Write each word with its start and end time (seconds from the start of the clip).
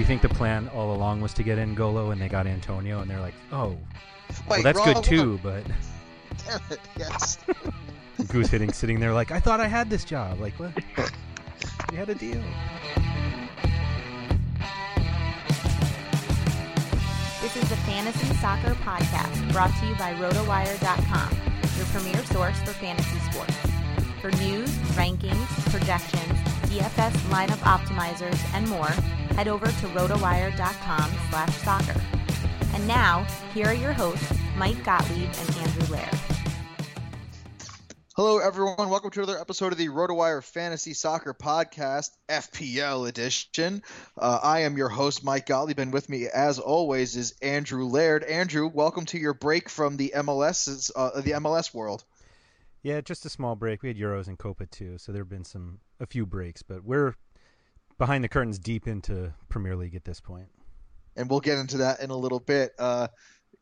You 0.00 0.06
think 0.06 0.22
the 0.22 0.28
plan 0.30 0.66
all 0.68 0.94
along 0.94 1.20
was 1.20 1.34
to 1.34 1.42
get 1.42 1.58
N'Golo 1.58 2.10
and 2.10 2.20
they 2.20 2.28
got 2.28 2.46
Antonio 2.46 3.00
and 3.00 3.10
they're 3.10 3.20
like, 3.20 3.34
oh, 3.52 3.76
well, 4.48 4.62
that's 4.62 4.78
wrong 4.78 4.94
good 4.94 5.04
too, 5.04 5.36
one. 5.36 5.40
but 5.42 5.64
Damn 6.46 6.60
it, 6.70 6.80
yes. 6.98 7.38
Goose 8.28 8.48
hitting 8.48 8.72
sitting 8.72 8.98
there 8.98 9.12
like, 9.12 9.30
I 9.30 9.40
thought 9.40 9.60
I 9.60 9.66
had 9.66 9.90
this 9.90 10.04
job. 10.04 10.40
Like, 10.40 10.54
what? 10.54 10.72
we 11.90 11.96
had 11.98 12.08
a 12.08 12.14
deal. 12.14 12.42
This 17.42 17.56
is 17.56 17.68
the 17.68 17.76
Fantasy 17.84 18.34
Soccer 18.36 18.74
Podcast 18.76 19.52
brought 19.52 19.74
to 19.80 19.86
you 19.86 19.94
by 19.96 20.14
RotoWire.com, 20.14 21.36
your 21.76 21.86
premier 21.86 22.24
source 22.24 22.58
for 22.60 22.72
fantasy 22.72 23.18
sports. 23.30 23.56
For 24.22 24.30
news, 24.42 24.70
rankings, 24.96 25.70
projections, 25.70 26.59
DFS 26.70 27.10
lineup 27.30 27.58
optimizers, 27.64 28.38
and 28.54 28.64
more, 28.68 28.86
head 29.34 29.48
over 29.48 29.66
to 29.66 29.86
RotoWire.com 29.88 31.10
slash 31.28 31.56
soccer. 31.56 32.00
And 32.74 32.86
now, 32.86 33.26
here 33.52 33.66
are 33.66 33.74
your 33.74 33.92
hosts, 33.92 34.32
Mike 34.56 34.84
Gottlieb 34.84 35.28
and 35.36 35.56
Andrew 35.56 35.96
Laird. 35.96 36.14
Hello, 38.14 38.38
everyone. 38.38 38.88
Welcome 38.88 39.10
to 39.10 39.20
another 39.20 39.40
episode 39.40 39.72
of 39.72 39.78
the 39.78 39.88
RotoWire 39.88 40.44
Fantasy 40.44 40.94
Soccer 40.94 41.34
Podcast, 41.34 42.10
FPL 42.28 43.08
edition. 43.08 43.82
Uh, 44.16 44.38
I 44.40 44.60
am 44.60 44.76
your 44.76 44.90
host, 44.90 45.24
Mike 45.24 45.46
Gottlieb, 45.46 45.80
and 45.80 45.92
with 45.92 46.08
me, 46.08 46.28
as 46.32 46.60
always, 46.60 47.16
is 47.16 47.34
Andrew 47.42 47.86
Laird. 47.86 48.22
Andrew, 48.22 48.70
welcome 48.72 49.06
to 49.06 49.18
your 49.18 49.34
break 49.34 49.68
from 49.68 49.96
the 49.96 50.12
MLS, 50.14 50.92
uh, 50.94 51.20
the 51.20 51.32
MLS 51.32 51.74
world. 51.74 52.04
Yeah, 52.84 53.00
just 53.00 53.26
a 53.26 53.28
small 53.28 53.56
break. 53.56 53.82
We 53.82 53.88
had 53.88 53.98
Euros 53.98 54.28
and 54.28 54.38
Copa 54.38 54.66
too, 54.66 54.98
so 54.98 55.10
there 55.10 55.22
have 55.22 55.28
been 55.28 55.44
some 55.44 55.80
a 56.00 56.06
few 56.06 56.26
breaks, 56.26 56.62
but 56.62 56.84
we're 56.84 57.14
behind 57.98 58.24
the 58.24 58.28
curtains 58.28 58.58
deep 58.58 58.88
into 58.88 59.34
Premier 59.48 59.76
League 59.76 59.94
at 59.94 60.04
this 60.04 60.20
point. 60.20 60.48
and 61.16 61.28
we'll 61.28 61.40
get 61.40 61.58
into 61.58 61.76
that 61.78 62.00
in 62.00 62.10
a 62.10 62.16
little 62.16 62.40
bit. 62.40 62.72
Uh, 62.78 63.08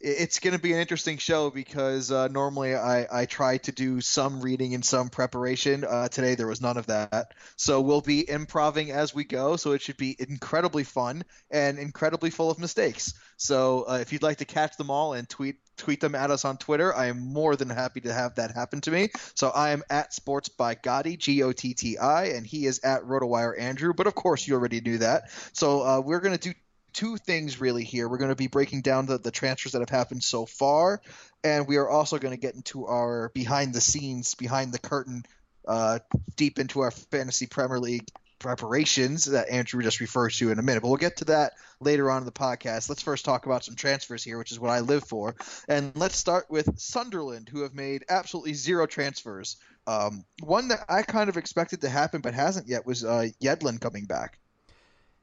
it's 0.01 0.39
going 0.39 0.55
to 0.55 0.61
be 0.61 0.73
an 0.73 0.79
interesting 0.79 1.19
show 1.19 1.51
because 1.51 2.13
uh, 2.13 2.29
normally 2.29 2.75
I, 2.75 3.07
I 3.11 3.27
try 3.27 3.59
to 3.59 3.73
do 3.73 4.01
some 4.01 4.41
reading 4.41 4.75
and 4.75 4.85
some 4.85 5.09
preparation. 5.09 5.85
Uh, 5.85 6.09
today 6.09 6.37
there 6.37 6.47
was 6.47 6.61
none 6.61 6.77
of 6.77 6.87
that, 6.87 7.35
so 7.57 7.81
we'll 7.81 8.01
be 8.01 8.29
improving 8.29 8.91
as 8.93 9.15
we 9.15 9.25
go. 9.25 9.57
So 9.57 9.73
it 9.73 9.83
should 9.83 9.97
be 9.97 10.15
incredibly 10.19 10.85
fun 10.85 11.25
and 11.51 11.79
incredibly 11.79 12.31
full 12.31 12.51
of 12.51 12.59
mistakes. 12.59 13.15
So 13.37 13.87
uh, 13.89 13.99
if 14.01 14.13
you'd 14.13 14.23
like 14.23 14.39
to 14.39 14.45
catch 14.45 14.77
them 14.77 14.91
all 14.91 15.15
and 15.15 15.29
tweet 15.29 15.57
tweet 15.77 16.01
them 16.01 16.15
at 16.15 16.31
us 16.31 16.45
on 16.45 16.57
Twitter, 16.57 16.95
I 16.95 17.07
am 17.07 17.33
more 17.33 17.57
than 17.57 17.71
happy 17.71 18.01
to 18.03 18.13
have 18.13 18.37
that 18.37 18.53
happen 18.53 18.81
to 18.83 18.91
me. 18.91 19.11
So 19.35 19.51
I 19.51 19.71
am 19.71 19.83
at 19.91 20.13
Sports 20.13 20.49
by 20.49 20.75
Gotti, 20.75 21.19
G 21.19 21.43
O 21.43 21.53
T 21.53 21.75
T 21.75 21.99
I, 21.99 22.27
and 22.27 22.47
he 22.47 22.67
is 22.67 22.81
at 22.85 23.03
RotoWire 23.03 23.59
Andrew. 23.59 23.95
But 23.95 24.07
of 24.07 24.15
course 24.15 24.47
you 24.47 24.55
already 24.55 24.81
knew 24.81 24.99
that. 24.99 25.31
So 25.53 25.83
uh, 25.83 26.01
we're 26.01 26.21
going 26.21 26.37
to 26.37 26.51
do 26.51 26.55
two 26.93 27.17
things 27.17 27.61
really 27.61 27.85
here. 27.85 28.09
We're 28.09 28.19
going 28.19 28.31
to 28.31 28.37
be 28.37 28.47
breaking 28.47 28.83
down 28.83 29.07
the, 29.07 29.19
the 29.19 29.31
transfers 29.31 29.73
that 29.73 29.81
have 29.81 29.89
happened 29.89 30.23
so 30.23 30.47
far, 30.47 31.01
and 31.45 31.67
we 31.67 31.77
are 31.77 31.89
also 31.89 32.19
going 32.19 32.35
to 32.35 32.41
get 32.41 32.55
into 32.55 32.87
our 32.87 33.31
behind 33.35 33.75
the 33.75 33.81
scenes, 33.81 34.35
behind 34.35 34.73
the 34.73 34.79
curtain, 34.79 35.25
uh, 35.67 35.99
deep 36.37 36.59
into 36.59 36.81
our 36.81 36.91
fantasy 36.91 37.47
Premier 37.47 37.79
League 37.79 38.09
preparations 38.39 39.27
that 39.27 39.49
Andrew 39.49 39.83
just 39.83 40.01
referred 40.01 40.33
to 40.33 40.51
in 40.51 40.59
a 40.59 40.63
minute. 40.63 40.83
But 40.83 40.89
we'll 40.89 40.97
get 40.97 41.19
to 41.19 41.27
that 41.27 41.55
later 41.81 42.11
on 42.11 42.23
in 42.23 42.25
the 42.25 42.33
podcast. 42.33 42.89
Let's 42.89 43.03
first 43.03 43.25
talk 43.25 43.47
about 43.47 43.65
some 43.65 43.75
transfers 43.75 44.23
here, 44.23 44.39
which 44.39 44.53
is 44.53 44.61
what 44.61 44.71
I 44.71 44.81
live 44.81 45.05
for. 45.05 45.35
And 45.69 45.93
let's 45.95 46.17
start 46.17 46.47
with 46.49 46.79
Sunderland, 46.79 47.49
who 47.49 47.63
have 47.63 47.75
made 47.75 48.05
absolutely 48.09 48.55
zero 48.55 48.87
transfers. 48.87 49.57
Um, 49.87 50.25
one 50.43 50.69
that 50.69 50.85
I 50.89 51.03
kind 51.03 51.29
of 51.29 51.37
expected 51.37 51.81
to 51.81 51.89
happen 51.89 52.21
but 52.21 52.35
hasn't 52.35 52.69
yet 52.69 52.87
was 52.87 53.05
uh, 53.05 53.29
Yedlin 53.43 53.81
coming 53.81 54.05
back. 54.05 54.39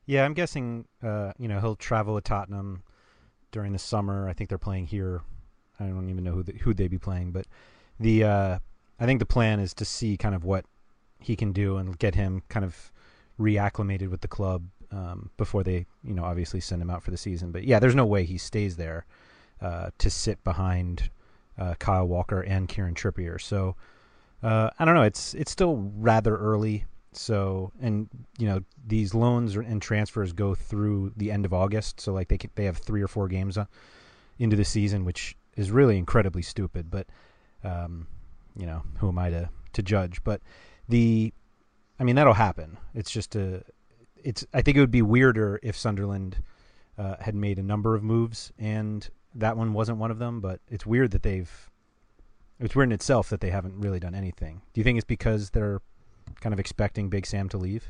Yeah, 0.06 0.26
I'm 0.26 0.34
guessing 0.34 0.86
uh, 1.04 1.34
you 1.38 1.48
know 1.48 1.60
he'll 1.60 1.76
travel 1.76 2.16
to 2.16 2.22
Tottenham 2.22 2.84
during 3.52 3.74
the 3.74 3.80
summer. 3.80 4.30
I 4.30 4.34
think 4.34 4.50
they're 4.50 4.58
playing 4.58 4.88
here. 4.88 5.22
I 5.80 5.86
don't 5.86 6.10
even 6.10 6.24
know 6.24 6.32
who 6.32 6.44
the, 6.44 6.54
who 6.54 6.74
they'd 6.74 6.88
be 6.90 6.98
playing, 6.98 7.32
but 7.32 7.48
the 8.00 8.24
uh, 8.24 8.60
I 9.00 9.06
think 9.06 9.20
the 9.20 9.26
plan 9.26 9.60
is 9.60 9.74
to 9.76 9.86
see 9.86 10.18
kind 10.18 10.36
of 10.36 10.44
what 10.44 10.66
he 11.20 11.36
can 11.36 11.52
do 11.52 11.78
and 11.78 11.98
get 11.98 12.16
him 12.16 12.44
kind 12.50 12.66
of 12.66 12.92
reacclimated 13.40 14.10
with 14.10 14.22
the 14.22 14.28
club 14.28 14.64
um, 14.92 15.32
before 15.38 15.64
they 15.64 15.86
you 16.04 16.14
know 16.14 16.24
obviously 16.24 16.60
send 16.60 16.82
him 16.82 16.90
out 16.90 17.04
for 17.04 17.12
the 17.12 17.18
season. 17.18 17.52
But 17.52 17.64
yeah, 17.64 17.80
there's 17.80 17.96
no 17.96 18.06
way 18.06 18.26
he 18.26 18.38
stays 18.38 18.78
there 18.78 19.06
uh, 19.62 19.90
to 19.98 20.10
sit 20.10 20.44
behind 20.44 21.10
uh, 21.58 21.76
Kyle 21.80 22.08
Walker 22.08 22.42
and 22.42 22.68
Kieran 22.68 22.94
Trippier. 22.94 23.42
So 23.42 23.76
uh, 24.44 24.70
I 24.78 24.86
don't 24.86 24.96
know. 24.96 25.04
It's 25.04 25.34
it's 25.34 25.52
still 25.52 25.92
rather 25.98 26.38
early. 26.38 26.86
So 27.18 27.72
and 27.82 28.10
you 28.38 28.48
know 28.48 28.62
these 28.86 29.14
loans 29.14 29.56
and 29.56 29.82
transfers 29.82 30.34
go 30.34 30.56
through 30.56 31.14
the 31.16 31.32
end 31.32 31.46
of 31.46 31.54
August. 31.54 32.00
So 32.00 32.14
like 32.14 32.28
they 32.28 32.38
can, 32.38 32.50
they 32.56 32.66
have 32.66 32.78
three 32.78 33.02
or 33.02 33.08
four 33.08 33.28
games 33.28 33.58
uh, 33.58 33.66
into 34.40 34.56
the 34.56 34.66
season, 34.66 35.06
which 35.06 35.36
is 35.56 35.72
really 35.72 35.98
incredibly 35.98 36.42
stupid. 36.42 36.92
But 36.92 37.08
um, 37.64 38.08
you 38.56 38.66
know, 38.66 38.84
who 38.98 39.10
am 39.10 39.20
I 39.20 39.30
to 39.30 39.50
to 39.74 39.84
judge? 39.84 40.24
But 40.24 40.42
the, 40.88 41.34
I 42.00 42.04
mean, 42.04 42.16
that'll 42.16 42.34
happen. 42.34 42.78
It's 42.94 43.12
just 43.12 43.36
a, 43.36 43.64
it's. 44.24 44.46
I 44.54 44.62
think 44.62 44.78
it 44.78 44.80
would 44.80 44.92
be 44.92 45.02
weirder 45.02 45.60
if 45.64 45.76
Sunderland 45.78 46.38
uh, 46.98 47.16
had 47.20 47.36
made 47.36 47.60
a 47.60 47.64
number 47.64 47.96
of 47.96 48.04
moves 48.04 48.52
and 48.58 49.08
that 49.36 49.58
one 49.58 49.74
wasn't 49.74 49.98
one 49.98 50.12
of 50.12 50.20
them. 50.20 50.42
But 50.42 50.60
it's 50.70 50.86
weird 50.86 51.12
that 51.12 51.24
they've. 51.24 51.70
It's 52.60 52.76
weird 52.76 52.88
in 52.88 52.94
itself 52.94 53.30
that 53.30 53.42
they 53.42 53.50
haven't 53.50 53.82
really 53.82 54.00
done 54.00 54.16
anything. 54.16 54.62
Do 54.74 54.80
you 54.80 54.86
think 54.86 54.98
it's 54.98 55.06
because 55.06 55.50
they're 55.50 55.82
kind 56.42 56.54
of 56.54 56.60
expecting 56.60 57.10
Big 57.10 57.26
Sam 57.26 57.50
to 57.50 57.58
leave? 57.58 57.90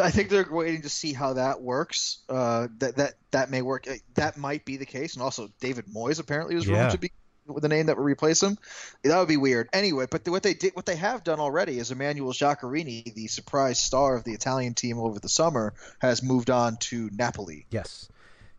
I 0.00 0.10
think 0.10 0.28
they're 0.30 0.46
waiting 0.50 0.82
to 0.82 0.88
see 0.88 1.12
how 1.12 1.34
that 1.34 1.60
works. 1.60 2.18
Uh, 2.28 2.68
that 2.78 2.96
that 2.96 3.14
that 3.32 3.50
may 3.50 3.60
work. 3.62 3.88
Uh, 3.88 3.94
that 4.14 4.36
might 4.36 4.64
be 4.64 4.76
the 4.76 4.86
case. 4.86 5.14
And 5.14 5.22
also, 5.22 5.50
David 5.60 5.86
Moyes 5.86 6.20
apparently 6.20 6.54
was 6.54 6.66
Yeah. 6.66 6.74
rumored 6.76 6.92
to 6.92 6.98
be 6.98 7.12
with 7.46 7.62
the 7.62 7.68
name 7.68 7.86
that 7.86 7.96
would 7.96 8.04
replace 8.04 8.40
him. 8.42 8.56
That 9.02 9.18
would 9.18 9.26
be 9.26 9.36
weird. 9.36 9.68
Anyway, 9.72 10.06
but 10.08 10.26
what 10.28 10.44
they 10.44 10.54
did, 10.54 10.76
what 10.76 10.86
they 10.86 10.94
have 10.94 11.24
done 11.24 11.40
already 11.40 11.78
is 11.80 11.90
Emmanuel 11.90 12.32
Giaccherini, 12.32 13.12
the 13.12 13.26
surprise 13.26 13.80
star 13.80 14.14
of 14.14 14.22
the 14.22 14.32
Italian 14.32 14.74
team 14.74 14.98
over 15.00 15.18
the 15.18 15.28
summer, 15.28 15.74
has 16.00 16.22
moved 16.22 16.50
on 16.50 16.76
to 16.76 17.10
Napoli. 17.12 17.66
Yes. 17.70 18.08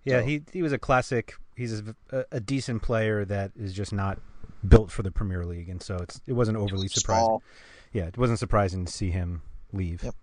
Yeah, 0.03 0.19
So- 0.19 0.25
he 0.25 0.43
he 0.51 0.61
was 0.61 0.73
a 0.73 0.77
classic. 0.79 1.35
He's 1.55 1.79
a, 2.11 2.25
a 2.31 2.39
decent 2.41 2.81
player 2.81 3.23
that 3.25 3.51
is 3.57 3.71
just 3.73 3.93
not 3.93 4.19
built 4.67 4.91
for 4.91 5.03
the 5.03 5.11
Premier 5.11 5.45
League, 5.45 5.69
and 5.69 5.81
so 5.81 5.95
it's 5.95 6.19
it 6.27 6.33
wasn't 6.33 6.57
overly 6.57 6.89
surprising. 6.89 7.23
Small. 7.25 7.43
Yeah, 7.93 8.05
it 8.05 8.17
wasn't 8.17 8.39
surprising 8.39 8.85
to 8.85 8.91
see 8.91 9.11
him 9.11 9.41
leave. 9.73 10.03
Yep. 10.03 10.15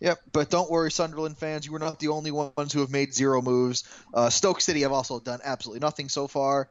Yep, 0.00 0.18
but 0.32 0.50
don't 0.50 0.70
worry, 0.70 0.90
Sunderland 0.90 1.36
fans. 1.38 1.66
You 1.66 1.72
were 1.72 1.78
not 1.78 1.98
the 1.98 2.08
only 2.08 2.30
ones 2.30 2.72
who 2.72 2.80
have 2.80 2.90
made 2.90 3.14
zero 3.14 3.40
moves. 3.42 3.84
Uh, 4.12 4.30
Stoke 4.30 4.60
City 4.60 4.82
have 4.82 4.92
also 4.92 5.20
done 5.20 5.40
absolutely 5.42 5.80
nothing 5.80 6.08
so 6.08 6.28
far, 6.28 6.68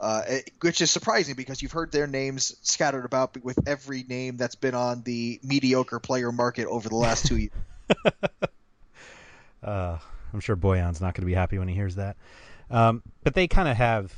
uh, 0.00 0.22
it- 0.26 0.50
which 0.60 0.80
is 0.80 0.90
surprising 0.90 1.34
because 1.34 1.60
you've 1.62 1.72
heard 1.72 1.92
their 1.92 2.06
names 2.06 2.56
scattered 2.62 3.04
about 3.04 3.42
with 3.44 3.58
every 3.66 4.02
name 4.02 4.36
that's 4.38 4.54
been 4.54 4.74
on 4.74 5.02
the 5.02 5.38
mediocre 5.42 6.00
player 6.00 6.32
market 6.32 6.66
over 6.66 6.88
the 6.88 6.96
last 6.96 7.26
two 7.26 7.36
years. 7.38 7.52
Uh, 9.62 9.98
I'm 10.32 10.40
sure 10.40 10.56
Bojan's 10.56 11.00
not 11.00 11.14
going 11.14 11.22
to 11.22 11.26
be 11.26 11.34
happy 11.34 11.58
when 11.58 11.68
he 11.68 11.74
hears 11.74 11.96
that. 11.96 12.16
Um, 12.70 13.02
but 13.22 13.34
they 13.34 13.46
kind 13.48 13.68
of 13.68 13.76
have 13.76 14.12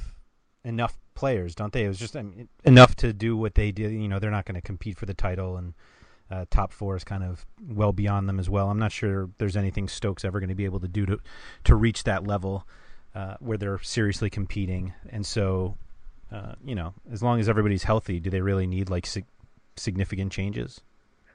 enough 0.65 0.95
players, 1.15 1.55
don't 1.55 1.73
they? 1.73 1.85
It 1.85 1.89
was 1.89 1.99
just 1.99 2.17
I 2.17 2.23
mean, 2.23 2.49
enough 2.65 2.95
to 2.97 3.13
do 3.13 3.37
what 3.37 3.55
they 3.55 3.73
did. 3.73 3.93
You 3.93 4.09
know, 4.09 4.19
they're 4.19 4.31
not 4.31 4.45
going 4.45 4.57
to 4.57 4.61
compete 4.61 4.99
for 4.99 5.07
the 5.07 5.15
title, 5.15 5.57
and 5.57 5.75
uh, 6.31 6.45
top 6.51 6.73
four 6.73 6.97
is 6.97 7.05
kind 7.05 7.23
of 7.23 7.47
well 7.69 7.93
beyond 7.93 8.29
them 8.29 8.39
as 8.39 8.49
well. 8.49 8.71
I'm 8.71 8.79
not 8.79 8.93
sure 8.93 9.31
there's 9.39 9.57
anything 9.57 9.89
Stokes 9.89 10.25
ever 10.25 10.41
going 10.41 10.49
to 10.49 10.55
be 10.55 10.65
able 10.65 10.81
to 10.81 10.89
do 10.89 11.07
to 11.07 11.21
to 11.65 11.75
reach 11.75 12.05
that 12.05 12.27
level 12.27 12.67
uh, 13.15 13.37
where 13.41 13.59
they're 13.59 13.79
seriously 13.81 14.31
competing. 14.31 14.93
And 15.11 15.25
so, 15.25 15.77
uh, 16.33 16.55
you 16.65 16.75
know, 16.75 16.95
as 17.13 17.23
long 17.23 17.41
as 17.41 17.49
everybody's 17.49 17.85
healthy, 17.85 18.21
do 18.21 18.31
they 18.31 18.41
really 18.41 18.67
need 18.67 18.91
like 18.91 19.07
sig- 19.07 19.27
significant 19.77 20.33
changes? 20.33 20.81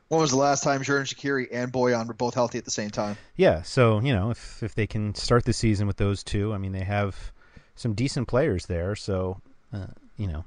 When 0.10 0.20
was 0.20 0.32
the 0.32 0.38
last 0.38 0.64
time 0.64 0.82
Xherdan 0.82 1.06
Shaqiri 1.06 1.48
and 1.52 1.72
Bojan 1.72 2.08
were 2.08 2.16
both 2.16 2.34
healthy 2.34 2.58
at 2.58 2.66
the 2.66 2.72
same 2.72 2.90
time? 2.90 3.16
Yeah, 3.36 3.62
so 3.62 4.00
you 4.02 4.12
know, 4.12 4.32
if 4.32 4.64
if 4.64 4.74
they 4.74 4.88
can 4.88 5.14
start 5.14 5.46
the 5.46 5.54
season 5.54 5.86
with 5.88 5.98
those 5.98 6.24
two, 6.24 6.52
I 6.54 6.58
mean, 6.58 6.72
they 6.72 6.84
have 6.84 7.32
some 7.76 7.94
decent 7.94 8.28
players 8.28 8.66
there, 8.66 8.96
so 8.96 9.40
uh, 9.74 9.88
you 10.18 10.28
know, 10.28 10.46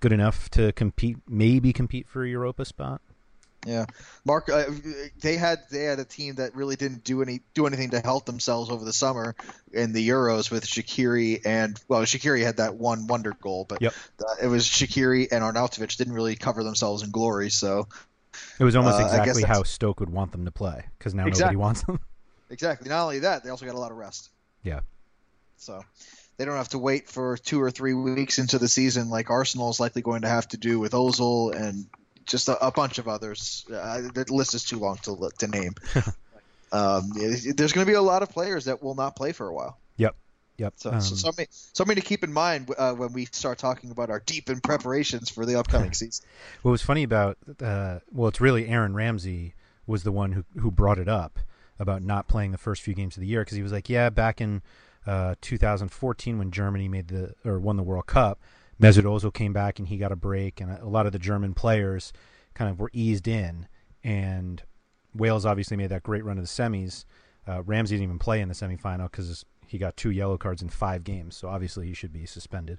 good 0.00 0.12
enough 0.12 0.48
to 0.50 0.72
compete, 0.72 1.18
maybe 1.28 1.72
compete 1.72 2.08
for 2.08 2.24
a 2.24 2.28
Europa 2.28 2.64
spot. 2.64 3.00
Yeah, 3.66 3.86
Mark. 4.26 4.50
Uh, 4.50 4.64
they 5.22 5.36
had 5.36 5.60
they 5.70 5.84
had 5.84 5.98
a 5.98 6.04
team 6.04 6.34
that 6.34 6.54
really 6.54 6.76
didn't 6.76 7.02
do 7.02 7.22
any 7.22 7.40
do 7.54 7.66
anything 7.66 7.90
to 7.90 8.00
help 8.00 8.26
themselves 8.26 8.68
over 8.68 8.84
the 8.84 8.92
summer 8.92 9.34
in 9.72 9.94
the 9.94 10.06
Euros 10.06 10.50
with 10.50 10.66
Shaqiri 10.66 11.40
and 11.46 11.80
well, 11.88 12.02
Shaqiri 12.02 12.42
had 12.44 12.58
that 12.58 12.74
one 12.74 13.06
wonder 13.06 13.32
goal, 13.40 13.64
but 13.66 13.80
Yep. 13.80 13.94
it 14.42 14.48
was 14.48 14.66
Shaqiri 14.66 15.28
and 15.32 15.42
Arnautovic 15.42 15.96
didn't 15.96 16.12
really 16.12 16.36
cover 16.36 16.62
themselves 16.62 17.02
in 17.02 17.10
glory. 17.10 17.48
So 17.48 17.88
It 18.58 18.64
was 18.64 18.76
almost 18.76 19.00
Uh, 19.00 19.04
exactly 19.06 19.44
how 19.44 19.62
Stoke 19.62 19.98
would 20.00 20.10
want 20.10 20.32
them 20.32 20.44
to 20.44 20.50
play 20.50 20.84
because 20.98 21.14
now 21.14 21.26
Exactly. 21.26 21.54
nobody 21.54 21.56
wants 21.56 21.82
them. 21.84 22.00
exactly. 22.50 22.90
Not 22.90 23.04
only 23.04 23.20
that, 23.20 23.44
they 23.44 23.48
also 23.50 23.64
got 23.64 23.76
a 23.76 23.78
lot 23.78 23.92
of 23.92 23.96
rest. 23.96 24.28
Yeah. 24.62 24.80
So 25.56 25.82
they 26.36 26.44
don't 26.44 26.56
have 26.56 26.70
to 26.70 26.78
wait 26.78 27.08
for 27.08 27.36
two 27.36 27.62
or 27.62 27.70
three 27.70 27.94
weeks 27.94 28.38
into 28.38 28.58
the 28.58 28.68
season 28.68 29.08
like 29.08 29.30
Arsenal 29.30 29.70
is 29.70 29.80
likely 29.80 30.02
going 30.02 30.22
to 30.22 30.28
have 30.28 30.48
to 30.48 30.56
do 30.56 30.78
with 30.78 30.92
Ozil 30.92 31.54
and 31.54 31.86
just 32.26 32.48
a, 32.48 32.66
a 32.66 32.70
bunch 32.70 32.98
of 32.98 33.08
others. 33.08 33.64
Uh, 33.72 34.02
the 34.12 34.26
list 34.30 34.54
is 34.54 34.64
too 34.64 34.78
long 34.78 34.96
to 35.04 35.30
to 35.38 35.46
name. 35.46 35.74
um, 36.72 37.12
there's 37.14 37.72
going 37.72 37.86
to 37.86 37.90
be 37.90 37.94
a 37.94 38.02
lot 38.02 38.22
of 38.22 38.30
players 38.30 38.64
that 38.64 38.82
will 38.82 38.94
not 38.94 39.16
play 39.16 39.32
for 39.32 39.46
a 39.46 39.54
while. 39.54 39.78
yep, 39.96 40.16
yep. 40.56 40.74
So, 40.76 40.90
Um, 40.90 41.00
so 41.00 41.14
something, 41.14 41.46
something 41.50 41.96
to 41.96 42.02
keep 42.02 42.24
in 42.24 42.32
mind 42.32 42.70
uh, 42.76 42.94
when 42.94 43.12
we 43.12 43.26
start 43.26 43.58
talking 43.58 43.90
about 43.90 44.10
our 44.10 44.20
deep 44.20 44.50
in 44.50 44.60
preparations 44.60 45.30
for 45.30 45.46
the 45.46 45.58
upcoming 45.58 45.92
season. 45.94 46.24
What 46.62 46.72
was 46.72 46.82
funny 46.82 47.02
about 47.02 47.38
uh, 47.62 48.00
well, 48.12 48.28
it's 48.28 48.40
really 48.40 48.68
Aaron 48.68 48.94
Ramsey 48.94 49.54
was 49.86 50.02
the 50.02 50.12
one 50.12 50.32
who 50.32 50.44
who 50.60 50.70
brought 50.70 50.98
it 50.98 51.08
up 51.08 51.38
about 51.78 52.02
not 52.02 52.28
playing 52.28 52.52
the 52.52 52.58
first 52.58 52.82
few 52.82 52.94
games 52.94 53.16
of 53.16 53.20
the 53.20 53.26
year 53.26 53.42
because 53.42 53.56
he 53.56 53.62
was 53.62 53.72
like, 53.72 53.88
yeah, 53.88 54.08
back 54.08 54.40
in 54.40 54.62
uh, 55.06 55.34
2014 55.40 56.38
when 56.38 56.50
Germany 56.50 56.88
made 56.88 57.08
the 57.08 57.34
or 57.44 57.58
won 57.58 57.76
the 57.76 57.82
World 57.82 58.06
Cup, 58.06 58.40
Mesut 58.80 59.04
Ozil 59.04 59.32
came 59.32 59.52
back 59.52 59.78
and 59.78 59.88
he 59.88 59.96
got 59.96 60.12
a 60.12 60.16
break, 60.16 60.60
and 60.60 60.70
a 60.70 60.88
lot 60.88 61.06
of 61.06 61.12
the 61.12 61.18
German 61.18 61.54
players 61.54 62.12
kind 62.54 62.70
of 62.70 62.78
were 62.78 62.90
eased 62.92 63.28
in, 63.28 63.66
and 64.02 64.62
Wales 65.14 65.46
obviously 65.46 65.76
made 65.76 65.90
that 65.90 66.02
great 66.02 66.24
run 66.24 66.36
to 66.36 66.42
the 66.42 66.48
semis. 66.48 67.04
Uh, 67.46 67.62
Ramsey 67.62 67.96
didn't 67.96 68.04
even 68.04 68.18
play 68.18 68.40
in 68.40 68.48
the 68.48 68.54
semifinal 68.54 69.10
because 69.10 69.44
he 69.66 69.78
got 69.78 69.96
two 69.96 70.10
yellow 70.10 70.38
cards 70.38 70.62
in 70.62 70.68
five 70.68 71.04
games, 71.04 71.36
so 71.36 71.48
obviously 71.48 71.86
he 71.86 71.94
should 71.94 72.12
be 72.12 72.26
suspended. 72.26 72.78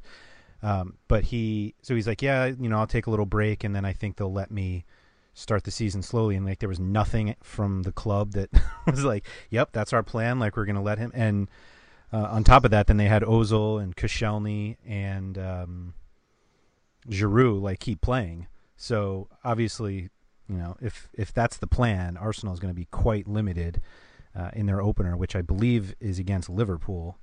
Um, 0.63 0.97
but 1.07 1.25
he, 1.25 1.75
so 1.81 1.95
he's 1.95 2.07
like, 2.07 2.21
yeah, 2.21 2.45
you 2.45 2.69
know, 2.69 2.79
I'll 2.79 2.87
take 2.87 3.07
a 3.07 3.09
little 3.09 3.25
break, 3.25 3.63
and 3.63 3.75
then 3.75 3.85
I 3.85 3.93
think 3.93 4.17
they'll 4.17 4.31
let 4.31 4.51
me 4.51 4.85
start 5.33 5.63
the 5.63 5.71
season 5.71 6.01
slowly. 6.01 6.35
And 6.35 6.45
like, 6.45 6.59
there 6.59 6.69
was 6.69 6.79
nothing 6.79 7.35
from 7.43 7.83
the 7.83 7.91
club 7.91 8.31
that 8.33 8.49
was 8.87 9.03
like, 9.03 9.27
yep, 9.49 9.69
that's 9.71 9.93
our 9.93 10.03
plan. 10.03 10.39
Like, 10.39 10.57
we're 10.57 10.65
gonna 10.65 10.81
let 10.81 10.97
him. 10.97 11.11
And 11.13 11.49
uh, 12.13 12.17
on 12.31 12.43
top 12.43 12.65
of 12.65 12.71
that, 12.71 12.87
then 12.87 12.97
they 12.97 13.07
had 13.07 13.23
Ozil 13.23 13.81
and 13.81 13.95
Koscielny 13.95 14.77
and 14.87 15.37
um, 15.37 15.93
Giroud 17.09 17.61
like 17.61 17.79
keep 17.79 18.01
playing. 18.01 18.47
So 18.77 19.27
obviously, 19.43 20.09
you 20.49 20.57
know, 20.57 20.77
if 20.81 21.09
if 21.13 21.33
that's 21.33 21.57
the 21.57 21.67
plan, 21.67 22.17
Arsenal 22.17 22.53
is 22.53 22.59
going 22.59 22.73
to 22.73 22.79
be 22.79 22.87
quite 22.91 23.27
limited 23.27 23.81
uh, 24.35 24.51
in 24.53 24.65
their 24.65 24.81
opener, 24.81 25.15
which 25.17 25.35
I 25.35 25.41
believe 25.41 25.95
is 25.99 26.19
against 26.19 26.49
Liverpool, 26.49 27.17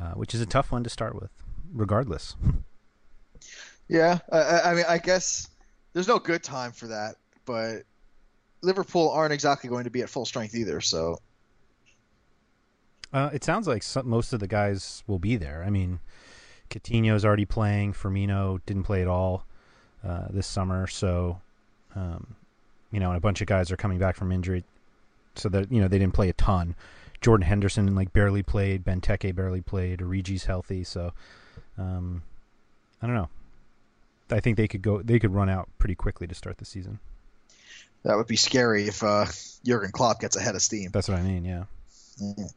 uh, 0.00 0.12
which 0.12 0.34
is 0.34 0.40
a 0.40 0.46
tough 0.46 0.70
one 0.72 0.84
to 0.84 0.90
start 0.90 1.14
with, 1.14 1.30
regardless. 1.72 2.36
Yeah, 3.88 4.18
I- 4.32 4.38
I, 4.38 4.70
I 4.70 4.74
mean, 4.74 4.84
I 4.88 4.98
guess 4.98 5.48
there's 5.92 6.08
no 6.08 6.18
good 6.18 6.42
time 6.42 6.72
for 6.72 6.86
that, 6.88 7.16
but 7.44 7.82
Liverpool 8.62 9.10
aren't 9.10 9.32
exactly 9.32 9.68
going 9.68 9.84
to 9.84 9.90
be 9.90 10.00
at 10.02 10.08
full 10.08 10.24
strength 10.24 10.54
either. 10.54 10.80
So 10.80 11.18
Uh, 13.14 13.30
it 13.32 13.44
sounds 13.44 13.68
like 13.68 13.82
some, 13.84 14.08
most 14.08 14.32
of 14.32 14.40
the 14.40 14.48
guys 14.48 15.04
will 15.06 15.20
be 15.20 15.36
there. 15.36 15.62
I 15.64 15.70
mean, 15.70 16.00
Coutinho's 16.68 17.24
already 17.24 17.44
playing. 17.44 17.92
Firmino 17.92 18.58
didn't 18.66 18.82
play 18.82 19.02
at 19.02 19.08
all 19.08 19.46
uh, 20.06 20.26
this 20.30 20.48
summer, 20.48 20.88
so 20.88 21.40
um, 21.94 22.34
you 22.90 22.98
know, 22.98 23.10
and 23.10 23.16
a 23.16 23.20
bunch 23.20 23.40
of 23.40 23.46
guys 23.46 23.70
are 23.70 23.76
coming 23.76 23.98
back 23.98 24.16
from 24.16 24.32
injury, 24.32 24.64
so 25.36 25.48
that 25.48 25.70
you 25.70 25.80
know 25.80 25.86
they 25.86 25.98
didn't 25.98 26.14
play 26.14 26.28
a 26.28 26.32
ton. 26.32 26.74
Jordan 27.20 27.46
Henderson 27.46 27.94
like 27.94 28.12
barely 28.12 28.42
played. 28.42 28.84
Benteke 28.84 29.32
barely 29.34 29.60
played. 29.60 30.00
Origi's 30.00 30.44
healthy, 30.44 30.82
so 30.82 31.12
um, 31.78 32.22
I 33.00 33.06
don't 33.06 33.14
know. 33.14 33.28
I 34.30 34.40
think 34.40 34.56
they 34.56 34.66
could 34.66 34.82
go. 34.82 35.02
They 35.02 35.20
could 35.20 35.32
run 35.32 35.48
out 35.48 35.68
pretty 35.78 35.94
quickly 35.94 36.26
to 36.26 36.34
start 36.34 36.58
the 36.58 36.64
season. 36.64 36.98
that 38.02 38.16
would 38.16 38.26
be 38.26 38.36
scary 38.36 38.88
if 38.88 39.04
uh, 39.04 39.26
Jurgen 39.64 39.92
Klopp 39.92 40.20
gets 40.20 40.34
ahead 40.36 40.56
of 40.56 40.62
steam. 40.62 40.90
That's 40.92 41.08
what 41.08 41.16
I 41.18 41.22
mean. 41.22 41.44
Yeah. 41.44 41.64
Mhm. 42.20 42.52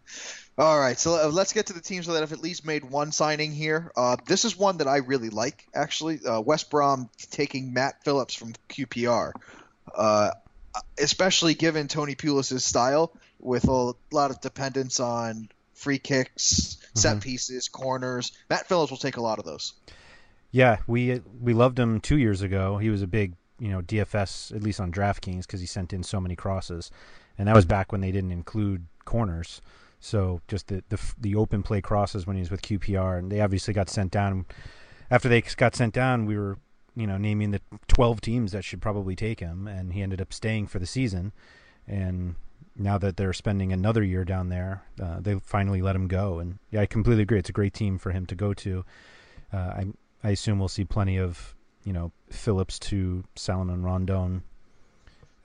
All 0.60 0.80
right, 0.80 1.00
so 1.00 1.24
uh, 1.24 1.28
let's 1.28 1.54
get 1.54 1.68
to 1.68 1.74
the 1.74 1.82
teams 1.82 2.08
that 2.08 2.20
have 2.20 2.34
at 2.34 2.40
least 2.42 2.66
made 2.66 2.84
one 2.84 3.12
signing 3.12 3.52
here. 3.52 3.92
Uh, 3.96 4.18
this 4.26 4.44
is 4.44 4.58
one 4.58 4.78
that 4.78 4.88
I 4.88 4.98
really 4.98 5.30
like, 5.30 5.68
actually. 5.76 6.20
Uh, 6.26 6.42
West 6.42 6.72
Brom 6.72 7.12
taking 7.30 7.74
Matt 7.74 8.04
Phillips 8.04 8.34
from 8.34 8.54
QPR, 8.68 9.34
uh, 9.94 10.32
especially 10.98 11.54
given 11.54 11.88
Tony 11.88 12.16
Pulis' 12.16 12.62
style, 12.62 13.14
with 13.40 13.68
a 13.68 13.94
lot 14.12 14.32
of 14.32 14.42
dependence 14.42 15.00
on 15.00 15.50
free 15.76 16.00
kicks, 16.00 16.78
set 16.96 17.18
Mhm. 17.18 17.22
pieces, 17.22 17.70
corners. 17.70 18.32
Matt 18.50 18.68
Phillips 18.68 18.90
will 18.90 18.98
take 18.98 19.18
a 19.18 19.22
lot 19.22 19.38
of 19.38 19.46
those. 19.46 19.74
Yeah, 20.50 20.78
we 20.88 21.22
we 21.40 21.54
loved 21.54 21.78
him 21.78 22.00
two 22.02 22.18
years 22.18 22.42
ago. 22.42 22.80
He 22.80 22.90
was 22.90 23.04
a 23.04 23.08
big, 23.08 23.36
you 23.60 23.70
know, 23.70 23.82
DFS 23.84 24.52
at 24.56 24.64
least 24.64 24.80
on 24.80 24.92
DraftKings 24.92 25.42
because 25.42 25.60
he 25.60 25.68
sent 25.68 25.94
in 25.94 26.02
so 26.02 26.20
many 26.20 26.36
crosses, 26.36 26.90
and 27.38 27.48
that 27.48 27.54
was 27.54 27.66
back 27.66 27.92
when 27.92 28.02
they 28.02 28.12
didn't 28.12 28.32
include 28.32 28.88
corners. 29.06 29.62
So 30.00 30.42
just 30.48 30.68
the 30.68 30.84
the, 30.90 31.00
the 31.20 31.36
open 31.36 31.64
play 31.64 31.82
crosses 31.82 32.28
when 32.28 32.36
he 32.36 32.42
was 32.42 32.52
with 32.52 32.62
QPR, 32.62 33.20
and 33.20 33.32
they 33.32 33.42
obviously 33.42 33.74
got 33.74 33.90
sent 33.90 34.12
down. 34.12 34.46
After 35.10 35.30
they 35.30 35.42
got 35.42 35.76
sent 35.76 35.94
down, 35.94 36.26
we 36.26 36.38
were 36.38 36.58
you 36.96 37.08
know 37.08 37.18
naming 37.18 37.52
the 37.52 37.62
twelve 37.88 38.22
teams 38.22 38.52
that 38.52 38.64
should 38.64 38.82
probably 38.82 39.16
take 39.16 39.40
him, 39.40 39.68
and 39.68 39.94
he 39.94 40.02
ended 40.02 40.22
up 40.22 40.34
staying 40.34 40.68
for 40.68 40.80
the 40.80 40.86
season. 40.86 41.32
And 41.88 42.36
now 42.76 42.98
that 42.98 43.18
they're 43.18 43.34
spending 43.34 43.74
another 43.74 44.04
year 44.04 44.24
down 44.24 44.50
there, 44.50 44.84
uh, 45.02 45.20
they 45.20 45.36
finally 45.40 45.82
let 45.82 45.96
him 45.96 46.08
go. 46.08 46.40
And 46.40 46.60
yeah, 46.70 46.82
I 46.82 46.86
completely 46.86 47.24
agree. 47.24 47.40
It's 47.40 47.50
a 47.50 47.54
great 47.54 47.74
team 47.74 47.98
for 47.98 48.12
him 48.12 48.26
to 48.28 48.36
go 48.36 48.54
to. 48.54 48.86
Uh, 49.52 49.58
I 49.58 49.86
I 50.24 50.30
assume 50.32 50.60
we'll 50.60 50.68
see 50.68 50.86
plenty 50.86 51.18
of 51.18 51.56
you 51.84 51.94
know 51.94 52.12
Phillips 52.30 52.78
to 52.80 53.24
Salomon 53.36 53.84
Rondon 53.84 54.44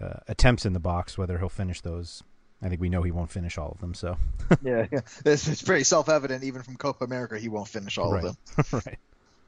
uh, 0.00 0.20
attempts 0.28 0.66
in 0.66 0.72
the 0.72 0.80
box. 0.80 1.16
Whether 1.16 1.38
he'll 1.38 1.48
finish 1.48 1.80
those, 1.80 2.22
I 2.62 2.68
think 2.68 2.80
we 2.80 2.88
know 2.88 3.02
he 3.02 3.10
won't 3.10 3.30
finish 3.30 3.58
all 3.58 3.70
of 3.72 3.80
them. 3.80 3.94
So 3.94 4.16
yeah, 4.62 4.86
yeah. 4.92 5.00
It's, 5.24 5.48
it's 5.48 5.62
very 5.62 5.84
self-evident 5.84 6.44
even 6.44 6.62
from 6.62 6.76
Copa 6.76 7.04
America 7.04 7.38
he 7.38 7.48
won't 7.48 7.68
finish 7.68 7.98
all 7.98 8.12
right. 8.12 8.24
of 8.24 8.36
them. 8.56 8.82
right. 8.86 8.98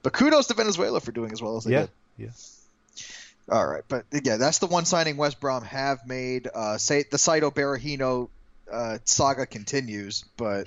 But 0.02 0.12
kudos 0.12 0.49
to 0.49 0.54
Venezuela 0.54 1.00
for 1.00 1.12
doing 1.12 1.33
as 1.33 1.40
well 1.40 1.56
as 1.56 1.64
they 1.64 1.73
Yeah. 1.73 1.80
did. 1.80 1.90
Yeah. 2.18 2.28
All 3.50 3.66
right, 3.66 3.83
but 3.88 4.06
yeah, 4.23 4.38
that's 4.38 4.59
the 4.59 4.66
one 4.66 4.87
signing 4.87 5.18
West 5.18 5.38
Brom 5.38 5.62
have 5.64 6.06
made. 6.06 6.49
Uh, 6.54 6.78
say 6.78 7.02
the 7.11 7.18
Saido 7.18 7.52
Berahino 7.52 8.30
uh, 8.73 8.97
saga 9.04 9.44
continues, 9.44 10.25
but 10.38 10.66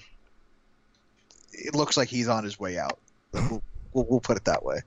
it 1.54 1.74
looks 1.74 1.98
like 1.98 2.08
he's 2.08 2.28
on 2.28 2.44
his 2.44 2.60
way 2.60 2.78
out. 2.78 3.00
We'll, 3.34 3.64
we'll, 3.94 4.06
we'll 4.08 4.20
put 4.20 4.38
it 4.38 4.46
that 4.46 4.64
way. 4.64 4.82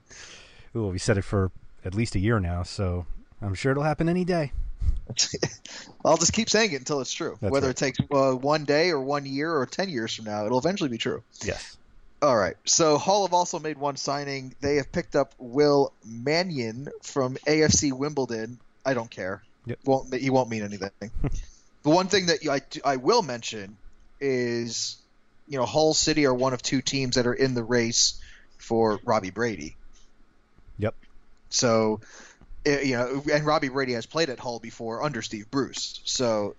Ooh, 0.73 0.87
we 0.87 0.99
said 0.99 1.17
it 1.17 1.23
for 1.23 1.51
at 1.83 1.93
least 1.93 2.15
a 2.15 2.19
year 2.19 2.39
now, 2.39 2.63
so 2.63 3.05
I'm 3.41 3.55
sure 3.55 3.71
it'll 3.73 3.83
happen 3.83 4.07
any 4.07 4.23
day. 4.23 4.53
I'll 6.05 6.17
just 6.17 6.33
keep 6.33 6.49
saying 6.49 6.71
it 6.73 6.77
until 6.77 7.01
it's 7.01 7.13
true. 7.13 7.37
That's 7.41 7.51
Whether 7.51 7.67
right. 7.67 7.71
it 7.71 7.77
takes 7.77 7.99
uh, 8.11 8.33
one 8.33 8.65
day 8.65 8.89
or 8.89 8.99
one 8.99 9.25
year 9.25 9.53
or 9.55 9.65
ten 9.65 9.89
years 9.89 10.15
from 10.15 10.25
now, 10.25 10.45
it'll 10.45 10.59
eventually 10.59 10.89
be 10.89 10.97
true. 10.97 11.23
Yes. 11.43 11.77
All 12.21 12.37
right. 12.37 12.55
So 12.65 12.97
Hull 12.97 13.25
have 13.25 13.33
also 13.33 13.57
made 13.59 13.77
one 13.77 13.95
signing. 13.95 14.53
They 14.61 14.75
have 14.75 14.91
picked 14.91 15.15
up 15.15 15.33
Will 15.39 15.91
Mannion 16.05 16.89
from 17.01 17.35
AFC 17.47 17.93
Wimbledon. 17.93 18.59
I 18.85 18.93
don't 18.93 19.09
care. 19.09 19.41
Yep. 19.65 19.79
Won't 19.85 20.13
he 20.13 20.29
won't 20.29 20.49
mean 20.49 20.63
anything. 20.63 21.11
the 21.83 21.89
one 21.89 22.07
thing 22.07 22.27
that 22.27 22.45
I, 22.47 22.61
I 22.87 22.97
will 22.97 23.21
mention 23.23 23.77
is, 24.19 24.97
you 25.47 25.57
know, 25.57 25.65
Hull 25.65 25.93
City 25.93 26.25
are 26.25 26.33
one 26.33 26.53
of 26.53 26.61
two 26.61 26.81
teams 26.81 27.15
that 27.15 27.25
are 27.25 27.33
in 27.33 27.55
the 27.55 27.63
race 27.63 28.21
for 28.57 28.99
Robbie 29.03 29.31
Brady. 29.31 29.75
Yep. 30.77 30.95
So, 31.49 32.01
eh, 32.65 32.81
you 32.81 32.95
know, 32.95 33.23
and 33.31 33.45
Robbie 33.45 33.69
Brady 33.69 33.93
has 33.93 34.05
played 34.05 34.29
at 34.29 34.39
Hull 34.39 34.59
before 34.59 35.03
under 35.03 35.21
Steve 35.21 35.49
Bruce. 35.51 36.01
So, 36.03 36.55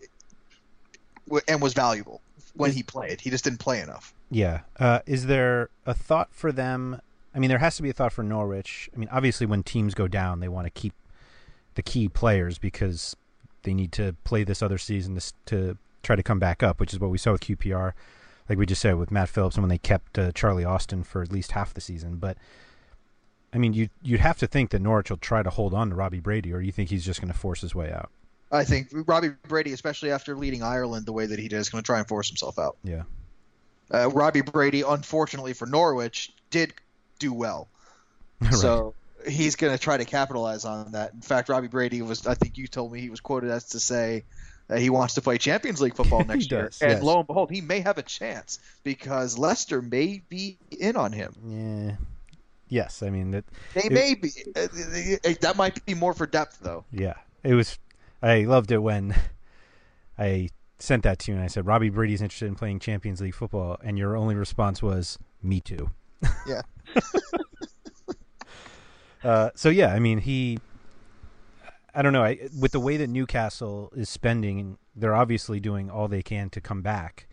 and 1.49 1.63
was 1.63 1.73
valuable 1.73 2.21
when 2.55 2.73
he 2.73 2.83
played. 2.83 3.21
He 3.21 3.31
just 3.31 3.45
didn't 3.45 3.61
play 3.61 3.81
enough. 3.81 4.15
Yeah. 4.31 4.61
Uh, 4.79 5.01
is 5.07 5.27
there 5.27 5.69
a 5.87 5.95
thought 5.95 6.29
for 6.33 6.53
them? 6.53 7.01
I 7.35 7.39
mean, 7.39 7.49
there 7.49 7.59
has 7.59 7.77
to 7.77 7.83
be 7.83 7.91
a 7.91 7.93
thought 7.93 8.13
for 8.13 8.23
Norwich. 8.23 8.91
I 8.95 8.99
mean, 8.99 9.09
obviously, 9.13 9.47
when 9.47 9.63
teams 9.63 9.95
go 9.95 10.09
down, 10.09 10.41
they 10.41 10.49
want 10.49 10.67
to 10.67 10.71
keep 10.71 10.95
the 11.75 11.83
key 11.83 12.09
players 12.09 12.59
because 12.59 13.17
they 13.63 13.75
need 13.75 13.93
to 13.93 14.15
play 14.25 14.45
this 14.45 14.63
other 14.63 14.79
season 14.79 15.19
to, 15.19 15.33
to 15.47 15.79
try 16.03 16.17
to 16.17 16.23
come 16.23 16.39
back 16.39 16.63
up, 16.63 16.81
which 16.81 16.93
is 16.93 17.01
what 17.01 17.11
we 17.11 17.19
saw 17.19 17.33
with 17.33 17.43
QPR. 17.43 17.93
Like 18.49 18.59
we 18.59 18.67
just 18.67 18.83
said 18.83 18.97
with 18.97 19.11
Matt 19.11 19.29
Phillips, 19.29 19.57
and 19.57 19.63
when 19.63 19.71
they 19.71 19.79
kept 19.79 20.19
uh, 20.19 20.33
Charlie 20.33 20.65
Austin 20.65 21.05
for 21.05 21.23
at 21.23 21.33
least 21.33 21.53
half 21.53 21.73
the 21.73 21.81
season. 21.81 22.17
But 22.17 22.37
I 23.53 23.59
mean, 23.59 23.73
you 23.73 23.89
you'd 24.03 24.21
have 24.21 24.39
to 24.39 24.47
think 24.47 24.71
that 24.71 24.81
Norwich 24.81 25.11
will 25.11 25.19
try 25.19 25.43
to 25.43 25.51
hold 25.51 25.75
on 25.75 25.91
to 25.91 25.95
Robbie 25.95 26.21
Brady, 26.21 26.53
or 26.53 26.61
do 26.61 26.67
you 26.67 26.73
think 26.73 26.89
he's 26.91 27.05
just 27.05 27.21
going 27.21 27.33
to 27.33 27.39
force 27.39 27.61
his 27.61 27.75
way 27.75 27.93
out? 27.93 28.11
I 28.51 28.65
think 28.65 28.89
Robbie 28.93 29.31
Brady, 29.49 29.73
especially 29.73 30.11
after 30.11 30.37
leading 30.37 30.63
Ireland 30.63 31.07
the 31.07 31.13
way 31.13 31.27
that 31.27 31.39
he 31.39 31.49
did, 31.49 31.57
is 31.57 31.71
going 31.71 31.83
to 31.83 31.87
try 31.87 31.99
and 31.99 32.07
force 32.09 32.29
himself 32.29 32.59
out. 32.59 32.77
Yeah. 32.85 33.03
Uh, 33.91 34.11
Robbie 34.11 34.43
Brady, 34.43 34.83
unfortunately 34.83 35.53
for 35.55 35.67
Norwich, 35.67 36.33
did 36.51 36.75
do 37.19 37.33
well, 37.33 37.69
Right. 38.41 38.53
so 38.53 38.95
he's 39.27 39.57
going 39.57 39.73
to 39.73 39.79
try 39.79 39.97
to 39.97 40.05
capitalize 40.05 40.65
on 40.65 40.93
that. 40.93 41.15
In 41.15 41.21
fact, 41.21 41.49
Robbie 41.49 41.69
Brady 41.69 42.03
was, 42.03 42.27
I 42.27 42.35
think 42.35 42.59
you 42.59 42.67
told 42.67 42.93
me 42.93 43.01
he 43.01 43.11
was 43.11 43.21
quoted 43.21 43.51
as 43.51 43.69
to 43.71 43.81
say 43.81 44.25
that 44.69 44.81
he 44.81 44.91
wants 44.91 45.15
to 45.15 45.23
play 45.23 45.39
Champions 45.39 45.81
League 45.81 45.95
football 45.95 46.25
next 46.29 46.51
year, 46.51 46.65
does, 46.65 46.81
and 46.83 46.93
yes. 46.93 47.03
lo 47.03 47.19
and 47.19 47.27
behold, 47.27 47.51
he 47.51 47.61
may 47.61 47.81
have 47.81 47.99
a 47.99 48.03
chance 48.03 48.59
because 48.83 49.39
Leicester 49.39 49.81
may 49.83 50.23
be 50.29 50.59
in 50.79 50.97
on 50.97 51.13
him. 51.13 51.35
yeah. 51.47 51.97
Yes, 52.73 53.03
I 53.03 53.11
mean 53.11 53.33
that. 53.33 53.45
They 53.75 53.83
It- 53.83 53.93
may 53.93 54.15
be. 54.15 54.31
Uh, 54.57 54.67
That 55.43 55.57
might 55.57 55.85
be 55.85 55.93
more 55.93 56.15
for 56.15 56.27
depth, 56.27 56.61
though. 56.63 56.87
Yeah, 56.91 57.15
it 57.45 57.53
was. 57.53 57.79
I 58.23 58.45
loved 58.45 58.71
it 58.73 58.79
when 58.79 59.15
I 60.19 60.49
sent 60.79 61.03
that 61.03 61.19
to 61.21 61.31
you 61.33 61.37
and 61.37 61.45
I 61.45 61.49
said 61.49 61.67
Robbie 61.67 61.91
Brady's 61.91 62.23
interested 62.23 62.47
in 62.47 62.55
playing 62.55 62.79
Champions 62.81 63.21
League 63.21 63.35
football, 63.35 63.77
and 63.85 63.99
your 63.99 64.17
only 64.17 64.35
response 64.35 64.83
was 64.83 65.19
"Me 65.43 65.61
too." 65.61 65.91
Yeah. 66.47 66.63
uh, 69.25 69.51
so 69.55 69.69
yeah, 69.69 69.93
I 69.93 69.99
mean 69.99 70.19
he. 70.19 70.59
I 71.95 72.01
don't 72.01 72.15
know. 72.15 72.25
I, 72.25 72.49
with 72.59 72.73
the 72.73 72.81
way 72.81 72.97
that 72.97 73.09
Newcastle 73.09 73.93
is 73.95 74.09
spending, 74.09 74.79
they're 74.97 75.15
obviously 75.15 75.61
doing 75.61 75.91
all 75.91 76.09
they 76.09 76.23
can 76.23 76.49
to 76.51 76.61
come 76.61 76.81
back 76.81 77.27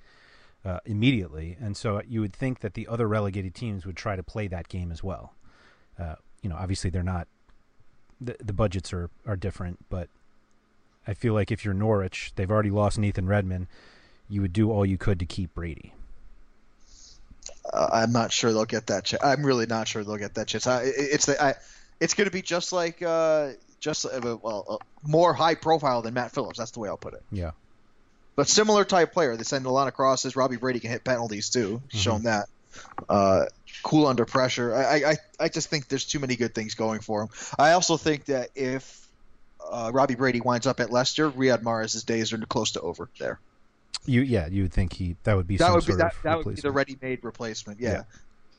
uh, 0.66 0.80
immediately, 0.86 1.58
and 1.62 1.76
so 1.78 2.02
you 2.08 2.22
would 2.22 2.34
think 2.34 2.60
that 2.60 2.74
the 2.74 2.88
other 2.88 3.08
relegated 3.08 3.56
teams 3.56 3.86
would 3.86 3.96
try 3.96 4.16
to 4.16 4.24
play 4.24 4.48
that 4.48 4.68
game 4.68 4.92
as 4.92 5.04
well. 5.04 5.34
Uh, 5.98 6.16
you 6.42 6.50
know, 6.50 6.56
obviously 6.58 6.90
they're 6.90 7.04
not. 7.04 7.28
The, 8.22 8.36
the 8.44 8.54
budgets 8.54 8.92
are, 8.92 9.10
are 9.26 9.38
different, 9.38 9.80
but 9.90 10.10
I 11.08 11.14
feel 11.14 11.34
like 11.34 11.52
if 11.52 11.64
you're 11.64 11.74
Norwich, 11.74 12.34
they've 12.36 12.52
already 12.52 12.72
lost 12.72 12.98
Nathan 13.00 13.28
Redmond. 13.28 13.68
You 14.28 14.42
would 14.42 14.54
do 14.54 14.72
all 14.72 14.86
you 14.86 14.98
could 14.98 15.20
to 15.20 15.26
keep 15.26 15.54
Brady. 15.56 15.94
uh, 17.74 17.90
I'm 17.92 18.12
not 18.12 18.32
sure 18.32 18.52
they'll 18.54 18.66
get 18.66 18.88
that. 18.88 19.06
Ch- 19.06 19.16
I'm 19.24 19.46
really 19.46 19.66
not 19.66 19.88
sure 19.88 20.04
they'll 20.04 20.18
get 20.18 20.36
that 20.36 20.48
chance. 20.48 20.68
I, 20.68 20.84
it's 20.84 21.26
the, 21.26 21.42
I, 21.42 21.56
it's 22.00 22.14
going 22.14 22.26
to 22.26 22.32
be 22.34 22.42
just 22.42 22.72
like 22.74 23.02
uh, 23.02 23.52
just 23.80 24.06
uh, 24.06 24.38
well 24.42 24.66
uh, 24.70 24.78
more 25.08 25.34
high 25.34 25.56
profile 25.56 26.02
than 26.02 26.14
Matt 26.14 26.32
Phillips. 26.32 26.58
That's 26.58 26.72
the 26.72 26.80
way 26.80 26.90
I'll 26.90 26.98
put 26.98 27.14
it. 27.14 27.24
Yeah. 27.32 27.52
But 28.40 28.48
similar 28.48 28.86
type 28.86 29.12
player. 29.12 29.36
They 29.36 29.44
send 29.44 29.66
a 29.66 29.70
lot 29.70 29.90
of 29.90 29.96
crosses. 29.96 30.38
Robbie 30.38 30.56
Brady 30.56 30.80
can 30.80 30.92
hit 30.92 31.04
penalties 31.04 31.50
too. 31.50 31.82
Shown 31.90 32.24
that. 32.24 32.48
Uh, 33.10 33.48
cool 33.84 34.08
under 34.08 34.24
pressure. 34.24 34.74
I, 34.74 35.12
I 35.12 35.18
I 35.42 35.50
just 35.50 35.70
think 35.70 35.90
there's 35.90 36.06
too 36.06 36.20
many 36.20 36.38
good 36.38 36.56
things 36.56 36.74
going 36.74 37.02
for 37.02 37.24
him. 37.24 37.28
I 37.58 37.72
also 37.72 37.98
think 37.98 38.28
that 38.28 38.52
if 38.56 39.06
uh, 39.70 39.92
Robbie 39.94 40.16
Brady 40.16 40.40
winds 40.40 40.68
up 40.68 40.80
at 40.80 40.90
Leicester, 40.90 41.30
Riyad 41.30 41.64
Mahrez's 41.64 42.06
days 42.06 42.32
are 42.32 42.38
close 42.38 42.72
to 42.72 42.80
over 42.80 43.10
there. 43.20 43.42
You 44.06 44.22
yeah, 44.22 44.48
you 44.48 44.62
would 44.62 44.72
think 44.72 44.94
he 44.94 45.18
that 45.26 45.36
would 45.36 45.46
be 45.46 45.58
that 45.58 45.74
would 45.74 45.86
be 45.86 45.96
that, 45.96 46.16
that 46.24 46.38
would 46.38 46.56
be 46.56 46.62
the 46.62 46.72
ready-made 46.72 47.26
replacement. 47.26 47.82
Yeah. 47.82 47.92
Yeah. 47.92 48.04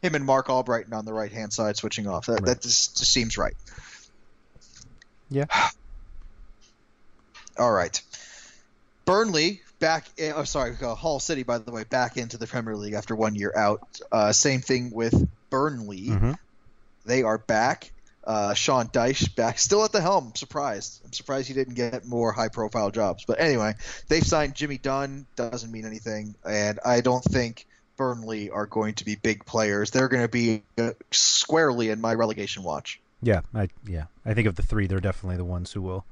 him 0.02 0.14
and 0.14 0.26
Marc 0.26 0.48
Albrighton 0.48 0.92
on 0.92 1.06
the 1.06 1.14
right-hand 1.14 1.54
side 1.54 1.78
switching 1.78 2.06
off. 2.06 2.26
That, 2.26 2.32
Right. 2.32 2.44
that 2.44 2.60
just, 2.60 2.98
just 2.98 3.10
seems 3.10 3.38
right. 3.38 3.54
Yeah. 5.30 5.46
All 7.58 7.72
right, 7.72 7.98
Burnley 9.06 9.62
back. 9.80 10.06
In, 10.16 10.32
oh, 10.36 10.44
sorry, 10.44 10.76
uh, 10.80 10.94
Hull 10.94 11.18
City. 11.18 11.42
By 11.42 11.58
the 11.58 11.72
way, 11.72 11.84
back 11.84 12.16
into 12.16 12.38
the 12.38 12.46
Premier 12.46 12.76
League 12.76 12.94
after 12.94 13.16
one 13.16 13.34
year 13.34 13.52
out. 13.56 14.00
Uh, 14.12 14.32
same 14.32 14.60
thing 14.60 14.92
with 14.92 15.28
Burnley. 15.50 16.06
Mhm. 16.08 16.38
They 17.04 17.22
are 17.22 17.38
back. 17.38 17.90
Uh, 18.22 18.54
Sean 18.54 18.86
Dyche 18.88 19.34
back, 19.34 19.58
still 19.58 19.82
at 19.84 19.92
the 19.92 20.00
helm. 20.00 20.28
I'm 20.28 20.34
surprised. 20.36 21.00
I'm 21.04 21.12
surprised 21.12 21.48
he 21.48 21.54
didn't 21.54 21.74
get 21.74 22.04
more 22.04 22.32
high-profile 22.32 22.90
jobs. 22.90 23.24
But 23.26 23.40
anyway, 23.40 23.74
they've 24.08 24.22
signed 24.22 24.54
Jimmy 24.54 24.76
Dunne. 24.76 25.26
Doesn't 25.36 25.72
mean 25.72 25.86
anything, 25.86 26.34
and 26.44 26.78
I 26.84 27.00
don't 27.00 27.24
think 27.24 27.66
Burnley 27.96 28.50
are 28.50 28.66
going 28.66 28.94
to 28.96 29.04
be 29.04 29.14
big 29.16 29.46
players. 29.46 29.90
They're 29.90 30.08
going 30.08 30.22
to 30.22 30.28
be 30.28 30.62
uh, 30.78 30.92
squarely 31.10 31.88
in 31.88 32.00
my 32.00 32.14
relegation 32.14 32.62
watch. 32.62 33.00
Yeah, 33.22 33.40
I 33.54 33.68
yeah. 33.86 34.04
I 34.24 34.34
think 34.34 34.46
of 34.46 34.54
the 34.54 34.62
three, 34.62 34.86
they're 34.86 35.00
definitely 35.00 35.38
the 35.38 35.44
ones 35.44 35.72
who 35.72 35.82
will 35.82 36.04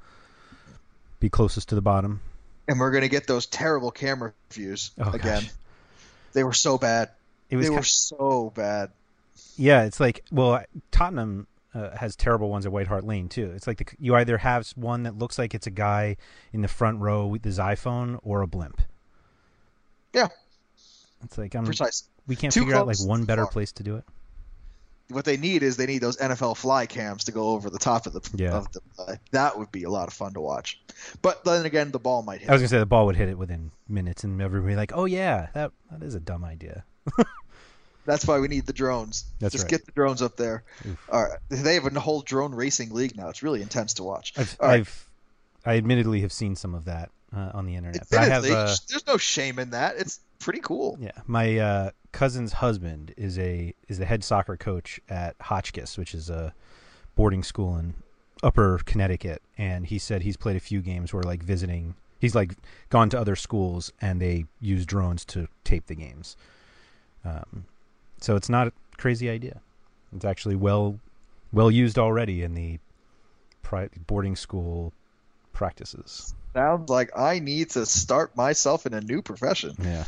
be 1.21 1.29
closest 1.29 1.69
to 1.69 1.75
the 1.75 1.83
bottom. 1.83 2.21
And 2.69 2.79
we're 2.79 2.91
going 2.91 3.03
to 3.03 3.09
get 3.09 3.27
those 3.27 3.47
terrible 3.47 3.91
camera 3.91 4.33
views 4.51 4.91
Oh, 4.99 5.11
again. 5.11 5.43
gosh. 5.43 5.51
They 6.35 6.45
were 6.45 6.53
so 6.53 6.77
bad. 6.79 7.11
It 7.51 7.57
was 7.57 7.67
They 7.67 7.75
were 7.75 7.83
so 7.83 8.53
bad. 8.55 8.91
Yeah, 9.57 9.85
it's 9.85 9.99
like 9.99 10.23
well, 10.31 10.63
Tottenham 10.91 11.47
uh, 11.75 11.97
has 11.97 12.15
terrible 12.15 12.51
ones 12.51 12.67
at 12.67 12.73
White 12.73 12.87
Hart 12.87 13.05
Lane 13.05 13.29
too. 13.29 13.53
It's 13.57 13.67
like 13.67 13.79
the, 13.79 13.87
you 13.99 14.15
either 14.15 14.37
have 14.39 14.69
one 14.77 15.05
that 15.05 15.17
looks 15.19 15.39
like 15.39 15.55
it's 15.55 15.67
a 15.67 15.71
guy 15.71 16.17
in 16.53 16.61
the 16.61 16.69
front 16.69 17.01
row 17.01 17.27
with 17.27 17.45
his 17.45 17.59
iPhone 17.59 18.19
or 18.23 18.43
a 18.43 18.47
blimp. 18.47 18.81
Yeah, 20.13 20.29
It's 21.25 21.37
like 21.39 21.55
I'm, 21.55 21.65
precise. 21.65 22.05
we 22.27 22.37
can't 22.37 22.53
Too 22.53 22.61
figure 22.61 22.77
out 22.77 22.87
like 22.87 22.99
one 23.01 23.25
better 23.25 23.45
far. 23.45 23.53
place 23.53 23.73
to 23.73 23.83
do 23.83 23.97
it. 23.97 24.05
What 25.11 25.25
they 25.25 25.39
need 25.39 25.63
is 25.63 25.77
they 25.79 25.87
need 25.87 26.01
those 26.01 26.19
NFL 26.19 26.57
fly 26.57 26.85
cams 26.85 27.25
to 27.25 27.33
go 27.33 27.49
over 27.51 27.71
the 27.71 27.79
top 27.79 28.07
of 28.07 28.13
the 28.13 28.21
Yeah. 28.35 28.53
of 28.57 28.71
the 28.73 28.81
play. 28.95 29.19
That 29.31 29.59
would 29.59 29.73
be 29.73 29.85
a 29.85 29.91
lot 29.91 30.07
of 30.09 30.13
fun 30.13 30.35
to 30.35 30.41
watch. 30.41 30.81
But 31.23 31.45
then 31.45 31.65
again, 31.65 31.91
the 31.93 31.99
ball 31.99 32.23
might 32.23 32.41
hit. 32.41 32.51
I 32.51 32.53
was 32.53 32.61
gonna 32.61 32.69
say 32.69 32.79
the 32.79 32.85
ball 32.87 33.07
would 33.07 33.17
hit 33.17 33.29
it 33.31 33.39
within 33.39 33.71
minutes, 33.89 34.23
and 34.25 34.41
everybody 34.43 34.77
like, 34.77 34.93
"Oh 34.95 35.07
yeah, 35.07 35.49
that 35.55 35.73
that 35.91 36.03
is 36.05 36.15
a 36.15 36.21
dumb 36.21 36.45
idea." 36.45 36.85
That's 38.05 38.27
why 38.27 38.39
we 38.39 38.49
need 38.49 38.65
the 38.67 38.73
drones. 38.73 39.25
That's 39.39 39.53
Just 39.53 39.65
right. 39.65 39.71
get 39.71 39.85
the 39.87 39.93
drones 39.93 40.23
up 40.23 40.37
there. 40.37 40.65
Oof. 40.87 40.99
All 41.11 41.25
right. 41.25 41.39
They 41.51 41.75
have 41.75 41.85
a 41.95 42.01
whole 42.01 42.23
drone 42.23 42.55
racing 42.55 42.91
league 42.95 43.15
now. 43.17 43.29
It's 43.29 43.43
really 43.43 43.61
intense 43.61 43.95
to 43.95 44.03
watch. 44.03 44.33
I've, 44.37 44.57
All 44.61 44.69
right. 44.69 44.81
I've, 44.81 45.05
I 45.67 45.77
admittedly 45.77 46.23
have 46.23 46.33
seen 46.33 46.57
some 46.57 46.75
of 46.75 46.87
that 46.87 47.11
uh, 47.37 47.51
on 47.53 47.67
the 47.67 47.77
internet, 47.77 48.07
but 48.11 48.19
I 48.21 48.25
have. 48.27 48.45
Uh, 48.47 48.75
there's 48.89 49.07
no 49.07 49.19
shame 49.19 49.59
in 49.59 49.71
that. 49.71 49.97
It's 49.99 50.21
pretty 50.39 50.61
cool. 50.61 50.97
yeah, 51.01 51.13
my 51.27 51.59
uh, 51.59 51.91
cousin's 52.13 52.55
husband 52.55 53.15
is 53.17 53.39
a 53.39 53.75
is 53.89 53.99
the 53.99 54.07
head 54.07 54.25
soccer 54.25 54.57
coach 54.57 55.01
at 55.09 55.37
Hotchkiss, 55.41 55.99
which 55.99 56.15
is 56.15 56.31
a 56.31 56.55
boarding 57.15 57.43
school 57.43 57.77
in 57.77 57.95
Upper 58.43 58.79
Connecticut, 58.85 59.43
and 59.57 59.87
he 59.87 59.99
said 59.99 60.23
he's 60.23 60.37
played 60.37 60.57
a 60.57 60.61
few 60.61 60.81
games 60.81 61.13
where 61.13 61.23
like 61.23 61.43
visiting. 61.43 61.95
He's 62.21 62.35
like 62.35 62.55
gone 62.91 63.11
to 63.11 63.21
other 63.21 63.37
schools 63.37 63.93
and 64.01 64.21
they 64.21 64.47
use 64.61 64.85
drones 64.85 65.25
to 65.27 65.47
tape 65.63 65.87
the 65.87 65.95
games. 65.95 66.37
Um, 67.25 67.65
so 68.21 68.35
it's 68.35 68.49
not 68.49 68.67
a 68.67 68.73
crazy 68.97 69.31
idea. 69.31 69.61
It's 70.13 70.25
actually 70.25 70.57
well 70.57 70.99
well 71.53 71.71
used 71.71 71.97
already 71.99 72.43
in 72.43 72.55
the 72.55 72.81
pri- 73.63 73.91
boarding 74.07 74.35
school 74.35 74.93
practices. 75.59 76.33
Sounds 76.55 76.89
like 76.89 77.11
I 77.19 77.41
need 77.41 77.71
to 77.71 77.85
start 77.85 78.37
myself 78.37 78.87
in 78.87 78.95
a 78.95 79.01
new 79.01 79.21
profession. 79.23 79.75
Yeah, 79.83 80.05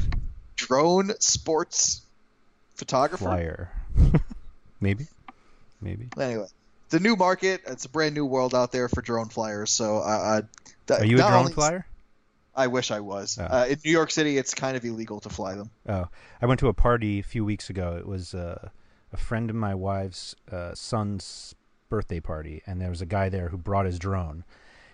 Drone 0.57 1.11
sports 1.19 2.03
photographer. 2.77 3.25
flyer. 3.25 3.71
maybe, 4.81 5.07
maybe. 5.83 6.09
Anyway, 6.19 6.47
the 6.91 7.01
new 7.01 7.17
market. 7.17 7.63
It's 7.67 7.85
a 7.85 7.89
brand 7.89 8.15
new 8.15 8.25
world 8.25 8.55
out 8.55 8.71
there 8.73 8.89
for 8.89 9.03
drone 9.03 9.29
flyers. 9.29 9.71
So, 9.71 9.99
uh, 9.99 10.43
uh, 10.89 10.95
Are 10.95 11.05
you 11.05 11.17
a 11.17 11.19
drone 11.19 11.33
only- 11.33 11.53
flyer? 11.53 11.85
I 12.55 12.67
wish 12.67 12.91
I 12.91 13.01
was. 13.01 13.39
Oh. 13.41 13.45
Uh, 13.45 13.67
in 13.71 13.79
New 13.85 13.93
York 13.93 14.11
City, 14.11 14.37
it's 14.37 14.55
kind 14.55 14.77
of 14.77 14.85
illegal 14.85 15.21
to 15.21 15.29
fly 15.29 15.55
them. 15.55 15.71
Oh, 15.89 16.09
I 16.43 16.47
went 16.47 16.61
to 16.61 16.69
a 16.69 16.75
party 16.75 17.19
a 17.21 17.23
few 17.23 17.45
weeks 17.45 17.71
ago. 17.71 17.97
It 17.97 18.07
was 18.07 18.35
uh, 18.35 18.69
a 19.13 19.17
friend 19.17 19.51
of 19.51 19.57
my 19.57 19.75
wife's 19.75 20.35
uh, 20.51 20.75
son's 20.75 21.55
birthday 21.89 22.21
party, 22.21 22.63
and 22.67 22.81
there 22.81 22.91
was 22.91 23.01
a 23.01 23.07
guy 23.07 23.29
there 23.29 23.49
who 23.49 23.57
brought 23.57 23.87
his 23.87 23.99
drone, 23.99 24.45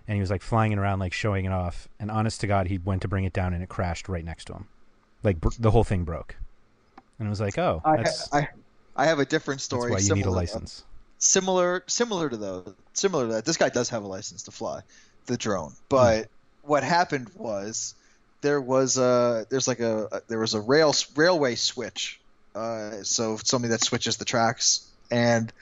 and 0.09 0.15
he 0.17 0.21
was 0.21 0.31
like 0.31 0.43
flying 0.43 0.73
it 0.73 0.79
around, 0.79 0.99
like 0.99 1.13
showing 1.13 1.45
it 1.45 1.53
off. 1.53 1.89
And 1.99 2.11
honest 2.11 2.41
to 2.43 2.47
God, 2.47 2.67
he 2.69 2.79
went 2.79 3.03
to 3.03 3.09
bring 3.09 3.25
it 3.25 3.33
down, 3.33 3.53
and 3.55 3.63
it 3.63 3.69
crashed 3.69 4.09
right 4.09 4.25
next 4.25 4.47
to 4.47 4.55
him, 4.55 4.69
like 5.23 5.41
br- 5.41 5.49
the 5.59 5.71
whole 5.71 5.85
thing 5.85 6.05
broke. 6.05 6.37
And 7.19 7.27
it 7.27 7.31
was 7.31 7.41
like, 7.41 7.59
oh, 7.59 7.81
I, 7.85 7.97
that's, 7.97 8.33
I, 8.33 8.49
I 8.95 9.07
have 9.07 9.19
a 9.19 9.25
different 9.25 9.59
that's 9.59 9.65
story. 9.65 9.91
why 9.91 9.99
you 9.99 10.15
need 10.15 10.27
a 10.27 10.31
license. 10.31 10.85
Similar, 11.19 11.83
similar 11.87 12.29
to 12.29 12.37
those, 12.37 12.75
similar 12.93 13.27
to 13.27 13.33
that. 13.35 13.45
This 13.45 13.57
guy 13.57 13.71
does 13.71 13.89
have 13.89 14.05
a 14.05 14.07
license 14.07 14.43
to 14.45 14.51
fly 14.51 14.83
the 15.27 15.37
drone, 15.37 15.73
but 15.89 16.25
Hmm. 16.27 16.71
what 16.71 16.85
happened 16.85 17.31
was 17.35 17.95
there 18.43 18.61
was 18.61 18.99
a 18.99 19.47
there's 19.49 19.67
like 19.67 19.81
a, 19.81 20.09
a 20.13 20.21
there 20.29 20.39
was 20.39 20.55
a 20.55 20.61
rail 20.61 20.95
railway 21.17 21.55
switch, 21.55 22.21
uh, 22.55 23.03
so 23.03 23.39
something 23.43 23.71
that 23.71 23.83
switches 23.83 24.19
the 24.19 24.25
tracks, 24.27 24.87
and 25.11 25.53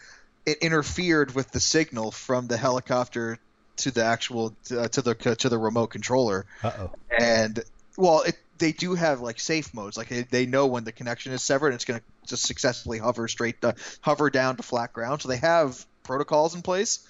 it 0.44 0.58
interfered 0.58 1.34
with 1.34 1.50
the 1.52 1.60
signal 1.60 2.10
from 2.10 2.48
the 2.48 2.56
helicopter 2.56 3.38
to 3.78 3.90
the 3.90 4.04
actual 4.04 4.54
uh, 4.70 4.88
to 4.88 5.02
the 5.02 5.14
to 5.14 5.48
the 5.48 5.58
remote 5.58 5.88
controller, 5.88 6.46
Uh 6.62 6.72
oh. 6.78 6.90
and 7.18 7.60
well 7.96 8.22
it 8.22 8.36
they 8.58 8.72
do 8.72 8.94
have 8.94 9.20
like 9.20 9.40
safe 9.40 9.74
modes. 9.74 9.96
Like 9.96 10.08
they, 10.08 10.22
they 10.22 10.46
know 10.46 10.66
when 10.66 10.84
the 10.84 10.92
connection 10.92 11.32
is 11.32 11.42
severed 11.42 11.68
and 11.68 11.74
it's 11.74 11.84
going 11.84 11.98
to 12.00 12.06
just 12.28 12.46
successfully 12.46 12.98
hover 12.98 13.26
straight 13.28 13.56
uh, 13.64 13.72
hover 14.00 14.30
down 14.30 14.56
to 14.56 14.62
flat 14.62 14.92
ground. 14.92 15.22
So 15.22 15.28
they 15.28 15.38
have 15.38 15.84
protocols 16.04 16.54
in 16.54 16.62
place. 16.62 17.06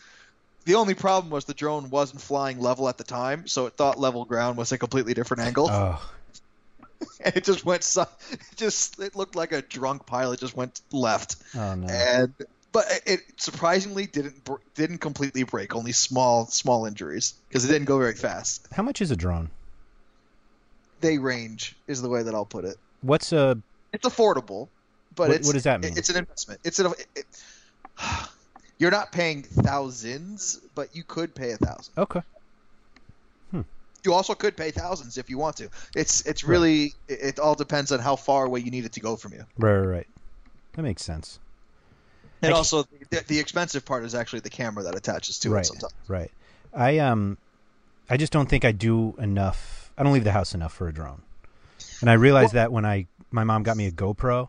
The 0.64 0.76
only 0.76 0.94
problem 0.94 1.30
was 1.30 1.44
the 1.44 1.52
drone 1.52 1.90
wasn't 1.90 2.22
flying 2.22 2.58
level 2.60 2.88
at 2.88 2.96
the 2.96 3.04
time 3.04 3.46
so 3.46 3.66
it 3.66 3.74
thought 3.74 3.98
level 4.00 4.24
ground 4.24 4.56
was 4.56 4.72
a 4.72 4.78
completely 4.78 5.12
different 5.12 5.42
angle. 5.42 5.68
Oh, 5.70 6.10
and 7.20 7.36
it 7.36 7.44
just 7.44 7.64
went 7.66 7.84
si- 7.84 8.00
it 8.32 8.40
just 8.56 8.98
it 8.98 9.14
looked 9.14 9.36
like 9.36 9.52
a 9.52 9.60
drunk 9.60 10.06
pilot 10.06 10.40
just 10.40 10.56
went 10.56 10.80
left. 10.90 11.36
Oh 11.54 11.74
no. 11.74 11.86
and 11.88 12.32
but 12.74 12.84
it- 13.06 13.20
surprisingly 13.38 14.04
didn't 14.06 14.46
didn't 14.74 14.98
completely 14.98 15.44
break 15.44 15.74
only 15.74 15.92
small 15.92 16.44
small 16.46 16.84
injuries 16.84 17.32
because 17.48 17.64
it 17.64 17.68
didn't 17.68 17.86
go 17.86 17.98
very 17.98 18.14
fast 18.14 18.66
How 18.72 18.82
much 18.82 19.00
is 19.00 19.10
a 19.10 19.16
drone? 19.16 19.48
they 21.00 21.16
range 21.18 21.74
is 21.86 22.02
the 22.02 22.08
way 22.08 22.22
that 22.22 22.34
I'll 22.34 22.46
put 22.46 22.64
it. 22.64 22.76
What's 23.02 23.32
a 23.32 23.58
It's 23.92 24.06
affordable, 24.06 24.68
but 25.14 25.28
What- 25.28 25.36
it's 25.38 25.46
what 25.46 25.52
does 25.54 25.64
that 25.64 25.80
mean? 25.80 25.96
It's 25.96 26.08
an 26.10 26.16
investment. 26.16 26.60
It's 26.64 26.78
an. 26.78 26.92
It, 27.14 27.26
you're 28.78 28.90
not 28.90 29.12
paying 29.12 29.42
thousands, 29.42 30.58
but 30.74 30.94
you 30.96 31.04
could 31.04 31.34
pay 31.34 31.52
a 31.52 31.56
thousand. 31.58 31.92
okay? 31.98 32.22
Hmm. 33.50 33.60
You 34.04 34.14
also 34.14 34.34
could 34.34 34.56
pay 34.56 34.70
thousands 34.70 35.18
if 35.18 35.28
you 35.30 35.36
want 35.38 35.56
to. 35.58 35.68
It's 35.94 36.22
it's 36.26 36.42
really 36.44 36.94
it, 37.08 37.18
it 37.20 37.38
all 37.38 37.54
depends 37.54 37.92
on 37.92 38.00
how 38.00 38.16
far 38.16 38.46
away 38.46 38.60
you 38.60 38.70
need 38.70 38.84
it 38.86 38.92
to 38.94 39.00
go 39.00 39.14
from 39.16 39.32
you. 39.34 39.44
Right, 39.58 39.76
right, 39.76 39.86
right. 39.86 40.06
That 40.72 40.82
makes 40.82 41.04
sense. 41.04 41.38
And 42.44 42.52
Actually- 42.52 42.78
also, 42.78 42.88
the, 43.10 43.24
the 43.26 43.38
expensive 43.38 43.84
part 43.84 44.04
is 44.04 44.14
actually 44.14 44.40
the 44.40 44.50
camera 44.50 44.84
that 44.84 44.94
attaches 44.94 45.38
to 45.40 45.50
right, 45.50 45.60
it. 45.60 45.66
Sometimes. 45.66 45.94
right. 46.08 46.30
I 46.74 46.98
um, 46.98 47.38
I 48.10 48.16
just 48.16 48.32
don't 48.32 48.48
think 48.48 48.64
I 48.64 48.72
do 48.72 49.14
enough. 49.18 49.92
I 49.96 50.02
don't 50.02 50.12
leave 50.12 50.24
the 50.24 50.32
house 50.32 50.54
enough 50.54 50.72
for 50.72 50.88
a 50.88 50.92
drone, 50.92 51.22
and 52.00 52.10
I 52.10 52.14
realized 52.14 52.52
that 52.52 52.72
when 52.72 52.84
I 52.84 53.06
my 53.30 53.44
mom 53.44 53.62
got 53.62 53.76
me 53.76 53.86
a 53.86 53.92
GoPro, 53.92 54.48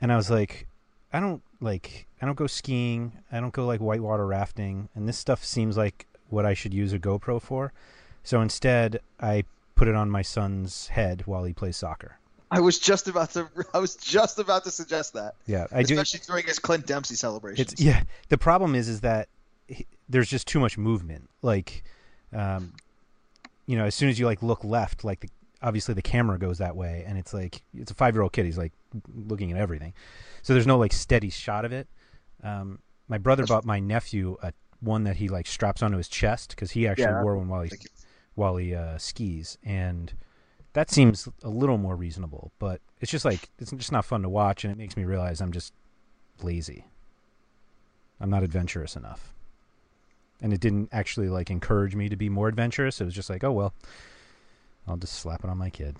and 0.00 0.12
I 0.12 0.16
was 0.16 0.30
like, 0.30 0.66
I 1.12 1.20
don't 1.20 1.42
like 1.60 2.06
I 2.22 2.26
don't 2.26 2.36
go 2.36 2.46
skiing, 2.46 3.12
I 3.32 3.40
don't 3.40 3.52
go 3.52 3.66
like 3.66 3.80
whitewater 3.80 4.26
rafting, 4.26 4.88
and 4.94 5.08
this 5.08 5.18
stuff 5.18 5.44
seems 5.44 5.76
like 5.76 6.06
what 6.28 6.46
I 6.46 6.54
should 6.54 6.72
use 6.72 6.92
a 6.92 6.98
GoPro 6.98 7.42
for. 7.42 7.72
So 8.22 8.40
instead, 8.40 9.00
I 9.20 9.44
put 9.74 9.88
it 9.88 9.94
on 9.94 10.10
my 10.10 10.22
son's 10.22 10.88
head 10.88 11.26
while 11.26 11.44
he 11.44 11.52
plays 11.52 11.76
soccer. 11.76 12.18
I 12.50 12.60
was 12.60 12.78
just 12.78 13.06
about 13.08 13.30
to. 13.32 13.48
I 13.74 13.78
was 13.78 13.96
just 13.96 14.38
about 14.38 14.64
to 14.64 14.70
suggest 14.70 15.14
that, 15.14 15.34
Yeah, 15.46 15.66
I 15.72 15.82
do. 15.82 15.94
especially 15.94 16.20
during 16.26 16.46
his 16.46 16.58
Clint 16.58 16.86
Dempsey 16.86 17.14
celebration. 17.14 17.66
Yeah. 17.78 18.02
The 18.28 18.38
problem 18.38 18.74
is, 18.74 18.88
is 18.88 19.00
that 19.02 19.28
he- 19.68 19.86
there's 20.08 20.28
just 20.28 20.46
too 20.48 20.58
much 20.60 20.76
movement. 20.76 21.30
Like, 21.42 21.84
um, 22.32 22.72
you 23.66 23.76
know, 23.76 23.84
as 23.84 23.94
soon 23.94 24.08
as 24.08 24.18
you 24.18 24.26
like 24.26 24.42
look 24.42 24.64
left, 24.64 25.04
like 25.04 25.20
the, 25.20 25.28
obviously 25.62 25.94
the 25.94 26.02
camera 26.02 26.38
goes 26.38 26.58
that 26.58 26.74
way, 26.74 27.04
and 27.06 27.16
it's 27.18 27.32
like 27.32 27.62
it's 27.74 27.90
a 27.90 27.94
five 27.94 28.14
year 28.14 28.22
old 28.22 28.32
kid. 28.32 28.46
He's 28.46 28.58
like 28.58 28.72
looking 29.14 29.52
at 29.52 29.58
everything, 29.58 29.92
so 30.42 30.52
there's 30.54 30.66
no 30.66 30.78
like 30.78 30.92
steady 30.92 31.30
shot 31.30 31.64
of 31.64 31.72
it. 31.72 31.86
Um, 32.42 32.80
my 33.06 33.18
brother 33.18 33.46
bought 33.46 33.64
my 33.64 33.78
nephew 33.78 34.36
a 34.42 34.52
one 34.80 35.04
that 35.04 35.16
he 35.16 35.28
like 35.28 35.46
straps 35.46 35.82
onto 35.82 35.98
his 35.98 36.08
chest 36.08 36.50
because 36.50 36.70
he 36.72 36.88
actually 36.88 37.04
Yeah, 37.04 37.22
wore 37.22 37.36
one 37.36 37.48
while 37.48 37.62
he 37.62 37.70
while 38.34 38.56
he 38.56 38.74
uh, 38.74 38.98
skis, 38.98 39.56
and 39.62 40.12
that 40.72 40.90
seems 40.90 41.28
a 41.42 41.48
little 41.48 41.78
more 41.78 41.96
reasonable. 41.96 42.52
But 42.58 42.80
it's 43.00 43.10
just 43.10 43.24
like 43.24 43.48
it's 43.58 43.70
just 43.72 43.92
not 43.92 44.04
fun 44.04 44.22
to 44.22 44.28
watch, 44.28 44.64
and 44.64 44.72
it 44.72 44.78
makes 44.78 44.96
me 44.96 45.04
realize 45.04 45.40
I'm 45.40 45.52
just 45.52 45.72
lazy. 46.42 46.86
I'm 48.20 48.30
not 48.30 48.42
adventurous 48.42 48.96
enough. 48.96 49.32
And 50.42 50.52
it 50.52 50.60
didn't 50.60 50.88
actually 50.92 51.28
like 51.28 51.50
encourage 51.50 51.94
me 51.94 52.08
to 52.08 52.16
be 52.16 52.28
more 52.28 52.48
adventurous. 52.48 53.00
It 53.00 53.04
was 53.04 53.14
just 53.14 53.30
like, 53.30 53.44
oh 53.44 53.52
well, 53.52 53.74
I'll 54.86 54.96
just 54.96 55.14
slap 55.14 55.44
it 55.44 55.50
on 55.50 55.58
my 55.58 55.70
kid. 55.70 55.96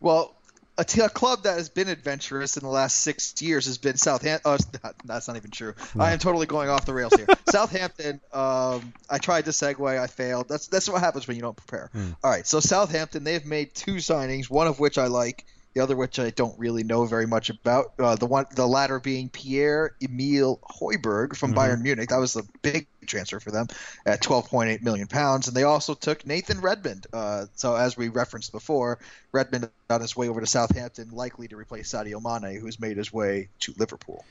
Well, 0.00 0.34
a, 0.76 0.84
t- 0.84 1.00
a 1.00 1.08
club 1.08 1.44
that 1.44 1.56
has 1.56 1.68
been 1.68 1.88
adventurous 1.88 2.56
in 2.56 2.64
the 2.64 2.70
last 2.70 2.98
six 2.98 3.40
years 3.40 3.66
has 3.66 3.78
been 3.78 3.96
Southampton. 3.96 4.52
Oh, 4.52 4.58
not, 4.82 4.94
that's 5.04 5.28
not 5.28 5.36
even 5.36 5.50
true. 5.50 5.74
I 5.98 6.12
am 6.12 6.18
totally 6.18 6.46
going 6.46 6.68
off 6.68 6.84
the 6.84 6.94
rails 6.94 7.14
here. 7.14 7.26
Southampton. 7.48 8.20
Um, 8.32 8.92
I 9.08 9.18
tried 9.18 9.44
to 9.44 9.52
segue. 9.52 9.98
I 9.98 10.06
failed. 10.06 10.48
That's 10.48 10.66
that's 10.68 10.88
what 10.88 11.00
happens 11.00 11.28
when 11.28 11.36
you 11.36 11.42
don't 11.42 11.56
prepare. 11.56 11.90
All 12.22 12.30
right. 12.30 12.46
So 12.46 12.60
Southampton, 12.60 13.24
they've 13.24 13.44
made 13.46 13.74
two 13.74 13.96
signings. 13.96 14.50
One 14.50 14.66
of 14.66 14.80
which 14.80 14.98
I 14.98 15.06
like. 15.06 15.44
The 15.74 15.82
other 15.82 15.96
which 15.96 16.18
I 16.18 16.30
don't 16.30 16.58
really 16.58 16.84
know 16.84 17.04
very 17.04 17.26
much 17.26 17.50
about. 17.50 17.94
Uh, 17.98 18.14
the 18.14 18.26
one, 18.26 18.46
the 18.54 18.66
latter 18.66 19.00
being 19.00 19.28
Pierre 19.28 19.96
Emile 20.02 20.60
Højbjerg 20.70 21.36
from 21.36 21.52
Bayern 21.52 21.82
Munich. 21.82 22.10
That 22.10 22.18
was 22.18 22.36
a 22.36 22.44
big 22.62 22.86
transfer 23.06 23.40
for 23.40 23.50
them 23.50 23.66
at 24.06 24.22
12.8 24.22 24.82
million 24.82 25.08
pounds. 25.08 25.48
And 25.48 25.56
they 25.56 25.64
also 25.64 25.94
took 25.94 26.26
Nathan 26.26 26.60
Redmond. 26.60 27.06
Uh, 27.12 27.46
so 27.54 27.74
as 27.74 27.96
we 27.96 28.08
referenced 28.08 28.52
before, 28.52 28.98
Redmond 29.32 29.68
on 29.90 30.00
his 30.00 30.16
way 30.16 30.28
over 30.28 30.40
to 30.40 30.46
Southampton, 30.46 31.10
likely 31.10 31.48
to 31.48 31.56
replace 31.56 31.92
Sadio 31.92 32.22
Mane, 32.22 32.60
who's 32.60 32.80
made 32.80 32.96
his 32.96 33.12
way 33.12 33.48
to 33.60 33.74
Liverpool. 33.76 34.24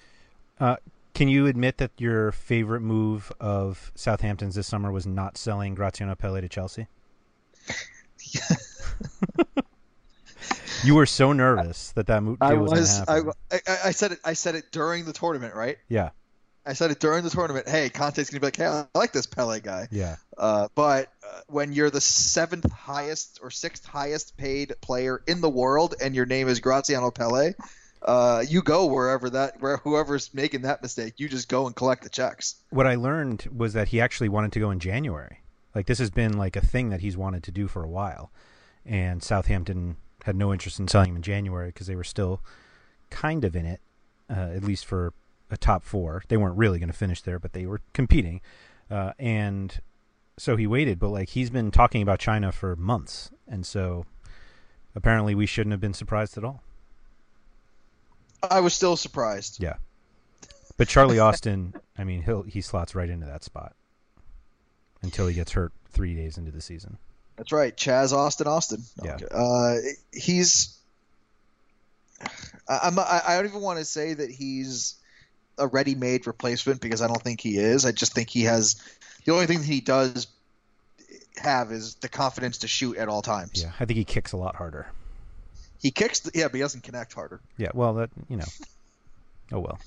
Uh, 0.60 0.77
can 1.13 1.27
you 1.27 1.47
admit 1.47 1.77
that 1.77 1.91
your 1.97 2.32
favorite 2.32 2.82
move 2.82 3.32
of 3.39 3.91
Southampton's 3.95 4.56
this 4.56 4.67
summer 4.67 4.91
was 4.91 5.06
not 5.06 5.38
selling 5.38 5.75
Graziano 5.75 6.15
Pelle 6.15 6.41
to 6.41 6.49
Chelsea? 6.49 6.88
you 10.84 10.96
were 10.96 11.06
so 11.06 11.34
nervous 11.34 11.91
that 11.91 12.08
that 12.08 12.22
mo- 12.22 12.36
deal 12.36 12.48
I 12.48 12.54
was, 12.54 13.02
I. 13.08 13.19
I, 13.52 13.60
I 13.86 13.91
said 13.91 14.13
it, 14.13 14.19
I 14.24 14.34
said 14.34 14.56
it 14.56 14.72
during 14.72 15.06
the 15.06 15.13
tournament, 15.13 15.56
right? 15.56 15.78
yeah, 15.88 16.10
I 16.65 16.74
said 16.74 16.91
it 16.91 17.00
during 17.00 17.24
the 17.24 17.30
tournament. 17.30 17.67
Hey, 17.67 17.89
Conte's 17.89 18.30
gonna 18.30 18.39
be 18.39 18.48
like, 18.48 18.56
hey, 18.56 18.67
I 18.67 18.86
like 18.98 19.12
this 19.12 19.26
Pelle 19.26 19.60
guy. 19.60 19.88
yeah. 19.91 20.15
Uh, 20.38 20.67
but 20.76 21.12
uh, 21.28 21.41
when 21.48 21.74
you're 21.74 21.89
the 21.89 22.02
seventh 22.02 22.72
highest 22.72 23.39
or 23.41 23.52
sixth 23.52 23.86
highest 23.86 24.38
paid 24.38 24.74
player 24.82 25.22
in 25.28 25.41
the 25.41 25.50
world 25.50 25.96
and 26.02 26.15
your 26.15 26.26
name 26.26 26.48
is 26.48 26.60
Graziano 26.60 27.12
Pelle, 27.12 27.54
uh, 28.02 28.43
you 28.48 28.62
go 28.62 28.86
wherever 28.86 29.30
that 29.30 29.62
where 29.62 29.78
whoever's 29.78 30.34
making 30.34 30.62
that 30.62 30.82
mistake, 30.82 31.15
you 31.17 31.28
just 31.30 31.50
go 31.50 31.67
and 31.67 31.76
collect 31.76 32.04
the 32.04 32.10
checks. 32.10 32.56
What 32.69 32.88
I 32.88 32.96
learned 32.96 33.48
was 33.56 33.74
that 33.74 33.89
he 33.89 34.00
actually 34.02 34.30
wanted 34.30 34.54
to 34.54 34.60
go 34.60 34.72
in 34.72 34.80
January. 34.80 35.39
Like 35.76 35.88
this 35.88 36.00
has 36.00 36.12
been 36.12 36.38
like 36.38 36.56
a 36.56 36.62
thing 36.62 36.89
that 36.89 37.02
he's 37.02 37.17
wanted 37.17 37.43
to 37.43 37.52
do 37.52 37.67
for 37.67 37.84
a 37.84 37.89
while, 37.89 38.32
and 38.86 39.22
Southampton 39.24 39.98
had 40.23 40.36
no 40.36 40.51
interest 40.51 40.79
in 40.79 40.88
selling 40.88 41.12
him 41.12 41.15
in 41.17 41.21
January 41.21 41.67
because 41.67 41.88
they 41.88 41.95
were 41.95 42.03
still 42.03 42.41
kind 43.09 43.45
of 43.45 43.55
in 43.55 43.65
it, 43.65 43.81
uh, 44.29 44.49
at 44.55 44.63
least 44.63 44.86
for 44.86 45.13
a 45.51 45.57
top 45.57 45.83
four. 45.83 46.23
They 46.27 46.38
weren't 46.38 46.57
really 46.57 46.79
going 46.79 46.89
to 46.89 46.97
finish 46.97 47.21
there, 47.21 47.39
but 47.39 47.53
they 47.53 47.65
were 47.65 47.81
competing, 47.93 48.41
uh, 48.89 49.13
and 49.19 49.79
so 50.38 50.55
he 50.55 50.65
waited. 50.65 50.99
But 50.99 51.09
like 51.09 51.29
he's 51.29 51.49
been 51.49 51.71
talking 51.71 52.01
about 52.01 52.19
China 52.19 52.51
for 52.51 52.75
months, 52.75 53.31
and 53.47 53.65
so 53.65 54.05
apparently 54.95 55.36
we 55.36 55.45
shouldn't 55.45 55.71
have 55.71 55.81
been 55.81 55.93
surprised 55.93 56.38
at 56.38 56.43
all. 56.43 56.63
I 58.49 58.59
was 58.59 58.73
still 58.73 58.97
surprised. 58.97 59.62
Yeah. 59.62 59.75
But 60.75 60.88
Charlie 60.88 61.19
Austin, 61.19 61.75
I 61.97 62.03
mean, 62.03 62.23
he'll 62.23 62.43
he 62.43 62.62
slots 62.62 62.95
right 62.95 63.09
into 63.09 63.25
that 63.25 63.43
spot 63.43 63.75
until 65.01 65.27
he 65.27 65.36
gets 65.36 65.51
hurt 65.51 65.71
three 65.89 66.15
days 66.15 66.38
into 66.38 66.51
the 66.51 66.62
season. 66.62 66.97
That's 67.38 67.52
right, 67.52 67.76
Chaz 67.76 68.13
Austin 68.13 68.48
Austin. 68.48 68.84
Yeah. 69.04 69.17
Uh, 69.32 69.78
he's 70.12 70.78
I, 72.67 72.80
I'm 72.84 73.00
I, 73.00 73.36
don't 73.36 73.46
even 73.46 73.62
want 73.62 73.80
to 73.80 73.86
say 73.86 74.13
that 74.13 74.30
he's 74.30 74.96
a 75.58 75.67
ready-made 75.67 76.26
replacement 76.28 76.82
because 76.82 77.02
I 77.02 77.08
don't 77.08 77.22
think 77.22 77.41
he 77.41 77.58
is. 77.58 77.86
I 77.86 77.91
just 77.91 78.13
think 78.13 78.30
he 78.30 78.43
has 78.43 78.82
the 79.26 79.34
only 79.34 79.46
thing 79.46 79.60
that 79.60 79.65
he 79.65 79.82
does 79.82 80.28
have 81.38 81.72
is 81.72 81.96
the 81.96 82.10
confidence 82.10 82.60
to 82.60 82.67
shoot 82.67 82.98
at 82.98 83.10
all 83.10 83.22
times. 83.22 83.62
Yeah, 83.62 83.72
I 83.80 83.86
think 83.86 83.98
he 83.98 84.06
kicks 84.06 84.32
a 84.32 84.38
lot 84.38 84.56
harder. 84.56 84.88
He 85.80 85.91
kicks, 85.91 86.22
the, 86.22 86.32
yeah, 86.34 86.46
but 86.46 86.56
he 86.56 86.62
doesn't 86.62 86.84
connect 86.84 87.13
harder. 87.13 87.41
Yeah, 87.58 87.72
well, 87.74 87.96
that 87.96 88.10
you 88.30 88.38
know. 88.38 88.46
Oh 89.52 89.60
well. 89.60 89.80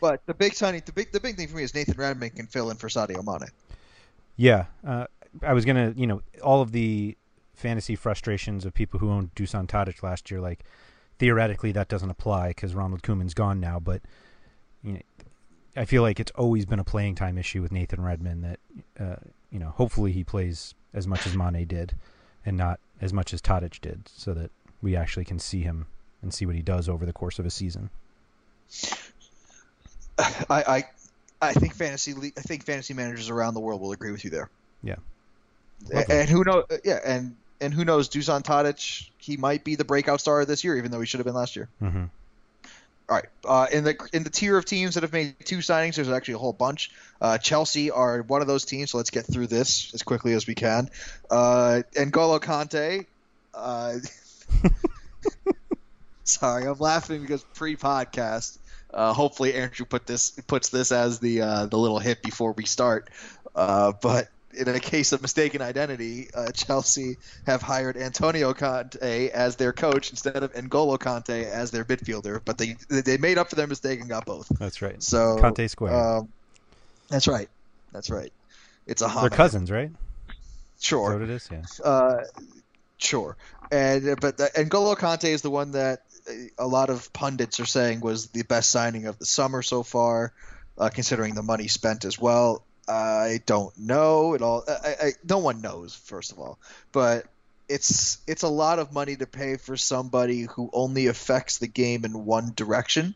But 0.00 0.24
the 0.26 0.34
big 0.34 0.54
tiny, 0.54 0.80
the 0.80 0.92
big 0.92 1.10
the 1.10 1.20
big 1.20 1.36
thing 1.36 1.48
for 1.48 1.56
me 1.56 1.64
is 1.64 1.74
Nathan 1.74 1.96
Redmond 1.96 2.36
can 2.36 2.46
fill 2.46 2.70
in 2.70 2.76
for 2.76 2.88
Sadio 2.88 3.24
Mane. 3.24 3.48
Yeah, 4.36 4.66
uh, 4.86 5.06
I 5.42 5.52
was 5.52 5.64
gonna, 5.64 5.92
you 5.96 6.06
know, 6.06 6.22
all 6.42 6.60
of 6.60 6.72
the 6.72 7.16
fantasy 7.54 7.96
frustrations 7.96 8.64
of 8.64 8.72
people 8.72 9.00
who 9.00 9.10
owned 9.10 9.34
Dusan 9.34 9.66
Tadic 9.66 10.02
last 10.02 10.30
year, 10.30 10.40
like 10.40 10.64
theoretically 11.18 11.72
that 11.72 11.88
doesn't 11.88 12.10
apply 12.10 12.48
because 12.48 12.74
Ronald 12.74 13.02
Koeman's 13.02 13.34
gone 13.34 13.60
now, 13.60 13.80
but 13.80 14.00
you 14.82 14.92
know, 14.92 15.00
I 15.76 15.84
feel 15.84 16.02
like 16.02 16.20
it's 16.20 16.32
always 16.32 16.66
been 16.66 16.78
a 16.78 16.84
playing 16.84 17.16
time 17.16 17.38
issue 17.38 17.62
with 17.62 17.72
Nathan 17.72 18.02
Redmond 18.02 18.44
that, 18.44 18.60
uh, 18.98 19.16
you 19.50 19.58
know, 19.58 19.70
hopefully 19.70 20.12
he 20.12 20.24
plays 20.24 20.74
as 20.94 21.06
much 21.06 21.26
as 21.26 21.36
Mane 21.36 21.66
did 21.66 21.94
and 22.46 22.56
not 22.56 22.80
as 23.00 23.12
much 23.12 23.34
as 23.34 23.42
Tadic 23.42 23.80
did 23.80 24.08
so 24.08 24.34
that 24.34 24.50
we 24.80 24.96
actually 24.96 25.24
can 25.24 25.38
see 25.38 25.60
him 25.60 25.86
and 26.22 26.32
see 26.32 26.46
what 26.46 26.54
he 26.54 26.62
does 26.62 26.88
over 26.88 27.04
the 27.06 27.12
course 27.12 27.38
of 27.38 27.46
a 27.46 27.50
season. 27.50 27.90
I, 30.18 30.42
I, 30.50 30.84
I 31.40 31.52
think 31.52 31.74
fantasy 31.74 32.12
I 32.36 32.40
think 32.40 32.64
fantasy 32.64 32.94
managers 32.94 33.30
around 33.30 33.54
the 33.54 33.60
world 33.60 33.80
will 33.80 33.92
agree 33.92 34.10
with 34.10 34.24
you 34.24 34.30
there. 34.30 34.50
Yeah. 34.82 34.96
And, 35.92 36.10
and 36.10 36.28
who 36.28 36.44
knows? 36.44 36.64
Yeah, 36.84 36.98
and 37.04 37.36
and 37.60 37.72
who 37.72 37.84
knows? 37.84 38.08
Dusan 38.08 38.42
Tadic, 38.42 39.08
he 39.18 39.36
might 39.36 39.64
be 39.64 39.74
the 39.74 39.84
breakout 39.84 40.20
star 40.20 40.44
this 40.44 40.64
year, 40.64 40.76
even 40.76 40.90
though 40.90 41.00
he 41.00 41.06
should 41.06 41.18
have 41.18 41.26
been 41.26 41.34
last 41.34 41.56
year. 41.56 41.68
Mm-hmm. 41.82 42.04
All 43.10 43.16
right. 43.16 43.26
Uh, 43.44 43.66
in 43.72 43.84
the 43.84 44.08
in 44.12 44.22
the 44.22 44.30
tier 44.30 44.58
of 44.58 44.64
teams 44.66 44.94
that 44.94 45.02
have 45.02 45.12
made 45.12 45.34
two 45.44 45.58
signings, 45.58 45.94
there's 45.94 46.10
actually 46.10 46.34
a 46.34 46.38
whole 46.38 46.52
bunch. 46.52 46.90
Uh, 47.20 47.38
Chelsea 47.38 47.90
are 47.90 48.22
one 48.22 48.42
of 48.42 48.46
those 48.46 48.64
teams, 48.64 48.90
so 48.90 48.98
let's 48.98 49.10
get 49.10 49.24
through 49.24 49.46
this 49.46 49.92
as 49.94 50.02
quickly 50.02 50.34
as 50.34 50.46
we 50.46 50.54
can. 50.54 50.90
Uh, 51.30 51.82
N'Golo 51.94 52.40
Conte. 52.40 53.06
Uh, 53.54 53.94
sorry, 56.24 56.66
I'm 56.66 56.78
laughing 56.78 57.22
because 57.22 57.42
pre-podcast. 57.54 58.58
Uh, 58.92 59.12
hopefully, 59.12 59.54
Andrew 59.54 59.86
put 59.86 60.06
this 60.06 60.30
puts 60.46 60.68
this 60.68 60.92
as 60.92 61.18
the 61.18 61.42
uh, 61.42 61.66
the 61.66 61.78
little 61.78 61.98
hit 61.98 62.22
before 62.22 62.52
we 62.52 62.66
start. 62.66 63.10
Uh, 63.54 63.92
but 63.92 64.28
in 64.54 64.68
a 64.68 64.80
case 64.80 65.12
of 65.12 65.22
mistaken 65.22 65.62
identity, 65.62 66.28
uh, 66.34 66.50
Chelsea 66.52 67.16
have 67.46 67.62
hired 67.62 67.96
Antonio 67.96 68.54
Conte 68.54 69.28
as 69.28 69.56
their 69.56 69.72
coach 69.72 70.10
instead 70.10 70.42
of 70.42 70.52
N'Golo 70.54 70.98
Kanté 70.98 71.44
as 71.44 71.70
their 71.70 71.84
midfielder. 71.84 72.40
But 72.44 72.58
they 72.58 72.76
they 72.88 73.18
made 73.18 73.38
up 73.38 73.50
for 73.50 73.56
their 73.56 73.66
mistake 73.66 74.00
and 74.00 74.08
got 74.08 74.24
both. 74.24 74.48
That's 74.58 74.80
right. 74.82 75.02
So 75.02 75.38
Conte 75.38 75.66
Square. 75.66 75.94
Um, 75.94 76.28
that's 77.08 77.28
right. 77.28 77.48
That's 77.92 78.10
right. 78.10 78.32
It's 78.86 79.02
a 79.02 79.08
They're 79.20 79.30
cousins, 79.30 79.70
right? 79.70 79.90
Sure. 80.80 81.12
What 81.12 81.22
it 81.22 81.30
is? 81.30 81.48
Yeah. 81.50 81.62
Uh, 81.84 82.24
sure. 82.96 83.36
And 83.70 84.18
but 84.20 84.38
the, 84.38 84.50
N'Golo 84.56 84.96
Kanté 84.96 85.30
is 85.30 85.42
the 85.42 85.50
one 85.50 85.72
that 85.72 86.02
uh, 86.28 86.32
a 86.58 86.66
lot 86.66 86.90
of 86.90 87.12
pundits 87.12 87.60
are 87.60 87.66
saying 87.66 88.00
was 88.00 88.28
the 88.28 88.42
best 88.42 88.70
signing 88.70 89.06
of 89.06 89.18
the 89.18 89.26
summer 89.26 89.62
so 89.62 89.82
far, 89.82 90.32
uh, 90.78 90.88
considering 90.88 91.34
the 91.34 91.42
money 91.42 91.68
spent 91.68 92.04
as 92.04 92.18
well. 92.18 92.62
I 92.88 93.40
don't 93.44 93.76
know 93.78 94.34
at 94.34 94.42
all. 94.42 94.64
I, 94.66 94.94
I, 95.00 95.12
no 95.28 95.38
one 95.38 95.60
knows, 95.60 95.94
first 95.94 96.32
of 96.32 96.38
all, 96.38 96.58
but 96.92 97.26
it's 97.68 98.18
it's 98.26 98.42
a 98.44 98.48
lot 98.48 98.78
of 98.78 98.92
money 98.92 99.14
to 99.16 99.26
pay 99.26 99.56
for 99.58 99.76
somebody 99.76 100.42
who 100.42 100.70
only 100.72 101.06
affects 101.08 101.58
the 101.58 101.66
game 101.66 102.04
in 102.06 102.24
one 102.24 102.52
direction. 102.56 103.14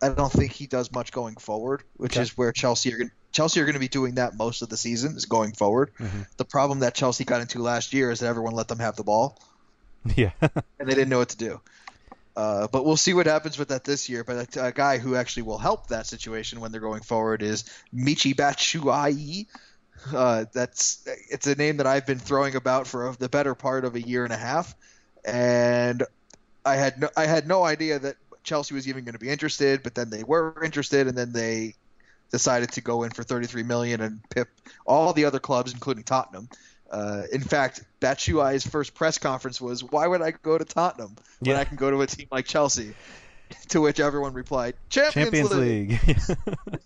I 0.00 0.10
don't 0.10 0.30
think 0.32 0.52
he 0.52 0.66
does 0.66 0.92
much 0.92 1.10
going 1.10 1.36
forward, 1.36 1.82
which 1.96 2.12
Okay. 2.16 2.22
is 2.22 2.36
where 2.36 2.52
Chelsea 2.52 2.92
are 2.94 2.98
going. 2.98 3.10
Chelsea 3.32 3.60
are 3.60 3.64
going 3.64 3.74
to 3.74 3.80
be 3.80 3.88
doing 3.88 4.14
that 4.16 4.36
most 4.36 4.62
of 4.62 4.68
the 4.68 4.76
season 4.76 5.16
is 5.16 5.24
going 5.26 5.52
forward. 5.52 5.90
Mhm. 5.98 6.26
The 6.36 6.44
problem 6.44 6.80
that 6.80 6.94
Chelsea 6.94 7.24
got 7.24 7.40
into 7.40 7.60
last 7.60 7.92
year 7.92 8.10
is 8.10 8.20
that 8.20 8.26
everyone 8.26 8.54
let 8.54 8.68
them 8.68 8.78
have 8.78 8.96
the 8.96 9.04
ball 9.04 9.38
Yeah. 10.16 10.30
and 10.40 10.88
they 10.88 10.94
didn't 10.94 11.08
know 11.08 11.18
what 11.18 11.30
to 11.30 11.36
do. 11.36 11.60
Uh, 12.38 12.68
but 12.68 12.84
we'll 12.84 12.96
see 12.96 13.14
what 13.14 13.26
happens 13.26 13.58
with 13.58 13.70
that 13.70 13.82
this 13.82 14.08
year. 14.08 14.22
But 14.22 14.56
a, 14.56 14.66
a 14.66 14.72
guy 14.72 14.98
who 14.98 15.16
actually 15.16 15.42
will 15.42 15.58
help 15.58 15.88
that 15.88 16.06
situation 16.06 16.60
when 16.60 16.70
they're 16.70 16.80
going 16.80 17.02
forward 17.02 17.42
is 17.42 17.64
Michi 17.92 18.32
Batshuayi. 18.32 19.48
Uh, 20.14 20.44
that's 20.52 21.04
it's 21.28 21.48
a 21.48 21.56
name 21.56 21.78
that 21.78 21.88
I've 21.88 22.06
been 22.06 22.20
throwing 22.20 22.54
about 22.54 22.86
for 22.86 23.12
the 23.18 23.28
better 23.28 23.56
part 23.56 23.84
of 23.84 23.96
a 23.96 24.00
year 24.00 24.22
and 24.22 24.32
a 24.32 24.36
half, 24.36 24.76
and 25.24 26.04
I 26.64 26.76
had 26.76 27.00
no, 27.00 27.08
I 27.16 27.26
had 27.26 27.48
no 27.48 27.64
idea 27.64 27.98
that 27.98 28.14
Chelsea 28.44 28.72
was 28.72 28.86
even 28.86 29.02
going 29.02 29.14
to 29.14 29.18
be 29.18 29.30
interested. 29.30 29.82
But 29.82 29.96
then 29.96 30.08
they 30.08 30.22
were 30.22 30.62
interested, 30.62 31.08
and 31.08 31.18
then 31.18 31.32
they 31.32 31.74
decided 32.30 32.70
to 32.74 32.80
go 32.80 33.02
in 33.02 33.10
for 33.10 33.24
33 33.24 33.64
million 33.64 34.00
and 34.00 34.20
pip 34.30 34.48
all 34.86 35.12
the 35.12 35.24
other 35.24 35.40
clubs, 35.40 35.72
including 35.72 36.04
Tottenham. 36.04 36.48
Uh, 36.90 37.22
in 37.32 37.40
fact, 37.40 37.84
Batshuayi's 38.00 38.66
first 38.66 38.94
press 38.94 39.18
conference 39.18 39.60
was, 39.60 39.84
"Why 39.84 40.06
would 40.06 40.22
I 40.22 40.30
go 40.30 40.56
to 40.56 40.64
Tottenham 40.64 41.16
when 41.40 41.50
Yeah. 41.54 41.60
I 41.60 41.64
can 41.64 41.76
go 41.76 41.90
to 41.90 42.00
a 42.00 42.06
team 42.06 42.28
like 42.30 42.46
Chelsea?" 42.46 42.94
To 43.68 43.80
which 43.80 43.98
everyone 44.00 44.32
replied, 44.34 44.74
"Champions, 44.90 45.14
Champions 45.48 45.50
League." 45.54 46.00
League. 46.06 46.18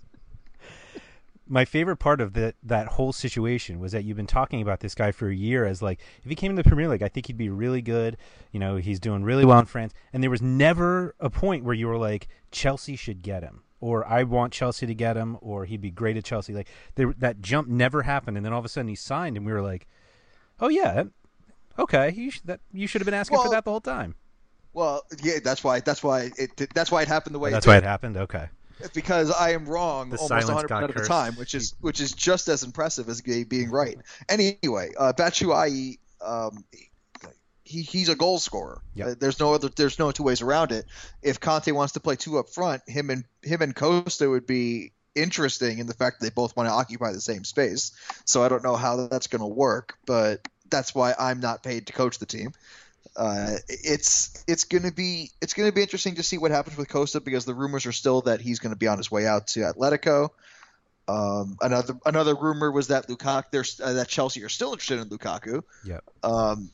My 1.49 1.65
favorite 1.65 1.97
part 1.97 2.21
of 2.21 2.33
that 2.35 2.55
that 2.63 2.87
whole 2.87 3.13
situation 3.13 3.79
was 3.81 3.93
that 3.93 4.05
you've 4.05 4.17
been 4.17 4.27
talking 4.29 4.63
about 4.63 4.81
this 4.81 4.95
guy 4.95 5.11
for 5.13 5.29
a 5.29 5.35
year 5.35 5.67
as 5.67 5.83
like 5.83 6.01
if 6.23 6.29
he 6.31 6.35
came 6.35 6.57
to 6.57 6.63
the 6.63 6.67
Premier 6.67 6.89
League, 6.89 7.03
I 7.03 7.09
think 7.09 7.27
he'd 7.27 7.37
be 7.37 7.51
really 7.51 7.83
good. 7.83 8.17
You 8.53 8.61
know, 8.61 8.77
he's 8.77 9.01
doing 9.01 9.23
really 9.25 9.45
well 9.45 9.59
in 9.59 9.67
France, 9.67 9.93
and 10.13 10.23
there 10.23 10.31
was 10.31 10.41
never 10.41 11.15
a 11.21 11.29
point 11.29 11.65
where 11.65 11.75
you 11.75 11.89
were 11.89 11.99
like 11.99 12.29
Chelsea 12.53 12.97
should 12.97 13.23
get 13.23 13.43
him, 13.43 13.63
or 13.83 14.07
I 14.07 14.23
want 14.23 14.53
Chelsea 14.53 14.87
to 14.87 14.95
get 14.95 15.17
him, 15.17 15.37
or 15.41 15.65
he'd 15.65 15.81
be 15.81 15.91
great 15.91 16.17
at 16.17 16.25
Chelsea. 16.25 16.55
Like 16.55 16.69
there, 16.95 17.13
that 17.19 17.43
jump 17.43 17.67
never 17.67 18.03
happened, 18.03 18.37
and 18.37 18.47
then 18.47 18.53
all 18.53 18.61
of 18.61 18.65
a 18.65 18.69
sudden 18.69 18.87
he 18.87 18.95
signed, 18.95 19.37
and 19.37 19.45
we 19.45 19.53
were 19.53 19.61
like, 19.61 19.89
oh 20.61 20.69
yeah, 20.69 21.05
okay, 21.77 22.13
you 22.13 22.31
sh- 22.31 22.41
that 22.45 22.61
you 22.73 22.87
should 22.87 23.01
have 23.01 23.07
been 23.07 23.13
asking 23.13 23.39
for 23.39 23.51
that 23.51 23.65
the 23.65 23.71
whole 23.71 23.81
time. 23.81 24.15
Well, 24.73 25.03
yeah, 25.21 25.41
that's 25.43 25.65
why 25.65 25.81
that's 25.81 26.01
why 26.01 26.31
it 26.39 26.57
that's 26.73 26.93
why 26.93 27.03
it 27.03 27.09
happened 27.09 27.35
the 27.35 27.41
way. 27.41 27.51
That's 27.51 27.67
it 27.67 27.71
why 27.71 27.77
it 27.79 27.83
happened. 27.83 28.17
Okay. 28.17 28.49
because 28.95 29.33
I 29.33 29.51
am 29.51 29.67
wrong 29.67 30.11
The 30.11 30.19
almost 30.19 30.47
100 30.47 30.69
percent 30.69 30.91
of 30.91 30.95
the 30.95 31.09
time, 31.09 31.35
which 31.35 31.57
is 31.57 31.75
which 31.81 32.01
is 32.01 32.13
just 32.13 32.47
as 32.47 32.63
impressive 32.63 33.09
as 33.09 33.21
being 33.21 33.69
right. 33.69 33.99
Anyway, 34.29 34.93
uh, 34.97 35.13
Batshuayi, 35.13 35.99
um, 36.25 36.65
he, 37.73 37.83
he's 37.83 38.09
a 38.09 38.15
goal 38.15 38.39
scorer. 38.39 38.81
Yep. 38.95 39.07
Uh, 39.07 39.15
there's 39.19 39.41
no 39.41 39.55
other 39.55 39.69
there's 39.69 39.99
no 39.99 40.11
two 40.11 40.23
ways 40.23 40.43
around 40.43 40.73
it. 40.73 40.87
If 41.23 41.41
Conte 41.41 41.71
wants 41.73 41.95
to 41.95 42.01
play 42.01 42.17
two 42.17 42.39
up 42.39 42.49
front, 42.51 42.83
him 42.87 43.11
and 43.11 43.25
him 43.43 43.63
and 43.63 43.75
Costa 43.75 44.29
would 44.29 44.47
be 44.47 44.93
interesting 45.15 45.79
in 45.79 45.87
the 45.87 45.95
fact 45.95 46.21
that 46.21 46.27
they 46.27 46.31
both 46.31 46.57
want 46.57 46.69
to 46.69 46.73
occupy 46.73 47.13
the 47.13 47.21
same 47.21 47.45
space. 47.45 47.93
So 48.25 48.43
I 48.43 48.49
don't 48.49 48.63
know 48.65 48.77
how 48.77 49.09
that's 49.09 49.27
going 49.27 49.41
to 49.41 49.47
work, 49.47 49.97
but 50.07 50.47
that's 50.71 50.95
why 50.95 51.15
I'm 51.19 51.41
not 51.41 51.63
paid 51.63 51.89
to 51.89 51.93
coach 51.93 52.19
the 52.19 52.27
team 52.27 52.53
uh, 53.17 53.57
it's 53.69 54.45
it's 54.47 54.65
going 54.65 54.85
to 54.85 54.93
be 54.93 55.31
it's 55.41 55.55
going 55.55 55.69
to 55.69 55.75
be 55.75 55.83
interesting 55.83 56.17
to 56.17 56.23
see 56.23 56.39
what 56.39 56.51
happens 56.51 56.77
with 56.77 56.89
Costa 56.89 57.21
because 57.21 57.45
the 57.45 57.55
rumors 57.55 57.87
are 57.87 57.93
still 57.93 58.23
that 58.23 58.41
he's 58.41 58.59
going 58.59 58.73
to 58.73 58.79
be 58.79 58.87
on 58.87 58.99
his 58.99 59.11
way 59.11 59.27
out 59.27 59.49
to 59.49 59.61
Atletico. 59.61 60.31
Um, 61.09 61.57
another 61.61 61.95
another 62.07 62.35
rumor 62.35 62.71
was 62.71 62.89
that 62.89 63.09
Lukaku, 63.09 63.45
there's 63.51 63.81
uh, 63.81 63.95
that 63.95 64.09
Chelsea 64.09 64.43
are 64.45 64.49
still 64.49 64.73
interested 64.73 65.01
in 65.01 65.09
Lukaku. 65.09 65.63
Yep. 65.85 66.05
Um, 66.23 66.71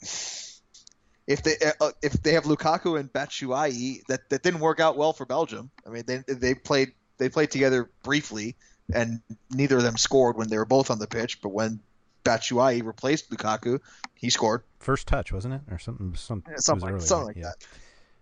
if 0.00 1.42
they 1.42 1.56
uh, 1.80 1.90
if 2.02 2.14
they 2.22 2.32
have 2.32 2.44
Lukaku 2.44 2.98
and 2.98 3.12
Batshuayi, 3.12 4.04
that 4.06 4.28
that 4.30 4.42
didn't 4.42 4.60
work 4.60 4.80
out 4.80 4.96
well 4.96 5.12
for 5.12 5.26
Belgium. 5.26 5.70
I 5.86 5.90
mean, 5.90 6.04
they 6.06 6.22
they 6.26 6.54
played 6.54 6.92
they 7.18 7.28
played 7.28 7.50
together 7.50 7.90
briefly, 8.02 8.56
and 8.92 9.20
neither 9.50 9.76
of 9.76 9.82
them 9.82 9.96
scored 9.96 10.36
when 10.36 10.48
they 10.48 10.56
were 10.56 10.64
both 10.64 10.90
on 10.90 10.98
the 10.98 11.06
pitch. 11.06 11.42
But 11.42 11.50
when 11.50 11.80
Batshuayi 12.24 12.84
replaced 12.84 13.30
Lukaku, 13.30 13.80
he 14.14 14.30
scored. 14.30 14.62
First 14.78 15.06
touch, 15.06 15.32
wasn't 15.32 15.54
it, 15.54 15.60
or 15.70 15.78
something? 15.78 16.14
Some, 16.14 16.44
it 16.48 16.62
something 16.62 16.88
early, 16.88 17.00
something 17.00 17.26
right? 17.26 17.36
like 17.36 17.36
Yeah. 17.36 17.42
that. 17.42 17.66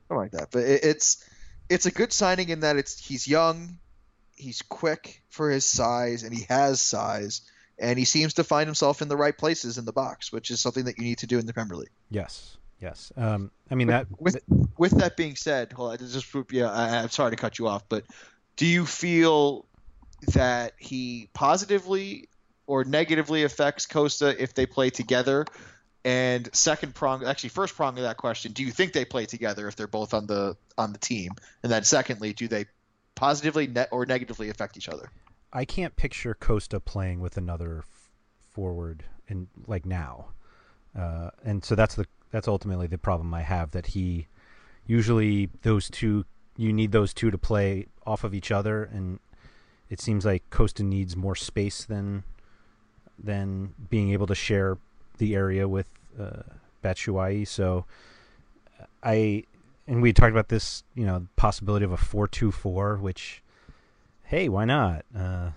Something 0.09 0.23
like 0.23 0.31
that. 0.33 0.49
But 0.51 0.65
it, 0.65 0.85
it's 0.85 1.29
it's 1.69 1.87
a 1.87 1.91
good 1.91 2.13
signing 2.13 2.49
in 2.49 2.61
that 2.61 2.77
it's 2.77 2.99
he's 2.99 3.29
young, 3.29 3.79
he's 4.35 4.63
quick 4.63 5.23
for 5.29 5.51
his 5.51 5.67
size, 5.67 6.23
and 6.23 6.35
he 6.35 6.47
has 6.49 6.81
size, 6.81 7.43
and 7.79 7.99
he 7.99 8.05
seems 8.05 8.35
to 8.35 8.45
find 8.45 8.67
himself 8.67 9.03
in 9.03 9.09
the 9.09 9.17
right 9.17 9.37
places 9.37 9.79
in 9.79 9.85
the 9.85 9.93
box, 9.93 10.33
which 10.33 10.51
is 10.51 10.61
something 10.61 10.85
that 10.85 10.99
you 10.99 11.05
need 11.05 11.19
to 11.19 11.27
do 11.27 11.39
in 11.39 11.47
the 11.47 11.53
Premier 11.53 11.77
League. 11.77 11.91
Yes, 12.11 12.57
yes. 12.81 13.13
Um, 13.17 13.51
I 13.71 13.75
mean 13.75 13.89
that. 13.89 14.07
With 14.19 14.39
with 14.79 14.93
that 14.99 15.17
being 15.17 15.37
said, 15.37 15.73
hold 15.73 15.93
on, 15.93 15.99
just 15.99 16.27
yeah, 16.51 16.71
I, 16.71 16.99
I'm 16.99 17.11
sorry 17.11 17.33
to 17.33 17.37
cut 17.37 17.59
you 17.59 17.69
off, 17.69 17.89
but 17.89 18.05
do 18.57 18.67
you 18.67 18.87
feel 18.87 19.67
that 20.29 20.73
he 20.79 21.29
positively 21.35 22.29
or 22.67 22.85
negatively 22.85 23.45
affects 23.45 23.87
Costa 23.87 24.35
if 24.43 24.55
they 24.55 24.67
play 24.67 24.91
together? 24.91 25.47
And 26.05 26.49
second 26.55 26.95
prong, 26.95 27.25
actually, 27.25 27.49
first 27.49 27.75
prong 27.75 27.97
of 27.99 28.05
that 28.05 28.17
question: 28.17 28.53
Do 28.53 28.63
you 28.63 28.71
think 28.71 28.93
they 28.93 29.05
play 29.05 29.27
together 29.27 29.67
if 29.67 29.77
they're 29.77 29.89
both 29.89 30.15
on 30.15 30.27
the 30.27 30.57
on 30.79 30.93
the 30.93 30.99
team? 30.99 31.33
And 31.63 31.73
then 31.73 31.85
secondly, 31.85 32.33
do 32.33 32.49
they 32.49 32.67
positively 33.17 33.67
ne- 33.67 33.89
or 33.91 34.07
negatively 34.07 34.49
affect 34.49 34.77
each 34.77 34.89
other? 34.89 35.11
I 35.57 35.65
can't 35.65 35.97
picture 35.97 36.35
Costa 36.35 36.81
playing 36.81 37.21
with 37.21 37.39
another 37.39 37.79
f- 37.79 38.11
forward 38.53 39.05
in 39.27 39.49
like 39.67 39.87
now, 39.87 40.27
uh, 40.97 41.31
and 41.43 41.65
so 41.65 41.75
that's 41.75 41.95
the 41.95 42.07
that's 42.31 42.47
ultimately 42.47 42.87
the 42.87 42.99
problem 42.99 43.33
I 43.33 43.41
have 43.41 43.71
that 43.71 43.87
he 43.87 44.27
usually 44.87 45.49
those 45.63 45.89
two 45.89 46.27
you 46.59 46.75
need 46.75 46.93
those 46.93 47.15
two 47.15 47.31
to 47.31 47.39
play 47.39 47.87
off 48.07 48.23
of 48.23 48.35
each 48.35 48.53
other 48.53 48.85
and 48.85 49.19
it 49.89 50.01
seems 50.01 50.25
like 50.27 50.43
Costa 50.51 50.83
needs 50.83 51.17
more 51.17 51.35
space 51.35 51.85
than 51.85 52.25
than 53.19 53.73
being 53.89 54.11
able 54.11 54.27
to 54.27 54.35
share 54.35 54.77
the 55.17 55.35
area 55.35 55.67
with 55.67 55.89
uh, 56.21 56.43
Batshuayi. 56.85 57.49
So 57.49 57.87
I 59.03 59.45
and 59.87 60.03
we 60.03 60.13
talked 60.13 60.33
about 60.33 60.49
this, 60.49 60.83
you 60.95 61.07
know, 61.07 61.27
possibility 61.37 61.85
of 61.85 61.93
a 61.93 61.97
four-two-four, 61.97 62.97
which 62.97 63.43
hey, 64.27 64.49
why 64.49 64.65
not? 64.65 65.05
Uh, 65.17 65.51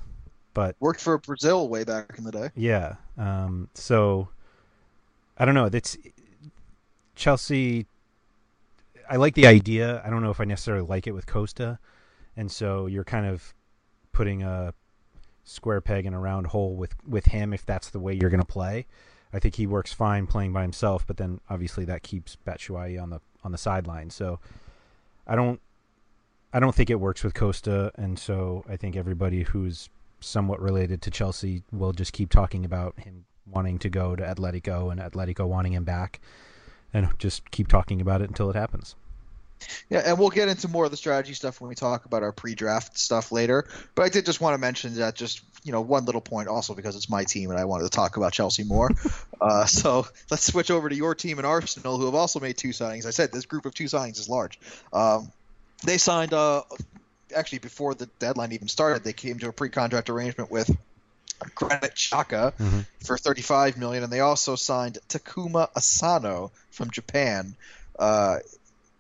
but 0.53 0.75
worked 0.79 1.01
for 1.01 1.17
Brazil 1.17 1.67
way 1.67 1.83
back 1.83 2.15
in 2.17 2.23
the 2.23 2.31
day. 2.31 2.49
Yeah. 2.55 2.95
Um, 3.17 3.69
so 3.73 4.29
I 5.37 5.45
don't 5.45 5.55
know. 5.55 5.65
It's 5.65 5.97
Chelsea. 7.15 7.85
I 9.09 9.17
like 9.17 9.33
the 9.35 9.47
idea. 9.47 10.01
I 10.05 10.09
don't 10.09 10.23
know 10.23 10.31
if 10.31 10.39
I 10.39 10.45
necessarily 10.45 10.85
like 10.85 11.07
it 11.07 11.11
with 11.11 11.25
Costa, 11.25 11.79
and 12.37 12.51
so 12.51 12.85
you're 12.85 13.03
kind 13.03 13.25
of 13.25 13.53
putting 14.11 14.43
a 14.43 14.73
square 15.43 15.81
peg 15.81 16.05
in 16.05 16.13
a 16.13 16.19
round 16.19 16.47
hole 16.47 16.75
with 16.75 16.95
with 17.07 17.27
him 17.27 17.53
if 17.53 17.65
that's 17.65 17.89
the 17.89 17.99
way 17.99 18.13
you're 18.13 18.29
going 18.29 18.39
to 18.39 18.45
play. 18.45 18.85
I 19.31 19.39
think 19.39 19.55
he 19.55 19.67
works 19.67 19.93
fine 19.93 20.27
playing 20.27 20.53
by 20.53 20.63
himself, 20.63 21.05
but 21.05 21.17
then 21.17 21.39
obviously 21.49 21.85
that 21.85 22.03
keeps 22.03 22.37
Batshuayi 22.45 23.01
on 23.01 23.09
the 23.09 23.21
on 23.43 23.51
the 23.51 23.57
sideline. 23.57 24.09
So 24.09 24.39
I 25.27 25.35
don't 25.35 25.61
I 26.51 26.59
don't 26.59 26.73
think 26.73 26.89
it 26.89 26.99
works 26.99 27.23
with 27.23 27.33
Costa, 27.33 27.91
and 27.95 28.17
so 28.17 28.63
I 28.67 28.75
think 28.75 28.95
everybody 28.95 29.43
who's 29.43 29.89
somewhat 30.19 30.61
related 30.61 31.01
to 31.03 31.11
Chelsea 31.11 31.63
will 31.71 31.93
just 31.93 32.11
keep 32.11 32.29
talking 32.29 32.65
about 32.65 32.99
him 32.99 33.25
wanting 33.45 33.79
to 33.79 33.89
go 33.89 34.15
to 34.15 34.23
Atletico 34.23 34.91
and 34.91 34.99
Atletico 34.99 35.47
wanting 35.47 35.73
him 35.73 35.83
back, 35.83 36.19
and 36.93 37.07
just 37.19 37.49
keep 37.51 37.67
talking 37.67 38.01
about 38.01 38.21
it 38.21 38.29
until 38.29 38.49
it 38.49 38.55
happens. 38.55 38.95
Yeah, 39.89 40.03
and 40.05 40.17
we'll 40.17 40.29
get 40.29 40.47
into 40.47 40.67
more 40.67 40.85
of 40.85 40.91
the 40.91 40.97
strategy 40.97 41.33
stuff 41.33 41.59
when 41.59 41.69
we 41.69 41.75
talk 41.75 42.05
about 42.05 42.23
our 42.23 42.31
pre-draft 42.31 42.97
stuff 42.97 43.31
later. 43.31 43.67
But 43.93 44.03
I 44.03 44.09
did 44.09 44.25
just 44.25 44.41
want 44.41 44.53
to 44.53 44.57
mention 44.57 44.95
that 44.95 45.15
just 45.15 45.41
you 45.63 45.71
know 45.71 45.81
one 45.81 46.05
little 46.05 46.21
point 46.21 46.47
also 46.47 46.73
because 46.73 46.95
it's 46.95 47.09
my 47.09 47.25
team 47.25 47.49
and 47.49 47.59
I 47.59 47.65
wanted 47.65 47.83
to 47.83 47.89
talk 47.89 48.17
about 48.17 48.31
Chelsea 48.33 48.63
more. 48.63 48.89
uh, 49.41 49.65
so 49.65 50.07
let's 50.31 50.45
switch 50.45 50.71
over 50.71 50.89
to 50.89 50.95
your 50.95 51.13
team 51.13 51.37
and 51.37 51.45
Arsenal, 51.45 51.97
who 51.97 52.05
have 52.05 52.15
also 52.15 52.39
made 52.39 52.57
two 52.57 52.69
signings. 52.69 53.05
I 53.05 53.11
said 53.11 53.31
this 53.31 53.45
group 53.45 53.65
of 53.65 53.73
two 53.73 53.85
signings 53.85 54.19
is 54.19 54.29
large. 54.29 54.59
Um, 54.93 55.31
they 55.83 55.97
signed 55.97 56.33
uh, 56.33 56.63
actually 57.35 57.59
before 57.59 57.95
the 57.95 58.07
deadline 58.19 58.51
even 58.51 58.67
started. 58.67 59.03
They 59.03 59.13
came 59.13 59.39
to 59.39 59.49
a 59.49 59.53
pre-contract 59.53 60.09
arrangement 60.09 60.51
with 60.51 60.69
Granit 61.55 61.95
Xhaka 61.95 62.53
mm-hmm. 62.53 62.79
for 63.05 63.17
35 63.17 63.77
million, 63.77 64.03
and 64.03 64.11
they 64.11 64.19
also 64.19 64.55
signed 64.55 64.97
Takuma 65.07 65.69
Asano 65.75 66.51
from 66.71 66.91
Japan. 66.91 67.55
Uh, 67.97 68.37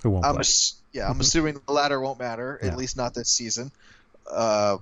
who 0.01 0.11
won't 0.11 0.25
I'm 0.25 0.35
play. 0.35 0.41
ass- 0.41 0.75
yeah, 0.91 1.09
I'm 1.09 1.19
assuming 1.19 1.59
the 1.65 1.73
latter 1.73 1.99
won't 1.99 2.19
matter, 2.19 2.59
Yeah. 2.61 2.69
at 2.69 2.77
least 2.77 2.97
not 2.97 3.13
this 3.13 3.29
season. 3.29 3.71
Uh, 4.29 4.77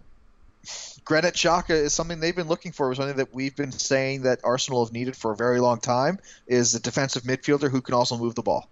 Granit 1.03 1.35
Xhaka 1.35 1.71
is 1.71 1.93
something 1.93 2.19
they've 2.19 2.35
been 2.35 2.47
looking 2.47 2.71
for. 2.71 2.93
Something 2.93 3.17
that 3.17 3.33
we've 3.33 3.55
been 3.55 3.71
saying 3.71 4.23
that 4.23 4.41
Arsenal 4.43 4.85
have 4.85 4.93
needed 4.93 5.15
for 5.15 5.31
a 5.31 5.35
very 5.35 5.59
long 5.59 5.79
time 5.79 6.19
is 6.47 6.75
a 6.75 6.79
defensive 6.79 7.23
midfielder 7.23 7.69
who 7.71 7.81
can 7.81 7.93
also 7.93 8.17
move 8.17 8.35
the 8.35 8.41
ball. 8.41 8.67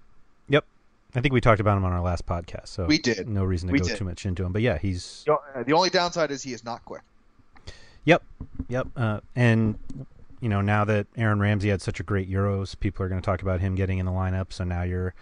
Yep. 0.49 0.65
I 1.15 1.21
think 1.21 1.33
we 1.33 1.39
talked 1.41 1.61
about 1.61 1.77
him 1.77 1.85
on 1.85 1.93
our 1.93 2.01
last 2.01 2.25
podcast, 2.25 2.67
so 2.67 2.85
We 2.85 2.97
did. 2.97 3.29
no 3.29 3.43
reason 3.43 3.67
to 3.67 3.73
We 3.73 3.79
go 3.79 3.87
did. 3.87 3.97
too 3.97 4.03
much 4.03 4.25
into 4.25 4.43
him. 4.43 4.51
But 4.51 4.61
yeah, 4.61 4.77
he's 4.77 5.23
know, 5.25 5.39
uh, 5.55 5.63
The 5.63 5.73
only 5.73 5.89
downside 5.89 6.29
is 6.31 6.43
he 6.43 6.53
is 6.53 6.63
not 6.63 6.83
quick. 6.85 7.01
Yep, 8.03 8.21
yep. 8.67 8.87
Uh, 8.95 9.21
and 9.35 9.79
you 10.41 10.49
know, 10.49 10.61
now 10.61 10.83
that 10.85 11.07
Aaron 11.17 11.39
Ramsey 11.39 11.69
had 11.69 11.81
such 11.81 11.99
a 11.99 12.03
great 12.03 12.29
Euros, 12.29 12.77
people 12.79 13.03
are 13.05 13.09
going 13.09 13.21
to 13.21 13.25
talk 13.25 13.41
about 13.41 13.61
him 13.61 13.75
getting 13.75 13.97
in 13.97 14.05
the 14.05 14.11
lineup. 14.11 14.51
So 14.51 14.63
now 14.63 14.83
you're, 14.83 15.13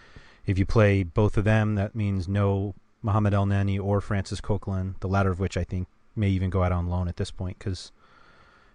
if 0.46 0.58
you 0.58 0.66
play 0.66 1.02
both 1.02 1.36
of 1.36 1.44
them, 1.44 1.76
that 1.76 1.94
means 1.94 2.28
no 2.28 2.74
Mohamed 3.00 3.32
Elneny 3.32 3.80
or 3.82 4.00
Francis 4.00 4.40
Coquelin, 4.40 4.98
the 5.00 5.08
latter 5.08 5.30
of 5.30 5.38
which 5.38 5.56
I 5.56 5.64
think 5.64 5.88
may 6.16 6.28
even 6.28 6.50
go 6.50 6.62
out 6.62 6.72
on 6.72 6.88
loan 6.88 7.08
at 7.08 7.16
this 7.16 7.30
point 7.30 7.58
because 7.58 7.92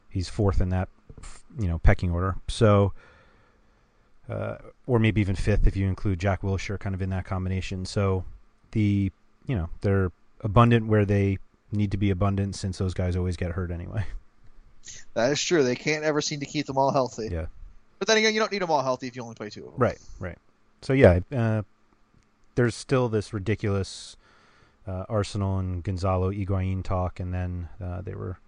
he's 0.10 0.30
fourth 0.30 0.60
in 0.62 0.70
that, 0.70 0.90
you 1.60 1.68
know, 1.68 1.80
pecking 1.80 2.12
order. 2.12 2.36
So. 2.48 2.94
Uh, 4.30 4.58
or 4.86 5.00
maybe 5.00 5.22
even 5.22 5.36
fifth 5.36 5.66
if 5.66 5.76
you 5.76 5.88
include 5.88 6.20
Jack 6.20 6.42
Wilshere 6.42 6.80
kind 6.80 6.94
of 6.94 7.02
in 7.02 7.10
that 7.10 7.26
combination. 7.26 7.86
So 7.86 8.24
the 8.72 9.12
you 9.48 9.56
know 9.56 9.70
they're 9.82 10.12
abundant 10.42 10.88
where 10.88 11.06
they 11.06 11.40
need 11.72 11.92
to 11.92 11.98
be 11.98 12.10
abundant 12.10 12.56
since 12.56 12.78
those 12.78 12.94
guys 12.94 13.16
always 13.16 13.38
get 13.38 13.52
hurt 13.52 13.72
anyway. 13.72 14.06
That 15.14 15.32
is 15.32 15.44
true. 15.44 15.62
They 15.62 15.76
can't 15.76 16.04
ever 16.04 16.22
seem 16.22 16.40
to 16.40 16.46
keep 16.46 16.66
them 16.66 16.78
all 16.78 16.92
healthy. 16.92 17.28
Yeah. 17.30 17.48
But 18.00 18.08
then 18.08 18.18
again, 18.18 18.34
you 18.34 18.40
don't 18.40 18.52
need 18.52 18.62
them 18.62 18.72
all 18.72 18.82
healthy 18.82 19.08
if 19.08 19.16
you 19.16 19.22
only 19.22 19.36
play 19.36 19.50
two 19.50 19.66
of 19.66 19.72
them. 19.72 19.76
Right, 19.78 20.00
right. 20.20 20.38
So 20.82 20.94
yeah, 20.94 21.20
uh, 21.36 21.64
there's 22.56 22.76
still 22.76 23.10
this 23.10 23.34
ridiculous 23.34 24.16
uh, 24.88 25.06
Arsenal 25.10 25.60
and 25.60 25.84
Gonzalo 25.84 26.32
Higuain 26.32 26.84
talk, 26.84 27.20
and 27.20 27.34
then 27.34 27.70
uh, 27.84 28.02
they 28.02 28.16
were 28.16 28.40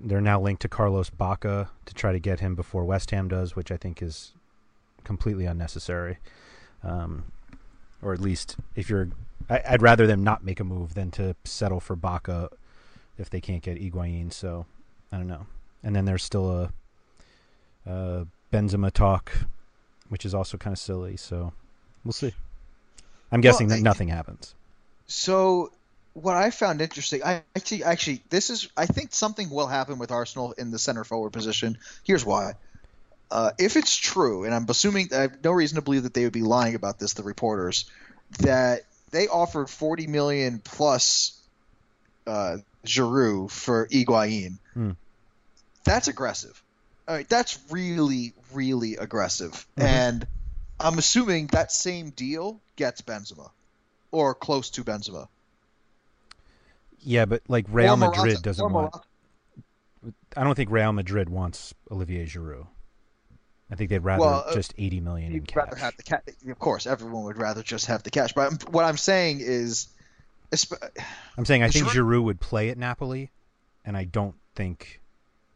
they're 0.00 0.20
now 0.20 0.40
linked 0.40 0.62
to 0.62 0.68
Carlos 0.68 1.10
Bacca 1.10 1.68
to 1.84 1.94
try 1.94 2.12
to 2.12 2.18
get 2.18 2.40
him 2.40 2.54
before 2.54 2.84
West 2.84 3.10
Ham 3.10 3.28
does, 3.28 3.54
which 3.54 3.70
I 3.70 3.76
think 3.76 4.00
is 4.00 4.32
completely 5.04 5.44
unnecessary. 5.46 6.18
Um, 6.82 7.24
or 8.02 8.12
at 8.12 8.20
least 8.20 8.56
if 8.74 8.90
you're, 8.90 9.08
I, 9.48 9.62
I'd 9.68 9.82
rather 9.82 10.06
them 10.06 10.24
not 10.24 10.44
make 10.44 10.58
a 10.60 10.64
move 10.64 10.94
than 10.94 11.10
to 11.12 11.36
settle 11.44 11.80
for 11.80 11.96
Bacca 11.96 12.48
if 13.18 13.30
they 13.30 13.40
can't 13.40 13.62
get 13.62 13.80
Higuain. 13.80 14.32
So 14.32 14.66
I 15.12 15.18
don't 15.18 15.28
know. 15.28 15.46
And 15.84 15.94
then 15.94 16.04
there's 16.04 16.24
still 16.24 16.50
a, 16.50 16.72
a 17.90 18.26
Benzema 18.52 18.90
talk, 18.92 19.32
which 20.08 20.24
is 20.24 20.34
also 20.34 20.56
kind 20.58 20.74
of 20.74 20.78
silly. 20.78 21.16
So 21.16 21.52
we'll 22.04 22.12
see. 22.12 22.32
I'm 23.30 23.40
guessing 23.40 23.68
Well, 23.68 23.76
that 23.76 23.80
I- 23.80 23.84
nothing 23.84 24.08
happens. 24.08 24.54
So 25.06 25.70
what 26.14 26.36
I 26.36 26.50
found 26.50 26.80
interesting, 26.80 27.22
I 27.24 27.42
actually, 27.56 27.84
actually, 27.84 28.22
this 28.30 28.50
is, 28.50 28.68
I 28.76 28.86
think 28.86 29.12
something 29.12 29.50
will 29.50 29.66
happen 29.66 29.98
with 29.98 30.10
Arsenal 30.10 30.52
in 30.52 30.70
the 30.70 30.78
center 30.78 31.04
forward 31.04 31.32
position. 31.32 31.78
Here's 32.04 32.24
why. 32.24 32.54
Uh, 33.32 33.52
if 33.58 33.76
it's 33.78 33.96
true, 33.96 34.44
and 34.44 34.54
I'm 34.54 34.66
assuming 34.68 35.08
I 35.14 35.22
have 35.22 35.42
no 35.42 35.52
reason 35.52 35.76
to 35.76 35.82
believe 35.82 36.02
that 36.02 36.12
they 36.12 36.24
would 36.24 36.34
be 36.34 36.42
lying 36.42 36.74
about 36.74 36.98
this, 36.98 37.14
the 37.14 37.22
reporters, 37.22 37.86
that 38.40 38.82
they 39.10 39.26
offered 39.26 39.70
40 39.70 40.06
million 40.06 40.58
plus 40.62 41.40
uh, 42.26 42.58
Giroud 42.84 43.50
for 43.50 43.88
Higuain. 43.88 44.58
Hmm. 44.74 44.90
That's 45.84 46.08
aggressive. 46.08 46.62
All 47.08 47.14
right, 47.14 47.26
that's 47.26 47.58
really, 47.70 48.34
really 48.52 48.96
aggressive. 48.96 49.66
Mhm. 49.78 49.82
And 49.82 50.26
I'm 50.78 50.98
assuming 50.98 51.46
that 51.48 51.72
same 51.72 52.10
deal 52.10 52.60
gets 52.76 53.00
Benzema 53.00 53.50
or 54.10 54.34
close 54.34 54.68
to 54.72 54.84
Benzema. 54.84 55.26
Yeah, 57.00 57.24
but 57.24 57.42
like 57.48 57.64
Real 57.70 57.96
Madrid 57.96 58.42
doesn't 58.42 58.70
want. 58.70 58.94
I 60.36 60.44
don't 60.44 60.54
think 60.54 60.70
Real 60.70 60.92
Madrid 60.92 61.30
wants 61.30 61.72
Olivier 61.90 62.26
Giroud. 62.26 62.66
I 63.72 63.74
think 63.74 63.88
they'd 63.88 64.00
rather 64.00 64.20
Well, 64.20 64.44
uh, 64.46 64.52
just 64.54 64.74
80 64.76 65.00
million 65.00 65.32
in 65.32 65.42
cash. 65.46 65.56
rather 65.56 65.76
have 65.76 65.96
the 65.96 66.02
cash. 66.02 66.20
Of 66.46 66.58
course, 66.58 66.86
everyone 66.86 67.24
would 67.24 67.38
rather 67.38 67.62
just 67.62 67.86
have 67.86 68.02
the 68.02 68.10
cash. 68.10 68.34
But 68.34 68.42
I'm- 68.42 68.58
what 68.70 68.84
I'm 68.84 68.98
saying 68.98 69.40
is, 69.40 69.88
esp- 70.52 70.76
I'm 71.38 71.46
saying 71.46 71.62
I 71.62 71.70
think 71.70 71.86
Giroud- 71.86 71.94
Giroud 71.94 72.24
would 72.24 72.40
play 72.40 72.68
at 72.68 72.76
Napoli, 72.76 73.30
and 73.84 73.96
I 73.96 74.04
don't 74.04 74.34
think 74.54 75.00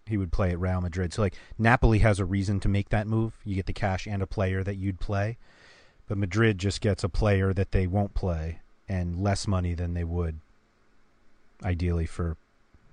he 0.07 0.16
would 0.16 0.33
play 0.33 0.50
at 0.50 0.59
Real 0.59 0.81
Madrid. 0.81 1.12
So 1.12 1.20
like 1.20 1.35
Napoli 1.59 1.98
has 1.98 2.18
a 2.18 2.24
reason 2.24 2.59
to 2.61 2.68
make 2.68 2.88
that 2.88 3.07
move. 3.07 3.35
You 3.44 3.55
get 3.55 3.66
the 3.66 3.72
cash 3.74 4.07
and 4.07 4.22
a 4.22 4.26
player 4.26 4.64
that 4.64 4.76
you'd 4.76 4.98
play, 4.98 5.37
but 6.09 6.16
Madrid 6.16 6.57
just 6.59 6.81
gets 6.81 7.05
a 7.05 7.09
player 7.11 7.52
that 7.52 7.72
they 7.72 7.87
won't 7.87 8.14
play 8.14 8.61
and 8.88 9.20
less 9.22 9.46
money 9.46 9.74
than 9.74 9.92
they 9.94 10.05
would 10.05 10.40
ideally 11.64 12.07
for 12.07 12.37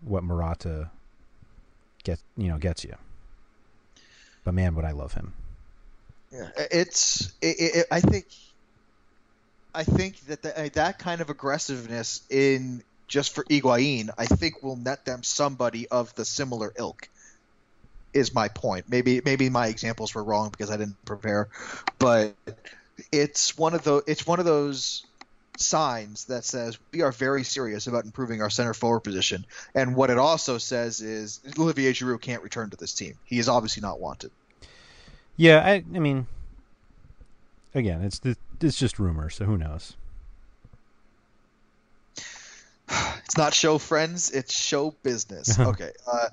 what 0.01 0.23
Morata 0.23 0.89
get 2.03 2.19
you 2.35 2.47
know 2.49 2.57
gets 2.57 2.83
you. 2.83 2.95
But 4.43 4.53
man, 4.53 4.75
would 4.75 4.85
I 4.85 4.91
love 4.91 5.13
him. 5.13 5.33
Yeah, 6.31 6.49
it's. 6.71 7.33
It, 7.41 7.55
it, 7.59 7.85
I 7.91 7.99
think. 7.99 8.25
I 9.75 9.83
think 9.83 10.19
that 10.27 10.43
the, 10.43 10.65
uh, 10.65 10.69
that 10.73 10.99
kind 10.99 11.21
of 11.21 11.29
aggressiveness 11.29 12.21
in 12.29 12.83
just 13.07 13.33
for 13.33 13.43
Higuain, 13.45 14.09
I 14.17 14.25
think 14.25 14.61
will 14.61 14.75
net 14.75 15.05
them 15.05 15.23
somebody 15.23 15.87
of 15.87 16.13
the 16.15 16.25
similar 16.25 16.73
ilk. 16.77 17.09
Is 18.13 18.33
my 18.33 18.47
point. 18.47 18.85
Maybe 18.87 19.21
maybe 19.25 19.49
my 19.49 19.67
examples 19.67 20.13
were 20.13 20.23
wrong 20.23 20.49
because 20.51 20.69
I 20.69 20.77
didn't 20.77 21.03
prepare, 21.03 21.49
but 21.97 22.35
it's 23.11 23.57
one 23.57 23.73
of 23.73 23.83
the 23.83 24.03
it's 24.05 24.27
one 24.27 24.39
of 24.39 24.45
those 24.45 25.03
signs 25.57 26.25
that 26.25 26.45
says 26.45 26.77
we 26.91 27.01
are 27.01 27.11
very 27.11 27.43
serious 27.43 27.87
about 27.87 28.05
improving 28.05 28.41
our 28.41 28.49
center 28.49 28.73
forward 28.73 29.01
position. 29.01 29.45
And 29.75 29.95
what 29.95 30.09
it 30.09 30.17
also 30.17 30.57
says 30.57 31.01
is 31.01 31.39
Olivier 31.57 31.93
Giroud 31.93 32.21
can't 32.21 32.43
return 32.43 32.69
to 32.71 32.77
this 32.77 32.93
team. 32.93 33.17
He 33.25 33.39
is 33.39 33.49
obviously 33.49 33.81
not 33.81 33.99
wanted. 33.99 34.31
Yeah, 35.35 35.59
I 35.65 35.83
I 35.95 35.99
mean 35.99 36.27
again, 37.75 38.01
it's 38.01 38.19
the, 38.19 38.37
it's 38.61 38.77
just 38.77 38.99
rumor, 38.99 39.29
so 39.29 39.45
who 39.45 39.57
knows. 39.57 39.95
It's 43.25 43.37
not 43.37 43.55
show 43.55 43.79
friends, 43.79 44.29
it's 44.29 44.53
show 44.55 44.91
business. 45.01 45.57
okay. 45.59 45.91
Uh, 46.05 46.27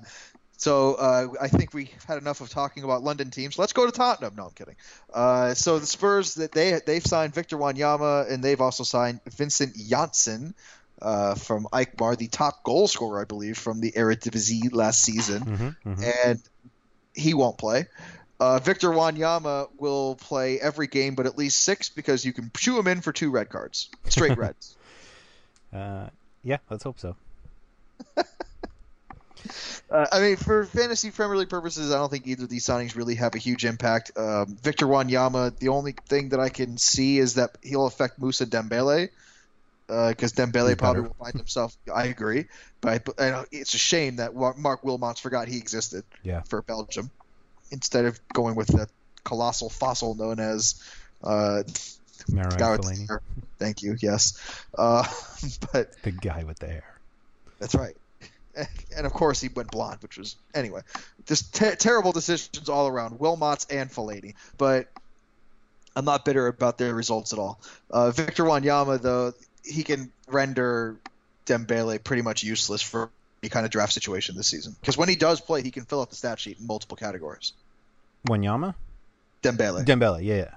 So 0.61 0.93
uh, 0.93 1.27
I 1.41 1.47
think 1.47 1.73
we 1.73 1.89
had 2.07 2.19
enough 2.19 2.39
of 2.39 2.51
talking 2.51 2.83
about 2.83 3.01
London 3.01 3.31
teams. 3.31 3.57
Let's 3.57 3.73
go 3.73 3.87
to 3.87 3.91
Tottenham. 3.91 4.35
No, 4.37 4.43
I'm 4.43 4.51
kidding. 4.51 4.75
Uh, 5.11 5.55
so 5.55 5.79
the 5.79 5.87
Spurs 5.87 6.35
that 6.35 6.51
they 6.51 6.79
they've 6.85 7.03
signed 7.03 7.33
Victor 7.33 7.57
Wanyama 7.57 8.29
and 8.29 8.43
they've 8.43 8.61
also 8.61 8.83
signed 8.83 9.21
Vincent 9.25 9.75
Janssen 9.75 10.53
uh, 11.01 11.33
from 11.33 11.67
Alkmaar, 11.73 12.15
the 12.15 12.27
top 12.27 12.63
goal 12.63 12.87
scorer 12.87 13.21
I 13.21 13.25
believe 13.25 13.57
from 13.57 13.81
the 13.81 13.91
Eredivisie 13.93 14.71
last 14.71 15.01
season, 15.01 15.41
Mm-hmm, 15.41 15.89
mm-hmm. 15.89 16.03
and 16.27 16.39
he 17.15 17.33
won't 17.33 17.57
play. 17.57 17.87
Uh, 18.39 18.59
Victor 18.59 18.89
Wanyama 18.89 19.67
will 19.79 20.13
play 20.13 20.59
every 20.59 20.85
game, 20.85 21.15
but 21.15 21.25
at 21.25 21.39
least 21.39 21.61
six 21.61 21.89
because 21.89 22.23
you 22.23 22.33
can 22.33 22.51
chew 22.55 22.77
him 22.77 22.85
in 22.85 23.01
for 23.01 23.11
two 23.11 23.31
red 23.31 23.49
cards, 23.49 23.89
straight 24.09 24.37
reds. 24.37 24.75
Uh, 25.73 26.09
yeah, 26.43 26.57
let's 26.69 26.83
hope 26.83 26.99
so. 26.99 27.15
Uh, 29.89 30.05
I 30.11 30.19
mean, 30.21 30.35
for 30.37 30.65
fantasy 30.65 31.11
Premier 31.11 31.37
League 31.37 31.49
purposes, 31.49 31.91
I 31.91 31.97
don't 31.97 32.09
think 32.09 32.27
either 32.27 32.43
of 32.43 32.49
these 32.49 32.65
signings 32.65 32.95
really 32.95 33.15
have 33.15 33.35
a 33.35 33.37
huge 33.37 33.65
impact. 33.65 34.11
Um, 34.17 34.57
Victor 34.61 34.85
Wanyama, 34.85 35.57
the 35.57 35.69
only 35.69 35.93
thing 36.07 36.29
that 36.29 36.39
I 36.39 36.49
can 36.49 36.77
see 36.77 37.17
is 37.17 37.35
that 37.35 37.57
he'll 37.61 37.85
affect 37.87 38.19
Musa 38.19 38.45
Dembele, 38.45 39.09
because 39.87 40.33
Dembele 40.33 40.77
probably 40.77 41.01
will 41.01 41.15
find 41.19 41.33
himself. 41.35 41.75
I 41.93 42.05
agree, 42.05 42.45
but 42.79 43.09
I, 43.19 43.25
I 43.27 43.29
know 43.31 43.45
it's 43.51 43.73
a 43.73 43.77
shame 43.77 44.17
that 44.17 44.33
Marc 44.35 44.83
Wilmots 44.83 45.19
forgot 45.19 45.47
he 45.47 45.57
existed 45.57 46.03
Yeah. 46.23 46.41
for 46.43 46.61
Belgium 46.61 47.09
instead 47.71 48.05
of 48.05 48.19
going 48.33 48.55
with 48.55 48.67
the 48.67 48.87
colossal 49.23 49.69
fossil 49.69 50.15
known 50.15 50.39
as. 50.39 50.81
Uh, 51.23 51.63
Marouane 52.29 52.57
Gareth 52.57 52.81
Fellaini, 52.81 53.07
Bale. 53.07 53.19
Thank 53.57 53.81
you. 53.81 53.95
Yes, 53.99 54.39
uh, 54.77 55.03
but 55.73 55.91
the 56.03 56.11
guy 56.11 56.43
with 56.43 56.59
the 56.59 56.67
hair. 56.67 56.83
that's 57.59 57.73
right. 57.75 57.95
And 58.95 59.05
of 59.05 59.13
course, 59.13 59.39
he 59.39 59.47
went 59.47 59.71
blonde, 59.71 59.99
which 60.01 60.17
was 60.17 60.35
anyway. 60.53 60.81
Just 61.25 61.55
te- 61.55 61.75
terrible 61.75 62.11
decisions 62.11 62.67
all 62.67 62.87
around, 62.87 63.19
Wilmots 63.19 63.65
and 63.69 63.89
Fellaini. 63.89 64.33
But 64.57 64.89
I'm 65.95 66.05
not 66.05 66.25
bitter 66.25 66.47
about 66.47 66.77
their 66.77 66.93
results 66.93 67.31
at 67.33 67.39
all. 67.39 67.59
Uh, 67.89 68.11
Victor 68.11 68.43
Wanyama, 68.43 69.01
though, 69.01 69.33
he 69.63 69.83
can 69.83 70.11
render 70.27 70.97
Dembele 71.45 72.03
pretty 72.03 72.21
much 72.21 72.43
useless 72.43 72.81
for 72.81 73.09
any 73.41 73.49
kind 73.49 73.65
of 73.65 73.71
draft 73.71 73.93
situation 73.93 74.35
this 74.35 74.47
season. 74.47 74.75
Because 74.79 74.97
when 74.97 75.09
he 75.09 75.15
does 75.15 75.41
play, 75.41 75.61
he 75.61 75.71
can 75.71 75.85
fill 75.85 76.01
out 76.01 76.09
the 76.09 76.15
stat 76.15 76.39
sheet 76.39 76.59
in 76.59 76.67
multiple 76.67 76.97
categories. 76.97 77.53
Wanyama? 78.27 78.75
Dembele. 79.41 79.83
Dembele, 79.83 80.23
yeah, 80.23 80.35
yeah, 80.35 80.55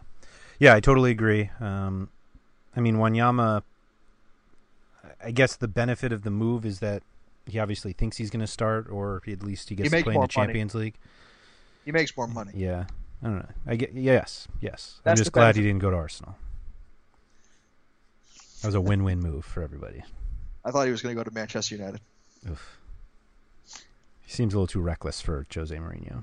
yeah. 0.59 0.75
I 0.75 0.81
totally 0.81 1.11
agree. 1.11 1.51
Um, 1.61 2.11
I 2.77 2.81
mean, 2.81 2.97
Wanyama. 2.97 3.63
I 5.23 5.31
guess 5.31 5.57
the 5.57 5.69
benefit 5.69 6.13
of 6.13 6.23
the 6.23 6.31
move 6.31 6.67
is 6.67 6.81
that 6.81 7.03
he 7.47 7.59
obviously 7.59 7.93
thinks 7.93 8.17
he's 8.17 8.31
going 8.31 8.41
to 8.41 8.47
start, 8.47 8.89
or 8.91 9.23
at 9.27 9.43
least 9.43 9.69
he 9.69 9.75
gets 9.75 9.91
to 9.91 9.91
play 9.91 9.99
in 10.01 10.05
the 10.05 10.19
money. 10.21 10.29
Champions 10.29 10.75
League. 10.75 10.95
he 11.85 11.93
makes 11.93 12.17
more 12.17 12.27
money. 12.27 12.53
Yeah, 12.55 12.87
I 13.23 13.27
don't 13.27 13.37
know. 13.37 13.49
I 13.67 13.77
get 13.77 13.95
yes, 13.95 14.49
yes. 14.61 15.01
I'm 15.05 15.17
just 15.17 15.33
glad 15.33 15.57
he 15.57 15.63
didn't 15.63 15.81
go 15.81 15.91
to 15.91 15.97
Arsenal. 15.97 16.37
That 18.63 18.69
was 18.69 18.75
a 18.75 18.81
win-win 18.81 19.21
move 19.21 19.45
for 19.45 19.63
everybody. 19.63 20.03
I 20.65 20.71
thought 20.71 20.87
he 20.87 20.91
was 20.91 21.03
going 21.03 21.15
to 21.15 21.21
go 21.21 21.25
to 21.25 21.35
Manchester 21.35 21.75
United. 21.75 22.01
Oof. 22.51 22.79
He 24.23 24.33
seems 24.33 24.55
a 24.55 24.57
little 24.57 24.67
too 24.67 24.81
reckless 24.81 25.21
for 25.21 25.47
Jose 25.55 25.77
Mourinho. 25.77 26.23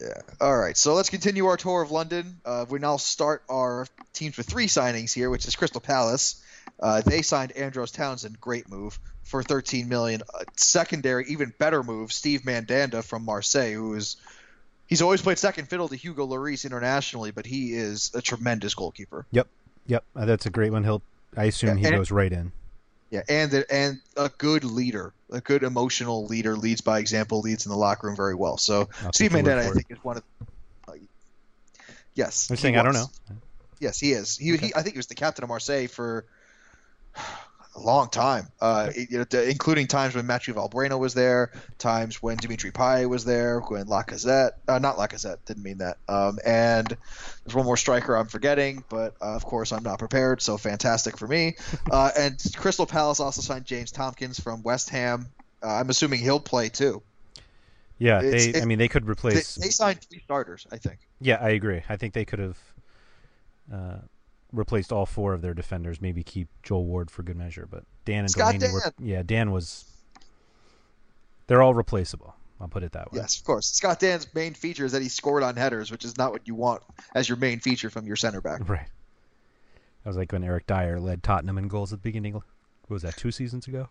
Yeah. 0.00 0.08
All 0.40 0.56
right. 0.56 0.76
So 0.76 0.94
let's 0.94 1.08
continue 1.08 1.46
our 1.46 1.56
tour 1.56 1.80
of 1.82 1.92
London. 1.92 2.38
Uh, 2.44 2.66
we 2.68 2.80
now 2.80 2.96
start 2.96 3.44
our 3.48 3.86
teams 4.12 4.36
with 4.36 4.46
three 4.46 4.66
signings 4.66 5.14
here, 5.14 5.30
which 5.30 5.46
is 5.46 5.54
Crystal 5.54 5.80
Palace. 5.80 6.42
Uh, 6.80 7.00
they 7.02 7.22
signed 7.22 7.52
Andros 7.52 7.92
Townsend, 7.92 8.40
great 8.40 8.68
move 8.68 8.98
for 9.22 9.42
13 9.42 9.88
million. 9.88 10.22
Uh, 10.32 10.44
secondary, 10.56 11.26
even 11.28 11.52
better 11.58 11.82
move, 11.82 12.12
Steve 12.12 12.42
Mandanda 12.42 13.02
from 13.02 13.24
Marseille, 13.24 13.72
who 13.72 13.94
is 13.94 14.16
he's 14.86 15.00
always 15.02 15.22
played 15.22 15.38
second 15.38 15.68
fiddle 15.68 15.88
to 15.88 15.96
Hugo 15.96 16.26
Lloris 16.26 16.64
internationally, 16.64 17.30
but 17.30 17.46
he 17.46 17.74
is 17.74 18.10
a 18.14 18.20
tremendous 18.20 18.74
goalkeeper. 18.74 19.26
Yep, 19.30 19.48
yep. 19.86 20.04
Uh, 20.14 20.24
that's 20.24 20.46
a 20.46 20.50
great 20.50 20.72
one. 20.72 20.84
He'll. 20.84 21.02
I 21.36 21.44
assume 21.44 21.76
he 21.76 21.86
And- 21.86 21.96
goes 21.96 22.10
right 22.10 22.32
in. 22.32 22.52
Yeah, 23.10 23.22
and 23.28 23.48
the, 23.50 23.72
and 23.72 24.00
a 24.16 24.28
good 24.28 24.64
leader, 24.64 25.12
a 25.30 25.40
good 25.40 25.62
emotional 25.62 26.26
leader, 26.26 26.56
leads 26.56 26.80
by 26.80 26.98
example, 26.98 27.40
leads 27.42 27.64
in 27.64 27.70
the 27.70 27.76
locker 27.76 28.08
room 28.08 28.16
very 28.16 28.34
well. 28.34 28.56
So 28.56 28.88
I'll 29.04 29.12
Steve 29.12 29.30
take 29.30 29.44
your 29.44 29.54
word 29.54 29.62
Mandanda, 29.62 29.70
I 29.70 29.72
think, 29.72 29.86
is 29.90 30.02
one 30.02 30.16
of. 30.16 30.22
Uh, 30.88 30.92
yes, 32.14 32.50
I'm 32.50 32.56
he 32.56 32.62
saying 32.62 32.76
I 32.76 32.82
don't 32.82 32.94
know. 32.94 33.06
Yes, 33.78 34.00
he 34.00 34.12
is. 34.12 34.36
He, 34.36 34.56
he 34.56 34.74
I 34.74 34.82
think 34.82 34.94
he 34.94 34.98
was 34.98 35.06
the 35.06 35.14
captain 35.14 35.44
of 35.44 35.48
Marseille 35.48 35.86
for 35.86 36.24
a 37.76 37.80
long 37.80 38.08
time. 38.08 38.46
Uh, 38.60 38.90
you 38.94 39.18
know, 39.18 39.40
including 39.40 39.86
times 39.86 40.14
when 40.14 40.26
Matthew 40.26 40.54
Valbuena 40.54 40.98
was 40.98 41.14
there, 41.14 41.50
times 41.78 42.22
when 42.22 42.36
Dimitri 42.36 42.70
Payet 42.70 43.08
was 43.08 43.24
there, 43.24 43.60
when 43.60 43.86
Lacazette, 43.86 44.52
uh, 44.68 44.78
not 44.78 44.96
Lacazette, 44.96 45.38
didn't 45.44 45.64
mean 45.64 45.78
that. 45.78 45.96
Um, 46.08 46.38
and 46.46 46.86
there's 46.86 47.54
one 47.54 47.64
more 47.64 47.76
striker 47.76 48.16
I'm 48.16 48.28
forgetting, 48.28 48.84
but 48.88 49.14
uh, 49.20 49.34
of 49.34 49.44
course 49.44 49.72
I'm 49.72 49.82
not 49.82 49.98
prepared, 49.98 50.40
so 50.40 50.56
fantastic 50.56 51.18
for 51.18 51.26
me. 51.26 51.56
Uh, 51.90 52.10
and 52.18 52.40
Crystal 52.56 52.86
Palace 52.86 53.20
also 53.20 53.40
signed 53.40 53.66
James 53.66 53.92
Tomkins 53.92 54.40
from 54.40 54.62
West 54.62 54.90
Ham. 54.90 55.26
Uh, 55.62 55.68
I'm 55.68 55.90
assuming 55.90 56.20
he'll 56.20 56.40
play 56.40 56.68
too. 56.68 57.02
Yeah, 57.98 58.22
It's- 58.22 58.52
they. 58.52 58.62
I 58.62 58.64
mean, 58.64 58.78
they 58.78 58.88
could 58.88 59.04
They, 59.04 59.10
replace. 59.10 59.54
they 59.54 59.68
signed 59.68 60.00
three 60.00 60.20
starters, 60.20 60.66
I 60.72 60.78
think. 60.78 61.00
Yeah, 61.20 61.36
I 61.40 61.50
agree. 61.50 61.82
I 61.88 61.96
think 61.96 62.14
they 62.14 62.24
could 62.24 62.38
have 62.38 62.58
uh, 63.72 63.96
replaced 64.54 64.92
all 64.92 65.06
four 65.06 65.32
of 65.34 65.42
their 65.42 65.54
defenders. 65.54 66.00
Maybe 66.00 66.22
keep 66.22 66.48
Joel 66.62 66.84
Ward 66.84 67.10
for 67.10 67.22
good 67.22 67.36
measure, 67.36 67.66
but 67.70 67.84
Dann 68.04 68.20
and 68.20 68.30
Scott 68.30 68.52
Delaney 68.54 68.72
were. 68.72 68.80
Dann. 68.80 68.92
Yeah, 69.06 69.22
Dann 69.22 69.50
was. 69.50 69.84
They're 71.46 71.62
all 71.62 71.74
replaceable. 71.74 72.34
I'll 72.60 72.68
put 72.68 72.82
it 72.82 72.92
that 72.92 73.12
way. 73.12 73.18
Yes, 73.18 73.38
of 73.38 73.44
course. 73.44 73.66
Scott 73.66 73.98
Dann's 74.00 74.32
main 74.34 74.54
feature 74.54 74.84
is 74.84 74.92
that 74.92 75.02
he 75.02 75.08
scored 75.08 75.42
on 75.42 75.56
headers, 75.56 75.90
which 75.90 76.04
is 76.04 76.16
not 76.16 76.32
what 76.32 76.46
you 76.46 76.54
want 76.54 76.82
as 77.14 77.28
your 77.28 77.36
main 77.36 77.60
feature 77.60 77.90
from 77.90 78.06
your 78.06 78.16
center 78.16 78.40
back. 78.40 78.66
Right. 78.68 78.86
That 80.04 80.10
was 80.10 80.16
like 80.16 80.32
when 80.32 80.44
Eric 80.44 80.66
Dier 80.66 81.00
led 81.00 81.22
Tottenham 81.22 81.58
in 81.58 81.68
goals 81.68 81.92
at 81.92 81.98
the 81.98 82.02
beginning. 82.08 82.34
What 82.34 82.44
was 82.88 83.02
that? 83.02 83.16
Two 83.16 83.30
seasons 83.32 83.66
ago? 83.66 83.88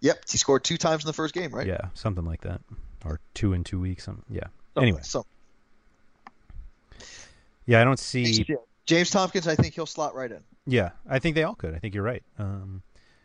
Yep, 0.00 0.24
he 0.30 0.38
scored 0.38 0.64
two 0.64 0.78
times 0.78 1.04
in 1.04 1.06
the 1.06 1.12
first 1.12 1.34
game, 1.34 1.52
right? 1.54 1.66
Yeah, 1.66 1.88
something 1.94 2.24
like 2.24 2.40
that, 2.40 2.60
or 3.04 3.20
two 3.34 3.52
in 3.52 3.64
two 3.64 3.78
weeks. 3.78 4.06
Yeah. 4.06 4.14
Something- 4.14 4.82
Anyway, 4.82 5.00
so 5.02 5.26
yeah, 7.66 7.80
I 7.80 7.84
don't 7.84 7.98
see. 7.98 8.44
James 8.90 9.10
Tomkins, 9.10 9.46
I 9.46 9.54
think 9.54 9.74
he'll 9.74 9.86
slot 9.86 10.16
right 10.16 10.32
in. 10.32 10.40
Yeah, 10.66 10.90
I 11.08 11.20
think 11.20 11.36
they 11.36 11.44
all 11.44 11.54
could. 11.54 11.76
I 11.76 11.78
think 11.78 11.94
you're 11.94 12.02
right. 12.02 12.24
Um, 12.40 12.82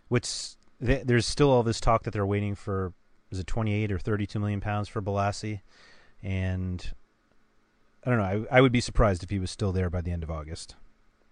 which 0.10 0.54
th- 0.86 1.08
there's 1.08 1.26
still 1.26 1.50
all 1.50 1.64
this 1.64 1.80
talk 1.80 2.04
that 2.04 2.12
they're 2.12 2.26
waiting 2.26 2.54
for. 2.54 2.94
Is 3.32 3.40
it 3.40 3.48
28 3.48 3.92
or 3.92 3.98
32 3.98 4.40
million 4.40 4.62
pounds 4.62 4.88
for 4.88 5.02
Bolasie? 5.02 5.62
And 6.22 6.88
I 8.06 8.12
don't 8.12 8.20
know. 8.20 8.46
I, 8.52 8.58
I 8.58 8.62
would 8.62 8.72
be 8.72 8.80
surprised 8.80 9.24
if 9.24 9.32
he 9.32 9.40
was 9.40 9.50
still 9.50 9.72
there 9.72 9.90
by 9.90 10.02
the 10.02 10.12
end 10.12 10.22
of 10.22 10.30
August. 10.30 10.76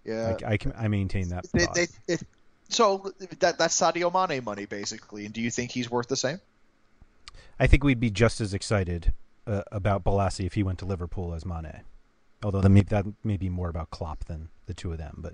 Yeah, 0.04 0.36
I, 0.44 0.54
I 0.54 0.58
can 0.58 0.74
I 0.76 0.88
maintain 0.88 1.30
that. 1.30 1.46
they, 1.54 1.68
they, 1.76 1.88
it, 2.08 2.24
so 2.70 3.14
that 3.40 3.60
that's 3.60 3.80
Sadio 3.80 4.12
Mane 4.12 4.44
money 4.44 4.66
basically. 4.66 5.26
And 5.26 5.34
do 5.34 5.42
you 5.42 5.52
think 5.52 5.70
he's 5.70 5.92
worth 5.92 6.08
the 6.08 6.18
same? 6.18 6.42
I 7.60 7.68
think 7.68 7.84
we'd 7.84 8.00
be 8.00 8.10
just 8.10 8.42
as 8.42 8.56
excited 8.56 9.14
uh, 9.46 9.62
about 9.72 10.04
Bolasie 10.04 10.48
if 10.48 10.56
he 10.56 10.64
went 10.64 10.80
to 10.80 10.86
Liverpool 10.86 11.36
as 11.36 11.46
Mane. 11.46 11.84
Although 12.44 12.62
that 12.62 12.70
may, 12.70 12.82
that 12.82 13.06
may 13.24 13.38
be 13.38 13.50
more 13.50 13.70
about 13.70 13.90
Klopp 13.90 14.26
than 14.26 14.50
the 14.66 14.74
two 14.74 14.92
of 14.92 14.98
them. 14.98 15.16
But 15.18 15.34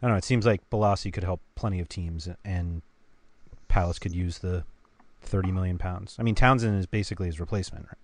I 0.00 0.06
don't 0.06 0.10
know. 0.12 0.18
It 0.18 0.24
seems 0.24 0.44
like 0.44 0.68
Bolasie 0.70 1.12
could 1.12 1.24
help 1.24 1.40
plenty 1.54 1.80
of 1.80 1.88
teams, 1.88 2.28
and 2.44 2.82
Palace 3.68 3.98
could 3.98 4.14
use 4.14 4.38
the 4.38 4.64
30 5.22 5.52
million 5.52 5.78
pounds. 5.78 6.16
I 6.18 6.22
mean, 6.22 6.34
Townsend 6.34 6.78
is 6.78 6.86
basically 6.86 7.26
his 7.26 7.40
replacement. 7.40 7.86
Right? 7.86 7.98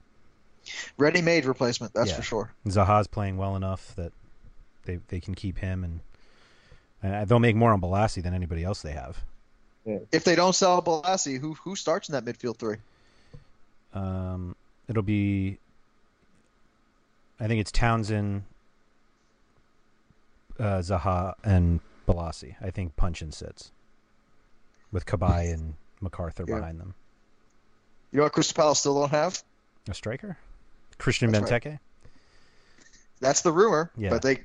Ready-made 0.97 1.45
replacement, 1.45 1.95
that's 1.95 2.11
Yeah. 2.11 2.17
for 2.17 2.23
sure. 2.23 2.53
Zaha's 2.67 3.07
playing 3.07 3.37
well 3.37 3.57
enough 3.57 3.95
that 3.97 4.13
they 4.85 5.01
they 5.09 5.21
can 5.21 5.35
keep 5.35 5.59
him, 5.59 5.85
and, 5.85 6.01
and 7.03 7.29
they'll 7.29 7.39
make 7.39 7.57
more 7.57 7.73
on 7.73 7.81
Bolasie 7.81 8.23
than 8.23 8.35
anybody 8.35 8.65
else 8.65 8.83
they 8.83 8.93
have. 8.93 9.23
If 10.13 10.25
they 10.25 10.35
don't 10.35 10.55
sell 10.55 10.83
Bolasie, 10.83 11.39
who 11.39 11.55
who 11.55 11.75
starts 11.75 12.09
in 12.09 12.13
that 12.13 12.25
midfield 12.25 12.59
three? 12.59 12.77
Um, 13.95 14.55
it'll 14.89 15.03
be. 15.03 15.59
I 17.41 17.47
think 17.47 17.61
it's 17.61 17.71
Townsend, 17.71 18.43
uh, 20.59 20.79
Zaha, 20.79 21.35
and 21.45 21.81
Bolasie. 22.07 22.57
I 22.61 22.71
think 22.71 22.97
Puncheon 22.97 23.33
sits 23.33 23.71
with 24.91 25.07
Cabaye 25.07 25.53
and 25.53 25.75
McArthur 26.03 26.49
Yeah. 26.49 26.57
behind 26.57 26.81
them. 26.81 26.95
You 28.11 28.19
know 28.19 28.23
what 28.25 28.33
Crystal 28.33 28.55
Palace 28.55 28.81
still 28.81 28.95
don't 28.99 29.11
have? 29.11 29.43
A 29.89 29.95
striker, 29.95 30.37
Christian 30.99 31.31
That's 31.31 31.51
right. 31.51 31.63
Benteke. 31.63 31.79
That's 33.21 33.43
the 33.43 33.53
rumor. 33.53 33.91
Yeah. 33.97 34.11
But 34.11 34.23
they 34.23 34.45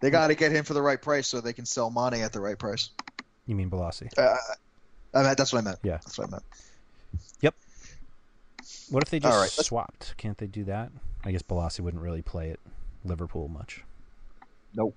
they 0.00 0.10
got 0.10 0.28
to 0.28 0.34
get 0.34 0.50
him 0.52 0.64
for 0.64 0.74
the 0.74 0.82
right 0.82 1.00
price 1.00 1.28
so 1.28 1.40
they 1.40 1.52
can 1.52 1.64
sell 1.64 1.90
Mane 1.90 2.22
at 2.22 2.32
the 2.32 2.40
right 2.40 2.58
price. 2.58 2.90
You 3.46 3.54
mean 3.54 3.70
Bolasie? 3.70 4.10
Uh, 4.18 4.36
I 5.14 5.22
meant, 5.22 5.38
that's 5.38 5.52
what 5.52 5.60
I 5.60 5.62
meant. 5.62 5.78
Yeah. 5.82 5.98
That's 5.98 6.18
what 6.18 6.28
I 6.28 6.30
meant. 6.32 6.42
Yep. 7.40 7.54
What 8.90 9.02
if 9.02 9.10
they 9.10 9.20
just 9.20 9.38
right, 9.38 9.64
swapped? 9.64 10.14
Can't 10.16 10.38
they 10.38 10.46
do 10.46 10.64
that? 10.64 10.90
I 11.24 11.32
guess 11.32 11.42
Bolasie 11.42 11.80
wouldn't 11.80 12.02
really 12.02 12.22
play 12.22 12.50
at 12.50 12.58
Liverpool 13.04 13.48
much. 13.48 13.82
Nope. 14.74 14.94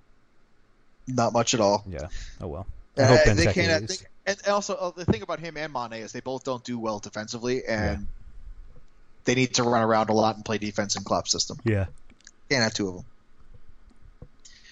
Not 1.07 1.33
much 1.33 1.53
at 1.53 1.59
all. 1.59 1.83
Yeah. 1.87 2.07
Oh 2.41 2.47
well. 2.47 2.67
I 2.97 3.01
Uh, 3.01 3.07
hope 3.07 3.35
they 3.35 3.45
can't. 3.53 3.89
is. 3.89 3.99
They, 3.99 4.05
And 4.31 4.47
also, 4.47 4.73
uh, 4.75 4.91
the 4.91 5.05
thing 5.05 5.21
about 5.21 5.39
him 5.39 5.57
and 5.57 5.71
Mane 5.71 5.93
is 5.93 6.11
they 6.11 6.19
both 6.21 6.43
don't 6.43 6.63
do 6.63 6.79
well 6.79 6.97
defensively, 6.99 7.63
and 7.65 8.07
they 9.25 9.35
need 9.35 9.53
to 9.55 9.63
run 9.63 9.83
around 9.83 10.09
a 10.09 10.13
lot 10.13 10.35
and 10.35 10.43
play 10.45 10.57
defense 10.57 10.95
in 10.95 11.03
Klopp's 11.03 11.31
system. 11.31 11.59
Yeah. 11.63 11.85
Can't 12.49 12.63
have 12.63 12.73
two 12.73 12.87
of 12.87 12.95
them. 12.95 13.05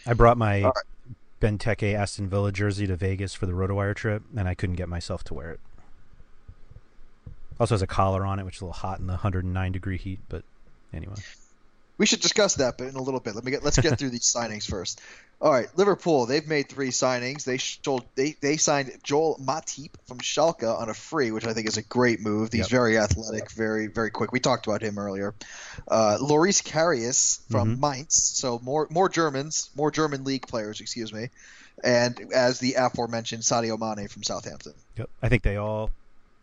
I 0.06 0.14
brought 0.14 0.38
my 0.38 0.64
All 0.64 0.72
right. 0.72 0.86
Benteke 1.39 1.93
Aston 1.93 2.30
Villa 2.30 2.51
jersey 2.51 2.88
to 2.88 2.95
Vegas 2.95 3.34
for 3.34 3.45
the 3.45 3.51
RotoWire 3.51 3.95
trip, 3.95 4.24
and 4.36 4.47
I 4.47 4.56
couldn't 4.56 4.76
get 4.78 4.88
myself 4.89 5.24
to 5.26 5.34
wear 5.34 5.51
it. 5.51 5.60
Also 7.60 7.76
has 7.76 7.82
a 7.82 7.88
collar 7.88 8.26
on 8.26 8.39
it, 8.39 8.45
which 8.45 8.56
is 8.56 8.62
a 8.62 8.66
little 8.66 8.74
hot 8.80 8.99
in 8.99 9.08
the 9.08 9.14
109 9.14 9.72
degree 9.72 9.97
heat, 9.97 10.20
but 10.30 10.43
anyway. 10.93 11.16
We 11.98 12.06
should 12.06 12.22
discuss 12.22 12.56
that, 12.56 12.78
but 12.78 12.88
in 12.88 12.96
a 12.96 13.02
little 13.02 13.20
bit. 13.20 13.36
Let 13.36 13.44
me 13.44 13.52
get 13.52 13.64
let's 13.64 13.80
get 13.80 14.00
through 14.00 14.10
these 14.10 14.22
signings 14.36 14.68
first. 14.68 15.00
All 15.41 15.52
right, 15.52 15.68
Liverpool. 15.78 16.26
They've 16.26 16.48
made 16.48 16.70
three 16.70 16.89
signings. 16.89 17.44
They 17.44 17.58
sold, 17.58 18.06
they 18.16 18.36
they 18.41 18.58
signed 18.58 18.91
Joel 19.04 19.38
Matip 19.44 19.89
from 20.08 20.20
Schalke 20.20 20.64
on 20.64 20.89
a 20.89 20.94
free, 20.94 21.32
which 21.32 21.46
I 21.46 21.54
think 21.54 21.68
is 21.68 21.78
a 21.78 21.82
great 21.82 22.22
move. 22.22 22.52
He's 22.52 22.62
Yep. 22.62 22.70
very 22.70 22.98
athletic, 22.98 23.52
very 23.52 23.88
very 23.88 24.10
quick. 24.10 24.32
We 24.32 24.39
talked 24.39 24.66
about 24.68 24.82
him 24.82 24.98
earlier. 24.98 25.34
Uh, 25.88 26.18
Loris 26.22 26.62
Karius 26.62 27.39
from 27.52 27.78
Mhm. 27.78 27.80
Mainz. 27.82 28.16
So 28.16 28.60
more 28.64 28.88
more 28.89 29.10
Germans, 29.10 29.70
more 29.76 29.91
German 29.91 30.24
league 30.24 30.48
players. 30.48 30.80
Excuse 30.82 31.12
me. 31.14 31.30
And 31.84 32.32
as 32.34 32.60
the 32.60 32.76
aforementioned 32.76 33.44
Sadio 33.44 33.78
Mane 33.78 34.08
from 34.08 34.24
Southampton. 34.24 34.74
Yep. 34.98 35.10
I 35.22 35.28
think 35.30 35.44
they 35.44 35.58
all 35.58 35.89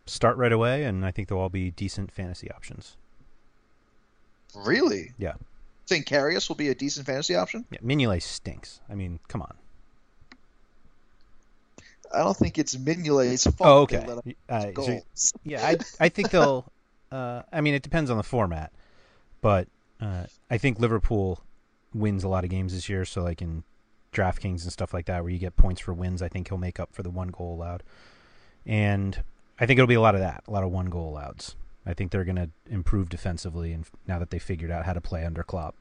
start 0.06 0.36
right 0.36 0.52
away, 0.52 0.84
and 0.84 1.06
I 1.06 1.10
think 1.10 1.28
they'll 1.28 1.38
all 1.38 1.48
be 1.48 1.70
decent 1.70 2.12
fantasy 2.12 2.50
options. 2.50 2.96
Really? 4.54 5.12
Yeah. 5.18 5.34
Think 5.86 6.06
Karius 6.06 6.48
will 6.48 6.56
be 6.56 6.68
a 6.68 6.74
decent 6.74 7.06
fantasy 7.06 7.34
option? 7.34 7.64
Yeah, 7.70 7.80
Mignolet 7.80 8.22
stinks. 8.22 8.80
I 8.88 8.94
mean, 8.94 9.18
come 9.28 9.42
on. 9.42 9.54
I 12.12 12.18
don't 12.18 12.36
think 12.36 12.58
it's 12.58 12.76
Mignolet's 12.76 13.44
fault. 13.44 13.60
Oh, 13.60 13.82
okay. 13.82 14.04
Uh, 14.48 14.66
so- 15.14 15.34
yeah, 15.44 15.64
I 15.66 15.76
I 15.98 16.08
think 16.08 16.30
they'll. 16.30 16.64
Uh, 17.12 17.42
I 17.52 17.60
mean, 17.60 17.74
it 17.74 17.82
depends 17.82 18.08
on 18.08 18.18
the 18.18 18.22
format, 18.22 18.70
but 19.40 19.66
uh, 20.00 20.26
I 20.48 20.58
think 20.58 20.78
Liverpool 20.78 21.40
wins 21.92 22.22
a 22.22 22.28
lot 22.28 22.44
of 22.44 22.50
games 22.50 22.72
this 22.72 22.88
year. 22.88 23.04
So, 23.04 23.24
like 23.24 23.42
in 23.42 23.64
DraftKings 24.12 24.62
and 24.62 24.70
stuff 24.72 24.94
like 24.94 25.06
that, 25.06 25.24
where 25.24 25.32
you 25.32 25.40
get 25.40 25.56
points 25.56 25.80
for 25.80 25.92
wins, 25.92 26.22
I 26.22 26.28
think 26.28 26.46
he'll 26.48 26.56
make 26.56 26.78
up 26.78 26.90
for 26.92 27.02
the 27.02 27.10
one 27.10 27.26
goal 27.30 27.56
allowed. 27.56 27.82
And 28.64 29.20
I 29.58 29.66
think 29.66 29.78
it'll 29.78 29.88
be 29.88 29.94
a 29.96 30.00
lot 30.00 30.14
of 30.14 30.20
that, 30.20 30.44
a 30.46 30.52
lot 30.52 30.62
of 30.62 30.70
one 30.70 30.86
goal 30.86 31.12
alloweds. 31.12 31.56
I 31.86 31.94
think 31.94 32.10
they're 32.10 32.24
going 32.24 32.36
to 32.36 32.50
improve 32.68 33.08
defensively, 33.08 33.72
and 33.72 33.86
now 34.06 34.18
that 34.18 34.30
they 34.30 34.38
figured 34.38 34.70
out 34.70 34.84
how 34.84 34.92
to 34.92 35.00
play 35.00 35.24
under 35.24 35.42
Klopp, 35.42 35.74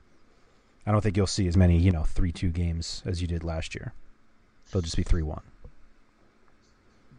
I 0.85 0.91
don't 0.91 1.01
think 1.01 1.17
you'll 1.17 1.27
see 1.27 1.47
as 1.47 1.57
many, 1.57 1.77
you 1.77 1.91
know, 1.91 2.03
three-two 2.03 2.49
games 2.49 3.03
as 3.05 3.21
you 3.21 3.27
did 3.27 3.43
last 3.43 3.75
year. 3.75 3.93
They'll 4.71 4.81
just 4.81 4.95
be 4.95 5.03
three-one. 5.03 5.41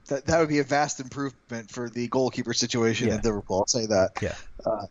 That, 0.08 0.26
that 0.26 0.40
would 0.40 0.48
be 0.48 0.58
a 0.58 0.64
vast 0.64 0.98
improvement 0.98 1.70
for 1.70 1.88
the 1.88 2.08
goalkeeper 2.08 2.52
situation 2.52 3.08
Yeah. 3.08 3.16
at 3.16 3.24
Liverpool. 3.24 3.58
I'll 3.60 3.66
say 3.66 3.86
that. 3.86 4.10
Yeah. 4.20 4.34
Uh, 4.64 4.86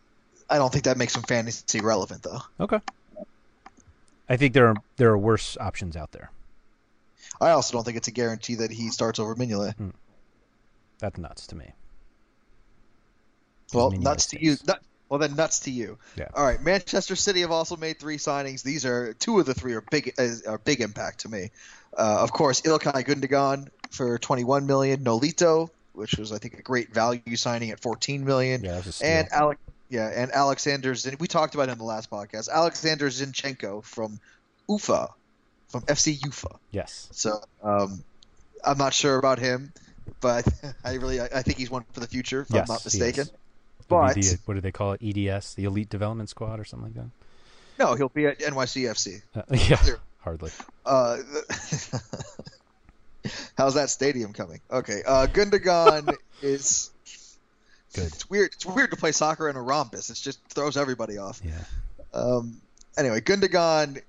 I 0.48 0.56
don't 0.56 0.72
think 0.72 0.84
that 0.84 0.96
makes 0.96 1.12
them 1.14 1.22
fantasy 1.24 1.80
relevant, 1.80 2.22
though. 2.22 2.40
Okay. 2.58 2.80
I 4.28 4.36
think 4.36 4.54
there 4.54 4.68
are 4.68 4.76
there 4.96 5.10
are 5.10 5.18
worse 5.18 5.56
options 5.60 5.96
out 5.96 6.12
there. 6.12 6.30
I 7.40 7.50
also 7.50 7.72
don't 7.76 7.84
think 7.84 7.96
it's 7.96 8.08
a 8.08 8.12
guarantee 8.12 8.54
that 8.56 8.70
he 8.70 8.88
starts 8.90 9.18
over 9.18 9.34
Mignolet. 9.34 9.74
That's 11.00 11.18
nuts 11.18 11.46
to 11.48 11.56
me. 11.56 11.72
Well, 13.74 13.90
nuts 13.90 14.26
to 14.26 14.42
you. 14.42 14.56
Nut, 14.66 14.82
well, 15.08 15.18
then 15.18 15.34
nuts 15.34 15.60
to 15.60 15.70
you. 15.70 15.98
Yeah. 16.16 16.28
All 16.34 16.44
right. 16.44 16.62
Manchester 16.62 17.16
City 17.16 17.40
have 17.40 17.50
also 17.50 17.76
made 17.76 17.98
three 17.98 18.16
signings. 18.16 18.62
These 18.62 18.86
are 18.86 19.12
two 19.14 19.40
of 19.40 19.46
the 19.46 19.54
three 19.54 19.74
are 19.74 19.80
big 19.80 20.14
are 20.46 20.58
big 20.58 20.80
impact 20.80 21.20
to 21.20 21.28
me. 21.28 21.50
Uh, 21.96 22.18
of 22.20 22.32
course, 22.32 22.60
Ilkay 22.60 23.04
Gundogan 23.04 23.68
for 23.90 24.18
21 24.18 24.66
million. 24.66 25.02
Nolito, 25.02 25.68
which 25.92 26.16
was 26.16 26.32
I 26.32 26.38
think 26.38 26.58
a 26.58 26.62
great 26.62 26.94
value 26.94 27.36
signing 27.36 27.70
at 27.70 27.80
14 27.80 28.24
million. 28.24 28.62
Yeah, 28.62 28.72
that 28.72 28.76
was 28.78 28.86
a 28.86 28.92
steal. 28.92 29.08
and 29.08 29.32
Alec, 29.32 29.58
yeah, 29.88 30.10
and 30.14 30.30
Alexander 30.30 30.94
Zin. 30.94 31.16
We 31.18 31.26
talked 31.26 31.54
about 31.54 31.64
him 31.64 31.72
in 31.72 31.78
the 31.78 31.84
last 31.84 32.08
podcast. 32.08 32.48
Alexander 32.48 33.08
Zinchenko 33.08 33.82
from 33.82 34.20
Ufa, 34.68 35.08
from 35.68 35.82
FC 35.82 36.24
Ufa. 36.24 36.56
yes. 36.70 37.08
So 37.10 37.42
um, 37.64 38.04
I'm 38.64 38.78
not 38.78 38.94
sure 38.94 39.18
about 39.18 39.40
him, 39.40 39.72
but 40.20 40.46
I 40.84 40.94
really 40.94 41.20
I, 41.20 41.42
think 41.42 41.58
he's 41.58 41.70
one 41.70 41.84
for 41.92 41.98
the 41.98 42.06
future. 42.06 42.42
If 42.42 42.50
yes, 42.50 42.68
I'm 42.68 42.74
not 42.74 42.84
mistaken. 42.84 43.26
Is. 43.90 44.14
He'll 44.14 44.22
be 44.22 44.36
But 44.36 44.48
what 44.48 44.54
do 44.54 44.60
they 44.60 44.72
call 44.72 44.92
it? 44.92 45.00
EDS, 45.02 45.54
the 45.54 45.64
Elite 45.64 45.88
Development 45.88 46.28
Squad, 46.28 46.58
or 46.60 46.64
something 46.64 46.92
like 46.94 46.94
that. 46.96 47.10
no, 47.78 47.94
he'll 47.94 48.08
be 48.08 48.26
at 48.26 48.38
NYCFC. 48.40 49.22
Uh, 49.34 49.42
yeah, 49.50 49.82
hardly. 50.20 50.50
Uh, 50.86 51.18
how's 53.56 53.74
that 53.74 53.90
stadium 53.90 54.32
coming? 54.32 54.60
Okay, 54.70 55.02
uh, 55.06 55.26
Gundogan 55.26 56.14
is 56.42 56.90
Good. 57.92 58.06
It's 58.06 58.30
weird. 58.30 58.50
It's 58.52 58.64
weird 58.64 58.90
to 58.92 58.96
play 58.96 59.10
soccer 59.10 59.48
in 59.48 59.56
a 59.56 59.62
rhombus. 59.62 60.10
It 60.10 60.14
just 60.14 60.38
throws 60.48 60.76
everybody 60.76 61.18
off. 61.18 61.40
Yeah, 61.44 61.54
Um, 62.14 62.60
anyway, 62.96 63.20
Gundogan, 63.20 64.00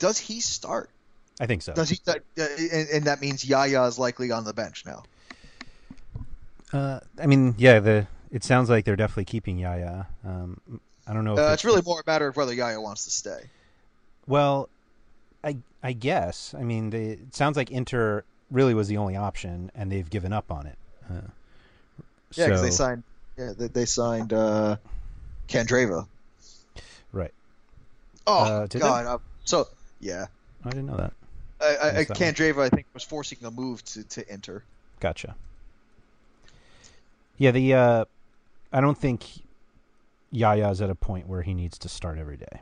does 0.00 0.18
he 0.18 0.40
start? 0.40 0.90
I 1.38 1.46
think 1.46 1.62
so. 1.62 1.72
Does 1.72 1.90
he? 1.90 2.00
Uh, 2.08 2.14
and, 2.36 2.88
and 2.88 3.04
that 3.04 3.20
means 3.20 3.44
Yaya 3.44 3.84
is 3.84 4.00
likely 4.00 4.32
on 4.32 4.42
the 4.44 4.52
bench 4.52 4.84
now. 4.84 5.04
Uh, 6.72 7.00
I 7.22 7.26
mean, 7.26 7.54
yeah, 7.56 7.78
the 7.78 8.06
it 8.30 8.44
sounds 8.44 8.68
like 8.70 8.84
they're 8.84 8.96
definitely 8.96 9.24
keeping 9.26 9.58
Yaya. 9.58 10.06
Um, 10.24 10.60
I 11.06 11.12
don't 11.12 11.24
know. 11.24 11.34
If 11.34 11.38
Uh, 11.38 11.50
it's 11.52 11.64
really 11.64 11.82
more 11.82 12.00
a 12.00 12.02
matter 12.06 12.28
of 12.28 12.36
whether 12.36 12.52
Yaya 12.52 12.80
wants 12.80 13.04
to 13.04 13.10
stay. 13.10 13.50
Well, 14.26 14.68
I 15.42 15.56
I 15.82 15.92
guess. 15.92 16.54
I 16.56 16.62
mean, 16.62 16.90
they, 16.90 17.04
it 17.06 17.34
sounds 17.34 17.56
like 17.56 17.70
Inter 17.70 18.22
really 18.50 18.74
was 18.74 18.88
the 18.88 18.96
only 18.98 19.16
option, 19.16 19.70
and 19.74 19.90
they've 19.90 20.08
given 20.08 20.32
up 20.32 20.50
on 20.52 20.66
it. 20.66 20.78
Uh, 21.08 21.14
Yeah, 22.34 22.46
because 22.46 22.60
so, 22.60 22.64
they 22.64 22.70
signed. 22.70 23.02
Yeah, 23.36 23.52
they, 23.56 23.68
they 23.68 23.84
signed 23.86 24.32
uh, 24.32 24.76
Candreva. 25.48 26.06
right. 27.12 27.32
Oh 28.26 28.44
Uh? 28.44 28.66
God! 28.66 29.06
uh, 29.06 29.18
so 29.44 29.66
yeah, 30.00 30.26
I 30.64 30.68
didn't 30.70 30.86
know 30.86 30.96
that. 30.96 31.12
I, 31.60 31.64
I, 31.64 31.68
I, 31.70 31.92
Missed 31.92 32.08
that 32.08 32.20
one. 32.20 32.34
Candreva 32.34 32.62
I 32.64 32.68
think 32.68 32.86
was 32.94 33.02
forcing 33.02 33.38
a 33.44 33.50
move 33.50 33.82
to 33.86 34.04
to 34.04 34.32
Inter. 34.32 34.62
Gotcha. 35.00 35.34
Yeah, 37.38 37.52
the 37.52 37.74
uh, 37.74 38.04
I 38.72 38.80
don't 38.80 38.98
think 38.98 39.26
Yaya's 40.32 40.80
at 40.80 40.90
a 40.90 40.94
point 40.94 41.26
where 41.26 41.42
he 41.42 41.54
needs 41.54 41.78
to 41.78 41.88
start 41.88 42.18
every 42.18 42.36
day. 42.36 42.60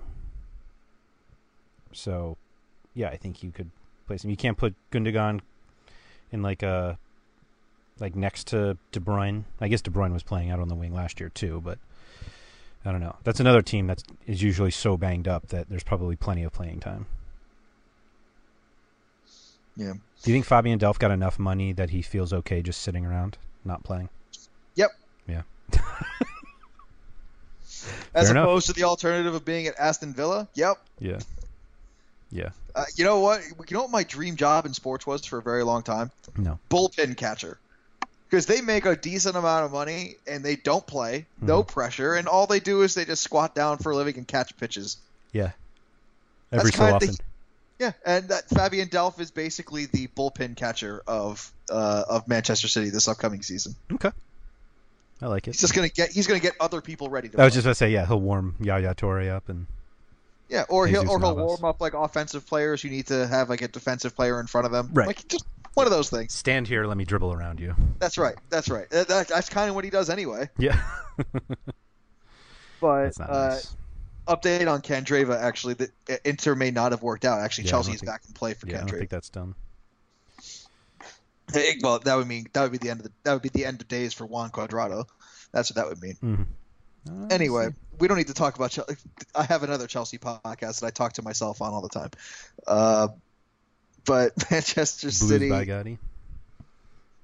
So, 1.93 2.37
yeah, 2.95 3.09
I 3.09 3.17
think 3.17 3.43
you 3.43 3.51
could 3.51 3.71
place 4.07 4.25
him. 4.25 4.31
You 4.31 4.37
can't 4.37 4.57
put 4.57 4.75
Gundogan 4.91 5.41
in 6.33 6.43
like 6.43 6.63
a 6.63 6.99
like 8.01 8.15
next 8.15 8.49
to 8.49 8.77
De 8.93 9.01
Bruyne. 9.01 9.45
I 9.61 9.69
guess 9.69 9.83
De 9.83 9.91
Bruyne 9.91 10.13
was 10.13 10.23
playing 10.23 10.51
out 10.51 10.61
on 10.61 10.69
the 10.69 10.75
wing 10.75 10.95
last 10.95 11.21
year 11.21 11.29
too, 11.29 11.61
but 11.65 11.79
I 12.85 12.93
don't 12.93 13.01
know. 13.01 13.17
That's 13.25 13.41
another 13.41 13.63
team 13.63 13.87
that 13.89 14.03
is 14.27 14.43
usually 14.43 14.71
so 14.71 14.97
banged 14.97 15.29
up 15.29 15.49
that 15.49 15.69
there's 15.69 15.83
probably 15.83 16.17
plenty 16.17 16.45
of 16.45 16.53
playing 16.53 16.81
time. 16.81 17.07
Yeah. 19.77 19.93
Do 20.23 20.31
you 20.31 20.35
think 20.35 20.45
Fabian 20.45 20.79
Delph 20.79 20.99
got 20.99 21.11
enough 21.11 21.39
money 21.39 21.73
that 21.73 21.91
he 21.91 22.03
feels 22.03 22.33
okay 22.33 22.63
just 22.63 22.83
sitting 22.83 23.07
around, 23.07 23.39
not 23.65 23.85
playing? 23.85 24.09
Yep. 24.75 24.91
Yeah. 25.29 25.43
As 28.15 28.27
Fair 28.29 28.31
enough. 28.33 28.45
opposed 28.45 28.67
to 28.67 28.73
the 28.73 28.85
alternative 28.85 29.35
of 29.35 29.45
being 29.45 29.67
at 29.67 29.79
Aston 29.79 30.13
Villa. 30.15 30.49
Yep. 30.55 30.77
Yeah. 30.99 31.19
Yeah. 32.31 32.51
Uh, 32.75 32.85
you 32.97 33.05
know 33.05 33.21
what? 33.21 33.43
You 33.69 33.75
know 33.75 33.83
what 33.83 33.91
my 33.91 34.03
dream 34.05 34.37
job 34.37 34.67
in 34.67 34.75
sports 34.75 35.07
was 35.07 35.25
for 35.25 35.39
a 35.39 35.43
very 35.43 35.63
long 35.65 35.83
time? 35.83 36.11
No. 36.37 36.59
Bullpen 36.71 37.17
catcher. 37.17 37.59
Because 38.29 38.45
they 38.47 38.61
make 38.61 38.85
a 38.85 38.95
decent 38.97 39.37
amount 39.37 39.65
of 39.65 39.73
money 39.73 40.17
and 40.27 40.45
they 40.45 40.57
don't 40.57 40.87
play, 40.87 41.27
no 41.41 41.63
Mm-hmm. 41.63 41.73
pressure, 41.73 42.15
and 42.15 42.29
all 42.29 42.47
they 42.47 42.61
do 42.61 42.83
is 42.83 42.95
they 42.95 43.07
just 43.07 43.23
squat 43.23 43.55
down 43.55 43.79
for 43.79 43.93
a 43.93 43.97
living 43.97 44.17
and 44.19 44.29
catch 44.29 44.55
pitches. 44.59 44.99
Yeah. 45.33 45.53
That's 46.51 46.61
Every 46.63 46.73
so 46.73 46.85
often. 46.95 47.09
the- 47.13 47.19
Yeah, 47.79 47.93
and 48.05 48.29
that 48.29 48.49
Fabian 48.51 48.89
Delph 48.89 49.19
is 49.21 49.31
basically 49.31 49.87
the 49.87 50.09
bullpen 50.09 50.57
catcher 50.57 51.03
of 51.07 51.51
uh, 51.71 52.05
of 52.09 52.29
Manchester 52.29 52.69
City 52.69 52.91
this 52.91 53.09
upcoming 53.09 53.43
season. 53.43 53.75
Okay. 53.93 54.11
I 55.21 55.27
like 55.27 55.49
it. 55.49 55.53
He's 55.53 55.61
just 55.61 55.75
gonna 55.75 55.89
get 55.89 56.11
he's 56.11 56.27
gonna 56.27 56.41
get 56.41 56.55
other 56.61 56.81
people 56.81 57.09
ready 57.09 57.29
to. 57.29 57.41
I 57.41 57.45
was 57.45 57.53
play. 57.53 57.57
just 57.57 57.65
going 57.65 57.73
to 57.73 57.75
say, 57.77 57.91
yeah, 57.91 58.07
he'll 58.07 58.21
warm 58.21 58.55
Yaya 58.61 58.95
Toure 58.95 59.29
up 59.31 59.49
and 59.49 59.67
yeah, 60.49 60.65
or 60.69 60.87
he'll 60.87 61.01
or 61.11 61.19
he'll 61.19 61.35
Navas. 61.35 61.45
warm 61.61 61.65
up 61.65 61.81
like 61.81 61.95
offensive 61.95 62.47
players. 62.47 62.85
You 62.85 62.91
need 62.91 63.07
to 63.09 63.27
have 63.27 63.49
like 63.51 63.61
a 63.63 63.69
defensive 63.69 64.15
player 64.15 64.41
in 64.41 64.47
front 64.47 64.65
of 64.67 64.73
them. 64.73 64.91
Right. 64.93 65.09
Like 65.09 65.27
just 65.29 65.45
one 65.75 65.87
of 65.87 65.91
those 65.91 66.09
things. 66.09 66.33
stand 66.33 66.67
here, 66.69 66.87
let 66.87 66.97
me 66.97 67.05
dribble 67.05 67.33
around 67.33 67.61
you. 67.61 67.75
That's 67.99 68.17
right. 68.17 68.35
That's 68.49 68.69
right. 68.69 68.89
That, 68.91 69.09
that- 69.09 69.29
that's 69.29 69.49
kind 69.49 69.69
of 69.69 69.75
what 69.75 69.85
he 69.85 69.91
does 69.91 70.09
anyway. 70.11 70.49
Yeah. 70.59 70.81
But 72.81 73.21
uh, 73.21 73.49
nice. 73.49 73.77
update 74.29 74.71
on 74.73 74.83
Candreva. 74.83 75.37
Actually, 75.37 75.75
that 75.75 75.91
uh, 76.09 76.15
Inter 76.25 76.55
may 76.55 76.71
not 76.71 76.93
have 76.93 77.03
worked 77.03 77.25
out. 77.25 77.41
Actually, 77.41 77.69
Yeah, 77.69 77.81
is 77.81 77.87
think- 77.87 78.07
back 78.07 78.23
in 78.27 78.35
play 78.35 78.55
for 78.55 78.69
Yeah, 78.69 78.77
I 78.77 78.79
don't 78.85 78.91
think 78.99 79.11
that's 79.11 79.31
done. 79.31 79.55
Hey, 81.53 81.79
well, 81.83 81.99
that 82.01 82.15
would 82.17 82.27
mean 82.27 82.47
that 82.53 82.63
would 82.63 82.73
be 82.73 82.79
the 82.79 82.91
end 82.91 83.01
of 83.01 83.05
the, 83.07 83.13
that 83.25 83.33
would 83.33 83.43
be 83.43 83.49
the 83.49 83.65
end 83.65 83.81
of 83.81 83.89
days 83.89 84.13
for 84.15 84.27
Juan 84.27 84.51
Cuadrado. 84.51 85.05
That's 85.53 85.71
what 85.71 85.77
that 85.77 85.89
would 85.89 86.01
mean. 86.03 86.17
Mm-hmm. 86.23 87.27
Anyway, 87.31 87.69
we 87.99 88.07
don't 88.09 88.19
need 88.19 88.27
to 88.27 88.35
talk 88.35 88.57
about 88.57 88.71
Chelsea. 88.71 88.97
I 89.35 89.45
have 89.45 89.63
another 89.63 89.87
Chelsea 89.87 90.19
podcast 90.19 90.81
that 90.81 90.87
I 90.87 90.91
talk 90.91 91.15
to 91.15 91.23
myself 91.23 91.63
on 91.63 91.73
all 91.73 91.81
the 91.81 91.89
time. 91.89 92.11
Uh, 92.67 93.09
but 94.05 94.33
Manchester 94.51 95.07
Blues 95.07 95.17
City, 95.29 95.49
by 95.49 95.65
Gotti. 95.65 95.99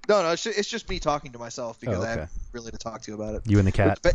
No, 0.09 0.23
no, 0.23 0.31
it's 0.33 0.43
just, 0.45 0.59
it's 0.59 0.69
just 0.69 0.89
me 0.89 0.99
talking 1.01 1.33
to 1.33 1.39
myself 1.39 1.81
because 1.81 1.99
Oh, 1.99 2.03
I 2.03 2.11
okay. 2.13 2.21
have 2.21 2.31
really 2.53 2.71
to 2.71 2.79
talk 2.79 3.03
to 3.03 3.11
you 3.11 3.15
about 3.21 3.35
it. 3.35 3.43
You 3.47 3.59
and 3.59 3.67
the 3.67 3.73
cat. 3.73 3.99
But, 4.03 4.15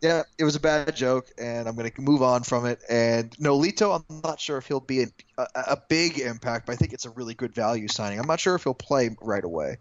yeah, 0.00 0.22
it 0.38 0.44
was 0.44 0.56
a 0.56 0.60
bad 0.60 0.94
joke, 0.94 1.28
and 1.38 1.68
I'm 1.68 1.76
going 1.76 1.90
to 1.90 2.00
move 2.00 2.22
on 2.22 2.42
from 2.42 2.66
it. 2.66 2.80
And 2.88 3.30
Nolito, 3.38 3.94
I'm 3.94 4.20
not 4.22 4.40
sure 4.40 4.58
if 4.58 4.66
he'll 4.66 4.80
be 4.80 5.02
a, 5.02 5.06
a, 5.38 5.46
a 5.54 5.82
big 5.88 6.18
impact, 6.18 6.66
but 6.66 6.72
I 6.72 6.76
think 6.76 6.92
it's 6.92 7.04
a 7.04 7.10
really 7.10 7.34
good 7.34 7.54
value 7.54 7.88
signing. 7.88 8.18
I'm 8.18 8.26
not 8.26 8.40
sure 8.40 8.54
if 8.54 8.64
he'll 8.64 8.74
play 8.74 9.16
right 9.20 9.44
away. 9.44 9.78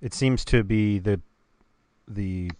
It 0.00 0.14
seems 0.14 0.44
to 0.46 0.62
be 0.62 0.98
the 0.98 1.20
the 2.08 2.50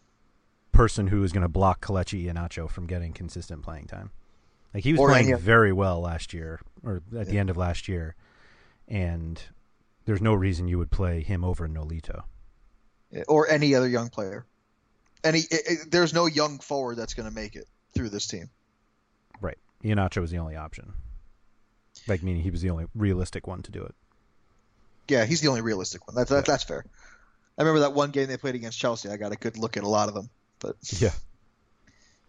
person 0.72 1.06
who 1.08 1.22
is 1.24 1.32
going 1.32 1.42
to 1.42 1.48
block 1.48 1.84
Kelechi 1.84 2.26
Iheanacho 2.26 2.68
from 2.68 2.86
getting 2.86 3.12
consistent 3.12 3.62
playing 3.62 3.86
time. 3.86 4.10
Like 4.74 4.84
he 4.84 4.92
was 4.92 5.00
Or 5.00 5.08
playing 5.08 5.36
very 5.38 5.72
well 5.72 6.00
last 6.00 6.34
year, 6.34 6.60
or 6.84 7.02
at 7.16 7.28
the 7.28 7.38
end 7.38 7.48
of 7.50 7.56
last 7.56 7.88
year, 7.88 8.14
and 8.86 9.40
there's 10.04 10.20
no 10.20 10.34
reason 10.34 10.68
you 10.68 10.78
would 10.78 10.90
play 10.90 11.22
him 11.22 11.44
over 11.44 11.68
Nolito. 11.68 12.24
or 13.28 13.48
any 13.48 13.74
other 13.74 13.88
young 13.88 14.08
player. 14.08 14.46
Any, 15.26 15.40
it, 15.40 15.62
it- 15.66 15.90
there's 15.90 16.14
no 16.14 16.26
young 16.26 16.58
forward 16.58 16.96
that's 16.96 17.14
going 17.14 17.28
to 17.28 17.34
make 17.34 17.56
it 17.56 17.66
through 17.94 18.08
this 18.10 18.26
team. 18.26 18.48
Right. 19.40 19.58
Iheanacho 19.84 20.20
was 20.20 20.30
the 20.30 20.38
only 20.38 20.56
option. 20.56 20.92
Like 22.08 22.22
meaning 22.22 22.42
he 22.42 22.50
was 22.50 22.62
the 22.62 22.70
only 22.70 22.86
realistic 22.94 23.46
one 23.46 23.62
to 23.62 23.70
do 23.72 23.82
it. 23.82 23.94
Yeah, 25.08 25.24
he's 25.24 25.40
the 25.40 25.48
only 25.48 25.60
realistic 25.60 26.06
one. 26.06 26.16
That, 26.16 26.28
that, 26.28 26.46
That's 26.46 26.64
fair. 26.64 26.84
I 27.58 27.62
remember 27.62 27.80
that 27.80 27.92
one 27.94 28.10
game 28.10 28.28
they 28.28 28.36
played 28.36 28.54
against 28.54 28.78
Chelsea. 28.78 29.08
I 29.08 29.16
got 29.16 29.32
a 29.32 29.36
good 29.36 29.56
look 29.56 29.76
at 29.76 29.82
a 29.84 29.88
lot 29.88 30.08
of 30.08 30.14
them, 30.14 30.28
but 30.60 30.76
Yeah. 31.00 31.12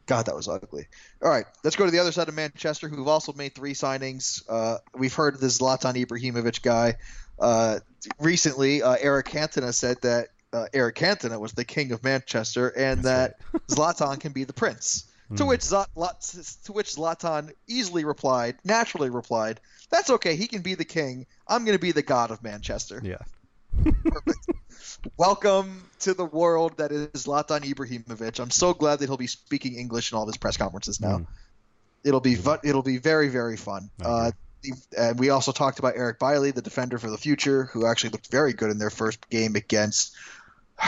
God, 0.05 0.27
that 0.27 0.35
was 0.35 0.47
ugly. 0.47 0.87
All 1.21 1.29
right, 1.29 1.45
let's 1.65 1.75
go 1.75 1.83
to 1.83 1.91
the 1.91 1.99
other 1.99 2.13
side 2.13 2.29
of 2.29 2.33
Manchester, 2.33 2.87
who've 2.87 3.09
also 3.09 3.33
made 3.33 3.53
three 3.53 3.73
signings. 3.73 4.41
Uh, 4.47 4.77
we've 4.95 5.13
heard 5.13 5.37
this 5.39 5.59
Zlatan 5.59 6.01
Ibrahimovic 6.05 6.61
guy. 6.61 6.95
Uh, 7.37 7.79
recently, 8.19 8.81
uh, 8.81 8.95
Eric 9.01 9.25
Cantona 9.27 9.73
said 9.73 9.97
that 10.03 10.29
uh, 10.53 10.65
Eric 10.73 10.95
Cantona 10.95 11.39
was 11.39 11.53
the 11.53 11.65
king 11.65 11.91
of 11.91 12.03
Manchester, 12.03 12.69
and 12.69 13.03
That's 13.03 13.33
that 13.51 13.67
Zlatan 13.67 14.19
can 14.19 14.31
be 14.31 14.43
the 14.43 14.53
prince. 14.53 15.05
To 15.35 15.43
Hmm. 15.43 15.49
which 15.49 15.59
Zlat, 15.61 16.63
to 16.63 16.71
which 16.71 16.95
Zlatan 16.95 17.51
easily 17.67 18.05
replied, 18.05 18.55
naturally 18.63 19.09
replied, 19.09 19.59
"That's 19.89 20.09
okay. 20.09 20.37
He 20.37 20.47
can 20.47 20.61
be 20.61 20.75
the 20.75 20.85
king. 20.85 21.25
I'm 21.47 21.65
going 21.65 21.75
to 21.77 21.81
be 21.81 21.91
the 21.91 22.01
god 22.01 22.31
of 22.31 22.41
Manchester." 22.43 23.01
Yeah. 23.03 23.17
Perfect. 23.83 24.51
Welcome 25.17 25.83
to 25.99 26.13
the 26.13 26.25
world 26.25 26.77
that 26.77 26.91
is 26.93 27.07
Zlatan 27.25 27.61
Ibrahimovic. 27.61 28.39
I'm 28.39 28.49
so 28.51 28.73
glad 28.73 28.99
that 28.99 29.07
he'll 29.07 29.17
be 29.17 29.27
speaking 29.27 29.75
English 29.75 30.11
in 30.11 30.17
all 30.17 30.23
of 30.23 30.29
his 30.29 30.37
press 30.37 30.55
conferences 30.57 31.01
now. 31.01 31.17
Mm. 31.19 31.27
It'll 32.05 32.19
be 32.21 32.35
fu- 32.35 32.57
it'll 32.63 32.81
be 32.83 32.97
very 32.97 33.27
very 33.27 33.57
fun. 33.57 33.89
I 34.03 34.05
Uh, 34.05 34.31
and 34.97 35.19
we 35.19 35.29
also 35.29 35.51
talked 35.51 35.79
about 35.79 35.93
Eric 35.95 36.19
Bailly, 36.19 36.51
the 36.51 36.61
defender 36.63 36.97
for 36.97 37.09
the 37.09 37.17
future, 37.17 37.65
who 37.65 37.85
actually 37.85 38.09
looked 38.09 38.31
very 38.31 38.53
good 38.53 38.71
in 38.71 38.79
their 38.79 38.89
first 38.89 39.29
game 39.29 39.55
against. 39.55 40.15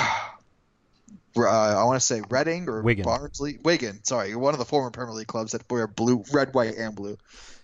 Uh, 1.38 1.44
I 1.48 1.84
want 1.86 1.96
to 1.96 2.06
say 2.06 2.22
Reading 2.30 2.68
or 2.68 2.82
Wigan. 2.82 3.06
Barnsley, 3.06 3.60
Wigan. 3.64 4.04
Sorry, 4.04 4.36
one 4.36 4.54
of 4.54 4.58
the 4.60 4.66
former 4.66 4.90
Premier 4.92 5.14
League 5.14 5.28
clubs 5.28 5.54
that 5.54 5.70
wear 5.72 5.88
blue, 5.88 6.24
red, 6.34 6.54
white, 6.54 6.76
and 6.76 6.94
blue. 6.96 7.18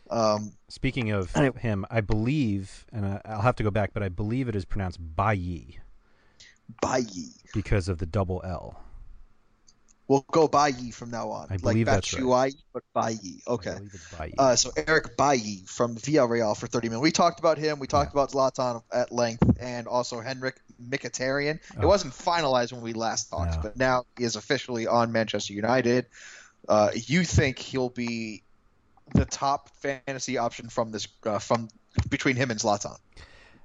Um, 0.09 0.53
Speaking 0.69 1.11
of 1.11 1.35
Anyway. 1.35 1.59
him, 1.59 1.85
I 1.89 1.99
believe, 1.99 2.85
and 2.93 3.05
I- 3.05 3.21
I'll 3.25 3.41
have 3.41 3.55
to 3.57 3.63
go 3.63 3.71
back, 3.71 3.91
but 3.93 4.01
I 4.03 4.07
believe 4.09 4.47
it 4.47 4.55
is 4.55 4.63
pronounced 4.63 4.99
Bailly 5.17 5.79
Bailly. 6.81 7.33
because 7.53 7.89
of 7.89 7.97
the 7.97 8.05
double 8.05 8.41
L. 8.45 8.79
We'll 10.07 10.25
go 10.31 10.47
Bailly 10.47 10.91
from 10.91 11.09
now 11.09 11.29
on. 11.31 11.47
I 11.49 11.53
like 11.53 11.61
believe 11.61 11.85
that's 11.87 12.13
right. 12.13 12.53
Batshuayi, 12.53 12.55
but 12.73 12.83
Bailly. 12.93 13.41
Okay. 13.47 13.71
I 13.71 13.75
believe 13.75 13.91
it's 13.93 14.15
Bailly. 14.15 14.33
Uh, 14.37 14.55
so 14.55 14.69
Eric 14.87 15.17
Bailly 15.17 15.63
from 15.65 15.95
Villarreal 15.95 16.55
for 16.55 16.67
30 16.67 16.89
million. 16.89 17.01
We 17.01 17.11
talked 17.11 17.39
about 17.39 17.57
him. 17.57 17.79
We 17.79 17.87
talked 17.87 18.13
about 18.13 18.31
Zlatan 18.31 18.83
at 18.93 19.11
length, 19.11 19.43
and 19.59 19.87
also 19.87 20.19
Henrik 20.19 20.57
Mkhitaryan. 20.89 21.55
It 21.55 21.61
Oh. 21.81 21.87
wasn't 21.87 22.13
finalized 22.13 22.71
when 22.71 22.81
we 22.81 22.93
last 22.93 23.29
talked, 23.31 23.55
No. 23.55 23.61
but 23.63 23.77
now 23.77 24.03
he 24.17 24.23
is 24.25 24.35
officially 24.35 24.85
on 24.85 25.11
Manchester 25.11 25.53
United. 25.53 26.05
Uh, 26.69 26.91
you 26.93 27.23
think 27.23 27.57
he'll 27.57 27.89
be 27.89 28.43
the 29.13 29.25
top 29.25 29.69
fantasy 29.77 30.37
option 30.37 30.69
from 30.69 30.91
this 30.91 31.07
uh, 31.25 31.39
from 31.39 31.67
between 32.09 32.35
him 32.35 32.51
and 32.51 32.59
Zlatan? 32.59 32.97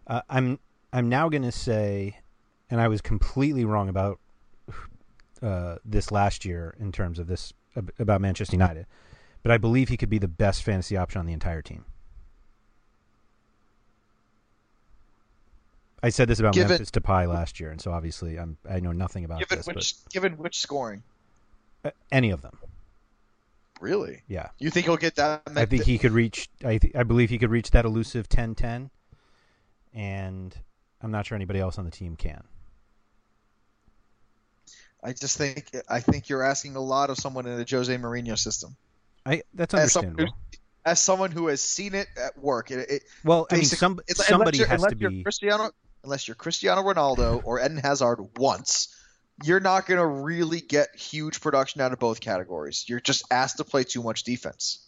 Uh, 0.07 0.23
I'm 0.31 0.59
I'm 0.93 1.09
now 1.11 1.29
going 1.29 1.43
to 1.43 1.53
say, 1.53 2.19
and 2.71 2.81
I 2.81 2.89
was 2.89 3.01
completely 3.03 3.65
wrong 3.65 3.89
about 3.91 4.19
uh, 5.43 5.77
this 5.85 6.11
last 6.13 6.45
year 6.45 6.75
in 6.79 6.93
terms 6.93 7.19
of 7.19 7.27
this 7.27 7.53
about 7.99 8.21
Manchester 8.21 8.55
United, 8.57 8.87
but 9.43 9.53
I 9.53 9.59
believe 9.59 9.89
he 9.89 9.97
could 9.97 10.11
be 10.11 10.19
the 10.19 10.29
best 10.29 10.63
fantasy 10.63 10.97
option 10.97 11.19
on 11.21 11.27
the 11.27 11.33
entire 11.33 11.63
team. 11.63 11.85
I 16.03 16.09
said 16.09 16.29
this 16.29 16.41
about 16.41 16.55
Given- 16.55 16.71
Memphis 16.71 16.91
Depay 16.91 17.29
last 17.29 17.61
year, 17.61 17.71
and 17.71 17.81
so 17.81 17.93
obviously 17.93 18.39
I'm 18.39 18.57
I 18.69 18.81
know 18.81 18.93
nothing 18.93 19.25
about 19.25 19.39
Given 19.41 19.59
this, 19.59 19.67
which 19.67 19.95
given 20.11 20.33
which 20.39 20.59
scoring? 20.59 21.03
any 22.13 22.31
of 22.31 22.43
them, 22.43 22.59
Really? 23.81 24.23
yeah. 24.29 24.49
You 24.59 24.69
think 24.71 24.85
he'll 24.87 24.97
get 24.99 25.15
that? 25.17 25.43
I 25.57 25.65
think 25.65 25.85
he 25.85 25.97
could 25.99 26.13
reach. 26.13 26.49
I 26.65 26.77
th- 26.79 26.95
I 26.95 27.03
believe 27.05 27.31
he 27.31 27.39
could 27.39 27.51
reach 27.51 27.71
that 27.71 27.85
elusive 27.87 28.29
10-10, 28.29 28.91
and 29.95 30.55
I'm 31.01 31.11
not 31.11 31.25
sure 31.27 31.37
anybody 31.37 31.59
else 31.59 31.79
on 31.79 31.85
the 31.87 31.91
team 31.91 32.17
can. 32.17 32.45
I 35.03 35.13
just 35.13 35.39
think 35.39 35.71
I 35.89 36.01
think 36.01 36.29
you're 36.29 36.43
asking 36.43 36.77
a 36.77 36.81
lot 36.81 37.11
of 37.11 37.17
someone 37.17 37.47
in 37.47 37.59
a 37.61 37.65
Jose 37.69 37.95
Mourinho 37.97 38.39
system. 38.39 38.77
I 39.25 39.43
that's 39.55 39.75
As 39.75 39.93
someone 39.93 40.11
understandable. 40.11 40.39
As 40.85 40.99
someone 40.99 41.31
who 41.31 41.49
has 41.49 41.61
seen 41.61 41.95
it 41.95 42.09
at 42.17 42.39
work, 42.39 42.71
it, 42.71 42.89
it, 42.91 43.03
Well, 43.23 43.47
I 43.51 43.57
mean, 43.57 43.65
some 43.65 44.01
it's- 44.09 44.27
somebody 44.27 44.65
has 44.65 44.83
to 44.83 44.97
be. 44.97 45.23
Cristiano, 45.23 45.71
unless 46.05 46.27
you're 46.27 46.35
Cristiano 46.35 46.83
Ronaldo 46.83 47.43
or 47.45 47.61
Eden 47.61 47.77
Hazard 47.77 48.19
once, 48.39 48.97
you're 49.45 49.61
not 49.61 49.87
going 49.87 50.01
to 50.01 50.07
really 50.07 50.61
get 50.61 50.97
huge 50.97 51.41
production 51.41 51.83
out 51.83 51.93
of 51.93 51.99
both 51.99 52.21
categories. 52.21 52.87
You're 52.89 53.01
just 53.01 53.25
asked 53.31 53.59
to 53.59 53.65
play 53.65 53.85
too 53.85 54.03
much 54.03 54.25
defense. 54.25 54.87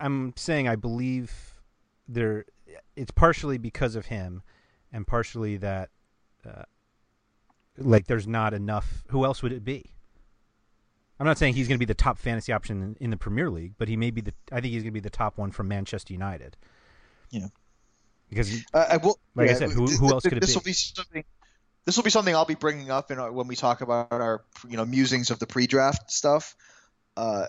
I'm 0.00 0.32
saying 0.36 0.68
I 0.68 0.76
believe 0.76 1.32
there. 2.08 2.46
It's 2.96 3.10
partially 3.10 3.58
because 3.58 3.96
of 3.96 4.06
him, 4.06 4.42
and 4.92 5.06
partially 5.06 5.56
that, 5.58 5.90
uh, 6.46 6.62
like, 7.78 8.06
there's 8.06 8.26
not 8.26 8.54
enough. 8.54 9.02
Who 9.08 9.24
else 9.24 9.42
would 9.42 9.52
it 9.52 9.64
be? 9.64 9.90
I'm 11.18 11.26
not 11.26 11.38
saying 11.38 11.54
he's 11.54 11.68
going 11.68 11.76
to 11.76 11.84
be 11.84 11.84
the 11.84 11.94
top 11.94 12.18
fantasy 12.18 12.52
option 12.52 12.82
in, 12.82 12.96
in 13.00 13.10
the 13.10 13.16
Premier 13.16 13.48
League, 13.48 13.74
but 13.78 13.88
he 13.88 13.96
may 13.96 14.10
be 14.10 14.20
the. 14.20 14.34
I 14.50 14.60
think 14.60 14.72
he's 14.72 14.82
going 14.82 14.92
to 14.92 15.00
be 15.00 15.00
the 15.00 15.10
top 15.10 15.38
one 15.38 15.50
from 15.52 15.68
Manchester 15.68 16.12
United. 16.12 16.56
Yeah. 17.30 17.46
Because 18.28 18.64
Uh, 18.72 18.86
I 18.90 18.96
will, 18.96 19.18
Like 19.34 19.50
I 19.50 19.54
said, 19.54 19.70
who- 19.70 19.86
who 19.86 20.10
else 20.10 20.24
could 20.24 20.34
it 20.38 20.40
this 20.40 20.50
be? 20.50 20.54
will 20.56 20.62
be 20.64 20.72
something. 20.72 21.24
This 21.84 21.96
will 21.96 22.02
be 22.04 22.10
something 22.10 22.34
I'll 22.34 22.44
be 22.46 22.54
bringing 22.54 22.90
up 22.90 23.10
in 23.10 23.18
our, 23.18 23.30
when 23.30 23.46
we 23.46 23.56
talk 23.56 23.80
about 23.82 24.10
our 24.10 24.42
you 24.68 24.76
know 24.76 24.84
musings 24.84 25.30
of 25.30 25.38
the 25.38 25.46
pre-draft 25.46 26.10
stuff. 26.10 26.56
Uh, 27.16 27.46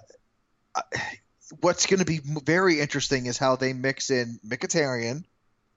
I- 0.75 0.81
what's 1.61 1.85
going 1.87 1.99
to 1.99 2.05
be 2.05 2.19
very 2.23 2.79
interesting 2.79 3.25
is 3.25 3.37
how 3.37 3.55
they 3.55 3.73
mix 3.73 4.09
in 4.11 4.39
Mkhitaryan, 4.45 5.23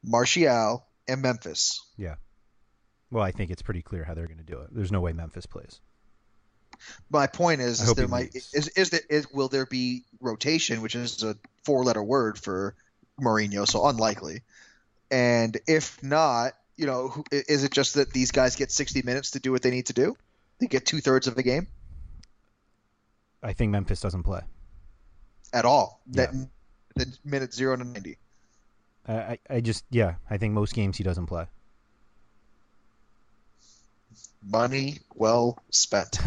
Martial, 0.05 0.85
and 1.07 1.23
Memphis. 1.23 1.81
Well, 3.11 3.23
I 3.25 3.31
think 3.31 3.51
it's 3.51 3.63
pretty 3.63 3.83
clear 3.83 4.05
how 4.05 4.15
they're 4.15 4.27
going 4.27 4.39
to 4.39 4.45
do 4.45 4.61
it. 4.61 4.69
There's 4.73 4.93
no 4.93 5.01
way 5.01 5.13
Memphis 5.13 5.47
plays. 5.47 5.81
My 7.11 7.27
point 7.27 7.61
is, 7.61 7.81
is 7.81 7.95
there 7.95 8.07
might 8.09 8.35
leaves. 8.35 8.55
is 8.55 8.69
is 8.69 8.91
there 8.91 9.01
is 9.11 9.31
will 9.33 9.49
there 9.49 9.67
be 9.67 10.05
rotation, 10.21 10.81
which 10.83 10.95
is 10.95 11.23
a 11.23 11.37
four-letter 11.65 12.03
word 12.03 12.39
for 12.39 12.75
Mourinho, 13.21 13.67
so 13.67 13.87
unlikely. 13.87 14.43
And 15.11 15.59
if 15.67 16.01
not, 16.03 16.53
you 16.77 16.87
know, 16.87 17.09
who- 17.09 17.25
is 17.33 17.65
it 17.65 17.73
just 17.73 17.95
that 17.95 18.13
these 18.13 18.31
guys 18.31 18.55
get 18.57 18.71
60 18.71 19.03
minutes 19.03 19.33
to 19.33 19.41
do 19.41 19.51
what 19.51 19.63
they 19.63 19.71
need 19.71 19.87
to 19.87 19.93
do? 19.93 20.17
They 20.61 20.67
get 20.67 20.87
two 20.87 21.01
thirds 21.01 21.27
of 21.27 21.35
the 21.35 21.43
game 21.43 21.67
I 23.43 23.53
think 23.53 23.71
Memphis 23.73 24.01
doesn't 24.01 24.23
play. 24.25 24.41
at 25.53 25.65
all. 25.65 26.01
Yeah. 26.11 26.27
That 26.27 26.49
the 26.97 27.17
minute 27.25 27.55
zero 27.55 27.77
to 27.77 27.85
90. 27.85 28.19
I, 29.07 29.13
I, 29.15 29.39
I 29.51 29.61
just 29.61 29.85
yeah, 29.91 30.15
I 30.29 30.37
think 30.39 30.53
most 30.55 30.75
games 30.75 30.97
he 30.99 31.05
doesn't 31.05 31.27
play. 31.27 31.47
Money 34.47 34.99
well 35.15 35.63
spent. 35.71 36.19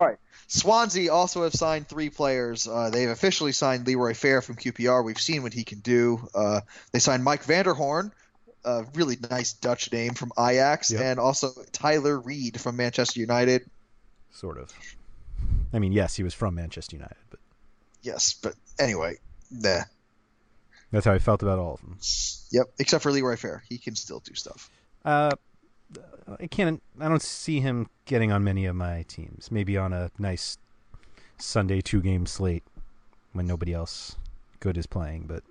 All 0.00 0.08
right. 0.08 0.18
Swansea 0.48 1.12
also 1.12 1.44
have 1.44 1.52
signed 1.54 1.88
three 1.88 2.10
players. 2.10 2.66
Uh, 2.68 2.90
they've 2.90 3.08
officially 3.08 3.52
signed 3.52 3.86
Leroy 3.86 4.14
Fer 4.14 4.40
from 4.42 4.56
QPR. 4.56 5.04
We've 5.04 5.18
seen 5.20 5.42
what 5.42 5.52
he 5.52 5.64
can 5.64 5.80
do. 5.80 6.28
Uh, 6.34 6.60
they 6.92 6.98
signed 6.98 7.24
Mike 7.24 7.44
van 7.44 7.64
der 7.64 7.74
Hoorn, 7.74 8.12
a 8.64 8.84
really 8.94 9.16
nice 9.30 9.54
Dutch 9.54 9.90
name 9.92 10.14
from 10.14 10.32
Ajax, 10.38 10.90
Yep. 10.90 11.00
and 11.00 11.18
also 11.20 11.52
Tyler 11.72 12.18
Reid 12.20 12.60
from 12.60 12.76
Manchester 12.76 13.20
United. 13.20 13.68
Sort 14.30 14.58
of. 14.58 14.70
I 15.72 15.78
mean, 15.78 15.92
yes, 15.92 16.16
he 16.16 16.22
was 16.22 16.34
from 16.34 16.54
Manchester 16.54 16.96
United, 16.96 17.16
but 17.30 17.40
Yes, 18.02 18.34
but 18.34 18.54
anyway, 18.78 19.16
nah. 19.50 19.82
that's 20.90 21.06
how 21.06 21.12
I 21.12 21.18
felt 21.18 21.42
about 21.42 21.58
all 21.58 21.74
of 21.74 21.80
them. 21.80 21.98
Yep, 22.50 22.66
except 22.78 23.02
for 23.02 23.12
Leroy 23.12 23.36
Fer. 23.36 23.62
He 23.68 23.78
can 23.78 23.94
still 23.94 24.20
do 24.20 24.34
stuff. 24.34 24.68
Uh, 25.04 25.30
I 26.40 26.46
can't. 26.46 26.82
I 27.00 27.08
don't 27.08 27.22
see 27.22 27.60
him 27.60 27.88
getting 28.04 28.32
on 28.32 28.44
many 28.44 28.66
of 28.66 28.76
my 28.76 29.04
teams. 29.08 29.50
Maybe 29.50 29.76
on 29.76 29.92
a 29.92 30.10
nice 30.18 30.58
Sunday 31.38 31.80
two-game 31.80 32.26
slate 32.26 32.62
when 33.32 33.46
nobody 33.46 33.72
else 33.72 34.16
good 34.60 34.76
is 34.76 34.86
playing. 34.86 35.24
But 35.26 35.42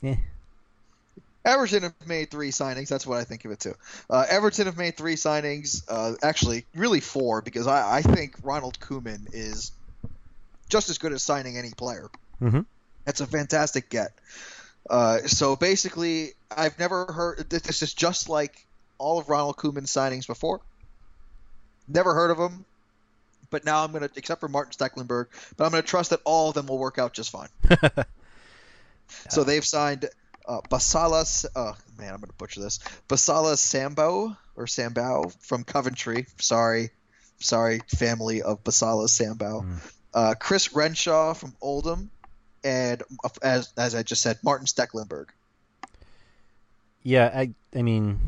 yeah, 0.00 0.16
Everton 1.44 1.82
have 1.82 1.94
made 2.06 2.30
three 2.30 2.50
signings. 2.50 2.88
That's 2.88 3.06
what 3.06 3.18
I 3.18 3.24
think 3.24 3.44
of 3.44 3.50
it 3.50 3.60
too. 3.60 3.74
Uh, 4.08 4.24
Everton 4.28 4.66
have 4.66 4.76
made 4.78 4.96
three 4.96 5.16
signings. 5.16 5.82
Uh, 5.88 6.14
actually, 6.22 6.64
really 6.74 7.00
four 7.00 7.42
because 7.42 7.66
I, 7.66 7.98
I 7.98 8.02
think 8.02 8.36
Ronald 8.42 8.78
Koeman 8.80 9.28
is 9.32 9.72
just 10.68 10.90
as 10.90 10.98
good 10.98 11.12
as 11.12 11.22
signing 11.22 11.56
any 11.56 11.70
player. 11.70 12.08
Mhm. 12.40 12.66
That's 13.04 13.20
a 13.20 13.26
fantastic 13.26 13.88
get. 13.88 14.12
Uh, 14.88 15.18
so 15.26 15.56
basically, 15.56 16.32
I've 16.54 16.78
never 16.78 17.06
heard. 17.06 17.48
This 17.50 17.82
is 17.82 17.92
just 17.94 18.28
like 18.28 18.66
all 18.98 19.18
of 19.18 19.28
Ronald 19.28 19.56
Koeman's 19.56 19.92
signings 19.92 20.26
before. 20.26 20.60
Never 21.86 22.14
heard 22.14 22.30
of 22.30 22.38
him, 22.38 22.64
but 23.50 23.64
now 23.64 23.82
I'm 23.82 23.92
gonna, 23.92 24.10
except 24.16 24.40
for 24.40 24.48
Martin 24.48 24.72
Stekelenburg, 24.72 25.26
but 25.56 25.64
I'm 25.64 25.70
gonna 25.70 25.82
trust 25.82 26.10
that 26.10 26.20
all 26.24 26.50
of 26.50 26.54
them 26.54 26.66
will 26.66 26.78
work 26.78 26.98
out 26.98 27.14
just 27.14 27.30
fine. 27.30 27.48
So 29.28 29.44
they've 29.44 29.64
signed 29.64 30.08
uh, 30.46 30.60
Basala. 30.70 31.46
Oh 31.54 31.76
man, 31.98 32.14
I'm 32.14 32.20
gonna 32.20 32.32
butcher 32.38 32.60
this. 32.60 32.78
Basala 33.08 33.56
Sambo 33.56 34.36
or 34.56 34.66
Sambao 34.66 35.34
from 35.40 35.64
Coventry. 35.64 36.26
Sorry, 36.40 36.90
sorry, 37.38 37.80
family 37.88 38.42
of 38.42 38.62
Basala 38.64 39.06
Sambao. 39.06 39.64
Mm. 39.64 39.92
Uh, 40.14 40.34
Chris 40.38 40.74
Renshaw 40.74 41.34
from 41.34 41.54
Oldham, 41.60 42.10
and 42.64 43.02
uh, 43.24 43.28
as 43.42 43.72
as 43.76 43.94
I 43.94 44.02
just 44.02 44.22
said, 44.22 44.38
Martin 44.42 44.66
Stekelenburg. 44.66 45.26
Yeah, 47.02 47.30
I 47.34 47.54
I 47.74 47.82
mean, 47.82 48.20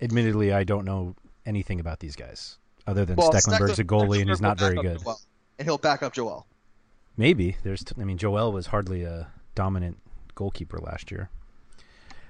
admittedly, 0.00 0.52
I 0.52 0.64
don't 0.64 0.84
know 0.84 1.14
anything 1.46 1.80
about 1.80 2.00
these 2.00 2.16
guys 2.16 2.58
other 2.86 3.04
than 3.04 3.16
Well, 3.16 3.30
Stekelenburg's 3.30 3.78
a 3.78 3.84
goalie 3.84 4.20
and 4.20 4.30
he's 4.30 4.40
not 4.40 4.58
very 4.58 4.76
good. 4.76 5.02
Joel, 5.02 5.20
and 5.58 5.66
he'll 5.66 5.78
back 5.78 6.02
up 6.02 6.12
Joel. 6.12 6.46
Maybe 7.16 7.56
there's. 7.64 7.84
T- 7.84 7.94
I 8.00 8.04
mean, 8.04 8.18
Joel 8.18 8.52
was 8.52 8.68
hardly 8.68 9.02
a 9.02 9.28
dominant 9.54 9.98
goalkeeper 10.34 10.78
last 10.78 11.10
year, 11.10 11.30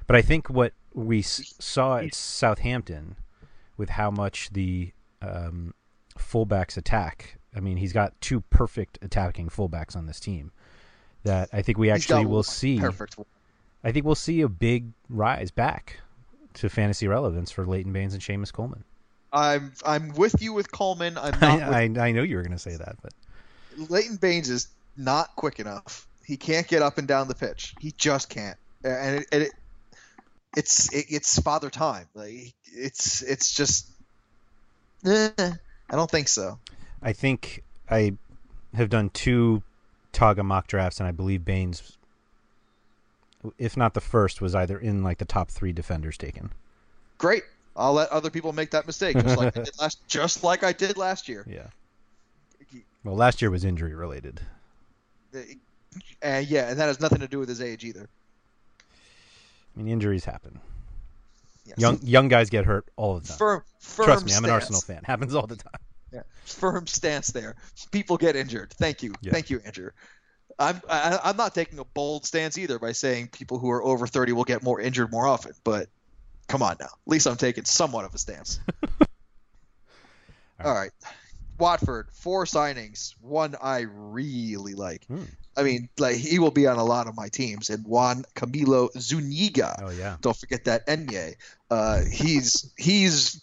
but 0.06 0.16
I 0.16 0.22
think 0.22 0.48
what 0.48 0.72
we 0.94 1.20
s- 1.20 1.54
saw 1.60 1.98
at 1.98 2.14
Southampton 2.14 3.16
with 3.76 3.90
how 3.90 4.10
much 4.10 4.50
the 4.50 4.92
um, 5.20 5.74
fullbacks 6.18 6.76
attack. 6.76 7.38
I 7.54 7.60
mean, 7.60 7.76
he's 7.76 7.92
got 7.92 8.18
two 8.20 8.40
perfect 8.42 8.98
attacking 9.02 9.48
fullbacks 9.50 9.94
on 9.94 10.06
this 10.06 10.20
team. 10.20 10.52
That 11.24 11.50
I 11.52 11.62
think 11.62 11.76
we 11.78 11.90
actually 11.90 12.24
will 12.24 12.42
see. 12.42 12.78
Perfect. 12.78 13.16
I 13.84 13.92
think 13.92 14.06
we'll 14.06 14.14
see 14.14 14.40
a 14.40 14.48
big 14.48 14.92
rise 15.08 15.50
back 15.50 16.00
to 16.58 16.68
fantasy 16.68 17.08
relevance 17.08 17.50
for 17.50 17.66
Leighton 17.66 17.92
Baines 17.92 18.14
and 18.14 18.22
Seamus 18.22 18.52
Coleman. 18.52 18.84
I'm 19.32 19.72
I'm 19.84 20.14
with 20.14 20.40
you 20.40 20.52
with 20.52 20.72
Coleman. 20.72 21.18
I'm 21.18 21.38
not 21.40 21.58
with 21.58 21.68
I, 21.68 21.82
I, 21.82 22.08
I 22.08 22.12
know 22.12 22.22
you 22.22 22.36
were 22.36 22.42
going 22.42 22.52
to 22.52 22.58
say 22.58 22.76
that, 22.76 22.96
but 23.02 23.12
Leighton 23.90 24.16
Baines 24.16 24.48
is 24.48 24.68
not 24.96 25.34
quick 25.36 25.60
enough. 25.60 26.06
He 26.24 26.36
can't 26.36 26.66
get 26.66 26.82
up 26.82 26.98
and 26.98 27.08
down 27.08 27.28
the 27.28 27.34
pitch. 27.34 27.74
He 27.80 27.92
just 27.96 28.28
can't. 28.28 28.58
And 28.84 29.20
it, 29.20 29.26
and 29.32 29.42
it 29.44 29.52
it's 30.56 30.92
it, 30.92 31.06
it's 31.08 31.38
father 31.40 31.70
time. 31.70 32.06
Like 32.14 32.54
it's 32.64 33.22
it's 33.22 33.52
just 33.54 33.90
eh, 35.04 35.30
I 35.38 35.96
don't 35.96 36.10
think 36.10 36.28
so. 36.28 36.58
I 37.02 37.12
think 37.12 37.62
I 37.90 38.14
have 38.74 38.88
done 38.88 39.10
two 39.10 39.62
Taga 40.12 40.44
mock 40.44 40.66
drafts, 40.66 41.00
and 41.00 41.08
I 41.08 41.12
believe 41.12 41.44
Baines, 41.44 41.97
if 43.58 43.76
not 43.76 43.94
the 43.94 44.00
first, 44.00 44.40
was 44.40 44.54
either 44.54 44.78
in 44.78 45.02
like 45.02 45.18
the 45.18 45.24
top 45.24 45.50
three 45.50 45.72
defenders 45.72 46.16
taken. 46.16 46.50
Great. 47.18 47.44
I'll 47.76 47.92
let 47.92 48.10
other 48.10 48.30
people 48.30 48.52
make 48.52 48.72
that 48.72 48.86
mistake 48.86 49.16
just 49.16 49.36
like 49.36 49.56
I 49.56 49.62
did 49.62 49.70
last 49.80 50.08
just 50.08 50.42
like 50.42 50.64
I 50.64 50.72
did 50.72 50.96
last 50.96 51.28
year. 51.28 51.46
Yeah. 51.48 51.66
Well, 53.04 53.14
last 53.14 53.40
year 53.40 53.50
was 53.50 53.64
injury 53.64 53.94
related. 53.94 54.40
And 56.20 56.46
yeah, 56.48 56.68
and 56.68 56.78
that 56.78 56.86
has 56.86 57.00
nothing 57.00 57.20
to 57.20 57.28
do 57.28 57.38
with 57.38 57.48
his 57.48 57.60
age 57.60 57.84
either. 57.84 58.08
I 59.74 59.78
mean, 59.78 59.88
injuries 59.88 60.24
happen. 60.24 60.58
Yes. 61.64 61.78
Young 61.78 62.00
young 62.02 62.28
guys 62.28 62.50
get 62.50 62.64
hurt 62.64 62.86
all 62.96 63.18
the 63.18 63.28
time. 63.28 63.36
firm 63.36 63.62
firm 63.78 64.06
Trust 64.06 64.26
me, 64.26 64.32
I'm 64.32 64.44
an 64.44 64.48
stance. 64.48 64.62
Arsenal 64.62 64.80
fan. 64.80 65.02
Happens 65.04 65.34
all 65.34 65.46
the 65.46 65.56
time. 65.56 65.80
Yeah. 66.12 66.22
Firm 66.44 66.86
stance 66.86 67.28
there. 67.28 67.56
People 67.92 68.16
get 68.16 68.34
injured. 68.34 68.72
Thank 68.72 69.02
you. 69.02 69.14
Yeah. 69.20 69.32
Thank 69.32 69.50
you, 69.50 69.60
Andrew. 69.64 69.90
I'm 70.58 70.80
I, 70.88 71.20
I'm 71.24 71.36
not 71.36 71.54
taking 71.54 71.78
a 71.78 71.84
bold 71.84 72.26
stance 72.26 72.58
either 72.58 72.78
by 72.78 72.92
saying 72.92 73.28
people 73.28 73.58
who 73.58 73.70
are 73.70 73.82
over 73.82 74.06
30 74.06 74.32
will 74.32 74.44
get 74.44 74.62
more 74.62 74.80
injured 74.80 75.10
more 75.12 75.26
often, 75.26 75.52
but 75.64 75.88
come 76.48 76.62
on 76.62 76.76
now. 76.80 76.86
At 76.86 77.06
least 77.06 77.26
I'm 77.26 77.36
taking 77.36 77.64
somewhat 77.64 78.04
of 78.04 78.14
a 78.14 78.18
stance. 78.18 78.58
All 80.64 80.74
right. 80.74 80.90
Watford, 81.58 82.08
four 82.12 82.44
signings. 82.44 83.14
One 83.20 83.56
I 83.60 83.86
really 83.90 84.74
like. 84.74 85.04
Hmm. 85.06 85.24
I 85.56 85.62
mean, 85.64 85.88
like 85.98 86.16
he 86.16 86.38
will 86.38 86.52
be 86.52 86.66
on 86.66 86.78
a 86.78 86.84
lot 86.84 87.08
of 87.08 87.16
my 87.16 87.28
teams. 87.28 87.70
And 87.70 87.84
Juan 87.84 88.24
Camilo 88.34 88.90
Zuniga. 88.98 89.80
Oh 89.82 89.90
yeah. 89.90 90.16
Don't 90.20 90.36
forget 90.36 90.64
that 90.64 90.86
Enye. 90.86 91.34
Uh, 91.70 92.02
he's 92.10 92.72
he's 92.76 93.42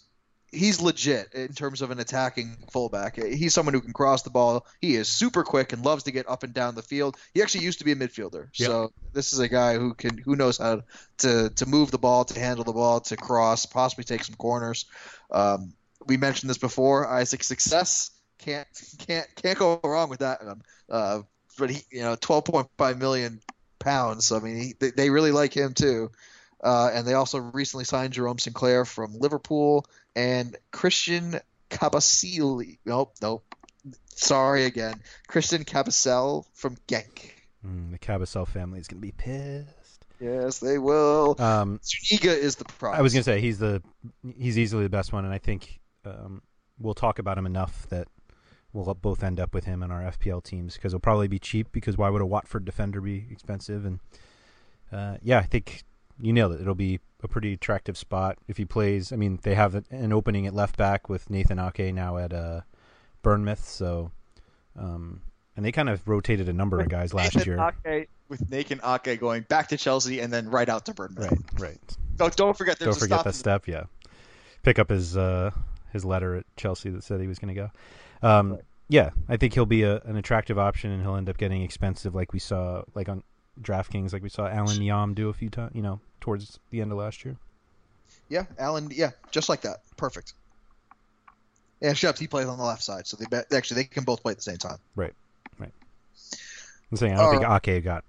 he's 0.56 0.80
legit 0.80 1.32
in 1.34 1.52
terms 1.52 1.82
of 1.82 1.90
an 1.90 2.00
attacking 2.00 2.56
fullback. 2.70 3.16
He's 3.16 3.54
someone 3.54 3.74
who 3.74 3.80
can 3.80 3.92
cross 3.92 4.22
the 4.22 4.30
ball. 4.30 4.66
He 4.80 4.96
is 4.96 5.08
super 5.08 5.44
quick 5.44 5.72
and 5.72 5.84
loves 5.84 6.04
to 6.04 6.10
get 6.10 6.28
up 6.28 6.42
and 6.42 6.54
down 6.54 6.74
the 6.74 6.82
field. 6.82 7.16
He 7.34 7.42
actually 7.42 7.64
used 7.64 7.78
to 7.78 7.84
be 7.84 7.92
a 7.92 7.96
midfielder. 7.96 8.48
Yeah. 8.54 8.66
So 8.66 8.92
this 9.12 9.32
is 9.32 9.38
a 9.38 9.48
guy 9.48 9.76
who 9.78 9.94
can 9.94 10.18
who 10.18 10.36
knows 10.36 10.58
how 10.58 10.82
to 11.18 11.50
to 11.50 11.66
move 11.66 11.90
the 11.90 11.98
ball, 11.98 12.24
to 12.24 12.40
handle 12.40 12.64
the 12.64 12.72
ball, 12.72 13.00
to 13.00 13.16
cross, 13.16 13.66
possibly 13.66 14.04
take 14.04 14.24
some 14.24 14.36
corners. 14.36 14.86
Um, 15.30 15.74
we 16.06 16.16
mentioned 16.16 16.50
this 16.50 16.58
before. 16.58 17.06
Isaac 17.08 17.44
Success 17.44 18.10
can't 18.38 18.68
can't 18.98 19.26
can't 19.36 19.58
go 19.58 19.80
wrong 19.84 20.08
with 20.08 20.20
that. 20.20 20.40
Uh, 20.88 21.22
but 21.58 21.70
he, 21.70 21.82
you 21.90 22.02
know, 22.02 22.16
twelve 22.16 22.44
point 22.44 22.68
five 22.78 22.98
million 22.98 23.40
pounds. 23.78 24.32
I 24.32 24.40
mean, 24.40 24.56
he, 24.56 24.90
they 24.90 25.10
really 25.10 25.32
like 25.32 25.54
him 25.54 25.74
too. 25.74 26.10
Uh, 26.62 26.90
and 26.92 27.06
they 27.06 27.14
also 27.14 27.38
recently 27.38 27.84
signed 27.84 28.12
Jerome 28.12 28.38
Sinclair 28.38 28.84
from 28.84 29.18
Liverpool 29.18 29.86
and 30.14 30.56
Christian 30.70 31.38
Cabasili. 31.70 32.78
Nope, 32.84 33.14
nope. 33.20 33.44
Sorry 34.08 34.64
again. 34.64 35.00
Christian 35.28 35.64
Cabasel 35.64 36.46
from 36.54 36.76
Genk. 36.88 37.30
Mm, 37.64 37.90
the 37.92 37.98
Cabasel 37.98 38.46
family 38.46 38.80
is 38.80 38.88
going 38.88 39.00
to 39.00 39.06
be 39.06 39.12
pissed. 39.12 40.06
Yes, 40.20 40.58
they 40.60 40.78
will. 40.78 41.36
Um, 41.38 41.80
Zuniga 41.84 42.30
is 42.30 42.56
the 42.56 42.64
prize. 42.64 42.98
I 42.98 43.02
was 43.02 43.12
going 43.12 43.20
to 43.20 43.24
say 43.24 43.40
he's 43.40 43.58
the 43.58 43.82
he's 44.38 44.58
easily 44.58 44.84
the 44.84 44.90
best 44.90 45.12
one, 45.12 45.26
and 45.26 45.34
I 45.34 45.38
think 45.38 45.78
um, 46.06 46.42
we'll 46.78 46.94
talk 46.94 47.18
about 47.18 47.36
him 47.36 47.44
enough 47.44 47.86
that 47.90 48.08
we'll 48.72 48.94
both 48.94 49.22
end 49.22 49.40
up 49.40 49.52
with 49.52 49.64
him 49.64 49.82
in 49.82 49.90
our 49.90 50.02
FPL 50.02 50.42
teams 50.42 50.74
because 50.74 50.92
he'll 50.92 51.00
probably 51.00 51.28
be 51.28 51.38
cheap. 51.38 51.70
Because 51.70 51.98
why 51.98 52.08
would 52.08 52.22
a 52.22 52.26
Watford 52.26 52.64
defender 52.64 53.02
be 53.02 53.26
expensive? 53.30 53.84
And 53.84 54.00
uh, 54.90 55.18
yeah, 55.22 55.38
I 55.38 55.44
think 55.44 55.84
you 56.20 56.32
nailed 56.32 56.52
it. 56.52 56.60
It'll 56.60 56.74
be 56.74 57.00
a 57.22 57.28
pretty 57.28 57.52
attractive 57.52 57.96
spot 57.96 58.38
if 58.48 58.56
he 58.56 58.64
plays. 58.64 59.12
I 59.12 59.16
mean, 59.16 59.38
they 59.42 59.54
have 59.54 59.74
an 59.90 60.12
opening 60.12 60.46
at 60.46 60.54
left 60.54 60.76
back 60.76 61.08
with 61.08 61.30
Nathan 61.30 61.58
Ake 61.58 61.94
now 61.94 62.16
at 62.16 62.32
uh, 62.32 62.60
Bournemouth, 63.22 63.64
so 63.64 64.10
um, 64.78 65.22
and 65.56 65.64
they 65.64 65.72
kind 65.72 65.88
of 65.88 66.06
rotated 66.06 66.48
a 66.48 66.52
number 66.52 66.80
of 66.80 66.88
guys 66.88 67.14
last 67.14 67.34
Nathan 67.36 67.52
year. 67.52 67.72
Ake, 67.86 68.08
with 68.28 68.50
Nathan 68.50 68.80
Ake 68.84 69.18
going 69.18 69.42
back 69.42 69.68
to 69.68 69.76
Chelsea 69.76 70.20
and 70.20 70.32
then 70.32 70.48
right 70.48 70.68
out 70.68 70.84
to 70.86 70.94
Bournemouth. 70.94 71.30
Right, 71.30 71.60
right. 71.60 71.96
Don't, 72.16 72.34
don't 72.36 72.56
forget 72.56 72.78
there's 72.78 72.96
Don't 72.96 73.02
a 73.02 73.08
forget 73.08 73.24
that 73.24 73.34
step. 73.34 73.66
Yeah, 73.66 73.84
pick 74.62 74.78
up 74.78 74.90
his 74.90 75.16
uh, 75.16 75.50
his 75.92 76.04
letter 76.04 76.36
at 76.36 76.44
Chelsea 76.56 76.90
that 76.90 77.04
said 77.04 77.20
he 77.20 77.26
was 77.26 77.38
going 77.38 77.54
to 77.54 77.60
go. 78.22 78.28
Um, 78.28 78.58
Yeah, 78.88 79.10
I 79.28 79.36
think 79.36 79.52
he'll 79.54 79.66
be 79.66 79.82
a, 79.82 80.00
an 80.02 80.16
attractive 80.16 80.58
option, 80.60 80.92
and 80.92 81.02
he'll 81.02 81.16
end 81.16 81.28
up 81.28 81.38
getting 81.38 81.62
expensive, 81.62 82.14
like 82.14 82.32
we 82.32 82.38
saw, 82.38 82.82
like 82.94 83.08
on 83.08 83.24
DraftKings, 83.60 84.12
like 84.12 84.22
we 84.22 84.28
saw 84.28 84.46
Allan 84.46 84.78
Nyom 84.78 85.14
do 85.14 85.28
a 85.28 85.32
few 85.32 85.48
times. 85.50 85.72
You 85.74 85.82
know, 85.82 86.00
towards 86.20 86.58
the 86.70 86.80
end 86.80 86.92
of 86.92 86.98
last 86.98 87.24
year. 87.24 87.36
Yeah, 88.28 88.44
Alan. 88.58 88.90
Yeah, 88.92 89.10
just 89.30 89.48
like 89.48 89.62
that. 89.62 89.82
Perfect. 89.96 90.34
Yeah, 91.80 91.90
Sheps, 91.92 92.18
he 92.18 92.26
plays 92.26 92.46
on 92.46 92.56
the 92.58 92.64
left 92.64 92.82
side, 92.82 93.06
so 93.06 93.16
they 93.16 93.26
bet, 93.26 93.52
actually 93.52 93.82
they 93.82 93.88
can 93.88 94.04
both 94.04 94.22
play 94.22 94.30
at 94.32 94.38
the 94.38 94.42
same 94.42 94.56
time. 94.56 94.78
Right, 94.94 95.12
right. 95.58 95.72
I'm 96.90 96.96
saying 96.96 97.12
I 97.12 97.16
don't 97.16 97.44
All 97.44 97.58
think 97.58 97.68
Ake 97.68 97.84
got 97.84 98.04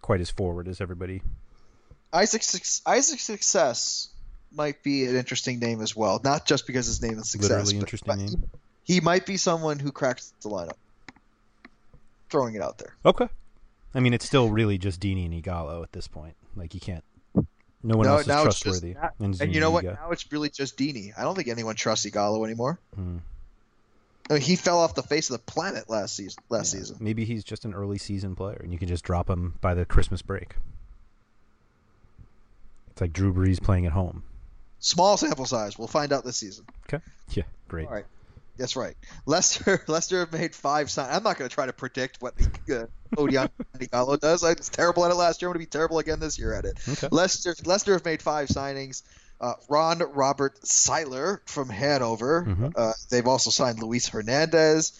quite 0.00 0.20
as 0.20 0.28
forward 0.30 0.66
as 0.66 0.80
everybody. 0.80 1.22
Isaac 2.12 2.42
Isaac 2.84 3.20
Success 3.20 4.08
might 4.54 4.82
be 4.82 5.06
an 5.06 5.16
interesting 5.16 5.60
name 5.60 5.80
as 5.80 5.96
well, 5.96 6.20
not 6.22 6.46
just 6.46 6.66
because 6.66 6.86
his 6.86 7.00
name 7.00 7.18
is 7.18 7.30
Success. 7.30 7.50
Literally 7.50 7.74
but- 7.74 7.80
interesting 7.80 8.06
but 8.08 8.18
name. 8.18 8.50
He 8.84 9.00
might 9.00 9.24
be 9.24 9.36
someone 9.36 9.78
who 9.78 9.92
cracks 9.92 10.32
the 10.42 10.48
lineup. 10.48 10.76
Throwing 12.30 12.56
it 12.56 12.62
out 12.62 12.78
there. 12.78 12.94
Okay. 13.06 13.28
I 13.94 14.00
mean, 14.00 14.14
it's 14.14 14.24
still 14.24 14.48
really 14.50 14.78
just 14.78 15.00
Deeney 15.00 15.26
and 15.26 15.44
Ighalo 15.44 15.82
at 15.82 15.92
this 15.92 16.08
point. 16.08 16.34
Like 16.56 16.74
you 16.74 16.80
can't. 16.80 17.04
No 17.84 17.96
one 17.96 18.06
No, 18.06 18.12
else 18.12 18.22
is 18.22 18.26
now 18.28 18.44
it's 18.44 18.60
just 18.60 18.62
trustworthy. 18.62 18.96
And, 19.18 19.40
And 19.40 19.54
you 19.54 19.60
know 19.60 19.70
what? 19.70 19.84
Now 19.84 20.10
it's 20.12 20.30
really 20.30 20.50
just 20.50 20.76
Deeney. 20.78 21.12
I 21.18 21.22
don't 21.22 21.34
think 21.34 21.48
anyone 21.48 21.74
trusts 21.74 22.06
Ighalo 22.06 22.44
anymore. 22.44 22.78
Hmm. 22.94 23.18
I 24.30 24.34
mean, 24.34 24.42
he 24.42 24.54
fell 24.54 24.78
off 24.78 24.94
the 24.94 25.02
face 25.02 25.30
of 25.30 25.34
the 25.34 25.52
planet 25.52 25.90
last 25.90 26.14
season. 26.14 26.42
Last 26.48 26.72
Yeah, 26.72 26.80
season. 26.80 26.96
Maybe 27.00 27.24
he's 27.24 27.42
just 27.42 27.64
an 27.64 27.74
early 27.74 27.98
season 27.98 28.36
player, 28.36 28.60
and 28.62 28.72
you 28.72 28.78
can 28.78 28.86
just 28.86 29.02
drop 29.04 29.28
him 29.28 29.54
by 29.60 29.74
the 29.74 29.84
Christmas 29.84 30.22
break. 30.22 30.54
It's 32.92 33.00
like 33.00 33.12
Drew 33.12 33.32
Brees 33.34 33.60
playing 33.60 33.86
at 33.86 33.92
home. 33.92 34.22
Small 34.78 35.16
sample 35.16 35.44
size. 35.44 35.78
We'll 35.78 35.88
find 35.88 36.12
out 36.12 36.24
this 36.24 36.36
season. 36.36 36.64
Okay. 36.88 37.02
Yeah. 37.30 37.44
Great. 37.68 37.88
All 37.88 37.94
right. 37.94 38.04
That's 38.56 38.76
right. 38.76 38.94
Leicester 39.26 39.82
Leicester 39.88 40.20
have 40.20 40.32
made 40.32 40.54
five 40.54 40.90
sign. 40.90 41.08
I'm 41.10 41.22
not 41.22 41.38
going 41.38 41.48
to 41.48 41.54
try 41.54 41.66
to 41.66 41.72
predict 41.72 42.20
what 42.20 42.34
the, 42.36 42.82
uh, 42.82 43.16
Odion 43.16 43.48
Ighalo 43.78 44.18
does. 44.20 44.44
I 44.44 44.54
was 44.54 44.68
terrible 44.68 45.04
at 45.04 45.10
it 45.10 45.14
last 45.14 45.42
year. 45.42 45.48
I'm 45.48 45.54
going 45.54 45.64
to 45.64 45.66
be 45.66 45.70
terrible 45.70 45.98
again 45.98 46.20
this 46.20 46.38
year 46.38 46.54
at 46.54 46.64
it. 46.64 46.78
Okay. 46.88 47.08
Leicester 47.10 47.54
Leicester 47.64 47.92
have 47.94 48.04
made 48.04 48.22
five 48.22 48.48
signings. 48.48 49.02
Uh, 49.40 49.54
Ron 49.68 49.98
Robert 49.98 50.60
Zieler 50.60 51.40
from 51.46 51.68
Hannover. 51.68 52.44
Mhm. 52.46 52.72
Uh, 52.76 52.92
they've 53.10 53.26
also 53.26 53.50
signed 53.50 53.82
Luis 53.82 54.06
Hernandez 54.08 54.92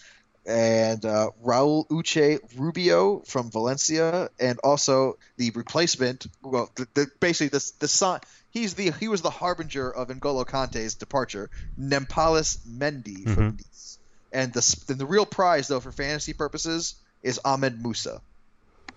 and 0.45 1.05
uh, 1.05 1.29
Raul 1.41 1.87
Uche 1.87 2.39
Rubio 2.57 3.19
from 3.19 3.49
Valencia, 3.51 4.29
and 4.39 4.59
also 4.63 5.17
the 5.37 5.51
replacement. 5.51 6.27
Well, 6.41 6.69
the, 6.75 6.87
the, 6.93 7.07
basically 7.19 7.57
the 7.57 7.71
the 7.79 7.87
son. 7.87 8.19
He's 8.53 8.75
the 8.75 8.91
he 8.99 9.07
was 9.07 9.21
the 9.21 9.31
harbinger 9.31 9.89
of 9.89 10.09
N'Golo 10.09 10.45
Kante's 10.45 10.93
departure. 10.95 11.49
Nampalys 11.79 12.59
Mendy 12.67 13.27
from 13.27 13.57
Nice. 13.57 13.97
And 14.31 14.53
the 14.53 14.93
the 14.93 15.05
real 15.05 15.25
prize 15.25 15.67
though 15.67 15.79
for 15.79 15.91
fantasy 15.91 16.33
purposes 16.33 16.95
is 17.23 17.39
Ahmed 17.43 17.81
Musa. 17.81 18.21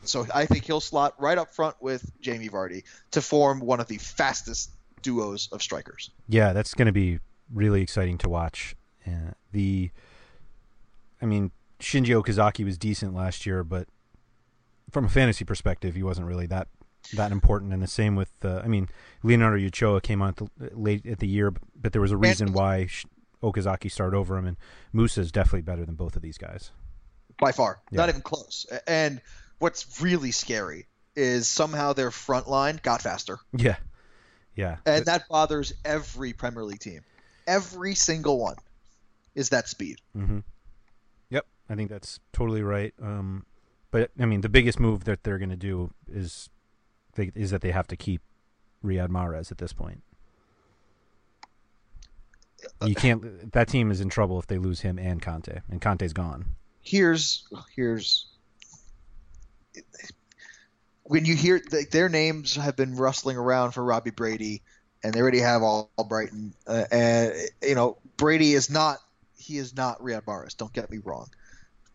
So 0.02 0.26
I 0.32 0.46
think 0.46 0.64
he'll 0.64 0.80
slot 0.80 1.14
right 1.18 1.38
up 1.38 1.54
front 1.54 1.76
with 1.80 2.10
Jamie 2.20 2.48
Vardy 2.48 2.84
to 3.12 3.22
form 3.22 3.60
one 3.60 3.80
of 3.80 3.88
the 3.88 3.98
fastest 3.98 4.70
duos 5.02 5.48
of 5.52 5.62
strikers. 5.62 6.10
Yeah, 6.28 6.52
that's 6.52 6.74
going 6.74 6.86
to 6.86 6.92
be 6.92 7.18
really 7.52 7.82
exciting 7.82 8.18
to 8.18 8.28
watch. 8.28 8.76
Uh, 9.06 9.32
the, 9.52 9.90
I 11.22 11.26
mean, 11.26 11.50
Shinji 11.80 12.20
Okazaki 12.20 12.64
was 12.64 12.78
decent 12.78 13.14
last 13.14 13.46
year, 13.46 13.64
but 13.64 13.88
from 14.90 15.04
a 15.06 15.08
fantasy 15.08 15.44
perspective, 15.44 15.94
he 15.94 16.02
wasn't 16.02 16.26
really 16.26 16.46
that 16.46 16.68
that 17.14 17.32
important. 17.32 17.72
And 17.72 17.82
the 17.82 17.86
same 17.86 18.16
with, 18.16 18.32
uh, 18.44 18.60
I 18.64 18.68
mean, 18.68 18.88
Leonardo 19.22 19.56
Ulloa 19.58 20.02
came 20.02 20.22
on 20.22 20.30
at 20.30 20.36
the, 20.36 20.48
late 20.74 21.06
at 21.06 21.18
the 21.18 21.26
year, 21.28 21.52
but 21.80 21.92
there 21.92 22.02
was 22.02 22.12
a 22.12 22.16
reason 22.16 22.52
why 22.52 22.88
Okazaki 23.42 23.90
started 23.90 24.16
over 24.16 24.36
him, 24.36 24.46
and 24.46 24.56
Musa 24.92 25.20
is 25.20 25.30
definitely 25.32 25.62
better 25.62 25.84
than 25.84 25.94
both 25.94 26.16
of 26.16 26.22
these 26.22 26.38
guys. 26.38 26.70
by 27.38 27.52
far, 27.52 27.80
Yeah. 27.90 27.98
not 27.98 28.08
even 28.08 28.22
close. 28.22 28.64
And 28.86 29.20
what's 29.58 30.00
really 30.00 30.30
scary 30.30 30.86
is 31.14 31.46
somehow 31.48 31.92
their 31.92 32.10
front 32.10 32.48
line 32.48 32.80
got 32.82 33.02
faster, 33.02 33.38
Yeah, 33.52 33.76
yeah, 34.54 34.78
and 34.86 35.04
that 35.04 35.28
bothers 35.28 35.74
every 35.84 36.32
Premier 36.32 36.64
League 36.64 36.80
team. 36.80 37.02
Every 37.46 37.94
single 37.94 38.38
one 38.38 38.56
is 39.34 39.50
that 39.50 39.68
speed. 39.68 40.00
Mm-hmm. 40.16 40.38
Yep, 41.30 41.46
I 41.68 41.74
think 41.74 41.90
that's 41.90 42.20
totally 42.32 42.62
right. 42.62 42.94
Um, 43.02 43.44
but 43.90 44.10
I 44.18 44.24
mean, 44.24 44.40
the 44.40 44.48
biggest 44.48 44.80
move 44.80 45.04
that 45.04 45.22
they're 45.22 45.38
going 45.38 45.50
to 45.50 45.56
do 45.56 45.92
is 46.10 46.48
they, 47.16 47.32
is 47.34 47.50
that 47.50 47.60
they 47.60 47.72
have 47.72 47.86
to 47.88 47.96
keep 47.96 48.22
Riyad 48.84 49.08
Mahrez 49.08 49.50
at 49.50 49.58
this 49.58 49.72
point. 49.72 50.02
You 52.84 52.94
can't. 52.94 53.52
That 53.52 53.68
team 53.68 53.90
is 53.90 54.00
in 54.00 54.08
trouble 54.08 54.38
if 54.38 54.46
they 54.46 54.58
lose 54.58 54.80
him 54.80 54.98
and 54.98 55.20
Kante, 55.22 55.60
and 55.70 55.80
Kante's 55.80 56.12
gone. 56.12 56.46
Here's 56.80 57.46
here's 57.74 58.26
when 61.04 61.24
you 61.24 61.36
hear 61.36 61.58
th- 61.58 61.90
their 61.90 62.08
names 62.08 62.56
have 62.56 62.76
been 62.76 62.96
rustling 62.96 63.36
around 63.36 63.72
for 63.72 63.84
Robbie 63.84 64.10
Brady, 64.10 64.62
and 65.02 65.12
they 65.12 65.20
already 65.20 65.40
have 65.40 65.62
all, 65.62 65.90
all 65.96 66.04
Brighton, 66.04 66.54
uh, 66.66 66.84
and 66.90 67.34
you 67.62 67.74
know 67.74 67.98
Brady 68.16 68.54
is 68.54 68.70
not 68.70 68.98
he 69.36 69.58
is 69.58 69.76
not 69.76 70.00
Riyad 70.00 70.24
Mahrez. 70.24 70.56
Don't 70.56 70.72
get 70.72 70.90
me 70.90 70.98
wrong, 71.04 71.28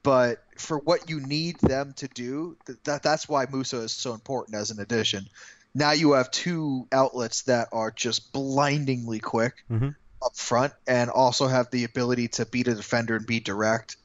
but 0.03 0.39
for 0.57 0.79
what 0.79 1.09
you 1.09 1.19
need 1.19 1.59
them 1.59 1.93
to 1.97 2.07
do, 2.07 2.57
th- 2.65 2.79
that 2.85 3.03
that's 3.03 3.27
why 3.29 3.45
Musa 3.51 3.77
is 3.77 3.93
so 3.93 4.13
important 4.13 4.55
as 4.57 4.71
an 4.71 4.79
addition. 4.79 5.25
Now 5.73 5.91
you 5.91 6.13
have 6.13 6.31
two 6.31 6.87
outlets 6.91 7.43
that 7.43 7.69
are 7.71 7.91
just 7.91 8.33
blindingly 8.33 9.19
quick 9.19 9.63
Mhm. 9.69 9.95
up 10.23 10.35
front, 10.35 10.73
and 10.87 11.09
also 11.09 11.47
have 11.47 11.69
the 11.71 11.83
ability 11.85 12.27
to 12.29 12.45
beat 12.45 12.67
a 12.67 12.75
defender 12.75 13.15
and 13.15 13.25
be 13.25 13.39
direct, 13.39 13.97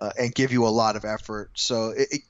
uh, 0.00 0.12
and 0.18 0.34
give 0.34 0.52
you 0.52 0.66
a 0.66 0.68
lot 0.68 0.96
of 0.96 1.04
effort. 1.04 1.50
So 1.54 1.90
it, 1.90 2.08
it, 2.10 2.22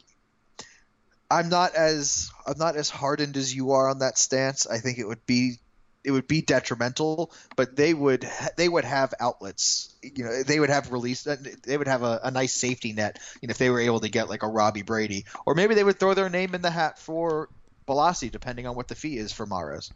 I'm 1.31 1.49
not 1.49 1.75
as 1.75 2.31
I'm 2.47 2.59
not 2.59 2.77
as 2.77 2.89
hardened 2.89 3.37
as 3.37 3.55
you 3.55 3.73
are 3.73 3.89
on 3.89 3.99
that 3.99 4.19
stance. 4.19 4.67
I 4.67 4.79
think 4.79 4.99
it 4.99 5.07
would 5.07 5.25
be 5.27 5.59
it 6.05 6.11
would 6.13 6.29
be 6.29 6.41
detrimental, 6.43 7.33
but 7.57 7.77
they 7.77 7.93
would 7.93 8.27
they 8.57 8.69
would 8.69 8.85
have 8.85 9.13
outlets. 9.21 9.95
You 10.03 10.25
know, 10.25 10.43
they 10.43 10.61
would 10.61 10.71
have 10.71 10.93
release. 10.93 11.25
They 11.25 11.77
would 11.77 11.89
have 11.89 12.03
a, 12.03 12.21
a 12.25 12.31
nice 12.31 12.55
safety 12.55 12.93
net. 12.93 13.19
You 13.43 13.49
know, 13.49 13.53
if 13.53 13.59
they 13.59 13.69
were 13.71 13.81
able 13.81 14.01
to 14.01 14.09
get 14.09 14.29
like 14.29 14.43
a 14.43 14.49
Robbie 14.49 14.83
Brady, 14.83 15.25
or 15.45 15.55
maybe 15.55 15.75
they 15.75 15.85
would 15.85 15.99
throw 15.99 16.15
their 16.15 16.31
name 16.31 16.55
in 16.55 16.63
the 16.63 16.71
hat 16.71 16.99
for 16.99 17.49
Bolasie, 17.87 18.31
depending 18.31 18.67
on 18.67 18.77
what 18.77 18.89
the 18.89 18.95
fee 18.95 19.17
is 19.19 19.33
for 19.33 19.47
Mahrez. 19.47 19.91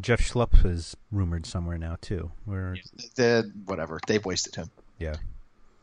Jeff 0.00 0.20
Schlupp 0.20 0.64
is 0.64 0.96
rumored 1.12 1.46
somewhere 1.46 1.76
now 1.78 1.96
too. 2.00 2.30
Where 2.44 2.76
The 3.16 3.50
whatever 3.66 4.00
they've 4.06 4.24
wasted 4.24 4.54
him. 4.56 4.70
yeah, 4.98 5.16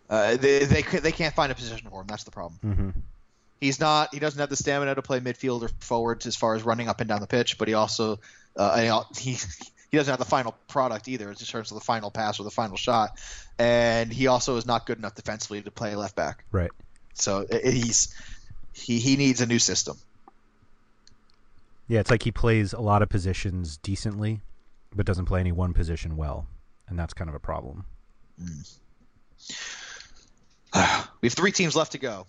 Uh, 0.09 0.35
they, 0.37 0.65
they 0.65 0.81
they 0.81 1.11
can't 1.11 1.35
find 1.35 1.51
a 1.51 1.55
position 1.55 1.89
for 1.89 2.01
him. 2.01 2.07
That's 2.07 2.23
the 2.23 2.31
problem. 2.31 2.59
hmm 2.61 2.89
He's 3.59 3.79
not. 3.79 4.13
He 4.13 4.19
doesn't 4.19 4.39
have 4.39 4.49
the 4.49 4.55
stamina 4.55 4.93
to 4.93 5.01
play 5.01 5.19
midfield 5.19 5.63
or 5.63 5.69
forward 5.79 6.23
as 6.27 6.35
far 6.35 6.53
as 6.53 6.61
running 6.61 6.87
up 6.89 6.99
and 7.01 7.07
down 7.09 7.21
the 7.21 7.27
pitch. 7.27 7.57
But 7.57 7.67
he 7.67 7.73
also 7.73 8.19
uh, 8.57 9.03
he 9.15 9.31
he 9.31 9.37
he 9.91 9.97
doesn't 9.97 10.11
have 10.11 10.19
the 10.19 10.25
final 10.25 10.53
product 10.67 11.07
either 11.07 11.29
in 11.29 11.35
terms 11.35 11.71
of 11.71 11.75
the 11.79 11.83
final 11.83 12.11
pass 12.11 12.39
or 12.39 12.43
the 12.43 12.51
final 12.51 12.75
shot. 12.75 13.17
And 13.57 14.11
he 14.11 14.27
also 14.27 14.57
is 14.57 14.65
not 14.65 14.85
good 14.85 14.97
enough 14.97 15.15
defensively 15.15 15.61
to 15.61 15.71
play 15.71 15.95
left 15.95 16.15
back. 16.15 16.43
right. 16.51 16.71
So 17.13 17.45
i- 17.51 17.69
he's 17.69 18.13
he 18.73 18.99
he 18.99 19.15
needs 19.15 19.39
a 19.41 19.45
new 19.45 19.59
system. 19.59 19.97
Yeah, 21.87 22.01
it's 22.01 22.11
like 22.11 22.23
he 22.23 22.31
plays 22.31 22.73
a 22.73 22.81
lot 22.81 23.01
of 23.01 23.07
positions 23.09 23.77
decently, 23.77 24.41
but 24.93 25.05
doesn't 25.05 25.25
play 25.25 25.39
any 25.39 25.53
one 25.53 25.73
position 25.73 26.17
well, 26.17 26.45
and 26.89 26.99
that's 26.99 27.13
kind 27.13 27.29
of 27.29 27.35
a 27.35 27.39
problem. 27.39 27.85
We 31.21 31.27
have 31.27 31.33
three 31.33 31.51
teams 31.51 31.75
left 31.75 31.93
to 31.93 31.97
go. 31.97 32.27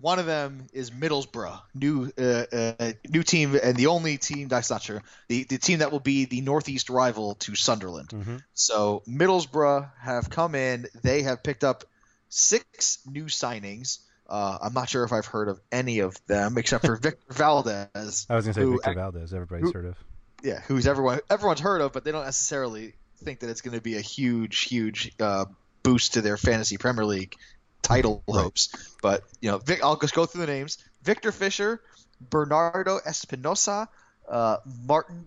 One 0.00 0.18
of 0.18 0.26
them 0.26 0.66
is 0.72 0.90
Middlesbrough, 0.90 1.60
new 1.74 2.12
uh, 2.18 2.44
uh, 2.52 2.92
new 3.08 3.22
team, 3.22 3.58
and 3.62 3.76
the 3.76 3.88
only 3.88 4.18
team 4.18 4.48
that's 4.48 4.70
not 4.70 4.82
sure 4.82 5.02
the 5.28 5.44
the 5.44 5.58
team 5.58 5.80
that 5.80 5.92
will 5.92 6.00
be 6.00 6.24
the 6.24 6.40
northeast 6.40 6.90
rival 6.90 7.34
to 7.36 7.54
Sunderland. 7.54 8.08
Mm-hmm. 8.08 8.36
So 8.54 9.02
Middlesbrough 9.08 9.90
have 10.00 10.30
come 10.30 10.54
in. 10.54 10.86
They 11.02 11.22
have 11.22 11.42
picked 11.42 11.64
up 11.64 11.84
six 12.28 12.98
new 13.06 13.24
signings. 13.24 13.98
Uh, 14.28 14.58
I'm 14.62 14.74
not 14.74 14.88
sure 14.88 15.02
if 15.04 15.12
I've 15.12 15.26
heard 15.26 15.48
of 15.48 15.60
any 15.72 15.98
of 15.98 16.16
them 16.26 16.56
except 16.56 16.86
for 16.86 16.96
Victor 17.02 17.32
Valdes. 17.32 18.26
I 18.30 18.36
was 18.36 18.44
going 18.44 18.54
to 18.54 18.54
say 18.54 18.60
who 18.60 18.72
Victor 18.72 18.94
Valdes. 18.94 19.34
Everybody's 19.34 19.64
who- 19.66 19.72
heard 19.72 19.86
of. 19.86 19.96
yeah, 20.42 20.60
who's 20.68 20.86
everyone 20.86 21.20
everyone's 21.28 21.60
heard 21.60 21.80
of, 21.80 21.92
but 21.92 22.04
they 22.04 22.12
don't 22.12 22.24
necessarily 22.24 22.94
think 23.24 23.40
that 23.40 23.50
it's 23.50 23.60
going 23.60 23.76
to 23.76 23.82
be 23.82 23.96
a 23.96 24.00
huge, 24.00 24.60
huge 24.60 25.12
uh, 25.20 25.44
boost 25.82 26.14
to 26.14 26.22
their 26.22 26.36
fantasy 26.36 26.78
Premier 26.78 27.04
League 27.04 27.36
title 27.82 28.22
hopes. 28.28 28.96
But 29.02 29.22
you 29.40 29.50
know, 29.50 29.58
Vic, 29.58 29.80
I'll 29.82 29.96
just 29.96 30.14
go 30.14 30.26
through 30.26 30.46
the 30.46 30.52
names: 30.52 30.78
Viktor 31.02 31.32
Fischer, 31.32 31.80
Bernardo 32.20 32.98
Espinosa, 33.04 33.88
uh, 34.28 34.58
Martin 34.86 35.26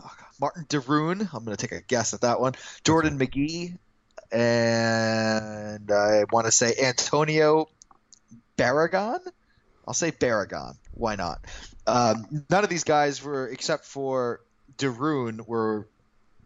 oh 0.00 0.12
God, 0.18 0.28
Martin 0.40 0.66
de 0.68 0.80
Roon. 0.80 1.28
I'm 1.32 1.44
going 1.44 1.56
to 1.56 1.66
take 1.66 1.78
a 1.78 1.82
guess 1.82 2.14
at 2.14 2.22
that 2.22 2.40
one. 2.40 2.54
Jordan 2.84 3.18
McGee, 3.18 3.76
and 4.32 5.90
I 5.90 6.24
want 6.32 6.46
to 6.46 6.52
say 6.52 6.74
Antonio 6.82 7.68
Barragon. 8.56 9.20
I'll 9.86 9.94
say 9.94 10.10
Barragon. 10.10 10.74
Why 10.92 11.16
not? 11.16 11.44
Um, 11.86 12.44
none 12.48 12.62
of 12.62 12.70
these 12.70 12.84
guys 12.84 13.22
were, 13.22 13.48
except 13.48 13.84
for 13.84 14.40
Deroon, 14.78 15.46
were 15.46 15.88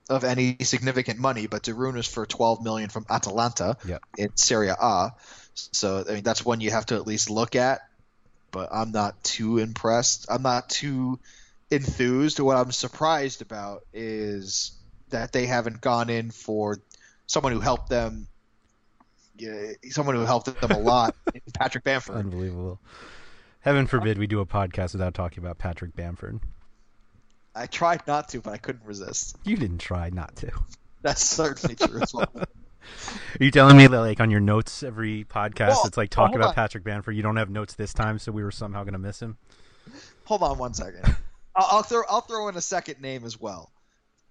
of 0.08 0.24
any 0.24 0.56
significant 0.62 1.18
money. 1.18 1.46
But 1.46 1.62
de 1.62 1.74
Roon 1.74 1.96
is 1.96 2.06
for 2.06 2.26
12 2.26 2.62
million 2.62 2.90
from 2.90 3.06
Atalanta 3.08 3.76
Yep. 3.86 4.02
in 4.18 4.36
Serie 4.36 4.68
A. 4.68 5.12
So 5.54 6.04
I 6.08 6.14
mean, 6.14 6.22
that's 6.22 6.44
one 6.44 6.60
you 6.60 6.70
have 6.70 6.86
to 6.86 6.96
at 6.96 7.06
least 7.06 7.30
look 7.30 7.56
at. 7.56 7.80
But 8.50 8.68
I'm 8.72 8.92
not 8.92 9.22
too 9.24 9.58
impressed. 9.58 10.26
I'm 10.30 10.42
not 10.42 10.68
too 10.68 11.18
enthused. 11.70 12.38
What 12.38 12.56
I'm 12.56 12.70
surprised 12.72 13.42
about 13.42 13.82
is 13.92 14.72
that 15.10 15.32
they 15.32 15.46
haven't 15.46 15.80
gone 15.80 16.10
in 16.10 16.30
for 16.30 16.78
someone 17.26 17.52
who 17.52 17.60
helped 17.60 17.88
them. 17.88 18.26
Yeah, 19.36 19.72
someone 19.90 20.14
who 20.14 20.22
helped 20.22 20.60
them 20.60 20.70
a 20.70 20.78
lot, 20.78 21.16
Patrick 21.54 21.82
Bamford. 21.82 22.16
Unbelievable. 22.16 22.78
Heaven 23.60 23.86
forbid 23.88 24.18
we 24.18 24.28
do 24.28 24.38
a 24.40 24.46
podcast 24.46 24.92
without 24.92 25.14
talking 25.14 25.42
about 25.42 25.58
Patrick 25.58 25.96
Bamford. 25.96 26.38
I 27.54 27.66
tried 27.66 28.06
not 28.06 28.28
to, 28.30 28.40
but 28.40 28.52
I 28.52 28.58
couldn't 28.58 28.84
resist. 28.84 29.36
You 29.44 29.56
didn't 29.56 29.78
try 29.78 30.10
not 30.10 30.34
to. 30.36 30.50
That's 31.02 31.24
certainly 31.24 31.76
true 31.76 32.02
as 32.02 32.12
well. 32.12 32.30
Are 32.34 33.44
you 33.44 33.50
telling 33.50 33.76
me 33.76 33.86
that, 33.86 34.00
like, 34.00 34.20
on 34.20 34.30
your 34.30 34.40
notes 34.40 34.82
every 34.82 35.24
podcast, 35.24 35.68
Well, 35.68 35.82
it's 35.86 35.96
like 35.96 36.10
talk 36.10 36.34
about 36.34 36.48
on. 36.48 36.54
Patrick 36.54 36.84
Bamford? 36.84 37.16
You 37.16 37.22
don't 37.22 37.36
have 37.36 37.50
notes 37.50 37.74
this 37.74 37.94
time, 37.94 38.18
so 38.18 38.32
we 38.32 38.42
were 38.42 38.50
somehow 38.50 38.84
going 38.84 38.92
to 38.92 38.98
miss 38.98 39.20
him. 39.20 39.36
Hold 40.24 40.42
on 40.42 40.58
one 40.58 40.74
second. 40.74 41.04
I'll, 41.56 41.68
I'll 41.70 41.82
throw 41.82 42.02
I'll 42.08 42.20
throw 42.20 42.48
in 42.48 42.56
a 42.56 42.60
second 42.60 43.00
name 43.00 43.24
as 43.24 43.40
well. 43.40 43.70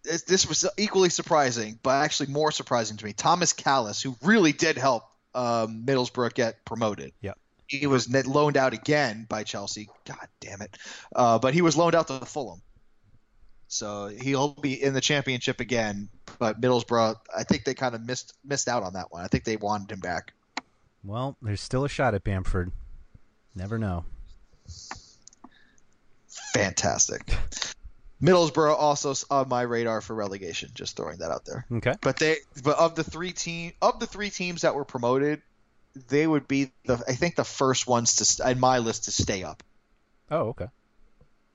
This, 0.03 0.23
this 0.23 0.47
was 0.47 0.67
equally 0.77 1.09
surprising, 1.09 1.79
but 1.81 1.91
actually 2.03 2.27
more 2.27 2.51
surprising 2.51 2.97
to 2.97 3.05
me. 3.05 3.13
Tomas 3.13 3.53
Kalas, 3.53 4.01
who 4.01 4.15
really 4.21 4.51
did 4.51 4.77
help 4.77 5.03
um, 5.33 5.83
Middlesbrough 5.85 6.33
get 6.33 6.65
promoted. 6.65 7.13
Yeah. 7.21 7.33
He 7.67 7.87
was 7.87 8.09
loaned 8.27 8.57
out 8.57 8.73
again 8.73 9.25
by 9.29 9.43
Chelsea. 9.43 9.89
God 10.05 10.27
damn 10.41 10.61
it! 10.61 10.77
Uh, 11.15 11.39
but 11.39 11.53
he 11.53 11.61
was 11.61 11.77
loaned 11.77 11.95
out 11.95 12.07
to 12.07 12.19
Fulham. 12.25 12.61
So 13.73 14.07
he'll 14.07 14.49
be 14.49 14.81
in 14.81 14.93
the 14.93 15.01
championship 15.01 15.59
again. 15.59 16.09
But 16.39 16.61
Middlesbrough, 16.61 17.15
I 17.35 17.43
think 17.43 17.65
they 17.65 17.73
kind 17.73 17.95
of 17.95 18.05
missed 18.05 18.33
missed 18.45 18.67
out 18.67 18.83
on 18.83 18.93
that 18.93 19.11
one. 19.11 19.23
I 19.23 19.27
think 19.27 19.43
they 19.43 19.57
wanted 19.57 19.91
him 19.91 19.99
back. 19.99 20.33
Well, 21.03 21.35
there's 21.41 21.61
still 21.61 21.83
a 21.83 21.89
shot 21.89 22.13
at 22.13 22.23
Bamford. 22.23 22.71
Never 23.55 23.77
know. 23.77 24.05
Fantastic. 26.53 27.35
Middlesbrough 28.21 28.75
also 28.77 29.13
on 29.29 29.49
my 29.49 29.63
radar 29.63 29.99
for 29.99 30.15
relegation. 30.15 30.69
Just 30.73 30.95
throwing 30.95 31.17
that 31.17 31.29
out 31.29 31.45
there. 31.45 31.65
Okay. 31.71 31.95
But 32.01 32.17
they, 32.17 32.37
but 32.63 32.77
of 32.77 32.95
the 32.95 33.03
three 33.03 33.33
team 33.33 33.73
of 33.81 33.99
the 33.99 34.07
three 34.07 34.29
teams 34.29 34.61
that 34.61 34.75
were 34.75 34.85
promoted, 34.85 35.41
they 36.07 36.25
would 36.25 36.47
be 36.47 36.71
the 36.85 37.03
I 37.07 37.13
think 37.13 37.35
the 37.35 37.43
first 37.43 37.85
ones 37.85 38.37
to 38.37 38.49
in 38.49 38.59
my 38.59 38.77
list 38.79 39.05
to 39.05 39.11
stay 39.11 39.43
up. 39.43 39.61
Oh, 40.31 40.49
okay. 40.49 40.67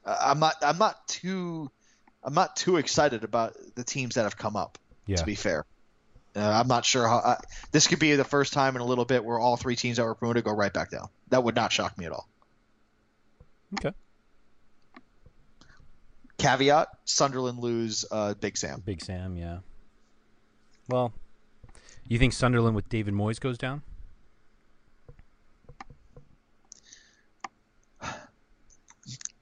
Uh, 0.05 0.16
I'm 0.21 0.41
not 0.41 0.55
I'm 0.62 0.79
not 0.79 1.09
too 1.09 1.71
I'm 2.23 2.35
not 2.35 2.57
too 2.57 2.77
excited 2.77 3.25
about 3.25 3.55
the 3.75 3.85
teams 3.85 4.16
that 4.16 4.25
have 4.25 4.37
come 4.37 4.57
up. 4.57 4.79
Yeah. 5.07 5.16
To 5.16 5.25
be 5.25 5.35
fair, 5.35 5.64
uh, 6.37 6.41
I'm 6.41 6.69
not 6.69 6.85
sure 6.85 7.09
how 7.09 7.16
uh, 7.19 7.37
this 7.73 7.87
could 7.87 7.99
be 7.99 8.14
the 8.16 8.25
first 8.25 8.53
time 8.53 8.77
in 8.77 8.83
a 8.83 8.85
little 8.85 9.07
bit 9.07 9.25
where 9.25 9.39
all 9.39 9.57
three 9.57 9.77
teams 9.77 9.97
that 9.97 10.05
were 10.05 10.14
promoted 10.14 10.45
go 10.45 10.53
right 10.53 10.73
back 10.73 10.91
down. 10.91 11.09
That 11.29 11.43
would 11.45 11.55
not 11.55 11.73
shock 11.73 11.97
me 11.97 12.05
at 12.05 12.12
all. 12.12 12.29
Okay. 13.75 13.93
Caveat: 16.37 16.89
Sunderland 17.05 17.59
lose 17.59 18.05
uh, 18.11 18.35
Big 18.35 18.57
Sam. 18.57 18.83
Big 18.85 19.03
Sam, 19.03 19.37
yeah. 19.37 19.59
Well, 20.89 21.12
you 22.07 22.19
think 22.19 22.33
Sunderland 22.33 22.77
with 22.77 22.89
David 22.89 23.14
Moyes 23.14 23.41
goes 23.41 23.59
down? 23.59 23.83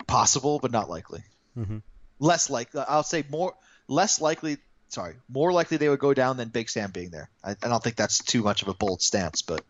Possible, 0.06 0.58
but 0.60 0.70
not 0.70 0.88
likely. 0.88 1.22
Mhm. 1.56 1.82
Less 2.18 2.48
likely. 2.50 2.82
I'll 2.86 3.02
say 3.02 3.24
more. 3.28 3.54
Less 3.88 4.20
likely. 4.20 4.58
Sorry, 4.88 5.14
more 5.28 5.52
likely 5.52 5.76
they 5.78 5.88
would 5.88 5.98
go 5.98 6.14
down 6.14 6.36
than 6.36 6.48
Big 6.48 6.70
Sam 6.70 6.90
being 6.90 7.10
there. 7.10 7.28
I, 7.42 7.50
I 7.50 7.68
don't 7.68 7.82
think 7.82 7.96
that's 7.96 8.18
too 8.22 8.42
much 8.42 8.62
of 8.62 8.68
a 8.68 8.74
bold 8.74 9.02
stance, 9.02 9.42
but 9.42 9.64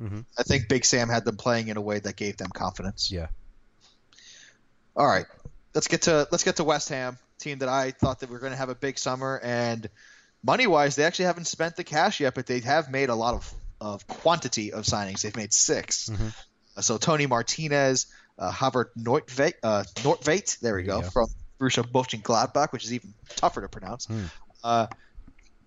Mhm. 0.00 0.24
I 0.36 0.42
think 0.42 0.68
Big 0.68 0.84
Sam 0.84 1.08
had 1.08 1.24
them 1.24 1.36
playing 1.36 1.68
in 1.68 1.76
a 1.76 1.80
way 1.80 1.98
that 1.98 2.14
gave 2.16 2.36
them 2.36 2.50
confidence. 2.50 3.10
Yeah. 3.10 3.28
All 4.96 5.06
right, 5.06 5.26
let's 5.74 5.88
get 5.88 6.02
to 6.02 6.26
let's 6.30 6.44
get 6.44 6.56
to 6.56 6.64
West 6.64 6.88
Ham, 6.88 7.18
team 7.38 7.58
that 7.58 7.68
I 7.68 7.92
thought 7.92 8.20
that 8.20 8.30
we 8.30 8.36
are 8.36 8.40
going 8.40 8.52
to 8.52 8.58
have 8.58 8.68
a 8.68 8.74
big 8.74 8.98
summer, 8.98 9.40
and 9.42 9.88
money 10.42 10.66
wise, 10.66 10.96
they 10.96 11.04
actually 11.04 11.26
haven't 11.26 11.46
spent 11.46 11.76
the 11.76 11.84
cash 11.84 12.20
yet, 12.20 12.34
but 12.34 12.46
they 12.46 12.60
have 12.60 12.90
made 12.90 13.08
a 13.08 13.14
lot 13.14 13.34
of 13.34 13.54
of 13.80 14.06
quantity 14.08 14.72
of 14.72 14.84
signings. 14.84 15.20
They've 15.22 15.36
made 15.36 15.52
6 15.54 16.08
Mhm. 16.08 16.34
Uh, 16.78 16.82
So 16.82 16.96
Tony 16.96 17.26
Martinez, 17.26 18.06
uh, 18.38 18.52
Havard 18.52 18.88
Nordtveit, 18.96 19.54
uh, 19.62 19.82
Nordtveit, 19.96 20.60
there 20.60 20.76
we 20.76 20.84
go, 20.84 21.00
go. 21.00 21.08
from 21.10 21.26
Borussia 21.60 21.82
Mönchengladbach, 21.82 22.72
which 22.72 22.84
is 22.84 22.92
even 22.94 23.12
tougher 23.36 23.60
to 23.62 23.68
pronounce. 23.68 24.06
Hmm. 24.06 24.24
Uh, 24.62 24.86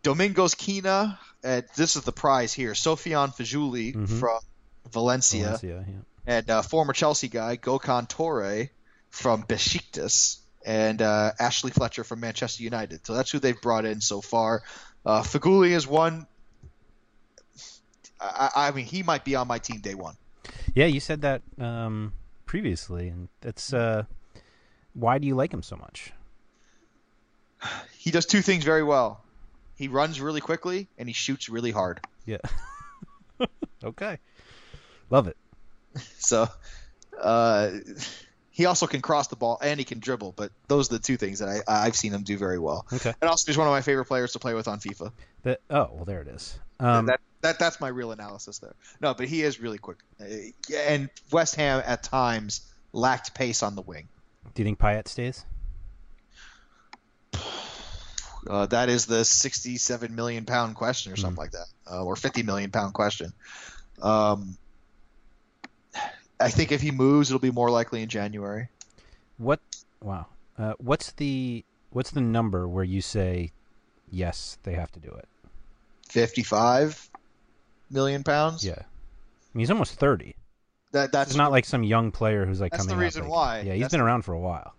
Domingos 0.03 0.55
Quina, 0.55 1.17
uh, 1.43 1.61
this 1.75 1.95
is 1.95 2.03
the 2.03 2.11
prize 2.13 2.53
here. 2.53 2.71
Sofiane 2.73 3.35
Feghouli 3.35 3.93
Mhm. 3.93 4.19
from 4.19 4.39
Valencia 4.89 5.43
Valencia, 5.45 5.85
yeah. 5.87 5.93
and 6.25 6.49
uh, 6.49 6.61
former 6.61 6.93
Chelsea 6.93 7.27
guy 7.27 7.57
Gokhan 7.57 8.07
Tore 8.07 8.69
from 9.09 9.43
Besiktas, 9.43 10.37
and 10.65 11.01
uh, 11.01 11.31
Ashley 11.39 11.71
Fletcher 11.71 12.03
from 12.03 12.19
Manchester 12.21 12.63
United. 12.63 13.05
So 13.05 13.13
that's 13.13 13.29
who 13.31 13.39
they've 13.39 13.61
brought 13.61 13.85
in 13.85 13.99
so 14.01 14.21
far. 14.21 14.63
Uh, 15.05 15.21
Feghouli 15.23 15.71
is 15.71 15.85
one. 15.85 16.25
I, 18.19 18.49
I 18.55 18.71
mean, 18.71 18.85
he 18.85 19.03
might 19.03 19.25
be 19.25 19.35
on 19.35 19.47
my 19.47 19.59
team 19.59 19.81
day 19.81 19.95
one. 19.95 20.15
Yeah, 20.73 20.85
you 20.85 20.99
said 20.99 21.21
that 21.21 21.41
um, 21.59 22.13
previously, 22.45 23.09
and 23.09 23.27
that's 23.41 23.73
uh, 23.73 24.03
why 24.93 25.17
do 25.17 25.27
you 25.27 25.35
like 25.35 25.53
him 25.53 25.63
so 25.63 25.75
much? 25.75 26.13
He 27.97 28.11
does 28.11 28.25
two 28.25 28.41
things 28.41 28.63
very 28.63 28.83
well. 28.83 29.23
He 29.75 29.87
runs 29.87 30.19
really 30.19 30.41
quickly 30.41 30.87
and 30.97 31.07
he 31.07 31.13
shoots 31.13 31.49
really 31.49 31.71
hard. 31.71 32.01
Yeah. 32.25 32.37
okay. 33.83 34.17
Love 35.09 35.27
it. 35.27 35.37
So, 36.19 36.47
uh, 37.19 37.71
he 38.51 38.65
also 38.65 38.87
can 38.87 39.01
cross 39.01 39.27
the 39.27 39.35
ball 39.35 39.57
and 39.61 39.77
he 39.77 39.83
can 39.83 39.99
dribble. 39.99 40.33
But 40.37 40.51
those 40.67 40.89
are 40.89 40.93
the 40.95 41.03
two 41.03 41.17
things 41.17 41.39
that 41.39 41.49
I, 41.49 41.85
I've 41.85 41.95
seen 41.95 42.13
him 42.13 42.23
do 42.23 42.37
very 42.37 42.59
well. 42.59 42.85
Okay. 42.93 43.13
And 43.21 43.29
also, 43.29 43.51
he's 43.51 43.57
one 43.57 43.67
of 43.67 43.71
my 43.71 43.81
favorite 43.81 44.05
players 44.05 44.33
to 44.33 44.39
play 44.39 44.53
with 44.53 44.69
on 44.69 44.79
FIFA. 44.79 45.11
That 45.43 45.59
oh 45.69 45.89
well, 45.91 46.05
there 46.05 46.21
it 46.21 46.29
is. 46.29 46.57
Um, 46.79 47.07
that 47.07 47.19
that 47.41 47.59
that's 47.59 47.79
my 47.81 47.87
real 47.87 48.11
analysis 48.11 48.59
there. 48.59 48.73
No, 49.01 49.13
but 49.13 49.27
he 49.27 49.41
is 49.41 49.59
really 49.59 49.77
quick, 49.77 49.97
Uh, 50.19 50.25
and 50.75 51.09
West 51.31 51.55
Ham 51.55 51.81
at 51.85 52.03
times 52.03 52.61
lacked 52.93 53.33
pace 53.33 53.63
on 53.63 53.75
the 53.75 53.81
wing. 53.81 54.07
do 54.53 54.61
you 54.61 54.65
think 54.65 54.79
Payet 54.79 55.07
stays? 55.07 55.45
Uh, 58.49 58.65
that 58.65 58.89
is 58.89 59.05
the 59.05 59.23
sixty-seven 59.23 60.15
million 60.15 60.45
pound 60.45 60.75
question, 60.75 61.13
or 61.13 61.15
something 61.15 61.37
like 61.37 61.51
that, 61.51 61.67
uh, 61.91 62.03
or 62.03 62.15
fifty 62.15 62.41
million 62.41 62.71
pound 62.71 62.91
question. 62.91 63.31
Um, 64.01 64.57
I 66.39 66.49
think 66.49 66.71
if 66.71 66.81
he 66.81 66.89
moves, 66.89 67.29
it'll 67.29 67.39
be 67.39 67.51
more 67.51 67.69
likely 67.69 68.01
in 68.01 68.09
January. 68.09 68.69
What? 69.37 69.59
Wow. 70.01 70.25
Uh, 70.57 70.73
what's 70.79 71.11
the 71.11 71.63
what's 71.91 72.09
the 72.09 72.21
number 72.21 72.67
where 72.67 72.83
you 72.83 72.99
say 72.99 73.51
yes 74.09 74.57
they 74.63 74.73
have 74.73 74.91
to 74.93 74.99
do 74.99 75.09
it? 75.09 75.27
Fifty-five 76.09 77.10
million 77.91 78.23
pounds. 78.23 78.65
Yeah. 78.65 78.73
I 78.79 78.83
mean, 79.53 79.61
he's 79.61 79.71
almost 79.71 79.95
thirty. 79.95 80.35
that 80.91 81.11
that's 81.11 81.31
It's 81.31 81.37
not 81.37 81.51
like 81.51 81.65
some 81.65 81.83
young 81.83 82.11
player 82.11 82.45
who's 82.45 82.59
like 82.61 82.71
coming. 82.71 82.87
That's 82.87 82.87
the 82.87 82.95
up, 82.95 82.99
reason 83.01 83.21
like- 83.23 83.31
why. 83.31 83.57
Yeah, 83.59 83.73
he's 83.73 83.81
That's- 83.81 83.91
been 83.91 84.01
around 84.01 84.23
for 84.23 84.33
a 84.33 84.39
while. 84.39 84.73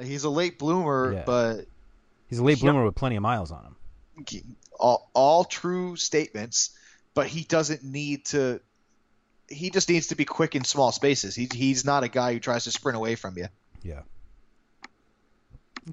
he's 0.00 0.24
a 0.24 0.30
late 0.30 0.58
bloomer, 0.58 1.12
Yeah. 1.14 1.22
but 1.26 1.66
He's 2.28 2.38
a 2.40 2.44
late 2.44 2.56
Yep. 2.58 2.62
bloomer 2.62 2.84
with 2.84 2.94
plenty 2.96 3.16
of 3.16 3.22
miles 3.22 3.50
on 3.52 3.64
him. 3.64 4.56
all, 4.78 5.08
all 5.14 5.44
true 5.44 5.94
statements, 5.96 6.70
but 7.14 7.26
he 7.28 7.44
doesn't 7.44 7.82
need 7.84 8.24
to. 8.26 8.60
He 9.48 9.70
just 9.70 9.88
needs 9.88 10.08
to 10.08 10.16
be 10.16 10.24
quick 10.24 10.54
in 10.56 10.64
small 10.64 10.90
spaces. 10.90 11.34
He, 11.36 11.48
he's 11.52 11.84
not 11.84 12.02
a 12.02 12.08
guy 12.08 12.32
who 12.32 12.40
tries 12.40 12.64
to 12.64 12.72
sprint 12.72 12.96
away 12.96 13.14
from 13.14 13.38
you. 13.38 13.46
Yeah. 13.82 14.02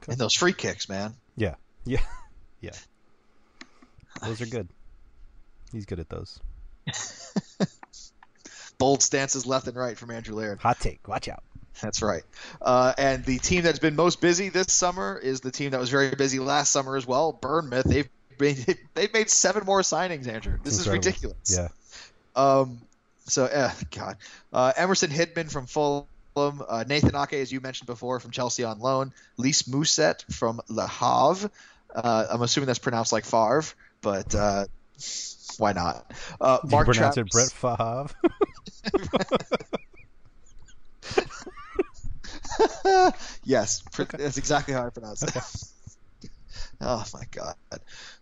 And 0.08 0.18
those 0.18 0.34
free 0.34 0.54
kicks, 0.54 0.90
man. 0.90 1.14
Yeah. 1.36 1.56
Yeah. 1.86 2.00
Yeah. 2.62 2.72
Those 4.22 4.42
are 4.42 4.46
good. 4.46 4.70
He's 5.74 5.86
good 5.86 6.00
at 6.00 6.10
those. 6.10 6.40
Bold 8.78 9.02
stances 9.02 9.46
left 9.46 9.68
and 9.68 9.76
right 9.76 9.98
from 9.98 10.12
Andrew 10.12 10.36
Laird. 10.36 10.60
Hot 10.60 10.80
take. 10.80 11.06
Watch 11.08 11.28
out. 11.28 11.44
That's 11.82 12.02
right. 12.02 12.24
Uh, 12.62 12.94
and 12.98 13.26
the 13.26 13.40
team 13.40 13.64
that's 13.64 13.80
been 13.80 13.96
most 13.96 14.22
busy 14.22 14.50
this 14.50 14.72
summer 14.72 15.20
is 15.22 15.42
the 15.42 15.52
team 15.52 15.72
that 15.72 15.80
was 15.80 15.90
very 15.90 16.12
busy 16.16 16.40
last 16.40 16.72
summer 16.72 16.96
as 16.96 17.08
well. 17.08 17.34
Bournemouth. 17.34 17.86
They've 17.86 18.08
made, 18.40 18.78
they've 18.94 19.14
made 19.14 19.30
seven 19.30 19.66
more 19.66 19.82
signings, 19.82 20.28
Andrew. 20.28 20.60
This 20.64 20.80
is 20.80 20.88
ridiculous. 20.88 21.58
Yeah. 21.58 21.70
Um, 22.36 22.80
so, 23.26 23.46
uh, 23.46 23.72
God, 23.92 24.18
uh, 24.52 24.74
Emerson 24.76 25.10
Hyndman 25.10 25.52
from 25.52 25.66
Fulham, 25.66 26.08
uh, 26.36 26.84
Nathan 26.88 27.16
Ake, 27.16 27.34
as 27.34 27.52
you 27.52 27.62
mentioned 27.62 27.88
before, 27.88 28.20
from 28.20 28.32
Chelsea 28.32 28.64
on 28.64 28.80
loan, 28.80 29.14
Lys 29.38 29.64
Mousset 29.64 30.24
from 30.32 30.62
Le 30.68 30.88
Havre. 30.88 31.50
Uh, 31.94 32.28
I'm 32.30 32.42
assuming 32.42 32.68
that's 32.68 32.80
pronounced 32.80 33.12
like 33.12 33.26
Favre, 33.26 33.64
but 34.02 34.36
uh, 34.36 34.66
why 35.58 35.74
not? 35.74 36.12
Uh, 36.40 36.60
Do 36.62 36.68
you 36.68 36.72
Mark 36.72 36.86
pronounce 36.88 37.16
Travis, 37.16 37.32
it 37.32 37.32
Brett 37.32 37.52
Favre? 37.52 38.10
yes, 43.44 43.82
pr- 43.92 44.04
that's 44.04 44.38
exactly 44.38 44.74
how 44.74 44.86
I 44.86 44.90
pronounce 44.90 45.24
it. 45.24 46.30
oh 46.82 47.04
my 47.14 47.24
God. 47.32 47.56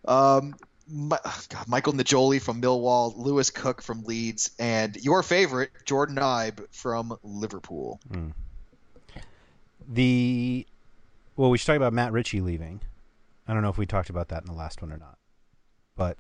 Um, 0.06 0.56
my, 0.88 1.20
God, 1.50 1.68
Michael 1.68 1.94
Najoli 1.94 2.42
from 2.42 2.62
Millwall, 2.62 3.16
Lewis 3.16 3.50
Cook 3.50 3.82
from 3.82 4.04
Leeds, 4.04 4.52
and 4.60 4.96
your 4.98 5.24
favorite 5.24 5.72
Jordan 5.86 6.18
Ibe 6.18 6.66
from 6.72 7.18
Liverpool. 7.24 8.00
the 9.88 10.66
well, 11.38 11.50
we 11.50 11.58
should 11.58 11.68
talk 11.68 11.78
about 11.78 11.94
Matt 11.94 12.12
Ritchie 12.12 12.42
leaving. 12.42 12.82
I 13.48 13.54
don't 13.54 13.64
know 13.64 13.70
if 13.70 13.78
we 13.78 13.86
talked 13.86 14.10
about 14.10 14.30
that 14.30 14.42
in 14.44 14.48
the 14.48 14.58
last 14.58 14.82
one 14.82 14.92
or 14.92 14.98
not, 14.98 15.18
but 15.96 16.18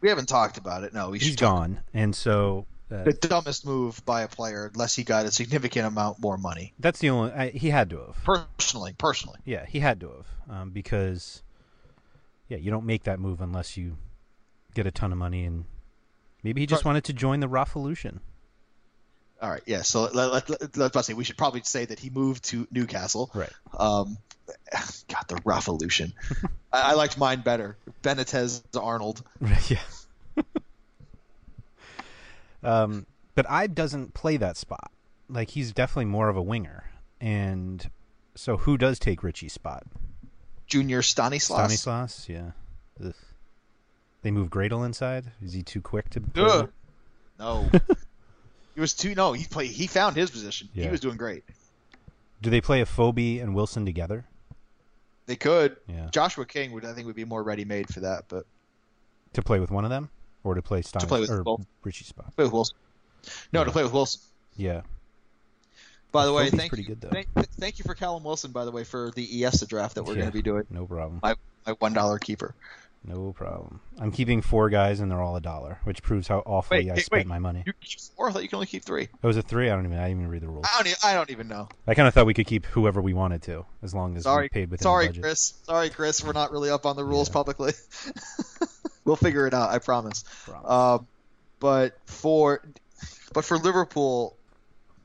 We 0.00 0.08
haven't 0.08 0.28
talked 0.28 0.58
about 0.58 0.84
it. 0.84 0.92
No, 0.92 1.10
we 1.10 1.18
he's 1.18 1.36
talk 1.36 1.40
gone, 1.40 1.80
and 1.92 2.14
so 2.14 2.66
uh, 2.92 3.04
the 3.04 3.12
dumbest 3.12 3.64
move 3.66 4.04
by 4.04 4.22
a 4.22 4.28
player 4.28 4.70
unless 4.72 4.94
he 4.94 5.02
got 5.02 5.24
a 5.26 5.30
significant 5.30 5.86
amount 5.86 6.18
more 6.20 6.36
money. 6.36 6.74
that's 6.78 6.98
the 6.98 7.10
only 7.10 7.32
I, 7.32 7.48
he 7.50 7.70
had 7.70 7.90
to 7.90 7.98
have. 7.98 8.24
Personally, 8.24 8.94
personally. 8.98 9.38
Yeah, 9.44 9.64
he 9.66 9.80
had 9.80 10.00
to 10.00 10.08
have 10.10 10.26
um, 10.60 10.70
because 10.70 11.42
yeah, 12.48 12.58
you 12.58 12.70
don't 12.70 12.84
make 12.84 13.04
that 13.04 13.18
move 13.18 13.40
unless 13.40 13.76
you 13.76 13.96
get 14.74 14.86
a 14.86 14.90
ton 14.90 15.12
of 15.12 15.18
money, 15.18 15.44
and 15.44 15.64
maybe 16.42 16.60
he 16.60 16.66
just 16.66 16.84
Right. 16.84 16.90
wanted 16.90 17.04
to 17.04 17.12
join 17.12 17.40
the 17.40 17.48
Raffolution. 17.48 18.20
All 19.40 19.50
right, 19.50 19.62
yeah. 19.66 19.82
So 19.82 20.02
let, 20.12 20.32
let, 20.32 20.50
let, 20.50 20.76
let, 20.76 20.96
us 20.96 21.06
say 21.06 21.12
we 21.14 21.24
should 21.24 21.36
probably 21.36 21.62
say 21.64 21.84
that 21.84 21.98
he 21.98 22.08
moved 22.10 22.44
to 22.44 22.66
Newcastle. 22.70 23.30
Right. 23.34 23.50
Um, 23.78 24.16
God, 25.08 25.24
the 25.28 25.40
Revolution. 25.44 26.12
I, 26.72 26.90
I 26.90 26.94
liked 26.94 27.18
mine 27.18 27.40
better. 27.42 27.76
Benitez 28.02 28.62
Arnold. 28.80 29.22
yeah. 29.68 29.78
um, 32.62 33.06
but 33.34 33.46
Ibe 33.46 33.74
doesn't 33.74 34.14
play 34.14 34.36
that 34.36 34.56
spot. 34.56 34.90
Like 35.28 35.50
he's 35.50 35.72
definitely 35.72 36.06
more 36.06 36.28
of 36.28 36.36
a 36.36 36.42
winger, 36.42 36.84
and 37.20 37.90
So 38.34 38.58
who 38.58 38.76
does 38.76 38.98
take 38.98 39.22
Ritchie's 39.22 39.54
spot? 39.54 39.84
Junior 40.66 41.02
Stanislas. 41.02 41.80
Stanislas, 41.80 42.28
yeah. 42.28 42.50
Ugh. 43.04 43.14
They 44.22 44.30
move 44.30 44.48
Gradel 44.48 44.84
inside. 44.86 45.32
Is 45.42 45.52
he 45.52 45.62
too 45.62 45.80
quick 45.80 46.10
to? 46.10 46.20
play 46.20 46.44
Ugh. 46.44 46.62
with? 46.62 46.70
No. 47.38 47.70
he 48.74 48.80
was 48.80 48.94
too. 48.94 49.14
No, 49.14 49.32
he 49.32 49.44
played. 49.44 49.70
He 49.70 49.86
found 49.86 50.16
his 50.16 50.30
position. 50.30 50.68
Yeah. 50.74 50.84
He 50.84 50.90
was 50.90 51.00
doing 51.00 51.16
great. 51.16 51.44
Do 52.42 52.50
they 52.50 52.60
play 52.60 52.82
Afobe 52.82 53.42
and 53.42 53.54
Wilson 53.54 53.84
together? 53.86 54.26
They 55.26 55.36
could. 55.36 55.76
Yeah. 55.88 56.08
Joshua 56.10 56.44
King 56.46 56.72
would, 56.72 56.84
I 56.84 56.92
think, 56.92 57.06
would 57.06 57.16
be 57.16 57.24
more 57.24 57.42
ready 57.42 57.64
made 57.64 57.92
for 57.92 58.00
that, 58.00 58.24
but 58.28 58.44
To 59.34 59.42
play 59.42 59.58
with 59.60 59.70
one 59.70 59.84
of 59.84 59.90
them, 59.90 60.10
or 60.42 60.54
to 60.54 60.62
play 60.62 60.82
Stanis 60.82 61.08
play 61.08 61.20
with 61.20 61.30
or 61.30 61.42
both. 61.42 61.66
Ritchie's 61.82 62.08
spot? 62.08 62.34
play 62.36 62.44
with 62.44 62.52
Wilson. 62.52 62.76
No, 63.52 63.60
Yeah. 63.60 63.64
to 63.64 63.70
play 63.72 63.82
with 63.82 63.92
Wilson. 63.92 64.20
Yeah. 64.56 64.82
By 66.12 66.26
the 66.26 66.32
way, 66.32 66.48
thank 66.50 66.68
pretty 66.70 66.82
you, 66.84 66.90
good, 66.90 67.00
though. 67.00 67.08
Thank, 67.08 67.28
thank 67.58 67.78
you 67.78 67.84
for 67.84 67.94
Callum 67.94 68.22
Wilson, 68.22 68.52
by 68.52 68.64
the 68.64 68.70
way, 68.70 68.84
for 68.84 69.10
the 69.16 69.44
ESA 69.44 69.66
draft 69.66 69.96
that 69.96 70.04
we're 70.04 70.12
Yeah. 70.12 70.20
going 70.20 70.30
to 70.30 70.34
be 70.34 70.42
doing. 70.42 70.64
No 70.70 70.86
problem. 70.86 71.18
My 71.22 71.34
my 71.66 71.72
one 71.78 71.92
dollar 71.94 72.18
keeper. 72.18 72.54
No 73.06 73.32
problem. 73.32 73.80
I'm 73.98 74.10
keeping 74.10 74.40
four 74.40 74.70
guys, 74.70 75.00
and 75.00 75.10
they're 75.10 75.20
all 75.20 75.36
a 75.36 75.40
dollar, 75.40 75.78
which 75.84 76.02
proves 76.02 76.26
how 76.26 76.38
awfully 76.46 76.84
Wait, 76.86 76.90
I 76.90 76.94
wait, 76.94 77.04
spent 77.04 77.20
wait. 77.20 77.26
my 77.26 77.38
money. 77.38 77.62
You 77.66 77.74
keep 77.80 78.00
four. 78.16 78.30
I 78.30 78.32
thought 78.32 78.42
you 78.42 78.48
can 78.48 78.56
only 78.56 78.66
keep 78.66 78.82
three. 78.82 79.02
It 79.02 79.26
was 79.26 79.36
a 79.36 79.42
three. 79.42 79.68
I 79.68 79.74
don't 79.76 79.84
even. 79.84 79.98
I 79.98 80.08
didn't 80.08 80.20
even 80.20 80.30
read 80.30 80.40
the 80.40 80.48
rules. 80.48 80.64
I 80.72 80.82
don't. 80.82 80.90
e- 80.90 80.96
I 81.04 81.12
don't 81.12 81.30
even 81.30 81.46
know. 81.48 81.68
I 81.86 81.92
kind 81.94 82.08
of 82.08 82.14
thought 82.14 82.24
we 82.24 82.32
could 82.32 82.46
keep 82.46 82.64
whoever 82.64 83.02
we 83.02 83.12
wanted 83.12 83.42
to, 83.42 83.66
as 83.82 83.94
long 83.94 84.16
as 84.16 84.22
Sorry, 84.22 84.44
we 84.46 84.48
paid 84.48 84.70
within 84.70 84.82
sorry, 84.84 85.08
budget. 85.08 85.22
Chris. 85.22 85.52
Sorry, 85.64 85.90
Chris. 85.90 86.24
We're 86.24 86.32
not 86.32 86.50
really 86.50 86.70
up 86.70 86.86
on 86.86 86.96
the 86.96 87.04
rules 87.04 87.28
Yeah. 87.28 87.34
publicly. 87.34 87.72
we'll 89.04 89.16
figure 89.16 89.46
it 89.46 89.52
out. 89.54 89.68
I 89.70 89.78
promise. 89.80 90.24
Promise. 90.46 90.70
Um, 90.70 91.06
but 91.60 91.98
for 92.06 92.62
but 93.34 93.44
for 93.44 93.58
Liverpool, 93.58 94.34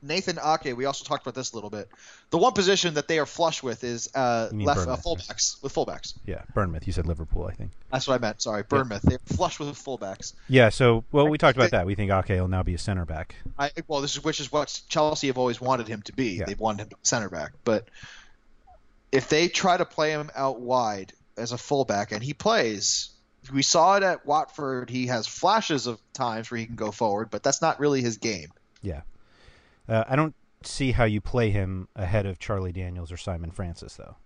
Nathan 0.02 0.38
Ake. 0.42 0.74
We 0.76 0.86
also 0.86 1.04
talked 1.04 1.22
about 1.22 1.34
this 1.34 1.52
a 1.52 1.54
little 1.54 1.70
bit. 1.70 1.88
The 2.30 2.38
one 2.38 2.52
position 2.52 2.94
that 2.94 3.08
they 3.08 3.18
are 3.18 3.26
flush 3.26 3.60
with 3.60 3.82
is 3.82 4.08
uh, 4.14 4.50
left 4.52 4.86
uh, 4.86 4.90
right? 4.90 4.98
fullbacks 5.00 5.60
with 5.62 5.74
fullbacks. 5.74 6.14
yeah, 6.24 6.42
Bournemouth. 6.54 6.86
You 6.86 6.92
said 6.92 7.06
Liverpool, 7.06 7.44
I 7.46 7.54
think. 7.54 7.72
That's 7.90 8.06
what 8.06 8.14
I 8.14 8.18
meant. 8.18 8.40
Sorry, 8.40 8.62
Bournemouth. 8.62 9.02
They're 9.02 9.18
flush 9.24 9.58
with 9.58 9.68
fullbacks. 9.70 10.34
Yeah. 10.48 10.68
So, 10.68 11.02
well, 11.10 11.28
we 11.28 11.38
talked 11.38 11.56
about 11.56 11.72
they- 11.72 11.78
that. 11.78 11.86
We 11.86 11.96
think 11.96 12.12
Ake 12.12 12.40
will 12.40 12.46
now 12.46 12.62
be 12.62 12.74
a 12.74 12.78
center 12.78 13.04
back. 13.04 13.34
I 13.58 13.72
well, 13.88 14.00
this 14.00 14.14
is 14.16 14.22
which 14.22 14.38
is 14.38 14.52
what 14.52 14.80
Chelsea 14.88 15.26
have 15.26 15.38
always 15.38 15.60
wanted 15.60 15.88
him 15.88 16.02
to 16.02 16.12
be. 16.12 16.36
Yeah. 16.36 16.44
They've 16.44 16.60
wanted 16.60 16.82
him 16.82 16.88
to 16.90 16.96
be 16.96 17.00
center 17.02 17.28
back, 17.28 17.52
but 17.64 17.88
if 19.10 19.28
they 19.28 19.48
try 19.48 19.76
to 19.76 19.84
play 19.84 20.12
him 20.12 20.30
out 20.36 20.60
wide 20.60 21.12
as 21.36 21.50
a 21.50 21.58
fullback 21.58 22.12
and 22.12 22.22
he 22.22 22.32
plays, 22.32 23.10
we 23.52 23.62
saw 23.62 23.96
it 23.96 24.04
at 24.04 24.24
Watford. 24.24 24.88
He 24.88 25.08
has 25.08 25.26
flashes 25.26 25.88
of 25.88 25.98
times 26.12 26.48
where 26.50 26.58
he 26.58 26.66
can 26.66 26.76
go 26.76 26.92
forward, 26.92 27.28
but 27.30 27.42
that's 27.42 27.60
not 27.60 27.80
really 27.80 28.02
his 28.02 28.18
game. 28.18 28.52
Yeah. 28.82 29.00
Uh, 29.88 30.04
I 30.08 30.14
don't 30.14 30.34
see 30.62 30.92
how 30.92 31.04
you 31.04 31.20
play 31.20 31.50
him 31.50 31.88
ahead 31.96 32.26
of 32.26 32.38
Charlie 32.38 32.72
Daniels 32.72 33.10
or 33.10 33.16
Simon 33.16 33.50
Francis, 33.50 33.96
though. 33.96 34.16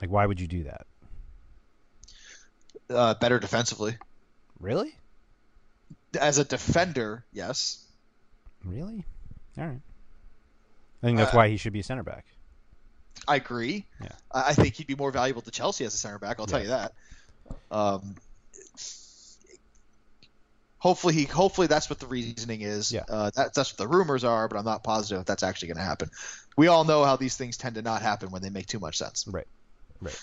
Like, 0.00 0.10
why 0.10 0.26
would 0.26 0.40
you 0.40 0.48
do 0.48 0.64
that? 0.64 0.86
Uh, 2.90 3.14
better 3.14 3.38
defensively 3.38 3.96
Really? 4.60 4.94
as 6.20 6.38
a 6.38 6.44
defender, 6.44 7.24
yes. 7.32 7.84
Really? 8.64 9.04
All 9.56 9.66
right. 9.66 9.80
I 11.02 11.06
think 11.06 11.18
that's 11.18 11.32
Uh, 11.32 11.36
why 11.36 11.48
he 11.48 11.56
should 11.56 11.72
be 11.72 11.80
a 11.80 11.84
center 11.84 12.02
back. 12.02 12.26
I 13.26 13.36
agree. 13.36 13.86
Yeah. 14.00 14.08
I 14.30 14.48
I 14.50 14.54
think 14.54 14.74
he'd 14.74 14.86
be 14.86 14.94
more 14.94 15.10
valuable 15.10 15.42
to 15.42 15.50
Chelsea 15.50 15.84
as 15.84 15.94
a 15.94 15.96
center 15.96 16.18
back. 16.18 16.38
I'll 16.40 16.46
tell 16.46 16.60
you 16.62 16.68
that. 16.68 16.92
Um, 17.70 18.16
hopefully, 20.82 21.14
he 21.14 21.24
hopefully 21.24 21.68
that's 21.68 21.88
what 21.88 22.00
the 22.00 22.06
reasoning 22.08 22.60
is. 22.60 22.90
Yeah. 22.90 23.04
Uh, 23.08 23.30
that, 23.36 23.54
that's 23.54 23.72
what 23.72 23.78
the 23.78 23.86
rumors 23.86 24.24
are, 24.24 24.48
but 24.48 24.58
I'm 24.58 24.64
not 24.64 24.82
positive 24.82 25.20
if 25.20 25.26
that's 25.26 25.44
actually 25.44 25.68
going 25.68 25.76
to 25.78 25.84
happen. 25.84 26.10
We 26.56 26.66
all 26.66 26.82
know 26.82 27.04
how 27.04 27.14
these 27.14 27.36
things 27.36 27.56
tend 27.56 27.76
to 27.76 27.82
not 27.82 28.02
happen 28.02 28.32
when 28.32 28.42
they 28.42 28.50
make 28.50 28.66
too 28.66 28.80
much 28.80 28.98
sense. 28.98 29.24
Right. 29.28 29.46
Right. 30.00 30.20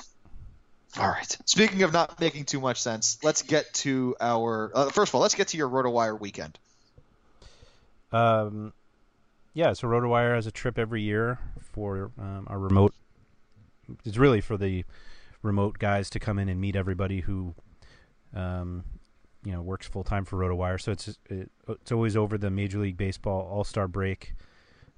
All 0.97 1.07
right. 1.07 1.37
Speaking 1.45 1.83
of 1.83 1.93
not 1.93 2.19
making 2.19 2.43
too 2.43 2.59
much 2.59 2.81
sense, 2.81 3.19
let's 3.23 3.41
get 3.41 3.73
to 3.75 4.17
our. 4.19 4.69
Uh, 4.75 4.89
first 4.89 5.11
of 5.11 5.15
all, 5.15 5.21
let's 5.21 5.35
get 5.35 5.47
to 5.49 5.57
your 5.57 5.69
RotoWire 5.69 6.19
weekend. 6.19 6.59
Um, 8.11 8.73
yeah, 9.53 9.73
so 9.73 9.87
RotoWire 9.87 10.35
has 10.35 10.45
a 10.45 10.51
trip 10.51 10.77
every 10.77 11.03
year 11.03 11.39
for 11.73 12.11
um, 12.19 12.47
our 12.47 12.59
remote. 12.59 12.93
It's 14.03 14.17
really 14.17 14.41
for 14.41 14.57
the 14.57 14.83
remote 15.41 15.79
guys 15.79 16.09
to 16.09 16.19
come 16.19 16.37
in 16.37 16.49
and 16.49 16.59
meet 16.59 16.75
everybody 16.75 17.21
who, 17.21 17.55
um, 18.35 18.83
you 19.43 19.51
know, 19.51 19.61
works 19.61 19.87
full 19.87 20.03
time 20.03 20.25
for 20.25 20.37
RotoWire. 20.37 20.81
So 20.81 20.91
it's 20.91 21.07
it, 21.29 21.51
it's 21.67 21.91
always 21.91 22.15
over 22.15 22.37
the 22.37 22.49
Major 22.49 22.79
League 22.79 22.97
Baseball 22.97 23.47
All 23.51 23.63
Star 23.63 23.87
break 23.87 24.33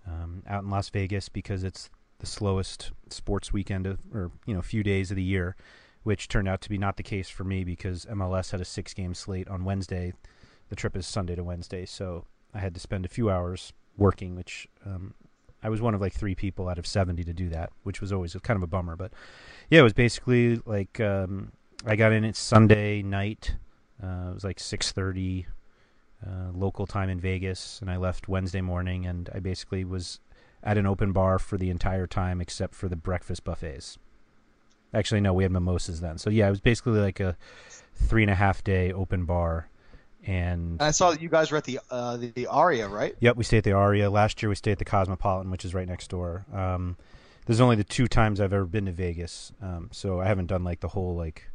um, 0.07 0.43
out 0.47 0.63
in 0.63 0.69
Las 0.69 0.89
Vegas 0.89 1.29
because 1.29 1.63
it's 1.63 1.89
the 2.19 2.25
slowest 2.25 2.91
sports 3.09 3.51
weekend 3.51 3.87
of, 3.87 3.99
or 4.13 4.31
you 4.45 4.53
know, 4.53 4.61
few 4.61 4.83
days 4.83 5.11
of 5.11 5.17
the 5.17 5.23
year, 5.23 5.55
which 6.03 6.27
turned 6.27 6.47
out 6.47 6.61
to 6.61 6.69
be 6.69 6.77
not 6.77 6.97
the 6.97 7.03
case 7.03 7.29
for 7.29 7.43
me 7.43 7.63
because 7.63 8.05
MLS 8.05 8.51
had 8.51 8.61
a 8.61 8.65
six 8.65 8.93
game 8.93 9.13
slate 9.13 9.47
on 9.47 9.65
Wednesday. 9.65 10.13
The 10.69 10.75
trip 10.75 10.95
is 10.95 11.05
Sunday 11.05 11.35
to 11.35 11.43
Wednesday, 11.43 11.85
so 11.85 12.25
I 12.53 12.59
had 12.59 12.73
to 12.75 12.79
spend 12.79 13.05
a 13.05 13.09
few 13.09 13.29
hours 13.29 13.73
working, 13.97 14.35
which 14.35 14.67
um, 14.85 15.13
I 15.63 15.69
was 15.69 15.81
one 15.81 15.93
of 15.93 16.01
like 16.01 16.13
three 16.13 16.35
people 16.35 16.69
out 16.69 16.77
of 16.77 16.87
70 16.87 17.23
to 17.23 17.33
do 17.33 17.49
that, 17.49 17.71
which 17.83 18.01
was 18.01 18.11
always 18.11 18.35
kind 18.41 18.57
of 18.57 18.63
a 18.63 18.67
bummer. 18.67 18.95
But 18.95 19.11
yeah, 19.69 19.81
it 19.81 19.83
was 19.83 19.93
basically 19.93 20.61
like 20.65 20.99
um, 20.99 21.51
I 21.85 21.95
got 21.95 22.11
in 22.11 22.23
at 22.23 22.35
Sunday 22.35 23.01
night. 23.01 23.55
Uh, 24.03 24.31
it 24.31 24.33
was 24.33 24.43
like 24.43 24.57
6:30 24.57 25.45
uh, 26.25 26.51
local 26.53 26.85
time 26.85 27.09
in 27.09 27.19
Vegas, 27.19 27.79
and 27.81 27.89
I 27.89 27.97
left 27.97 28.27
Wednesday 28.27 28.61
morning, 28.61 29.05
and 29.05 29.29
I 29.33 29.39
basically 29.39 29.83
was 29.83 30.19
at 30.63 30.77
an 30.77 30.85
open 30.85 31.11
bar 31.11 31.39
for 31.39 31.57
the 31.57 31.69
entire 31.69 32.07
time 32.07 32.39
except 32.41 32.75
for 32.75 32.87
the 32.87 32.95
breakfast 32.95 33.43
buffets. 33.43 33.97
Actually, 34.93 35.21
no, 35.21 35.33
we 35.33 35.43
had 35.43 35.51
mimosas 35.51 36.01
then. 36.01 36.17
So 36.17 36.29
yeah, 36.29 36.47
it 36.47 36.51
was 36.51 36.59
basically 36.59 36.99
like 36.99 37.19
a 37.19 37.37
three 37.95 38.23
and 38.23 38.31
a 38.31 38.35
half 38.35 38.63
day 38.63 38.91
open 38.91 39.25
bar, 39.25 39.69
and 40.25 40.73
And 40.73 40.81
I 40.81 40.91
saw 40.91 41.11
that 41.11 41.21
you 41.21 41.29
guys 41.29 41.51
were 41.51 41.57
at 41.57 41.63
the 41.63 41.79
uh, 41.89 42.17
the, 42.17 42.27
the 42.31 42.47
Aria, 42.47 42.87
right? 42.87 43.15
Yep, 43.19 43.37
we 43.37 43.43
stayed 43.43 43.59
at 43.59 43.63
the 43.63 43.71
Aria. 43.73 44.09
Last 44.09 44.41
year 44.41 44.49
we 44.49 44.55
stayed 44.55 44.73
at 44.73 44.79
the 44.79 44.85
Cosmopolitan, 44.85 45.49
which 45.51 45.65
is 45.65 45.73
right 45.73 45.87
next 45.87 46.09
door. 46.09 46.45
Um, 46.53 46.97
this 47.45 47.55
is 47.55 47.61
only 47.61 47.75
the 47.75 47.83
two 47.83 48.07
times 48.07 48.39
I've 48.39 48.53
ever 48.53 48.65
been 48.65 48.85
to 48.85 48.91
Vegas, 48.91 49.51
um, 49.61 49.89
so 49.91 50.21
I 50.21 50.25
haven't 50.25 50.47
done 50.47 50.63
like 50.63 50.81
the 50.81 50.89
whole 50.89 51.15
like. 51.15 51.47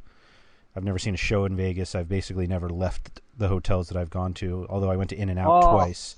I've 0.77 0.85
never 0.85 0.99
seen 0.99 1.15
a 1.15 1.17
show 1.19 1.45
in 1.47 1.57
Vegas. 1.57 1.95
I've 1.95 2.09
basically 2.09 2.47
never 2.47 2.69
left 2.69 3.21
the 3.39 3.49
hotels 3.49 3.89
that 3.89 3.97
I've 3.97 4.11
gone 4.11 4.35
to. 4.35 4.67
Although 4.69 4.91
I 4.91 4.97
went 4.97 5.11
to 5.11 5.17
In 5.17 5.29
and 5.31 5.39
Out 5.39 5.65
Oh. 5.65 5.73
twice, 5.73 6.17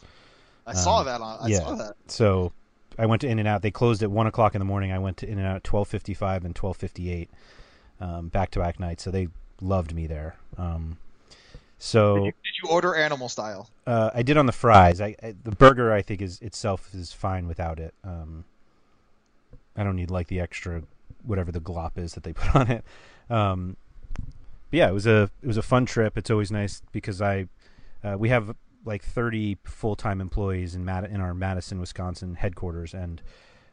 I 0.67 0.75
saw 0.75 0.99
Um, 1.01 1.07
that 1.07 1.21
on. 1.21 1.39
I 1.41 1.47
yeah. 1.49 1.59
saw 1.59 1.75
that. 1.77 1.95
so 2.09 2.53
I 2.99 3.07
went 3.07 3.21
to 3.23 3.29
In 3.29 3.39
and 3.39 3.47
Out. 3.47 3.63
They 3.63 3.71
closed 3.71 4.03
at 4.03 4.11
one 4.11 4.27
o'clock 4.27 4.55
in 4.55 4.59
the 4.59 4.65
morning. 4.65 4.91
I 4.93 4.99
went 4.99 5.17
to 5.19 5.29
In 5.29 5.39
and 5.39 5.47
Out 5.47 5.57
at 5.57 5.65
twelve 5.65 5.87
fifty 5.89 6.13
five 6.15 6.45
and 6.45 6.55
twelve 6.57 6.77
fifty 6.77 7.11
eight, 7.11 7.31
back 8.01 8.51
to 8.53 8.59
back 8.59 8.81
nights. 8.81 9.05
So 9.05 9.11
they 9.13 9.29
loved 9.61 9.95
me 9.95 10.07
there. 10.07 10.37
Um, 10.57 10.99
so 11.79 12.17
Did 12.17 12.25
you, 12.25 12.33
did 12.33 12.55
you 12.65 12.69
order 12.71 12.95
animal 12.97 13.29
style? 13.29 13.71
uh, 13.87 14.11
I 14.13 14.23
did 14.23 14.37
on 14.37 14.47
the 14.47 14.53
fries. 14.53 15.01
I, 15.01 15.15
I 15.23 15.35
the 15.45 15.53
burger 15.53 15.93
I 15.93 16.03
think 16.03 16.21
is 16.21 16.41
itself 16.41 16.93
is 16.93 17.13
fine 17.13 17.47
without 17.47 17.79
it. 17.79 17.95
Um, 18.03 18.45
I 19.77 19.85
don't 19.85 19.95
need 19.95 20.11
like 20.11 20.27
the 20.27 20.41
extra 20.41 20.83
whatever 21.23 21.53
the 21.53 21.61
glop 21.61 21.97
is 21.97 22.15
that 22.15 22.25
they 22.25 22.33
put 22.33 22.55
on 22.57 22.69
it. 22.71 22.85
Um, 23.31 23.77
yeah, 24.71 24.89
it 24.89 24.95
was 24.95 25.07
a 25.07 25.31
it 25.43 25.47
was 25.47 25.57
a 25.57 25.63
fun 25.63 25.87
trip. 25.87 26.19
It's 26.19 26.31
always 26.31 26.51
nice 26.51 26.83
because 26.93 27.23
I 27.23 27.49
uh, 28.05 28.17
we 28.19 28.29
have 28.29 28.55
like 28.85 29.03
30 29.03 29.59
full 29.65 29.97
time 29.97 30.21
employees 30.21 30.75
in 30.75 30.85
Mad- 30.85 31.11
in 31.11 31.21
our 31.21 31.35
Madison, 31.35 31.81
Wisconsin 31.81 32.35
headquarters, 32.35 32.95
and 32.95 33.23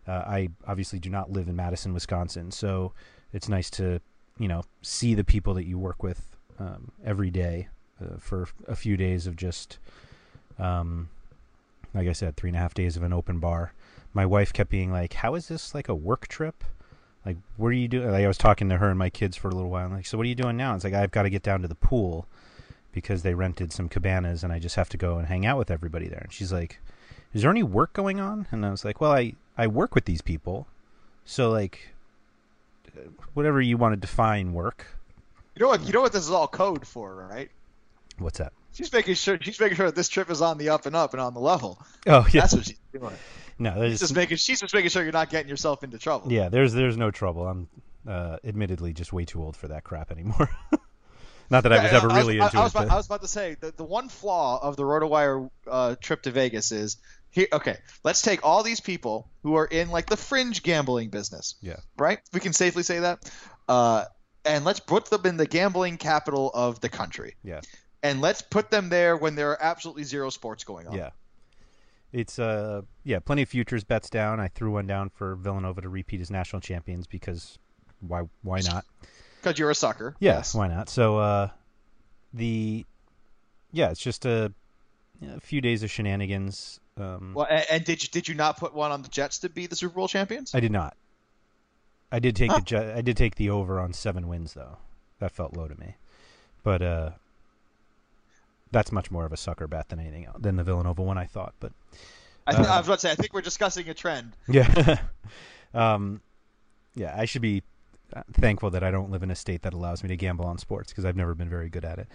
uh, 0.08 0.24
I 0.26 0.50
obviously 0.68 1.00
do 1.00 1.10
not 1.10 1.32
live 1.32 1.48
in 1.48 1.56
Madison, 1.56 1.94
Wisconsin. 1.94 2.52
So 2.52 2.94
it's 3.34 3.50
nice 3.50 3.70
to 3.72 4.00
you 4.40 4.48
know 4.48 4.64
see 4.82 5.14
the 5.14 5.24
people 5.24 5.54
that 5.56 5.66
you 5.66 5.78
work 5.78 6.04
with 6.04 6.36
um, 6.60 6.92
every 7.04 7.30
day 7.30 7.68
uh, 8.02 8.18
for 8.18 8.48
a 8.68 8.76
few 8.76 8.98
days 8.98 9.28
of 9.28 9.36
just 9.36 9.80
um, 10.60 11.10
like 11.94 12.08
I 12.08 12.14
said, 12.14 12.36
three 12.36 12.50
and 12.50 12.58
a 12.58 12.60
half 12.60 12.74
days 12.74 12.98
of 12.98 13.04
an 13.04 13.14
open 13.14 13.40
bar. 13.40 13.74
My 14.14 14.26
wife 14.26 14.54
kept 14.54 14.70
being 14.70 14.92
like, 14.92 15.14
"How 15.14 15.36
is 15.36 15.48
this 15.50 15.76
like 15.76 15.90
a 15.90 15.96
work 15.96 16.28
trip? 16.28 16.64
Like, 17.26 17.38
what 17.58 17.70
are 17.70 17.74
you 17.74 17.88
doing?" 17.88 18.10
Like, 18.12 18.24
I 18.24 18.28
was 18.28 18.38
talking 18.38 18.70
to 18.70 18.78
her 18.78 18.90
and 18.90 19.00
my 19.00 19.10
kids 19.10 19.36
for 19.36 19.50
a 19.50 19.56
little 19.56 19.70
while. 19.70 19.86
I'm 19.86 19.94
like, 19.94 20.06
"So 20.06 20.18
what 20.18 20.26
are 20.26 20.30
you 20.30 20.36
doing 20.36 20.58
now?" 20.58 20.76
It's 20.76 20.84
like 20.84 20.94
I've 20.94 21.12
got 21.12 21.24
to 21.24 21.30
get 21.30 21.44
down 21.44 21.62
to 21.62 21.68
the 21.68 21.76
pool 21.76 22.28
because 22.92 23.24
they 23.24 23.34
rented 23.34 23.74
some 23.74 23.90
cabanas 23.90 24.44
and 24.44 24.54
I 24.54 24.60
just 24.60 24.76
have 24.76 24.90
to 24.90 24.98
go 24.98 25.18
and 25.18 25.28
hang 25.28 25.46
out 25.46 25.58
with 25.58 25.70
everybody 25.70 26.08
there. 26.08 26.22
And 26.24 26.32
she's 26.32 26.54
like, 26.54 26.80
"Is 27.34 27.42
there 27.42 27.52
any 27.52 27.64
work 27.64 27.94
going 27.94 28.20
on?" 28.20 28.48
And 28.52 28.66
I 28.66 28.72
was 28.72 28.86
like, 28.86 29.02
"Well, 29.02 29.12
I 29.12 29.34
I 29.58 29.68
work 29.68 29.96
with 29.96 30.06
these 30.06 30.22
people, 30.22 30.68
so 31.26 31.50
like, 31.50 31.90
whatever 33.34 33.62
you 33.62 33.78
want 33.78 33.94
to 33.94 33.98
define 33.98 34.54
work. 34.54 34.86
You 35.56 35.64
know 35.64 35.70
what? 35.70 35.86
You 35.86 35.94
know 35.94 36.02
what 36.02 36.12
this 36.12 36.24
is 36.24 36.32
all 36.32 36.48
code 36.48 36.86
for, 36.86 37.28
right? 37.30 37.50
What's 38.18 38.40
that? 38.40 38.54
She's 38.74 38.92
making 38.92 39.16
sure 39.16 39.38
she's 39.42 39.60
making 39.60 39.78
sure 39.78 39.86
that 39.86 39.96
this 39.96 40.10
trip 40.10 40.30
is 40.30 40.42
on 40.42 40.58
the 40.58 40.70
up 40.70 40.86
and 40.86 40.96
up 40.96 41.14
and 41.14 41.22
on 41.22 41.34
the 41.34 41.40
level. 41.40 41.80
Oh 42.08 42.28
yeah, 42.32 42.42
That's 42.42 42.54
what 42.54 42.66
she's 42.66 42.80
doing. 42.94 43.14
No, 43.58 43.72
She's 43.72 43.80
there's 43.80 44.00
just 44.00 44.16
making 44.16 44.38
she's 44.38 44.60
just 44.62 44.74
making 44.74 44.90
sure 44.90 45.04
you're 45.04 45.12
not 45.12 45.30
getting 45.30 45.50
yourself 45.50 45.84
into 45.84 45.98
trouble. 45.98 46.32
Yeah, 46.32 46.50
there's 46.50 46.74
there's 46.74 46.98
no 46.98 47.12
trouble. 47.12 47.48
I'm 47.48 47.68
uh, 48.08 48.38
admittedly 48.44 48.94
just 48.94 49.14
way 49.14 49.26
too 49.26 49.42
old 49.44 49.56
for 49.56 49.68
that 49.70 49.84
crap 49.84 50.12
anymore. 50.12 50.50
Not 51.50 51.62
that 51.64 51.74
I 51.74 51.84
was 51.84 51.92
Yeah, 51.92 51.98
ever 52.00 52.08
really 52.08 52.40
I, 52.40 52.46
into 52.46 52.58
I 52.58 52.64
was, 52.64 52.74
it. 52.74 52.78
about, 52.78 52.92
I 52.92 52.96
was 52.96 53.06
about 53.06 53.22
to 53.22 53.28
say 53.28 53.56
the, 53.60 53.72
the 53.72 53.84
one 53.84 54.10
flaw 54.10 54.60
of 54.62 54.78
the 54.78 54.84
RotoWire 54.84 55.50
uh, 55.70 55.96
trip 56.02 56.24
to 56.24 56.32
Vegas 56.32 56.72
is 56.72 56.98
Here, 57.30 57.48
okay, 57.54 57.78
let's 58.04 58.22
take 58.24 58.44
all 58.44 58.64
these 58.64 58.80
people 58.80 59.30
who 59.44 59.56
are 59.56 59.66
in 59.66 59.90
like 59.90 60.08
the 60.08 60.18
fringe 60.18 60.64
gambling 60.64 61.10
business. 61.10 61.56
Yeah. 61.62 61.78
Right? 61.98 62.20
We 62.34 62.40
can 62.40 62.54
safely 62.54 62.84
say 62.84 63.00
that. 63.00 63.32
Uh, 63.68 64.06
and 64.44 64.66
let's 64.66 64.80
put 64.80 65.06
them 65.06 65.26
in 65.26 65.38
the 65.38 65.46
gambling 65.48 65.98
capital 65.98 66.50
of 66.54 66.82
the 66.82 66.90
country. 66.90 67.36
Yeah. 67.44 67.62
And 68.02 68.22
let's 68.22 68.42
put 68.42 68.70
them 68.72 68.90
there 68.90 69.18
when 69.18 69.36
there 69.36 69.52
are 69.52 69.62
absolutely 69.62 70.04
zero 70.04 70.30
sports 70.30 70.64
going 70.64 70.88
on. 70.88 70.96
Yeah. 70.96 71.10
It's 72.16 72.40
uh 72.40 72.84
yeah, 73.04 73.20
plenty 73.20 73.42
of 73.42 73.50
futures 73.50 73.84
bets 73.84 74.10
down. 74.10 74.40
I 74.40 74.48
threw 74.48 74.72
one 74.72 74.88
down 74.88 75.10
for 75.10 75.36
Villanova 75.36 75.82
to 75.82 75.90
repeat 75.90 76.22
as 76.22 76.32
national 76.32 76.62
champions 76.62 77.08
because 77.08 77.60
why 78.00 78.24
why 78.42 78.62
not? 78.62 78.86
Because 79.42 79.60
you're 79.60 79.70
a 79.70 79.76
sucker. 79.76 80.16
Yeah, 80.20 80.36
Yes. 80.36 80.56
why 80.56 80.70
not? 80.70 80.88
So 80.90 81.18
uh 81.20 81.50
the 82.34 82.86
yeah, 83.74 83.90
it's 83.92 84.00
just 84.00 84.26
a, 84.26 84.54
a 85.36 85.42
few 85.42 85.60
days 85.60 85.84
of 85.84 85.92
shenanigans. 85.92 86.80
Um 86.98 87.34
Well, 87.34 87.48
and, 87.50 87.66
and 87.70 87.84
did 87.84 88.02
you 88.02 88.08
did 88.10 88.30
you 88.30 88.36
not 88.36 88.58
put 88.58 88.74
one 88.74 88.94
on 88.94 89.02
the 89.02 89.10
Jets 89.10 89.40
to 89.40 89.50
be 89.50 89.68
the 89.68 89.76
Super 89.76 89.96
Bowl 89.96 90.08
champions? 90.08 90.56
I 90.56 90.62
did 90.62 90.72
not. 90.72 90.96
I 92.14 92.20
did 92.20 92.38
take 92.38 92.50
Huh. 92.52 92.62
the 92.66 92.96
I 92.98 93.02
did 93.02 93.18
take 93.18 93.36
the 93.36 93.50
over 93.50 93.78
on 93.78 93.92
7 93.92 94.30
wins 94.30 94.54
though. 94.54 94.78
That 95.20 95.32
felt 95.34 95.58
low 95.58 95.68
to 95.68 95.76
me. 95.78 95.98
But 96.64 96.82
uh 96.82 97.10
that's 98.72 98.92
much 98.92 99.12
more 99.12 99.26
of 99.26 99.34
a 99.34 99.38
sucker 99.38 99.68
bet 99.68 99.90
than 99.90 100.00
anything 100.00 100.26
else, 100.26 100.38
than 100.40 100.56
the 100.56 100.64
Villanova 100.64 101.02
one 101.02 101.18
I 101.18 101.26
thought, 101.26 101.54
but 101.60 101.72
I, 102.48 102.54
th- 102.54 102.68
Uh, 102.68 102.72
I 102.72 102.78
was 102.78 102.88
about 102.88 102.96
to 102.96 103.02
say. 103.02 103.12
I 103.12 103.16
think 103.16 103.34
we're 103.34 103.42
discussing 103.42 103.90
a 103.90 103.94
trend. 103.94 104.34
Yeah. 104.48 105.00
um, 105.74 106.22
yeah, 106.96 107.14
I 107.18 107.26
should 107.26 107.42
be 107.42 107.64
uh, 108.16 108.22
thankful 108.34 108.70
that 108.72 108.84
I 108.84 108.92
don't 108.92 109.12
live 109.12 109.24
in 109.24 109.32
a 109.32 109.36
state 109.36 109.64
that 109.64 109.74
allows 109.74 110.04
me 110.04 110.10
to 110.10 110.16
gamble 110.18 110.46
on 110.46 110.58
sports 110.58 110.92
because 110.92 111.06
I've 111.06 111.16
never 111.18 111.34
been 111.36 111.50
very 111.50 111.70
good 111.70 111.86
at 111.86 112.00
it. 112.00 112.08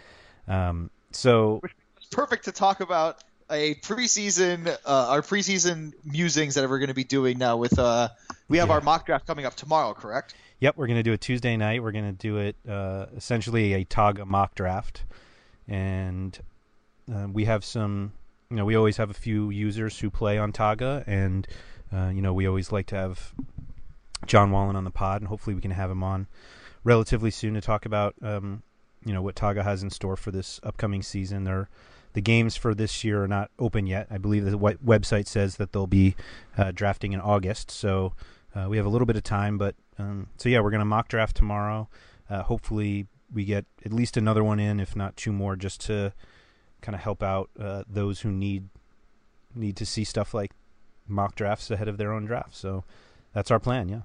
Um, 0.48 0.90
so 1.10 1.60
It's 1.96 2.06
perfect 2.10 2.44
to 2.46 2.52
talk 2.52 2.80
about 2.80 3.22
a 3.50 3.74
preseason, 3.76 4.68
uh, 4.68 5.08
our 5.10 5.22
preseason 5.22 5.92
musings 6.04 6.54
that 6.54 6.68
we're 6.70 6.78
going 6.78 6.88
to 6.88 6.94
be 6.94 7.04
doing 7.04 7.36
now. 7.38 7.56
With 7.56 7.78
uh, 7.78 8.08
we 8.48 8.58
have 8.58 8.68
Yeah. 8.68 8.74
our 8.74 8.80
mock 8.80 9.06
draft 9.06 9.26
coming 9.26 9.44
up 9.44 9.56
tomorrow, 9.56 9.92
correct? 9.94 10.34
Yep, 10.60 10.76
we're 10.76 10.86
going 10.86 10.98
to 10.98 11.02
do 11.02 11.12
it 11.12 11.20
Tuesday 11.20 11.56
night. 11.56 11.82
We're 11.82 11.90
going 11.92 12.04
to 12.06 12.12
do 12.12 12.36
it 12.36 12.54
uh, 12.68 13.06
essentially 13.16 13.72
a 13.74 13.84
Togga 13.84 14.26
mock 14.26 14.54
draft, 14.54 15.02
and 15.70 16.38
uh, 17.12 17.28
we 17.32 17.46
have 17.46 17.64
some. 17.64 18.12
You 18.50 18.56
know, 18.56 18.64
we 18.64 18.74
always 18.74 18.96
have 18.96 19.10
a 19.10 19.14
few 19.14 19.50
users 19.50 19.98
who 19.98 20.10
play 20.10 20.36
on 20.36 20.52
Togga, 20.52 21.04
and 21.06 21.46
uh, 21.92 22.08
you 22.08 22.20
know, 22.20 22.34
we 22.34 22.46
always 22.46 22.72
like 22.72 22.86
to 22.86 22.96
have 22.96 23.32
John 24.26 24.50
Wallen 24.50 24.76
on 24.76 24.84
the 24.84 24.90
pod, 24.90 25.22
and 25.22 25.28
hopefully 25.28 25.54
we 25.54 25.62
can 25.62 25.70
have 25.70 25.90
him 25.90 26.02
on 26.02 26.26
relatively 26.82 27.30
soon 27.30 27.54
to 27.54 27.60
talk 27.60 27.86
about 27.86 28.14
um, 28.22 28.62
you 29.04 29.14
know 29.14 29.22
what 29.22 29.36
Togga 29.36 29.62
has 29.62 29.82
in 29.82 29.90
store 29.90 30.16
for 30.16 30.30
this 30.30 30.60
upcoming 30.62 31.02
season. 31.02 31.44
They're 31.44 31.68
the 32.12 32.20
games 32.20 32.56
for 32.56 32.74
this 32.74 33.04
year 33.04 33.22
are 33.22 33.28
not 33.28 33.50
open 33.58 33.86
yet. 33.86 34.08
I 34.10 34.18
believe 34.18 34.44
the 34.44 34.58
website 34.58 35.28
says 35.28 35.56
that 35.56 35.72
they'll 35.72 35.86
be 35.86 36.16
uh, 36.58 36.72
drafting 36.72 37.12
in 37.12 37.20
August, 37.20 37.70
so 37.70 38.14
uh, 38.54 38.66
we 38.68 38.76
have 38.76 38.86
a 38.86 38.88
little 38.88 39.06
bit 39.06 39.16
of 39.16 39.22
time. 39.22 39.58
But 39.58 39.76
um, 39.98 40.26
so 40.36 40.48
yeah, 40.48 40.60
we're 40.60 40.70
going 40.70 40.80
to 40.80 40.86
mock 40.86 41.08
draft 41.08 41.36
tomorrow. 41.36 41.88
Uh, 42.28 42.42
hopefully, 42.42 43.06
we 43.32 43.44
get 43.44 43.64
at 43.84 43.92
least 43.92 44.16
another 44.16 44.42
one 44.42 44.58
in, 44.58 44.80
if 44.80 44.96
not 44.96 45.16
two 45.16 45.32
more, 45.32 45.56
just 45.56 45.80
to 45.82 46.12
kind 46.80 46.94
of 46.94 47.02
help 47.02 47.22
out 47.22 47.50
uh, 47.58 47.84
those 47.88 48.20
who 48.20 48.30
need 48.30 48.68
need 49.54 49.76
to 49.76 49.86
see 49.86 50.04
stuff 50.04 50.32
like 50.32 50.52
mock 51.08 51.34
drafts 51.34 51.70
ahead 51.70 51.88
of 51.88 51.98
their 51.98 52.12
own 52.12 52.24
draft. 52.24 52.54
So 52.54 52.84
that's 53.32 53.50
our 53.50 53.58
plan. 53.58 53.88
Yeah. 53.88 54.02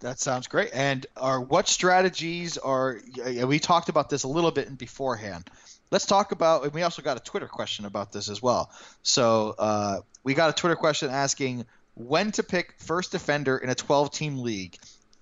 That 0.00 0.20
sounds 0.20 0.46
great. 0.46 0.70
And 0.72 1.06
our 1.16 1.40
what 1.40 1.68
strategies 1.68 2.56
are? 2.58 3.00
We 3.44 3.58
talked 3.58 3.88
about 3.88 4.10
this 4.10 4.22
a 4.22 4.28
little 4.28 4.50
bit 4.52 4.68
in 4.68 4.76
beforehand. 4.76 5.50
Let's 5.90 6.06
talk 6.06 6.32
about. 6.32 6.64
And 6.64 6.72
we 6.72 6.82
also 6.82 7.02
got 7.02 7.16
a 7.16 7.20
Twitter 7.20 7.48
question 7.48 7.84
about 7.84 8.12
this 8.12 8.28
as 8.28 8.40
well. 8.40 8.70
So 9.02 9.54
uh, 9.58 10.00
we 10.22 10.34
got 10.34 10.50
a 10.50 10.52
Twitter 10.52 10.76
question 10.76 11.10
asking 11.10 11.64
when 11.94 12.30
to 12.32 12.44
pick 12.44 12.74
first 12.78 13.10
defender 13.10 13.58
in 13.58 13.70
a 13.70 13.74
12-team 13.74 14.38
league, 14.38 14.76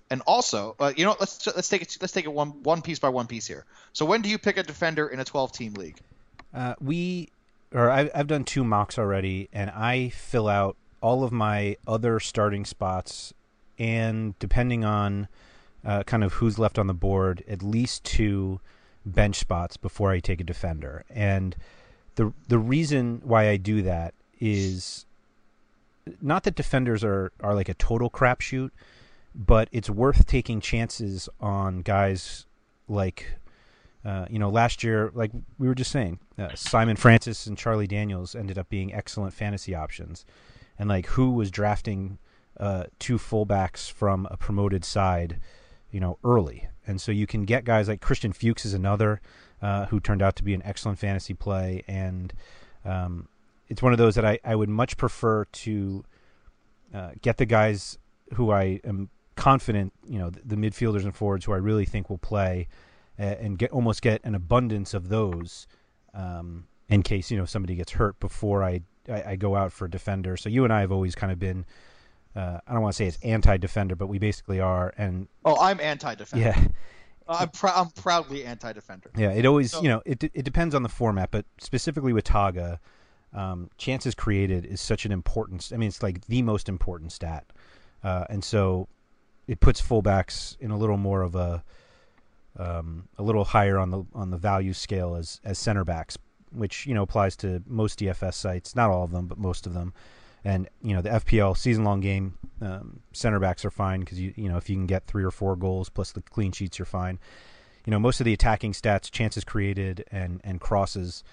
and 0.09 0.21
also, 0.21 0.75
uh, 0.79 0.93
you 0.95 1.05
know, 1.05 1.15
let's 1.19 1.45
let's 1.47 1.69
take 1.69 1.81
it 1.81 1.97
let's 2.01 2.13
take 2.13 2.25
it 2.25 2.33
one 2.33 2.63
one 2.63 2.81
piece 2.81 2.99
by 2.99 3.09
one 3.09 3.27
piece 3.27 3.47
here. 3.47 3.65
So 3.93 4.05
when 4.05 4.21
do 4.21 4.29
you 4.29 4.37
pick 4.37 4.57
a 4.57 4.63
defender 4.63 5.07
in 5.07 5.19
a 5.19 5.25
12-team 5.25 5.73
league? 5.73 5.97
Uh, 6.53 6.75
we, 6.79 7.29
or 7.73 7.91
I, 7.91 8.09
I've 8.15 8.27
done 8.27 8.43
two 8.43 8.63
mocks 8.63 8.97
already, 8.97 9.49
and 9.51 9.69
I 9.71 10.09
fill 10.09 10.47
out 10.47 10.77
all 11.01 11.23
of 11.23 11.31
my 11.31 11.77
other 11.85 12.19
starting 12.19 12.65
spots, 12.65 13.33
and 13.77 14.37
depending 14.39 14.85
on 14.85 15.27
uh, 15.85 16.03
kind 16.03 16.23
of 16.23 16.33
who's 16.33 16.57
left 16.57 16.79
on 16.79 16.87
the 16.87 16.93
board, 16.93 17.43
at 17.47 17.61
least 17.61 18.03
two 18.03 18.59
bench 19.05 19.37
spots 19.37 19.77
before 19.77 20.11
I 20.11 20.19
take 20.19 20.41
a 20.41 20.43
defender. 20.43 21.03
And 21.09 21.55
the 22.15 22.33
the 22.47 22.59
reason 22.59 23.21
why 23.23 23.49
I 23.49 23.57
do 23.57 23.81
that 23.83 24.13
is 24.39 25.05
not 26.21 26.43
that 26.43 26.55
defenders 26.55 27.03
are 27.03 27.31
are 27.41 27.55
like 27.55 27.69
a 27.69 27.73
total 27.73 28.09
crapshoot, 28.09 28.71
but 29.37 29.69
it's 29.71 29.89
worth 29.89 30.25
taking 30.25 30.59
chances 30.59 31.29
on 31.39 31.81
guys 31.81 32.47
like 32.87 33.37
uh, 34.07 34.25
you 34.29 34.39
know, 34.39 34.49
last 34.49 34.85
year, 34.85 35.11
like 35.13 35.31
we 35.59 35.67
were 35.67 35.75
just 35.75 35.91
saying, 35.91 36.17
uh, 36.37 36.47
Simon 36.55 36.95
Francis 36.95 37.45
and 37.45 37.57
Charlie 37.57 37.87
Daniels 37.87 38.35
ended 38.35 38.57
up 38.57 38.69
being 38.69 38.93
excellent 38.93 39.33
fantasy 39.33 39.75
options. 39.75 40.25
And 40.79 40.87
like, 40.87 41.07
who 41.07 41.31
was 41.31 41.51
drafting 41.51 42.17
uh, 42.57 42.85
two 42.99 43.17
fullbacks 43.17 43.91
from 43.91 44.25
a 44.31 44.37
promoted 44.37 44.85
side, 44.85 45.41
you 45.91 45.99
know, 45.99 46.19
early? 46.23 46.69
And 46.85 47.01
so 47.01 47.11
you 47.11 47.27
can 47.27 47.43
get 47.43 47.65
guys 47.65 47.89
like 47.89 47.99
Christian 47.99 48.31
Fuchs 48.31 48.65
is 48.65 48.73
another 48.73 49.19
uh, 49.61 49.87
who 49.87 49.99
turned 49.99 50.21
out 50.21 50.37
to 50.37 50.43
be 50.43 50.53
an 50.53 50.61
excellent 50.63 50.99
fantasy 50.99 51.33
play. 51.33 51.83
And 51.85 52.33
um, 52.85 53.27
it's 53.67 53.81
one 53.81 53.91
of 53.91 53.97
those 53.97 54.15
that 54.15 54.23
I, 54.23 54.39
I 54.45 54.55
would 54.55 54.69
much 54.69 54.95
prefer 54.95 55.43
to 55.43 56.05
uh, 56.93 57.09
get 57.21 57.35
the 57.35 57.45
guys 57.45 57.97
who 58.35 58.51
I 58.51 58.79
am 58.85 59.09
confident, 59.37 59.93
you 60.05 60.19
know, 60.19 60.29
the, 60.29 60.41
the 60.43 60.55
midfielders 60.57 61.03
and 61.05 61.15
forwards 61.15 61.45
who 61.45 61.53
I 61.53 61.57
really 61.57 61.85
think 61.85 62.09
will 62.09 62.17
play 62.17 62.67
uh, 63.17 63.23
and 63.23 63.57
get 63.57 63.71
almost 63.71 64.01
get 64.01 64.19
an 64.25 64.35
abundance 64.35 64.93
of 64.93 65.07
those 65.09 65.67
um, 66.13 66.65
in 66.89 67.03
case 67.03 67.31
you 67.31 67.37
know 67.37 67.45
somebody 67.45 67.75
gets 67.75 67.91
hurt 67.93 68.19
before 68.19 68.63
I, 68.63 68.81
I 69.09 69.23
I 69.31 69.35
go 69.35 69.55
out 69.55 69.71
for 69.71 69.85
a 69.85 69.89
defender. 69.89 70.35
So 70.37 70.49
you 70.49 70.63
and 70.63 70.73
I 70.73 70.81
have 70.81 70.91
always 70.91 71.15
kind 71.15 71.31
of 71.31 71.39
been 71.39 71.65
uh, 72.35 72.59
I 72.67 72.73
don't 72.73 72.81
want 72.81 72.93
to 72.93 72.97
say 72.97 73.07
it's 73.07 73.17
anti-defender, 73.23 73.95
but 73.95 74.07
we 74.07 74.19
basically 74.19 74.59
are. 74.59 74.93
And 74.97 75.27
Oh, 75.45 75.57
I'm 75.59 75.79
anti-defender. 75.79 76.45
yeah, 76.45 76.67
I'm 77.27 77.47
prou- 77.49 77.73
I'm 77.75 77.89
proudly 77.91 78.45
anti-defender. 78.45 79.11
yeah, 79.17 79.31
it 79.31 79.45
always 79.45 79.71
So- 79.71 79.81
you 79.81 79.89
know 79.89 80.01
it 80.05 80.23
it 80.23 80.43
depends 80.43 80.75
on 80.75 80.83
the 80.83 80.89
format, 80.89 81.31
but 81.31 81.45
specifically 81.59 82.13
with 82.13 82.25
Togga, 82.25 82.79
um, 83.33 83.69
chances 83.77 84.13
created 84.15 84.65
is 84.65 84.79
such 84.81 85.05
an 85.05 85.11
important. 85.11 85.71
I 85.73 85.77
mean, 85.77 85.87
it's 85.89 86.01
like 86.03 86.25
the 86.27 86.41
most 86.41 86.69
important 86.69 87.11
stat, 87.11 87.45
uh, 88.03 88.25
and 88.29 88.43
so 88.43 88.87
it 89.47 89.59
puts 89.59 89.81
fullbacks 89.81 90.57
in 90.59 90.71
a 90.71 90.77
little 90.77 90.97
more 90.97 91.21
of 91.21 91.35
a 91.35 91.63
um, 92.59 93.07
a 93.17 93.23
little 93.23 93.43
higher 93.43 93.77
on 93.77 93.91
the 93.91 94.03
on 94.13 94.31
the 94.31 94.37
value 94.37 94.73
scale 94.73 95.15
as 95.15 95.39
as 95.43 95.57
center 95.57 95.83
backs, 95.83 96.17
which 96.51 96.85
you 96.85 96.93
know 96.93 97.03
applies 97.03 97.35
to 97.37 97.61
most 97.67 97.99
DFS 97.99 98.33
sites, 98.33 98.75
not 98.75 98.89
all 98.89 99.03
of 99.03 99.11
them, 99.11 99.27
but 99.27 99.37
most 99.37 99.65
of 99.65 99.73
them. 99.73 99.93
And 100.43 100.67
you 100.81 100.93
know 100.93 101.01
the 101.01 101.09
FPL 101.09 101.57
season 101.57 101.83
long 101.83 101.99
game 101.99 102.37
um, 102.61 102.99
center 103.13 103.39
backs 103.39 103.63
are 103.65 103.71
fine 103.71 104.01
because 104.01 104.19
you 104.19 104.33
you 104.35 104.49
know 104.49 104.57
if 104.57 104.69
you 104.69 104.75
can 104.75 104.87
get 104.87 105.05
three 105.05 105.23
or 105.23 105.31
four 105.31 105.55
goals 105.55 105.89
plus 105.89 106.11
the 106.11 106.21
clean 106.21 106.51
sheets, 106.51 106.79
you're 106.79 106.85
fine. 106.85 107.19
You 107.85 107.91
know 107.91 107.99
most 107.99 108.19
of 108.19 108.25
the 108.25 108.33
attacking 108.33 108.73
stats, 108.73 109.09
chances 109.09 109.43
created, 109.43 110.03
and 110.11 110.41
and 110.43 110.59
crosses, 110.59 111.23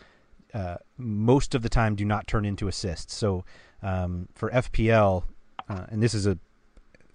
uh, 0.52 0.76
most 0.98 1.54
of 1.54 1.62
the 1.62 1.68
time 1.68 1.96
do 1.96 2.04
not 2.04 2.26
turn 2.26 2.44
into 2.44 2.68
assists. 2.68 3.14
So 3.14 3.44
um, 3.82 4.28
for 4.34 4.50
FPL, 4.50 5.24
uh, 5.68 5.86
and 5.88 6.02
this 6.02 6.14
is 6.14 6.26
a 6.26 6.38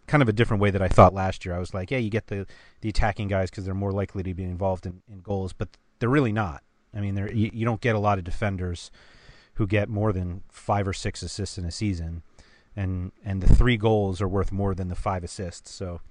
kind 0.09 0.23
of 0.23 0.27
a 0.27 0.33
different 0.33 0.61
way 0.61 0.71
that 0.71 0.81
I 0.81 0.87
thought 0.87 1.13
last 1.13 1.45
year. 1.45 1.55
I 1.55 1.59
was 1.59 1.73
like, 1.73 1.91
yeah, 1.91 1.99
you 1.99 2.09
get 2.09 2.27
the 2.27 2.45
the 2.81 2.89
attacking 2.89 3.27
guys 3.27 3.49
because 3.49 3.63
they're 3.63 3.73
more 3.73 3.91
likely 3.91 4.23
to 4.23 4.33
be 4.33 4.43
involved 4.43 4.85
in, 4.85 5.01
in 5.09 5.21
goals, 5.21 5.53
but 5.53 5.69
they're 5.99 6.09
really 6.09 6.33
not. 6.33 6.63
I 6.93 6.99
mean, 6.99 7.15
you, 7.33 7.51
you 7.53 7.65
don't 7.65 7.81
get 7.81 7.95
a 7.95 7.99
lot 7.99 8.17
of 8.17 8.23
defenders 8.23 8.89
who 9.53 9.67
get 9.67 9.87
more 9.87 10.11
than 10.11 10.41
five 10.49 10.87
or 10.87 10.93
six 10.93 11.21
assists 11.21 11.57
in 11.57 11.65
a 11.65 11.71
season, 11.71 12.23
and 12.75 13.11
and 13.23 13.41
the 13.41 13.53
three 13.53 13.77
goals 13.77 14.21
are 14.21 14.27
worth 14.27 14.51
more 14.51 14.73
than 14.73 14.87
the 14.87 14.95
five 14.95 15.23
assists. 15.23 15.71
So 15.71 16.01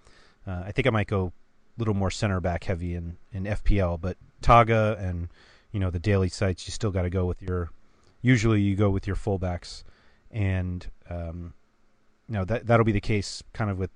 uh, 0.47 0.63
I 0.67 0.73
think 0.73 0.87
I 0.87 0.91
might 0.91 1.09
go 1.09 1.27
a 1.27 1.79
little 1.79 1.95
more 1.95 2.11
center 2.11 2.41
back 2.41 2.65
heavy 2.65 2.95
in, 2.95 3.17
in 3.33 3.45
FPL, 3.45 4.01
but 4.01 4.17
Togga 4.43 4.99
and 5.03 5.29
you 5.73 5.81
know 5.81 5.91
the 5.91 5.99
daily 5.99 6.29
sites, 6.29 6.67
you 6.67 6.73
still 6.73 6.91
got 6.91 7.03
to 7.03 7.11
go 7.11 7.27
with 7.27 7.43
your. 7.43 7.71
Usually, 8.21 8.61
you 8.61 8.77
go 8.77 8.91
with 8.91 9.07
your 9.07 9.17
fullbacks, 9.17 9.85
and 10.31 10.87
um, 11.09 11.55
know 12.29 12.45
that 12.45 12.67
that'll 12.67 12.85
be 12.85 12.93
the 12.93 13.01
case 13.01 13.43
kind 13.53 13.71
of 13.71 13.79
with 13.79 13.91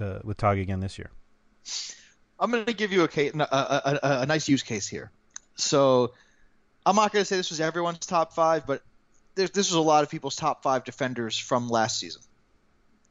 uh, 0.00 0.18
with 0.24 0.36
Togga 0.36 0.62
again 0.62 0.80
this 0.80 0.98
year. 0.98 1.10
I'm 2.40 2.50
going 2.52 2.64
to 2.64 2.72
give 2.72 2.92
you 2.92 3.02
a, 3.02 3.08
case, 3.08 3.32
a, 3.34 3.40
a, 3.40 3.98
a, 4.02 4.20
a 4.20 4.26
nice 4.26 4.48
use 4.48 4.62
case 4.62 4.86
here. 4.86 5.10
So 5.56 6.12
I'm 6.86 6.94
not 6.94 7.12
going 7.12 7.22
to 7.22 7.26
say 7.26 7.36
this 7.36 7.50
was 7.50 7.60
everyone's 7.60 8.06
top 8.06 8.32
five, 8.32 8.64
but 8.64 8.82
there's, 9.34 9.50
this 9.50 9.68
was 9.70 9.74
a 9.74 9.80
lot 9.80 10.04
of 10.04 10.10
people's 10.10 10.36
top 10.36 10.62
five 10.62 10.84
defenders 10.84 11.36
from 11.36 11.68
last 11.68 11.98
season. 11.98 12.22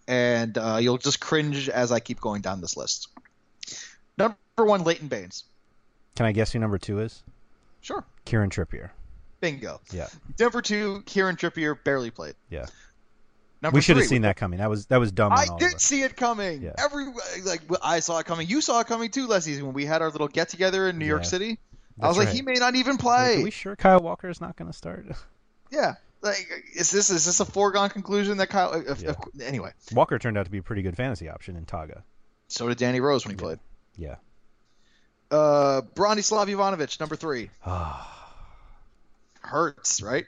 And 0.07 0.57
uh, 0.57 0.77
you'll 0.79 0.97
just 0.97 1.19
cringe 1.19 1.67
as 1.67 1.91
I 1.91 1.99
keep 1.99 2.21
going 2.21 2.41
down 2.41 2.61
this 2.61 2.77
list. 2.77 3.09
Number 4.17 4.37
one, 4.55 4.85
Leighton 4.85 5.09
Baines. 5.09 5.43
Can 6.15 6.25
I 6.25 6.31
guess 6.31 6.53
who 6.53 6.59
number 6.59 6.77
two 6.77 6.99
is? 6.99 7.21
Sure. 7.81 8.05
Kieran 8.23 8.49
Trippier. 8.49 8.91
Bingo. 9.41 9.81
Yeah. 9.91 10.07
Number 10.39 10.61
two, 10.61 11.03
Kieran 11.05 11.35
Trippier 11.35 11.77
barely 11.83 12.11
played. 12.11 12.35
Yeah. 12.49 12.67
Number 13.61 13.75
we 13.77 13.81
should 13.81 13.97
have 13.97 14.05
seen 14.05 14.21
that 14.21 14.35
coming. 14.37 14.59
That 14.59 14.69
was 14.69 14.85
that 14.87 14.99
was 14.99 15.11
dumb. 15.11 15.33
I 15.33 15.43
on 15.43 15.49
all 15.49 15.55
of 15.55 15.59
did 15.59 15.81
see 15.81 16.03
it 16.03 16.15
coming. 16.15 16.61
Yeah. 16.61 16.73
Every 16.77 17.05
like 17.43 17.61
I 17.81 17.99
saw 18.01 18.19
it 18.19 18.25
coming. 18.27 18.47
You 18.47 18.61
saw 18.61 18.79
it 18.81 18.87
coming 18.87 19.09
too 19.09 19.25
last 19.27 19.45
season 19.45 19.65
when 19.65 19.73
we 19.73 19.85
had 19.85 20.01
our 20.03 20.09
little 20.11 20.27
get 20.27 20.49
together 20.49 20.87
in 20.87 20.99
New 20.99 21.05
York 21.07 21.23
Yeah. 21.23 21.27
City. 21.29 21.51
I 21.99 22.07
That's 22.07 22.17
was 22.17 22.25
like, 22.27 22.35
he 22.35 22.43
may 22.43 22.53
not 22.53 22.75
even 22.75 22.93
Like, 22.97 23.01
play. 23.01 23.39
are 23.41 23.43
we 23.43 23.49
sure 23.51 23.75
Kyle 23.75 23.99
Walker 23.99 24.29
is 24.29 24.39
not 24.39 24.55
going 24.55 24.71
to 24.71 24.77
start? 24.77 25.07
Yeah. 25.71 25.95
Like, 26.21 26.47
is 26.75 26.91
this 26.91 27.09
is 27.09 27.25
this 27.25 27.39
a 27.41 27.45
foregone 27.45 27.89
conclusion 27.89 28.37
that 28.37 28.47
Kyle? 28.47 28.73
If, 28.73 29.01
Yeah. 29.01 29.11
if- 29.35 29.41
anyway, 29.41 29.71
Walker 29.91 30.17
turned 30.17 30.37
out 30.37 30.45
to 30.45 30.51
be 30.51 30.59
a 30.59 30.63
pretty 30.63 30.81
good 30.81 30.95
fantasy 30.95 31.27
option 31.27 31.55
in 31.57 31.65
Togga. 31.65 32.03
so 32.47 32.69
did 32.69 32.77
Danny 32.77 32.99
Rose 33.01 33.25
when 33.25 33.35
he 33.35 33.37
played. 33.37 33.59
Yeah. 33.97 34.15
Uh, 35.29 35.81
Branislav 35.95 36.47
Ivanovic, 36.47 36.99
number 37.01 37.15
three, 37.17 37.49
hurts, 39.41 40.01
right? 40.01 40.25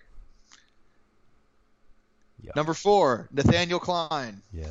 Yeah. 2.42 2.52
Number 2.56 2.74
four, 2.74 3.28
Nathaniel 3.32 3.80
Clyne. 3.80 4.42
yeah. 4.54 4.68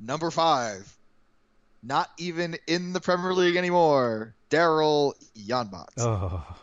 Number 0.00 0.30
five, 0.30 0.94
not 1.82 2.10
even 2.18 2.56
in 2.66 2.92
the 2.92 3.00
Premier 3.00 3.32
League 3.32 3.56
anymore, 3.56 4.34
Daryl 4.50 5.14
Janmaat. 5.36 5.88
Oh. 5.98 6.56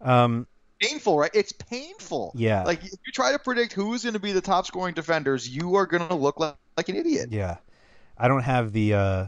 Um. 0.00 0.46
Painful, 0.80 1.18
right? 1.18 1.30
It's 1.32 1.52
painful. 1.52 2.32
Yeah. 2.34 2.64
Like 2.64 2.84
if 2.84 2.90
you 2.90 3.12
try 3.12 3.32
to 3.32 3.38
predict 3.38 3.72
who's 3.72 4.02
going 4.02 4.12
to 4.12 4.18
be 4.20 4.32
the 4.32 4.42
top 4.42 4.66
scoring 4.66 4.92
defenders, 4.92 5.48
you 5.48 5.76
are 5.76 5.86
going 5.86 6.06
to 6.08 6.14
look 6.14 6.38
like, 6.38 6.56
like 6.76 6.88
an 6.90 6.96
idiot. 6.96 7.30
Yeah. 7.30 7.56
I 8.18 8.28
don't 8.28 8.42
have 8.42 8.72
the 8.72 8.94
uh, 8.94 9.26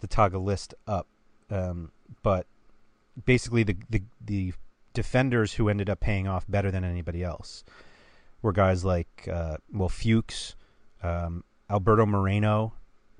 the 0.00 0.08
Togga 0.08 0.42
list 0.42 0.74
up, 0.88 1.06
um, 1.50 1.92
but 2.22 2.46
basically 3.24 3.62
the, 3.62 3.76
the 3.90 4.02
the 4.24 4.52
defenders 4.92 5.54
who 5.54 5.68
ended 5.68 5.88
up 5.88 6.00
paying 6.00 6.26
off 6.26 6.44
better 6.48 6.70
than 6.70 6.84
anybody 6.84 7.22
else 7.22 7.64
were 8.42 8.52
guys 8.52 8.84
like 8.84 9.28
uh, 9.32 9.56
well 9.72 9.88
Fuchs, 9.88 10.56
um, 11.02 11.44
Alberto 11.70 12.04
Moreno, 12.04 12.74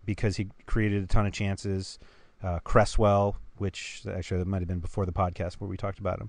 because 0.04 0.36
he 0.36 0.48
created 0.66 1.02
a 1.02 1.06
ton 1.06 1.26
of 1.26 1.32
chances. 1.32 1.98
Uh, 2.42 2.58
Cresswell, 2.64 3.36
which 3.58 4.02
actually 4.12 4.38
that 4.38 4.48
might 4.48 4.60
have 4.60 4.68
been 4.68 4.80
before 4.80 5.06
the 5.06 5.12
podcast 5.12 5.54
where 5.54 5.70
we 5.70 5.76
talked 5.76 6.00
about 6.00 6.20
him. 6.20 6.28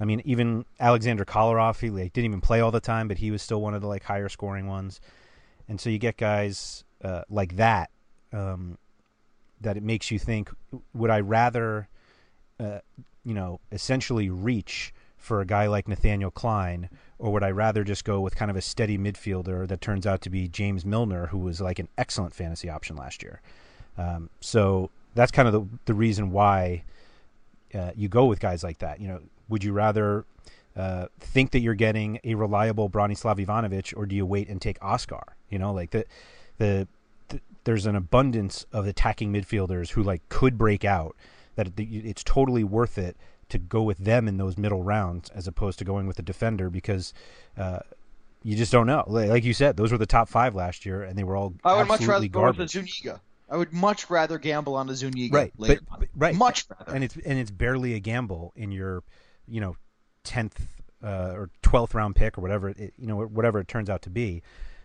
I 0.00 0.04
mean, 0.04 0.20
even 0.24 0.64
Alexander 0.80 1.24
Kolarov, 1.24 1.78
he 1.78 1.88
like, 1.88 2.12
didn't 2.12 2.26
even 2.26 2.40
play 2.40 2.60
all 2.60 2.72
the 2.72 2.80
time, 2.80 3.06
but 3.06 3.18
he 3.18 3.30
was 3.30 3.40
still 3.40 3.60
one 3.60 3.74
of 3.74 3.80
the 3.80 3.86
like 3.86 4.02
higher 4.02 4.28
scoring 4.28 4.66
ones. 4.66 5.00
And 5.68 5.80
so 5.80 5.90
you 5.90 5.98
get 5.98 6.16
guys 6.16 6.82
uh, 7.04 7.22
like 7.30 7.56
that 7.56 7.90
um, 8.32 8.78
that 9.60 9.76
it 9.76 9.84
makes 9.84 10.10
you 10.10 10.18
think: 10.18 10.50
Would 10.94 11.10
I 11.10 11.20
rather, 11.20 11.88
uh, 12.58 12.80
you 13.24 13.34
know, 13.34 13.60
essentially 13.70 14.28
reach 14.28 14.92
for 15.16 15.40
a 15.40 15.46
guy 15.46 15.68
like 15.68 15.86
Nathaniel 15.86 16.32
Clyne, 16.32 16.90
or 17.22 17.32
would 17.32 17.44
I 17.44 17.52
rather 17.52 17.84
just 17.84 18.04
go 18.04 18.20
with 18.20 18.34
kind 18.34 18.50
of 18.50 18.56
a 18.56 18.60
steady 18.60 18.98
midfielder 18.98 19.68
that 19.68 19.80
turns 19.80 20.08
out 20.08 20.20
to 20.22 20.30
be 20.30 20.48
James 20.48 20.84
Milner, 20.84 21.28
who 21.28 21.38
was 21.38 21.60
like 21.60 21.78
an 21.78 21.86
excellent 21.96 22.34
fantasy 22.34 22.68
option 22.68 22.96
last 22.96 23.22
year? 23.22 23.40
Um, 23.96 24.28
so 24.40 24.90
that's 25.14 25.30
kind 25.30 25.46
of 25.46 25.54
the 25.54 25.64
the 25.84 25.94
reason 25.94 26.32
why 26.32 26.82
uh, 27.74 27.92
you 27.94 28.08
go 28.08 28.26
with 28.26 28.40
guys 28.40 28.64
like 28.64 28.78
that. 28.80 29.00
You 29.00 29.06
know, 29.06 29.20
would 29.48 29.62
you 29.62 29.72
rather 29.72 30.24
uh, 30.76 31.06
think 31.20 31.52
that 31.52 31.60
you're 31.60 31.74
getting 31.74 32.18
a 32.24 32.34
reliable 32.34 32.90
Branislav 32.90 33.36
Ivanovic, 33.38 33.96
or 33.96 34.04
do 34.04 34.16
you 34.16 34.26
wait 34.26 34.48
and 34.48 34.60
take 34.60 34.78
Oscar? 34.82 35.22
You 35.48 35.60
know, 35.60 35.72
like 35.72 35.90
the 35.92 36.04
the, 36.58 36.88
the 37.28 37.40
there's 37.62 37.86
an 37.86 37.94
abundance 37.94 38.66
of 38.72 38.84
attacking 38.88 39.32
midfielders 39.32 39.90
who 39.90 40.02
like 40.02 40.28
could 40.28 40.58
break 40.58 40.84
out. 40.84 41.14
That 41.54 41.68
it- 41.78 41.78
it's 41.80 42.24
totally 42.24 42.64
worth 42.64 42.98
it 42.98 43.16
to 43.52 43.58
go 43.58 43.82
with 43.82 43.98
them 43.98 44.28
in 44.28 44.36
those 44.36 44.58
middle 44.58 44.82
rounds 44.82 45.30
as 45.30 45.46
opposed 45.46 45.78
to 45.78 45.84
going 45.84 46.06
with 46.06 46.18
a 46.18 46.22
defender 46.22 46.68
because 46.68 47.14
uh, 47.56 47.78
you 48.42 48.56
just 48.56 48.72
don't 48.72 48.86
know. 48.86 49.04
Like 49.06 49.44
you 49.44 49.54
said, 49.54 49.76
those 49.76 49.92
were 49.92 49.98
the 49.98 50.06
top 50.06 50.28
five 50.28 50.54
last 50.54 50.84
year, 50.84 51.02
and 51.02 51.16
they 51.16 51.24
were 51.24 51.36
all 51.36 51.54
I 51.64 51.76
would 51.78 51.88
much 51.88 52.00
rather 52.00 52.24
absolutely 52.24 52.28
go 52.28 52.52
with 52.52 52.70
Zuniga. 52.70 53.20
I 53.48 53.56
would 53.56 53.72
much 53.72 54.08
rather 54.10 54.38
gamble 54.38 54.74
on 54.74 54.86
the 54.86 54.94
Zuniga 54.94 55.36
right 55.36 55.52
later. 55.58 55.80
but, 55.88 56.00
but- 56.00 56.08
right 56.16 56.34
Much 56.34 56.66
rather. 56.70 56.94
and 56.94 57.04
it's 57.04 57.16
and 57.16 57.38
it's 57.38 57.50
barely 57.50 57.94
a 57.94 58.00
gamble 58.00 58.52
in 58.56 58.72
your 58.72 59.02
you 59.46 59.60
know 59.60 59.76
10th 60.24 60.56
uh, 61.04 61.32
or 61.34 61.50
12th 61.62 61.94
round 61.94 62.16
pick 62.16 62.38
or 62.38 62.40
whatever 62.40 62.70
it, 62.70 62.94
you 62.96 63.06
know 63.06 63.16
whatever 63.26 63.58
it 63.58 63.68
turns 63.68 63.90
out 63.90 64.02
to 64.02 64.10
be 64.10 64.42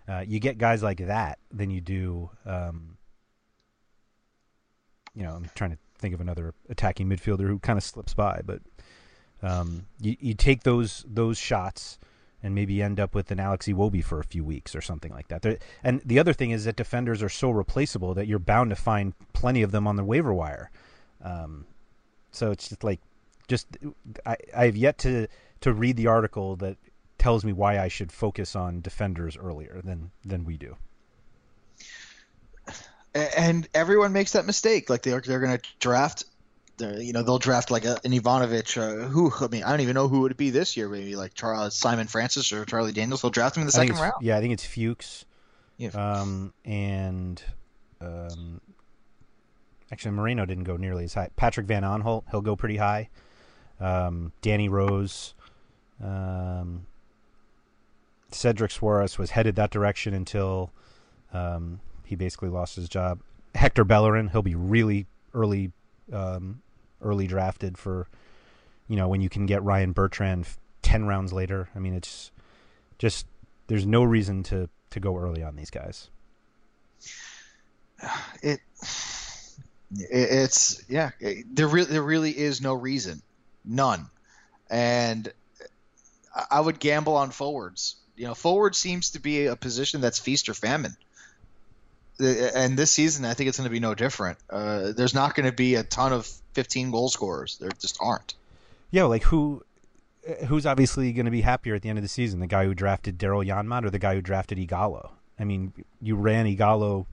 uh, 0.09 0.23
you 0.27 0.39
get 0.39 0.57
guys 0.57 0.83
like 0.83 0.97
that 0.97 1.39
than 1.51 1.69
you 1.69 1.79
do 1.79 2.29
um, 2.45 2.97
you 5.15 5.23
know 5.23 5.31
I'm 5.31 5.49
trying 5.55 5.71
to 5.71 5.77
think 5.99 6.13
of 6.13 6.21
another 6.21 6.53
attacking 6.69 7.09
midfielder 7.09 7.47
who 7.47 7.59
kind 7.59 7.77
of 7.77 7.83
slips 7.83 8.13
by 8.13 8.41
but 8.45 8.61
um, 9.41 9.85
you, 10.01 10.15
you 10.19 10.33
take 10.33 10.63
those 10.63 11.05
those 11.07 11.37
shots 11.37 11.99
and 12.43 12.53
maybe 12.53 12.81
end 12.81 12.99
up 12.99 13.15
with 13.15 13.31
an 13.31 13.39
Alex 13.39 13.67
Iwobi 13.67 14.03
for 14.03 14.19
a 14.19 14.23
few 14.23 14.43
weeks 14.43 14.75
or 14.75 14.81
something 14.81 15.11
like 15.11 15.27
that. 15.29 15.41
There, 15.41 15.57
and 15.83 16.01
the 16.05 16.19
other 16.19 16.33
thing 16.33 16.51
is 16.51 16.65
that 16.65 16.75
defenders 16.75 17.23
are 17.23 17.29
so 17.29 17.49
replaceable 17.49 18.13
that 18.13 18.27
you're 18.27 18.39
bound 18.39 18.69
to 18.69 18.75
find 18.75 19.13
plenty 19.33 19.63
of 19.63 19.71
them 19.71 19.87
on 19.87 19.95
the 19.95 20.03
waiver 20.03 20.33
wire. 20.33 20.69
Um, 21.23 21.65
so 22.31 22.51
it's 22.51 22.69
just 22.69 22.83
like, 22.83 22.99
just 23.47 23.67
I 24.25 24.37
I've 24.55 24.77
yet 24.77 24.97
to 24.99 25.27
to 25.61 25.73
read 25.73 25.97
the 25.97 26.07
article 26.07 26.55
that 26.57 26.77
tells 27.17 27.43
me 27.43 27.53
why 27.53 27.79
I 27.79 27.87
should 27.87 28.11
focus 28.11 28.55
on 28.55 28.81
defenders 28.81 29.35
earlier 29.37 29.81
than 29.83 30.11
than 30.23 30.45
we 30.45 30.57
do. 30.57 30.75
And 33.17 33.67
everyone 33.73 34.13
makes 34.13 34.33
that 34.33 34.45
mistake. 34.45 34.89
Like 34.89 35.01
they're 35.01 35.21
they're 35.21 35.39
going 35.39 35.57
to 35.57 35.63
draft, 35.79 36.25
you 36.79 37.13
know, 37.13 37.23
they'll 37.23 37.39
draft 37.39 37.71
like 37.71 37.85
a, 37.85 37.99
an 38.03 38.11
Ivanovic. 38.11 38.77
Uh, 38.77 39.07
who 39.07 39.31
I 39.39 39.47
mean, 39.47 39.63
I 39.63 39.71
don't 39.71 39.81
even 39.81 39.95
know 39.95 40.07
who 40.07 40.21
would 40.21 40.31
it 40.31 40.37
be 40.37 40.49
this 40.49 40.77
year. 40.77 40.89
Maybe 40.89 41.15
like 41.15 41.33
Charles 41.33 41.75
Simon 41.75 42.07
Francis 42.07 42.51
or 42.51 42.65
Charlie 42.65 42.91
Daniels. 42.91 43.21
They'll 43.21 43.31
draft 43.31 43.57
him 43.57 43.61
in 43.61 43.67
the 43.67 43.73
I 43.77 43.85
second 43.85 43.95
round. 43.95 44.13
Yeah, 44.21 44.37
I 44.37 44.41
think 44.41 44.53
it's 44.53 44.65
Fuchs. 44.65 45.25
Yeah. 45.77 45.89
Um, 45.89 46.53
and 46.65 47.41
um, 48.01 48.61
actually, 49.91 50.11
Moreno 50.11 50.45
didn't 50.45 50.65
go 50.65 50.77
nearly 50.77 51.05
as 51.05 51.13
high. 51.13 51.29
Patrick 51.35 51.67
van 51.67 51.83
Aanholt, 51.83 52.23
he'll 52.31 52.41
go 52.41 52.55
pretty 52.55 52.77
high. 52.77 53.09
Um, 53.79 54.31
Danny 54.41 54.69
Rose, 54.69 55.35
um, 56.03 56.87
Cedric 58.31 58.71
Soares 58.71 59.17
was 59.17 59.31
headed 59.31 59.55
that 59.55 59.69
direction 59.69 60.15
until 60.15 60.71
um, 61.31 61.79
he 62.07 62.15
basically 62.15 62.49
lost 62.49 62.75
his 62.75 62.87
job. 62.87 63.19
Hector 63.53 63.83
Bellerin, 63.83 64.29
he'll 64.29 64.41
be 64.41 64.55
really 64.55 65.07
early, 65.33 65.71
um, 66.11 66.61
early 67.01 67.27
drafted 67.27 67.77
for, 67.77 68.07
you 68.87 68.95
know, 68.95 69.09
when 69.09 69.19
you 69.19 69.29
can 69.29 69.45
get 69.45 69.61
Ryan 69.63 69.91
Bertrand 69.91 70.47
ten 70.81 71.05
rounds 71.05 71.33
later. 71.33 71.67
I 71.75 71.79
mean, 71.79 71.93
it's 71.93 72.31
just 72.97 73.25
there's 73.67 73.85
no 73.85 74.03
reason 74.03 74.43
to 74.43 74.69
to 74.91 74.99
go 74.99 75.17
early 75.17 75.43
on 75.43 75.55
these 75.55 75.69
guys. 75.69 76.09
It, 78.43 78.59
it 79.91 80.07
it's 80.11 80.83
yeah. 80.87 81.11
It, 81.19 81.55
there 81.55 81.67
really 81.67 81.87
there 81.87 82.03
really 82.03 82.37
is 82.37 82.61
no 82.61 82.73
reason, 82.73 83.21
none, 83.65 84.07
and 84.69 85.31
I 86.51 86.59
would 86.59 86.79
gamble 86.79 87.15
on 87.15 87.31
forwards. 87.31 87.95
You 88.15 88.27
know, 88.27 88.35
forward 88.35 88.75
seems 88.75 89.11
to 89.11 89.19
be 89.19 89.45
a 89.45 89.55
position 89.55 90.01
that's 90.01 90.19
feast 90.19 90.49
or 90.49 90.53
famine. 90.53 90.95
And 92.19 92.77
this 92.77 92.91
season, 92.91 93.25
I 93.25 93.33
think 93.33 93.49
it's 93.49 93.57
going 93.57 93.69
to 93.69 93.71
be 93.71 93.79
no 93.79 93.93
different. 93.93 94.39
Uh, 94.49 94.91
there's 94.91 95.13
not 95.13 95.35
going 95.35 95.45
to 95.45 95.51
be 95.51 95.75
a 95.75 95.83
ton 95.83 96.13
of 96.13 96.25
15 96.53 96.91
goal 96.91 97.09
scorers. 97.09 97.57
There 97.59 97.69
just 97.79 97.97
aren't. 98.01 98.33
Yeah, 98.89 99.03
like 99.03 99.23
who 99.23 99.63
who's 100.47 100.65
obviously 100.65 101.13
going 101.13 101.25
to 101.25 101.31
be 101.31 101.41
happier 101.41 101.75
at 101.75 101.81
the 101.81 101.89
end 101.89 101.97
of 101.97 102.03
the 102.03 102.09
season? 102.09 102.39
The 102.39 102.47
guy 102.47 102.65
who 102.65 102.73
drafted 102.73 103.17
Daryl 103.17 103.45
Janmaat 103.45 103.85
or 103.85 103.89
the 103.89 103.99
guy 103.99 104.15
who 104.15 104.21
drafted 104.21 104.57
Ighalo? 104.57 105.11
I 105.39 105.43
mean, 105.43 105.73
you 106.01 106.15
ran 106.15 106.45
Ighalo 106.45 107.05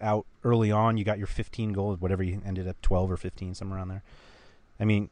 out 0.00 0.26
early 0.44 0.70
on. 0.70 0.96
You 0.96 1.04
got 1.04 1.18
your 1.18 1.26
15 1.26 1.72
goals, 1.72 2.00
whatever 2.00 2.22
you 2.22 2.40
ended 2.44 2.68
up 2.68 2.80
12 2.82 3.10
or 3.10 3.16
15, 3.16 3.54
somewhere 3.54 3.78
around 3.78 3.88
there. 3.88 4.02
I 4.78 4.84
mean, 4.84 5.08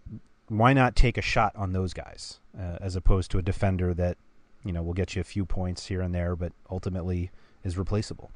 why 0.49 0.73
not 0.73 0.95
take 0.95 1.17
a 1.17 1.23
shot 1.23 1.55
on 1.57 1.73
those 1.73 1.95
guys 1.95 2.39
uh, 2.59 2.77
as 2.81 2.95
opposed 2.95 3.31
to 3.31 3.39
a 3.39 3.43
defender 3.43 3.95
that 3.95 4.19
you 4.65 4.73
know 4.73 4.83
will 4.83 4.93
get 4.93 5.15
you 5.15 5.21
a 5.21 5.25
few 5.25 5.45
points 5.45 5.87
here 5.87 6.01
and 6.01 6.15
there, 6.15 6.37
but 6.37 6.53
ultimately 6.71 7.31
is 7.65 7.79
replaceable? 7.79 8.31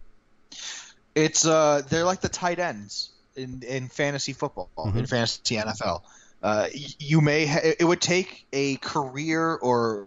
It's 1.17 1.45
uh, 1.47 1.83
they're 1.89 2.05
like 2.05 2.21
the 2.21 2.29
tight 2.29 2.59
ends 2.61 3.11
in 3.35 3.63
in 3.67 3.89
fantasy 3.89 4.33
football, 4.35 4.69
in 4.77 4.93
Mhm. 4.93 5.09
fantasy 5.09 5.57
NFL. 5.57 6.03
Uh, 6.43 6.69
you 7.01 7.21
may 7.21 7.47
ha- 7.47 7.61
it 7.63 7.85
would 7.85 8.01
take 8.03 8.47
a 8.53 8.77
career 8.77 9.55
or 9.55 10.07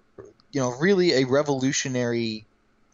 you 0.52 0.62
know 0.62 0.70
really 0.80 1.14
a 1.14 1.26
revolutionary 1.26 2.46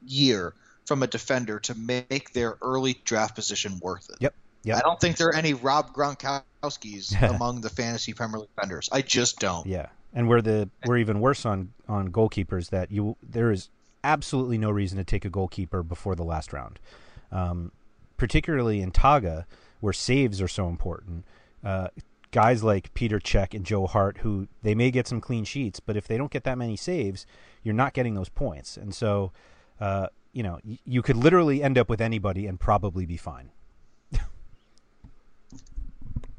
year 0.08 0.54
from 0.86 1.04
a 1.04 1.08
defender 1.08 1.60
to 1.60 1.76
make 1.76 2.32
their 2.34 2.58
early 2.62 3.00
draft 3.06 3.36
position 3.36 3.80
worth 3.82 4.10
it. 4.10 4.18
Yep. 4.20 4.34
Yep. 4.64 4.78
I 4.78 4.80
don't 4.82 5.00
think 5.00 5.18
there 5.18 5.28
are 5.28 5.36
any 5.36 5.54
Rob 5.54 5.94
Gronkowski's 5.94 7.14
among 7.22 7.62
the 7.62 7.70
fantasy 7.70 8.14
Premier 8.14 8.40
League 8.40 8.50
defenders. 8.56 8.90
I 8.92 9.02
just 9.02 9.40
don't. 9.40 9.66
Yeah, 9.68 9.88
and 10.14 10.28
we're 10.30 10.42
the 10.42 10.70
we're 10.86 10.98
even 10.98 11.20
worse 11.20 11.46
on 11.46 11.74
on 11.90 12.10
goalkeepers. 12.10 12.70
That 12.70 12.92
you 12.92 13.18
there 13.22 13.52
is 13.52 13.70
absolutely 14.04 14.58
no 14.58 14.72
reason 14.72 14.98
to 15.00 15.04
take 15.04 15.26
a 15.26 15.30
goalkeeper 15.30 15.84
before 15.84 16.16
the 16.16 16.24
last 16.24 16.54
round, 16.54 16.80
um, 17.32 17.72
particularly 18.18 18.82
in 18.82 18.92
Togga 18.92 19.46
where 19.80 19.94
saves 19.94 20.42
are 20.42 20.48
so 20.48 20.68
important. 20.68 21.26
Uh, 21.64 21.88
guys 22.32 22.64
like 22.64 22.94
Petr 22.94 23.22
Cech 23.22 23.54
and 23.54 23.66
Joe 23.66 23.88
Hart, 23.88 24.18
who 24.20 24.48
they 24.64 24.76
may 24.76 24.92
get 24.92 25.08
some 25.08 25.22
clean 25.22 25.44
sheets, 25.46 25.80
but 25.80 25.96
if 25.96 26.08
they 26.08 26.18
don't 26.18 26.32
get 26.32 26.44
that 26.44 26.58
many 26.58 26.76
saves, 26.76 27.26
you're 27.64 27.74
not 27.74 27.94
getting 27.94 28.14
those 28.16 28.30
points. 28.30 28.78
And 28.78 28.94
so, 28.94 29.32
uh, 29.80 30.08
you 30.34 30.44
know, 30.44 30.60
y- 30.66 30.80
you 30.86 31.02
could 31.02 31.16
literally 31.18 31.62
end 31.64 31.78
up 31.78 31.88
with 31.90 32.02
anybody 32.02 32.46
and 32.48 32.60
probably 32.60 33.06
be 33.06 33.18
fine. 33.18 33.52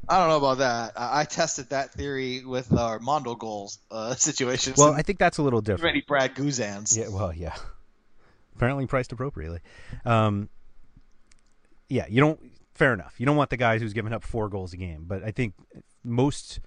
I 0.09 0.19
don't 0.19 0.29
know 0.29 0.37
about 0.37 0.59
that. 0.59 0.93
I, 0.95 1.21
I 1.21 1.23
tested 1.25 1.69
that 1.71 1.91
theory 1.93 2.45
with 2.45 2.71
our 2.71 2.97
Mondo 2.99 3.35
goals 3.35 3.79
uh, 3.91 4.15
situations. 4.15 4.77
Well, 4.77 4.93
I 4.93 5.01
think 5.01 5.19
that's 5.19 5.37
a 5.37 5.43
little 5.43 5.59
different. 5.61 5.83
Many 5.95 6.01
Brad 6.07 6.33
Guzans. 6.33 6.97
Yeah, 6.97 7.09
well, 7.09 7.33
yeah. 7.33 7.55
Apparently 8.55 8.87
priced 8.87 9.11
appropriately. 9.11 9.59
Um, 10.05 10.49
yeah, 11.89 12.05
you 12.09 12.21
don't. 12.21 12.39
Fair 12.73 12.93
enough. 12.93 13.15
You 13.17 13.25
don't 13.25 13.35
want 13.35 13.49
the 13.49 13.57
guy 13.57 13.79
who's 13.79 13.93
giving 13.93 14.13
up 14.13 14.23
four 14.23 14.49
goals 14.49 14.73
a 14.73 14.77
game, 14.77 15.05
but 15.07 15.23
I 15.23 15.31
think 15.31 15.55
most 16.03 16.59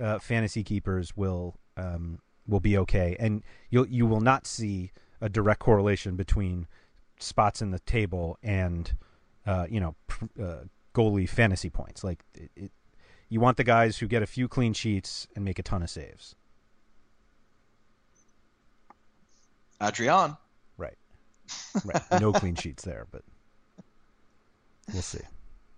uh, 0.00 0.18
fantasy 0.18 0.64
keepers 0.64 1.16
will 1.16 1.56
um, 1.76 2.18
will 2.46 2.60
be 2.60 2.76
okay, 2.78 3.16
and 3.18 3.42
you'll 3.70 3.86
you 3.86 4.06
will 4.06 4.20
not 4.20 4.46
see 4.46 4.92
a 5.20 5.28
direct 5.28 5.60
correlation 5.60 6.16
between 6.16 6.66
spots 7.20 7.62
in 7.62 7.70
the 7.70 7.78
table 7.80 8.38
and 8.42 8.96
uh, 9.46 9.66
you 9.68 9.80
know 9.80 9.94
pr- 10.06 10.24
uh, 10.42 10.56
goalie 10.94 11.28
fantasy 11.28 11.70
points. 11.70 12.02
Like 12.02 12.24
it, 12.34 12.50
it, 12.56 12.72
you 13.28 13.40
want 13.40 13.56
the 13.56 13.64
guys 13.64 13.98
who 13.98 14.06
get 14.06 14.22
a 14.22 14.26
few 14.26 14.48
clean 14.48 14.72
sheets 14.72 15.26
and 15.34 15.44
make 15.44 15.58
a 15.58 15.62
ton 15.62 15.82
of 15.82 15.90
saves. 15.90 16.34
Adrian. 19.80 20.36
Right. 20.76 20.96
Right. 21.84 22.02
No 22.20 22.32
clean 22.32 22.54
sheets 22.54 22.84
there, 22.84 23.06
but 23.10 23.22
we'll 24.92 25.02
see. 25.02 25.20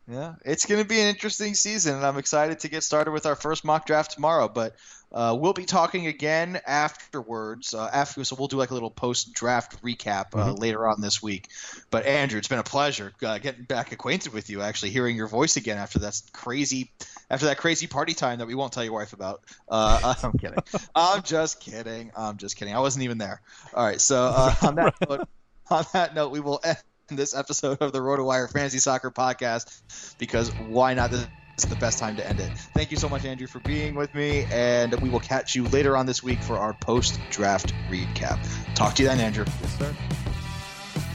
Yeah, 0.08 0.34
it's 0.44 0.66
going 0.66 0.80
to 0.80 0.86
be 0.86 1.00
an 1.00 1.08
interesting 1.08 1.54
season, 1.54 1.96
and 1.96 2.06
I'm 2.06 2.16
excited 2.16 2.60
to 2.60 2.68
get 2.68 2.84
started 2.84 3.10
with 3.10 3.26
our 3.26 3.34
first 3.34 3.64
mock 3.64 3.86
draft 3.86 4.12
tomorrow. 4.12 4.48
But 4.48 4.76
uh, 5.10 5.36
we'll 5.36 5.52
be 5.52 5.64
talking 5.64 6.06
again 6.06 6.60
afterwards. 6.64 7.74
Uh, 7.74 7.90
after, 7.92 8.22
so 8.22 8.36
we'll 8.38 8.46
do 8.46 8.56
like 8.56 8.70
a 8.70 8.74
little 8.74 8.90
post-draft 8.90 9.82
recap 9.82 10.26
uh, 10.34 10.52
Mhm. 10.54 10.60
later 10.60 10.86
on 10.86 11.00
this 11.00 11.20
week. 11.20 11.48
But 11.90 12.06
Andrew, 12.06 12.38
it's 12.38 12.46
been 12.46 12.60
a 12.60 12.64
pleasure 12.64 13.12
uh, 13.20 13.38
getting 13.38 13.64
back 13.64 13.90
acquainted 13.90 14.32
with 14.32 14.48
you. 14.48 14.62
Actually, 14.62 14.90
hearing 14.90 15.16
your 15.16 15.26
voice 15.26 15.56
again 15.56 15.76
after 15.76 15.98
that 16.00 16.20
crazy, 16.32 16.92
after 17.28 17.46
that 17.46 17.58
crazy 17.58 17.88
party 17.88 18.14
time 18.14 18.38
that 18.38 18.46
we 18.46 18.54
won't 18.54 18.72
tell 18.72 18.84
your 18.84 18.92
wife 18.92 19.12
about. 19.12 19.42
Uh, 19.68 20.14
I'm 20.22 20.34
kidding. 20.34 20.62
I'm 20.94 21.22
just 21.22 21.58
kidding. 21.60 22.12
I'm 22.16 22.36
just 22.36 22.54
kidding. 22.56 22.74
I 22.74 22.78
wasn't 22.78 23.02
even 23.02 23.18
there. 23.18 23.40
All 23.74 23.84
right. 23.84 24.00
So 24.00 24.22
uh, 24.22 24.54
on 24.62 24.76
that 24.76 24.94
note, 25.08 25.22
on 25.68 25.84
that 25.94 26.14
note, 26.14 26.30
we 26.30 26.38
will 26.38 26.60
end 26.62 26.78
this 27.10 27.34
episode 27.34 27.78
of 27.80 27.92
the 27.92 28.00
RotoWire 28.00 28.50
Fantasy 28.50 28.78
Soccer 28.78 29.10
Podcast 29.10 30.16
because 30.18 30.50
why 30.68 30.94
not? 30.94 31.10
This 31.10 31.26
is 31.58 31.64
the 31.64 31.76
best 31.76 31.98
time 31.98 32.16
to 32.16 32.28
end 32.28 32.40
it. 32.40 32.50
Thank 32.74 32.90
you 32.90 32.96
so 32.96 33.08
much, 33.08 33.24
Andrew, 33.24 33.46
for 33.46 33.60
being 33.60 33.94
with 33.94 34.14
me, 34.14 34.46
and 34.50 34.94
we 35.00 35.08
will 35.08 35.20
catch 35.20 35.54
you 35.54 35.64
later 35.68 35.96
on 35.96 36.04
this 36.06 36.22
week 36.22 36.40
for 36.40 36.58
our 36.58 36.74
post-draft 36.74 37.72
recap. 37.88 38.38
Talk 38.74 38.94
to 38.94 39.02
you 39.02 39.08
then, 39.08 39.20
Andrew. 39.20 39.44
Yes, 39.62 39.78
sir. 39.78 39.96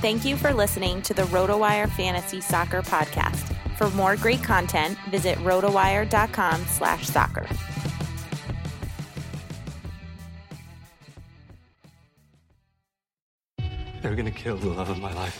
Thank 0.01 0.25
you 0.25 0.35
for 0.35 0.53
listening 0.53 1.01
to 1.03 1.13
the 1.13 1.23
RotoWire 1.23 1.89
Fantasy 1.91 2.41
Soccer 2.41 2.81
Podcast. 2.81 3.55
For 3.77 3.89
more 3.91 4.15
great 4.15 4.41
content, 4.43 4.97
visit 5.09 5.37
rotowire.com 5.39 6.65
slash 6.65 7.07
soccer. 7.07 7.47
They're 14.01 14.15
gonna 14.15 14.31
kill 14.31 14.57
the 14.57 14.69
love 14.69 14.89
of 14.89 14.99
my 14.99 15.13
life. 15.13 15.39